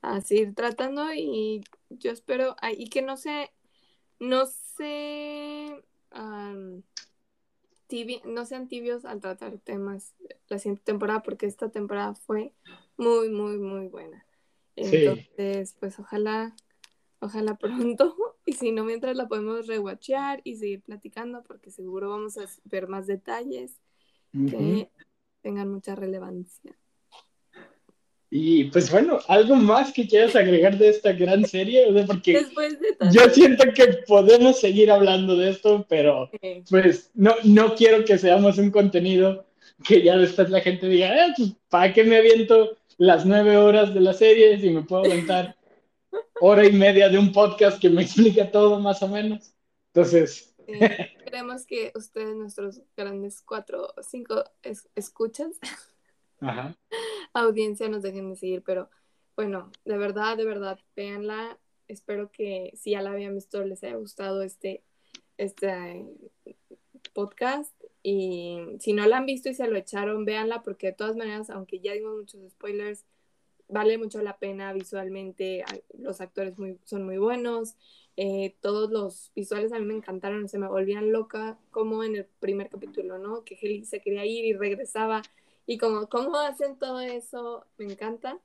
a 0.02 0.20
seguir 0.20 0.54
tratando 0.54 1.12
y 1.14 1.62
yo 1.90 2.10
espero, 2.10 2.56
y 2.76 2.88
que 2.88 3.02
no 3.02 3.16
se, 3.16 3.50
no 4.18 4.46
se, 4.46 5.82
no 8.24 8.46
sean 8.46 8.68
tibios 8.68 9.04
al 9.04 9.20
tratar 9.20 9.58
temas 9.58 10.14
la 10.48 10.58
siguiente 10.58 10.82
temporada, 10.84 11.22
porque 11.22 11.46
esta 11.46 11.70
temporada 11.70 12.14
fue 12.14 12.52
muy, 12.96 13.30
muy, 13.30 13.58
muy 13.58 13.88
buena. 13.88 14.24
Entonces, 14.76 15.76
pues 15.78 15.98
ojalá, 15.98 16.54
ojalá 17.20 17.56
pronto, 17.56 18.16
y 18.46 18.54
si 18.54 18.72
no, 18.72 18.84
mientras 18.84 19.16
la 19.16 19.28
podemos 19.28 19.66
rewatchear 19.66 20.40
y 20.44 20.56
seguir 20.56 20.82
platicando, 20.82 21.42
porque 21.42 21.70
seguro 21.70 22.10
vamos 22.10 22.38
a 22.38 22.46
ver 22.64 22.88
más 22.88 23.06
detalles 23.06 23.78
que 24.32 24.90
tengan 25.42 25.68
mucha 25.68 25.94
relevancia. 25.94 26.79
Y 28.32 28.64
pues 28.64 28.88
bueno, 28.92 29.18
algo 29.26 29.56
más 29.56 29.92
que 29.92 30.06
quieras 30.06 30.36
agregar 30.36 30.78
de 30.78 30.88
esta 30.88 31.12
gran 31.12 31.44
serie, 31.44 31.92
porque 32.06 32.46
yo 33.10 33.28
siento 33.30 33.64
que 33.74 33.88
podemos 34.06 34.60
seguir 34.60 34.88
hablando 34.92 35.36
de 35.36 35.50
esto, 35.50 35.84
pero 35.88 36.30
pues 36.70 37.10
no, 37.14 37.34
no 37.42 37.74
quiero 37.74 38.04
que 38.04 38.18
seamos 38.18 38.58
un 38.58 38.70
contenido 38.70 39.46
que 39.84 40.02
ya 40.02 40.16
después 40.16 40.48
la 40.48 40.60
gente 40.60 40.86
diga, 40.88 41.26
eh, 41.26 41.32
pues, 41.36 41.52
¿para 41.68 41.92
qué 41.92 42.04
me 42.04 42.18
aviento 42.18 42.76
las 42.98 43.26
nueve 43.26 43.56
horas 43.56 43.92
de 43.94 44.00
la 44.00 44.12
serie 44.12 44.60
si 44.60 44.70
me 44.70 44.82
puedo 44.82 45.04
aventar 45.04 45.56
hora 46.40 46.64
y 46.64 46.72
media 46.72 47.08
de 47.08 47.18
un 47.18 47.32
podcast 47.32 47.80
que 47.80 47.90
me 47.90 48.02
explica 48.02 48.48
todo 48.50 48.78
más 48.78 49.02
o 49.02 49.08
menos? 49.08 49.52
Entonces... 49.92 50.54
Queremos 51.24 51.66
que 51.66 51.90
ustedes, 51.96 52.36
nuestros 52.36 52.80
grandes 52.96 53.42
cuatro 53.42 53.92
o 53.96 54.02
cinco 54.04 54.44
escuchas, 54.94 55.58
audiencia 57.40 57.88
nos 57.88 58.02
dejen 58.02 58.30
de 58.30 58.36
seguir, 58.36 58.62
pero 58.62 58.90
bueno, 59.36 59.70
de 59.84 59.98
verdad, 59.98 60.36
de 60.36 60.44
verdad, 60.44 60.78
véanla. 60.96 61.58
Espero 61.88 62.30
que 62.30 62.72
si 62.76 62.92
ya 62.92 63.02
la 63.02 63.12
habían 63.12 63.34
visto 63.34 63.64
les 63.64 63.82
haya 63.82 63.96
gustado 63.96 64.42
este, 64.42 64.82
este 65.38 66.06
podcast. 67.12 67.74
Y 68.02 68.60
si 68.80 68.92
no 68.92 69.06
la 69.06 69.18
han 69.18 69.26
visto 69.26 69.48
y 69.48 69.54
se 69.54 69.66
lo 69.66 69.76
echaron, 69.76 70.24
véanla 70.24 70.62
porque 70.62 70.88
de 70.88 70.92
todas 70.92 71.16
maneras, 71.16 71.50
aunque 71.50 71.80
ya 71.80 71.92
dimos 71.92 72.16
muchos 72.16 72.40
spoilers, 72.52 73.04
vale 73.68 73.98
mucho 73.98 74.22
la 74.22 74.38
pena 74.38 74.72
visualmente. 74.72 75.64
Los 75.98 76.20
actores 76.20 76.58
muy, 76.58 76.78
son 76.84 77.04
muy 77.04 77.18
buenos. 77.18 77.76
Eh, 78.16 78.56
todos 78.60 78.90
los 78.90 79.32
visuales 79.34 79.72
a 79.72 79.78
mí 79.78 79.86
me 79.86 79.94
encantaron, 79.94 80.48
se 80.48 80.58
me 80.58 80.68
volvían 80.68 81.12
loca, 81.12 81.58
como 81.70 82.04
en 82.04 82.16
el 82.16 82.26
primer 82.40 82.68
capítulo, 82.68 83.18
¿no? 83.18 83.44
Que 83.44 83.58
Heli 83.60 83.84
se 83.84 84.00
quería 84.00 84.26
ir 84.26 84.44
y 84.44 84.52
regresaba 84.52 85.22
y 85.70 85.78
como 85.78 86.08
cómo 86.08 86.36
hacen 86.36 86.76
todo 86.76 86.98
eso, 86.98 87.64
me 87.78 87.84
encanta. 87.84 88.40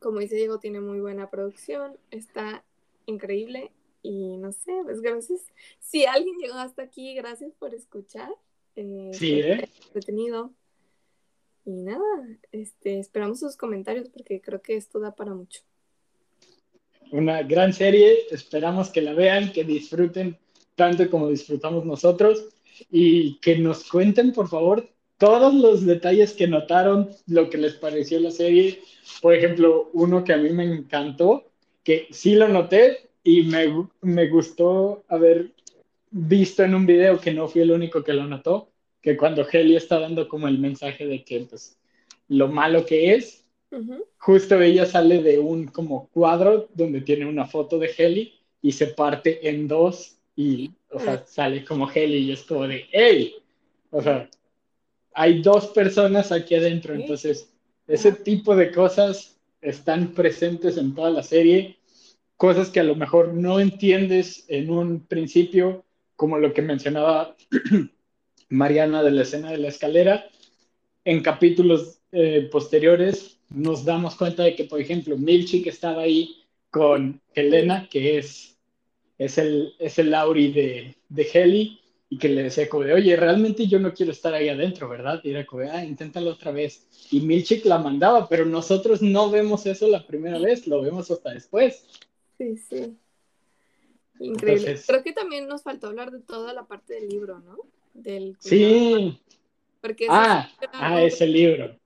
Como 0.00 0.18
dice 0.18 0.36
Diego, 0.36 0.58
tiene 0.58 0.78
muy 0.82 1.00
buena 1.00 1.30
producción, 1.30 1.96
está 2.10 2.62
increíble 3.06 3.72
y 4.02 4.36
no 4.36 4.52
sé, 4.52 4.72
pues 4.82 5.00
gracias. 5.00 5.40
Si 5.80 6.04
alguien 6.04 6.36
llegó 6.36 6.56
hasta 6.56 6.82
aquí, 6.82 7.14
gracias 7.14 7.54
por 7.58 7.74
escuchar. 7.74 8.28
Eh, 8.76 9.12
sí, 9.14 9.40
¿eh? 9.40 9.66
Detenido. 9.94 10.52
Y 11.64 11.70
nada, 11.70 12.04
este, 12.52 12.98
esperamos 12.98 13.40
sus 13.40 13.56
comentarios 13.56 14.10
porque 14.10 14.42
creo 14.42 14.60
que 14.60 14.76
esto 14.76 15.00
da 15.00 15.16
para 15.16 15.32
mucho. 15.32 15.62
Una 17.12 17.42
gran 17.44 17.72
serie, 17.72 18.26
esperamos 18.30 18.90
que 18.90 19.00
la 19.00 19.14
vean, 19.14 19.54
que 19.54 19.64
disfruten 19.64 20.36
tanto 20.74 21.08
como 21.08 21.30
disfrutamos 21.30 21.86
nosotros 21.86 22.44
y 22.90 23.38
que 23.40 23.56
nos 23.56 23.90
cuenten, 23.90 24.34
por 24.34 24.48
favor, 24.48 24.90
todos 25.18 25.54
los 25.54 25.84
detalles 25.86 26.32
que 26.32 26.46
notaron, 26.46 27.10
lo 27.26 27.48
que 27.50 27.58
les 27.58 27.74
pareció 27.74 28.20
la 28.20 28.30
serie. 28.30 28.80
Por 29.20 29.34
ejemplo, 29.34 29.90
uno 29.92 30.24
que 30.24 30.32
a 30.32 30.36
mí 30.36 30.50
me 30.50 30.64
encantó, 30.64 31.44
que 31.82 32.08
sí 32.10 32.34
lo 32.34 32.48
noté 32.48 33.08
y 33.22 33.42
me, 33.42 33.86
me 34.02 34.28
gustó 34.28 35.04
haber 35.08 35.50
visto 36.10 36.62
en 36.62 36.74
un 36.74 36.86
video 36.86 37.20
que 37.20 37.32
no 37.32 37.48
fui 37.48 37.62
el 37.62 37.72
único 37.72 38.04
que 38.04 38.12
lo 38.12 38.26
notó, 38.26 38.68
que 39.02 39.16
cuando 39.16 39.46
Heli 39.50 39.76
está 39.76 39.98
dando 39.98 40.28
como 40.28 40.48
el 40.48 40.58
mensaje 40.58 41.06
de 41.06 41.24
que 41.24 41.40
pues 41.40 41.76
lo 42.28 42.48
malo 42.48 42.86
que 42.86 43.14
es, 43.14 43.44
justo 44.18 44.60
ella 44.60 44.86
sale 44.86 45.22
de 45.22 45.38
un 45.38 45.66
como 45.66 46.08
cuadro 46.08 46.68
donde 46.74 47.00
tiene 47.00 47.26
una 47.26 47.46
foto 47.46 47.78
de 47.78 47.90
Heli 47.96 48.32
y 48.62 48.72
se 48.72 48.88
parte 48.88 49.48
en 49.48 49.66
dos 49.66 50.16
y, 50.36 50.70
o 50.90 51.00
sea, 51.00 51.24
sale 51.26 51.64
como 51.64 51.90
Heli 51.90 52.18
y 52.18 52.32
es 52.32 52.42
como 52.44 52.66
de, 52.66 52.86
hey, 52.92 53.34
o 53.90 54.00
sea, 54.00 54.28
hay 55.14 55.40
dos 55.42 55.68
personas 55.68 56.32
aquí 56.32 56.56
adentro, 56.56 56.94
entonces 56.94 57.48
ese 57.86 58.12
tipo 58.12 58.56
de 58.56 58.72
cosas 58.72 59.38
están 59.60 60.12
presentes 60.12 60.76
en 60.76 60.94
toda 60.94 61.10
la 61.10 61.22
serie, 61.22 61.78
cosas 62.36 62.68
que 62.68 62.80
a 62.80 62.84
lo 62.84 62.96
mejor 62.96 63.32
no 63.32 63.60
entiendes 63.60 64.44
en 64.48 64.70
un 64.70 65.00
principio, 65.06 65.84
como 66.16 66.38
lo 66.38 66.52
que 66.52 66.62
mencionaba 66.62 67.36
Mariana 68.48 69.02
de 69.02 69.10
la 69.12 69.22
escena 69.22 69.50
de 69.50 69.58
la 69.58 69.68
escalera, 69.68 70.26
en 71.04 71.22
capítulos 71.22 72.00
eh, 72.12 72.48
posteriores 72.50 73.38
nos 73.50 73.84
damos 73.84 74.16
cuenta 74.16 74.42
de 74.42 74.56
que, 74.56 74.64
por 74.64 74.80
ejemplo, 74.80 75.16
Milchik 75.16 75.66
estaba 75.66 76.02
ahí 76.02 76.44
con 76.70 77.20
Helena, 77.34 77.88
que 77.88 78.18
es, 78.18 78.58
es, 79.18 79.38
el, 79.38 79.74
es 79.78 79.98
el 79.98 80.10
Lauri 80.10 80.52
de, 80.52 80.96
de 81.08 81.28
Heli, 81.32 81.80
y 82.08 82.18
que 82.18 82.28
le 82.28 82.44
decía 82.44 82.68
como 82.68 82.84
de, 82.84 82.92
oye, 82.92 83.16
realmente 83.16 83.66
yo 83.66 83.78
no 83.78 83.92
quiero 83.92 84.12
estar 84.12 84.34
ahí 84.34 84.48
adentro, 84.48 84.88
¿verdad? 84.88 85.20
Y 85.24 85.30
era 85.30 85.44
como, 85.46 85.64
ah, 85.70 85.84
inténtalo 85.84 86.30
otra 86.30 86.52
vez. 86.52 86.86
Y 87.10 87.20
Milchik 87.20 87.64
la 87.64 87.78
mandaba, 87.78 88.28
pero 88.28 88.44
nosotros 88.44 89.02
no 89.02 89.30
vemos 89.30 89.66
eso 89.66 89.88
la 89.88 90.06
primera 90.06 90.38
vez, 90.38 90.66
lo 90.66 90.82
vemos 90.82 91.10
hasta 91.10 91.32
después. 91.32 91.86
Sí, 92.38 92.56
sí. 92.56 92.96
Increíble. 94.20 94.78
Creo 94.86 95.02
que 95.02 95.12
también 95.12 95.48
nos 95.48 95.62
faltó 95.62 95.88
hablar 95.88 96.10
de 96.10 96.20
toda 96.20 96.52
la 96.52 96.66
parte 96.66 96.94
del 96.94 97.08
libro, 97.08 97.40
¿no? 97.40 97.56
Del 97.94 98.36
sí. 98.38 99.20
Porque 99.80 100.06
ah, 100.08 100.48
ah 100.72 101.02
ese 101.02 101.26
libro. 101.26 101.76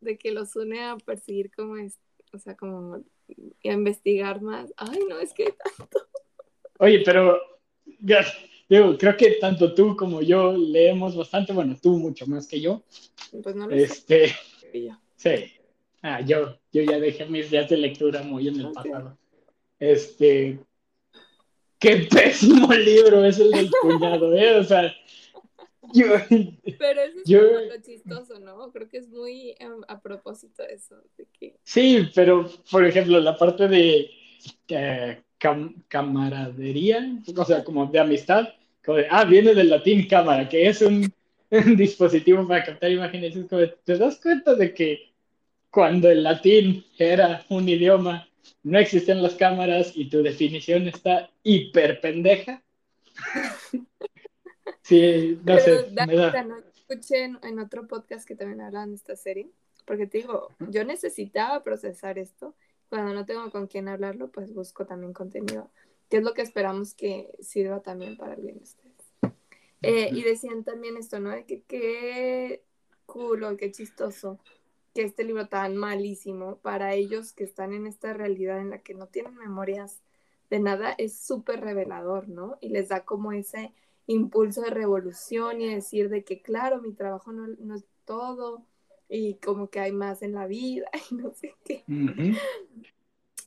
De 0.00 0.18
que 0.18 0.32
los 0.32 0.56
une 0.56 0.80
a 0.80 0.96
perseguir 0.96 1.50
como 1.54 1.76
es, 1.76 1.98
o 2.32 2.38
sea, 2.38 2.56
como 2.56 2.96
a 2.96 3.72
investigar 3.72 4.42
más. 4.42 4.72
Ay, 4.76 5.00
no, 5.08 5.18
es 5.18 5.32
que 5.32 5.52
tanto. 5.76 6.00
Oye, 6.78 7.02
pero 7.04 7.38
Digo, 8.68 8.98
creo 8.98 9.16
que 9.16 9.32
tanto 9.32 9.74
tú 9.74 9.96
como 9.96 10.22
yo 10.22 10.56
leemos 10.56 11.16
bastante, 11.16 11.52
bueno, 11.52 11.76
tú 11.80 11.98
mucho 11.98 12.26
más 12.26 12.46
que 12.46 12.60
yo. 12.60 12.82
Pues 13.42 13.54
no 13.54 13.66
lo 13.66 13.74
este, 13.74 14.34
Sí. 15.16 15.52
Ah, 16.02 16.20
yo, 16.20 16.58
yo 16.72 16.82
ya 16.82 16.98
dejé 16.98 17.26
mis 17.26 17.50
días 17.50 17.68
de 17.68 17.76
lectura 17.76 18.22
muy 18.22 18.48
en 18.48 18.60
el 18.60 18.72
pasado. 18.72 19.16
Este, 19.78 20.58
qué 21.78 21.96
pésimo 22.10 22.72
libro 22.72 23.24
es 23.24 23.38
el 23.38 23.50
del 23.50 23.70
cuñado, 23.80 24.34
¿eh? 24.34 24.58
O 24.58 24.64
sea, 24.64 24.94
yo, 25.92 26.06
Pero 26.78 27.00
eso 27.00 27.18
es 27.18 27.24
yo, 27.24 27.40
chistoso, 27.82 28.38
¿no? 28.40 28.72
Creo 28.72 28.88
que 28.88 28.98
es 28.98 29.08
muy 29.08 29.54
em, 29.58 29.82
a 29.88 30.00
propósito 30.00 30.62
eso. 30.64 30.96
De 31.16 31.26
que... 31.32 31.56
Sí, 31.62 32.08
pero 32.14 32.48
por 32.70 32.84
ejemplo, 32.84 33.20
la 33.20 33.36
parte 33.36 33.68
de 33.68 34.10
eh, 34.68 35.22
camaradería, 35.88 37.20
o 37.36 37.44
sea, 37.44 37.64
como 37.64 37.86
de 37.86 37.98
amistad. 37.98 38.48
ah, 39.10 39.24
viene 39.24 39.54
del 39.54 39.70
latín 39.70 40.06
cámara, 40.08 40.48
que 40.48 40.68
es 40.68 40.82
un, 40.82 41.12
dispositivo 41.76 42.46
para 42.46 42.64
captar 42.64 42.90
imágenes. 42.90 43.34
¿Te 43.84 43.98
das 43.98 44.20
cuenta 44.20 44.54
de 44.54 44.74
que 44.74 45.12
cuando 45.70 46.10
el 46.10 46.22
latín 46.22 46.84
era 46.98 47.44
un 47.48 47.68
idioma, 47.68 48.28
no 48.62 48.78
existían 48.78 49.22
las 49.22 49.34
cámaras 49.34 49.92
y 49.94 50.08
tu 50.08 50.22
definición 50.22 50.88
está 50.88 51.30
hiper 51.42 52.00
pendeja? 52.00 52.62
sí, 54.82 55.38
no 55.44 55.58
sé. 55.58 55.86
escuché 56.74 57.24
en, 57.24 57.58
otro 57.58 57.86
podcast 57.86 58.26
que 58.26 58.36
también 58.36 58.60
hablan 58.60 58.90
de 58.90 58.96
esta 58.96 59.16
serie, 59.16 59.50
porque 59.84 60.06
te 60.06 60.18
digo, 60.18 60.48
yo 60.70 60.84
necesitaba 60.84 61.62
procesar 61.62 62.18
esto 62.18 62.54
cuando 62.88 63.12
no 63.12 63.26
tengo 63.26 63.50
con 63.50 63.66
quién 63.66 63.88
hablarlo, 63.88 64.28
pues 64.30 64.52
busco 64.54 64.86
también 64.86 65.12
contenido, 65.12 65.70
que 66.08 66.18
es 66.18 66.22
lo 66.22 66.34
que 66.34 66.42
esperamos 66.42 66.94
que 66.94 67.30
sirva 67.40 67.80
también 67.80 68.16
para 68.16 68.34
el 68.34 68.42
bien 68.42 68.58
de 68.58 68.62
ustedes. 68.62 68.96
Eh, 69.82 70.10
y 70.12 70.22
decían 70.22 70.64
también 70.64 70.96
esto, 70.96 71.20
¿no? 71.20 71.30
De 71.30 71.44
que 71.44 71.62
qué 71.62 72.62
culo, 73.06 73.56
qué 73.56 73.70
chistoso 73.70 74.40
que 74.94 75.02
este 75.02 75.24
libro 75.24 75.46
tan 75.46 75.76
malísimo 75.76 76.56
para 76.56 76.94
ellos 76.94 77.32
que 77.32 77.44
están 77.44 77.74
en 77.74 77.86
esta 77.86 78.14
realidad 78.14 78.60
en 78.60 78.70
la 78.70 78.78
que 78.78 78.94
no 78.94 79.06
tienen 79.08 79.34
memorias 79.36 80.00
de 80.48 80.58
nada 80.58 80.94
es 80.96 81.18
súper 81.18 81.60
revelador, 81.60 82.28
¿no? 82.28 82.56
Y 82.60 82.70
les 82.70 82.88
da 82.88 83.04
como 83.04 83.32
ese 83.32 83.72
impulso 84.06 84.62
de 84.62 84.70
revolución 84.70 85.60
y 85.60 85.74
decir 85.74 86.08
de 86.08 86.24
que, 86.24 86.40
claro, 86.40 86.80
mi 86.80 86.92
trabajo 86.92 87.32
no, 87.32 87.74
es 87.74 87.84
todo 88.04 88.64
y 89.08 89.34
como 89.34 89.68
que 89.68 89.80
hay 89.80 89.92
más 89.92 90.22
en 90.22 90.32
la 90.32 90.46
vida 90.46 90.90
y 91.10 91.14
no 91.14 91.32
sé 91.34 91.54
qué. 91.64 91.84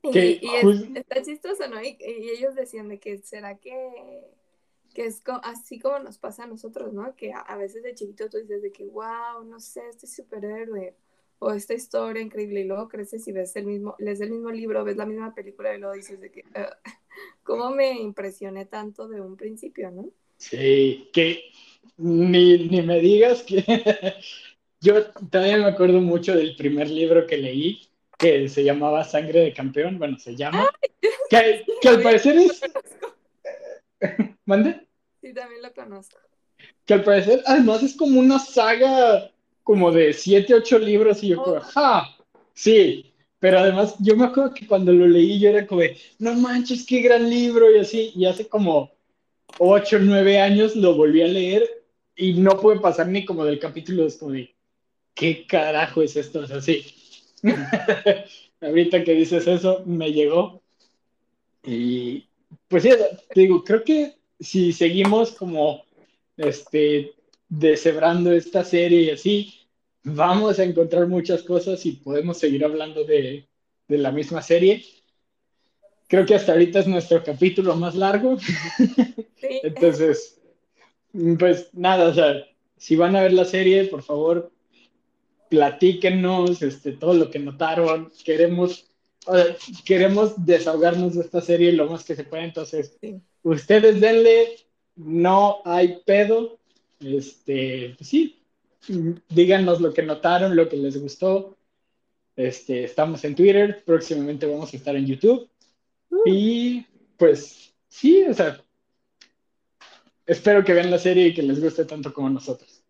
Y, 0.01 0.97
está 0.97 1.21
chistoso, 1.21 1.67
¿no? 1.67 1.81
Y, 1.81 1.97
ellos 1.99 2.55
decían 2.55 2.87
de 2.87 2.99
que 2.99 3.17
será 3.19 3.57
que, 3.57 3.75
que 4.93 5.05
es 5.05 5.21
así 5.43 5.79
como 5.79 5.99
nos 5.99 6.17
pasa 6.17 6.43
a 6.43 6.47
nosotros, 6.47 6.93
¿no? 6.93 7.15
Que 7.15 7.33
a, 7.33 7.57
veces 7.57 7.83
de 7.83 7.95
chiquito 7.95 8.29
tú 8.29 8.37
dices 8.37 8.61
de 8.61 8.71
que, 8.71 8.85
wow, 8.85 9.43
no 9.45 9.59
sé, 9.59 9.81
este 9.89 10.07
superhéroe 10.07 10.95
o 11.39 11.51
esta 11.51 11.73
historia 11.73 12.21
increíble 12.21 12.61
y 12.61 12.65
luego 12.65 12.89
creces 12.89 13.27
y 13.27 13.31
ves 13.31 13.55
el 13.55 13.65
mismo, 13.65 13.95
lees 13.99 14.19
el 14.21 14.31
mismo 14.31 14.51
libro, 14.51 14.83
ves 14.83 14.97
la 14.97 15.05
misma 15.05 15.33
película 15.33 15.73
y 15.73 15.79
luego 15.79 15.95
dices 15.95 16.19
de 16.19 16.31
que, 16.31 16.43
¿cómo 17.43 17.71
me 17.71 17.99
impresioné 17.99 18.65
tanto 18.65 19.07
de 19.07 19.21
un 19.21 19.35
principio, 19.35 19.91
no? 19.91 20.09
Sí, 20.37 21.09
que 21.13 21.43
ni, 21.97 22.69
ni 22.69 22.81
me 22.81 22.99
digas 22.99 23.43
que 23.43 23.63
yo 24.81 25.05
también 25.29 25.61
me 25.61 25.67
acuerdo 25.67 25.99
mucho 25.99 26.35
del 26.35 26.55
primer 26.55 26.89
libro 26.89 27.27
que 27.27 27.37
leí, 27.37 27.89
que 28.17 28.49
se 28.49 28.63
llamaba 28.63 29.03
Sangre 29.03 29.41
de 29.41 29.53
Campeón, 29.53 29.97
bueno, 29.97 30.17
se 30.19 30.35
llama, 30.35 30.69
que, 31.29 31.65
que 31.81 31.89
al 31.89 32.01
parecer 32.01 32.37
es... 32.37 32.61
¿Mande? 34.45 34.87
Sí, 35.21 35.33
también 35.33 35.61
lo 35.61 35.73
conozco. 35.73 36.17
Que 36.85 36.95
al 36.95 37.03
parecer, 37.03 37.41
además 37.45 37.83
es 37.83 37.95
como 37.95 38.19
una 38.19 38.39
saga 38.39 39.31
como 39.63 39.91
de 39.91 40.13
siete, 40.13 40.53
ocho 40.53 40.79
libros 40.79 41.23
y 41.23 41.29
yo 41.29 41.43
como, 41.43 41.59
¡ja! 41.59 42.09
Sí, 42.53 43.13
pero 43.39 43.59
además 43.59 43.95
yo 43.99 44.15
me 44.15 44.25
acuerdo 44.25 44.53
que 44.53 44.67
cuando 44.67 44.91
lo 44.91 45.07
leí 45.07 45.39
yo 45.39 45.49
era 45.49 45.65
como 45.65 45.81
de, 45.81 45.97
no 46.17 46.33
manches, 46.33 46.85
qué 46.85 47.01
gran 47.01 47.29
libro 47.29 47.71
y 47.71 47.79
así, 47.79 48.11
y 48.15 48.25
hace 48.25 48.47
como 48.47 48.91
ocho, 49.59 49.99
nueve 49.99 50.39
años 50.39 50.75
lo 50.75 50.95
volví 50.95 51.21
a 51.21 51.27
leer 51.27 51.69
y 52.15 52.33
no 52.33 52.59
pude 52.59 52.79
pasar 52.79 53.07
ni 53.07 53.23
como 53.25 53.45
del 53.45 53.59
capítulo 53.59 54.05
es 54.05 54.17
como 54.17 54.31
de, 54.31 54.53
¿qué 55.13 55.45
carajo 55.45 56.01
es 56.01 56.15
esto? 56.15 56.39
O 56.39 56.47
sea, 56.47 56.59
Ahorita 58.61 59.03
que 59.03 59.13
dices 59.13 59.47
eso, 59.47 59.83
me 59.85 60.11
llegó. 60.11 60.61
Y 61.63 62.27
pues 62.67 62.83
sí, 62.83 62.89
te 63.33 63.41
digo, 63.41 63.63
creo 63.63 63.83
que 63.83 64.15
si 64.39 64.73
seguimos 64.73 65.31
como 65.31 65.83
este 66.37 67.13
deshebrando 67.47 68.31
esta 68.31 68.63
serie 68.63 69.01
y 69.01 69.09
así, 69.09 69.53
vamos 70.03 70.59
a 70.59 70.63
encontrar 70.63 71.07
muchas 71.07 71.43
cosas 71.43 71.85
y 71.85 71.93
podemos 71.93 72.37
seguir 72.37 72.63
hablando 72.63 73.03
de, 73.03 73.47
la 73.87 74.11
misma 74.11 74.41
serie. 74.41 74.85
Creo 76.07 76.25
que 76.25 76.35
hasta 76.35 76.51
ahorita 76.51 76.79
es 76.79 76.87
nuestro 76.87 77.23
capítulo 77.23 77.75
más 77.75 77.95
largo. 77.95 78.37
Entonces, 79.63 80.39
pues 81.39 81.69
nada, 81.73 82.09
o 82.09 82.13
sea, 82.13 82.45
si 82.77 82.95
van 82.95 83.15
a 83.15 83.21
ver 83.21 83.33
la 83.33 83.45
serie, 83.45 83.85
por 83.85 84.03
favor, 84.03 84.51
platíquenos 85.49 86.61
este, 86.61 86.93
todo 86.93 87.13
lo 87.13 87.29
que 87.29 87.39
notaron. 87.39 88.11
Queremos, 88.23 88.87
queremos 89.83 90.45
desahogarnos 90.45 91.15
de 91.15 91.21
esta 91.21 91.41
serie 91.41 91.73
lo 91.73 91.89
más 91.89 92.03
que 92.03 92.15
se 92.15 92.23
pueda. 92.23 92.43
Entonces, 92.43 92.97
ustedes 93.43 93.99
denle, 93.99 94.57
no 94.95 95.61
hay 95.65 95.99
pedo. 96.05 96.59
Este, 96.99 97.95
pues 97.97 98.09
sí, 98.09 98.41
díganos 99.29 99.81
lo 99.81 99.93
que 99.93 100.03
notaron, 100.03 100.55
lo 100.55 100.69
que 100.69 100.77
les 100.77 101.01
gustó. 101.01 101.57
Este, 102.35 102.85
estamos 102.85 103.23
en 103.25 103.35
Twitter, 103.35 103.83
próximamente 103.85 104.45
vamos 104.45 104.73
a 104.73 104.77
estar 104.77 104.95
en 104.95 105.05
YouTube. 105.05 105.49
Uh. 106.09 106.21
Y 106.25 106.85
pues 107.17 107.73
sí, 107.89 108.23
o 108.23 108.33
sea, 108.33 108.63
espero 110.25 110.63
que 110.63 110.73
vean 110.73 110.89
la 110.89 110.99
serie 110.99 111.27
y 111.27 111.33
que 111.33 111.43
les 111.43 111.59
guste 111.59 111.83
tanto 111.83 112.13
como 112.13 112.29
nosotros. 112.29 112.81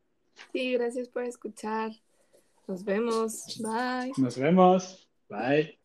Sí, 0.53 0.73
gracias 0.73 1.07
por 1.07 1.23
escuchar. 1.23 1.91
Nos 2.69 2.83
vemos. 2.83 3.45
Bye. 3.59 4.13
Nos 4.19 4.37
vemos. 4.37 5.09
Bye. 5.27 5.78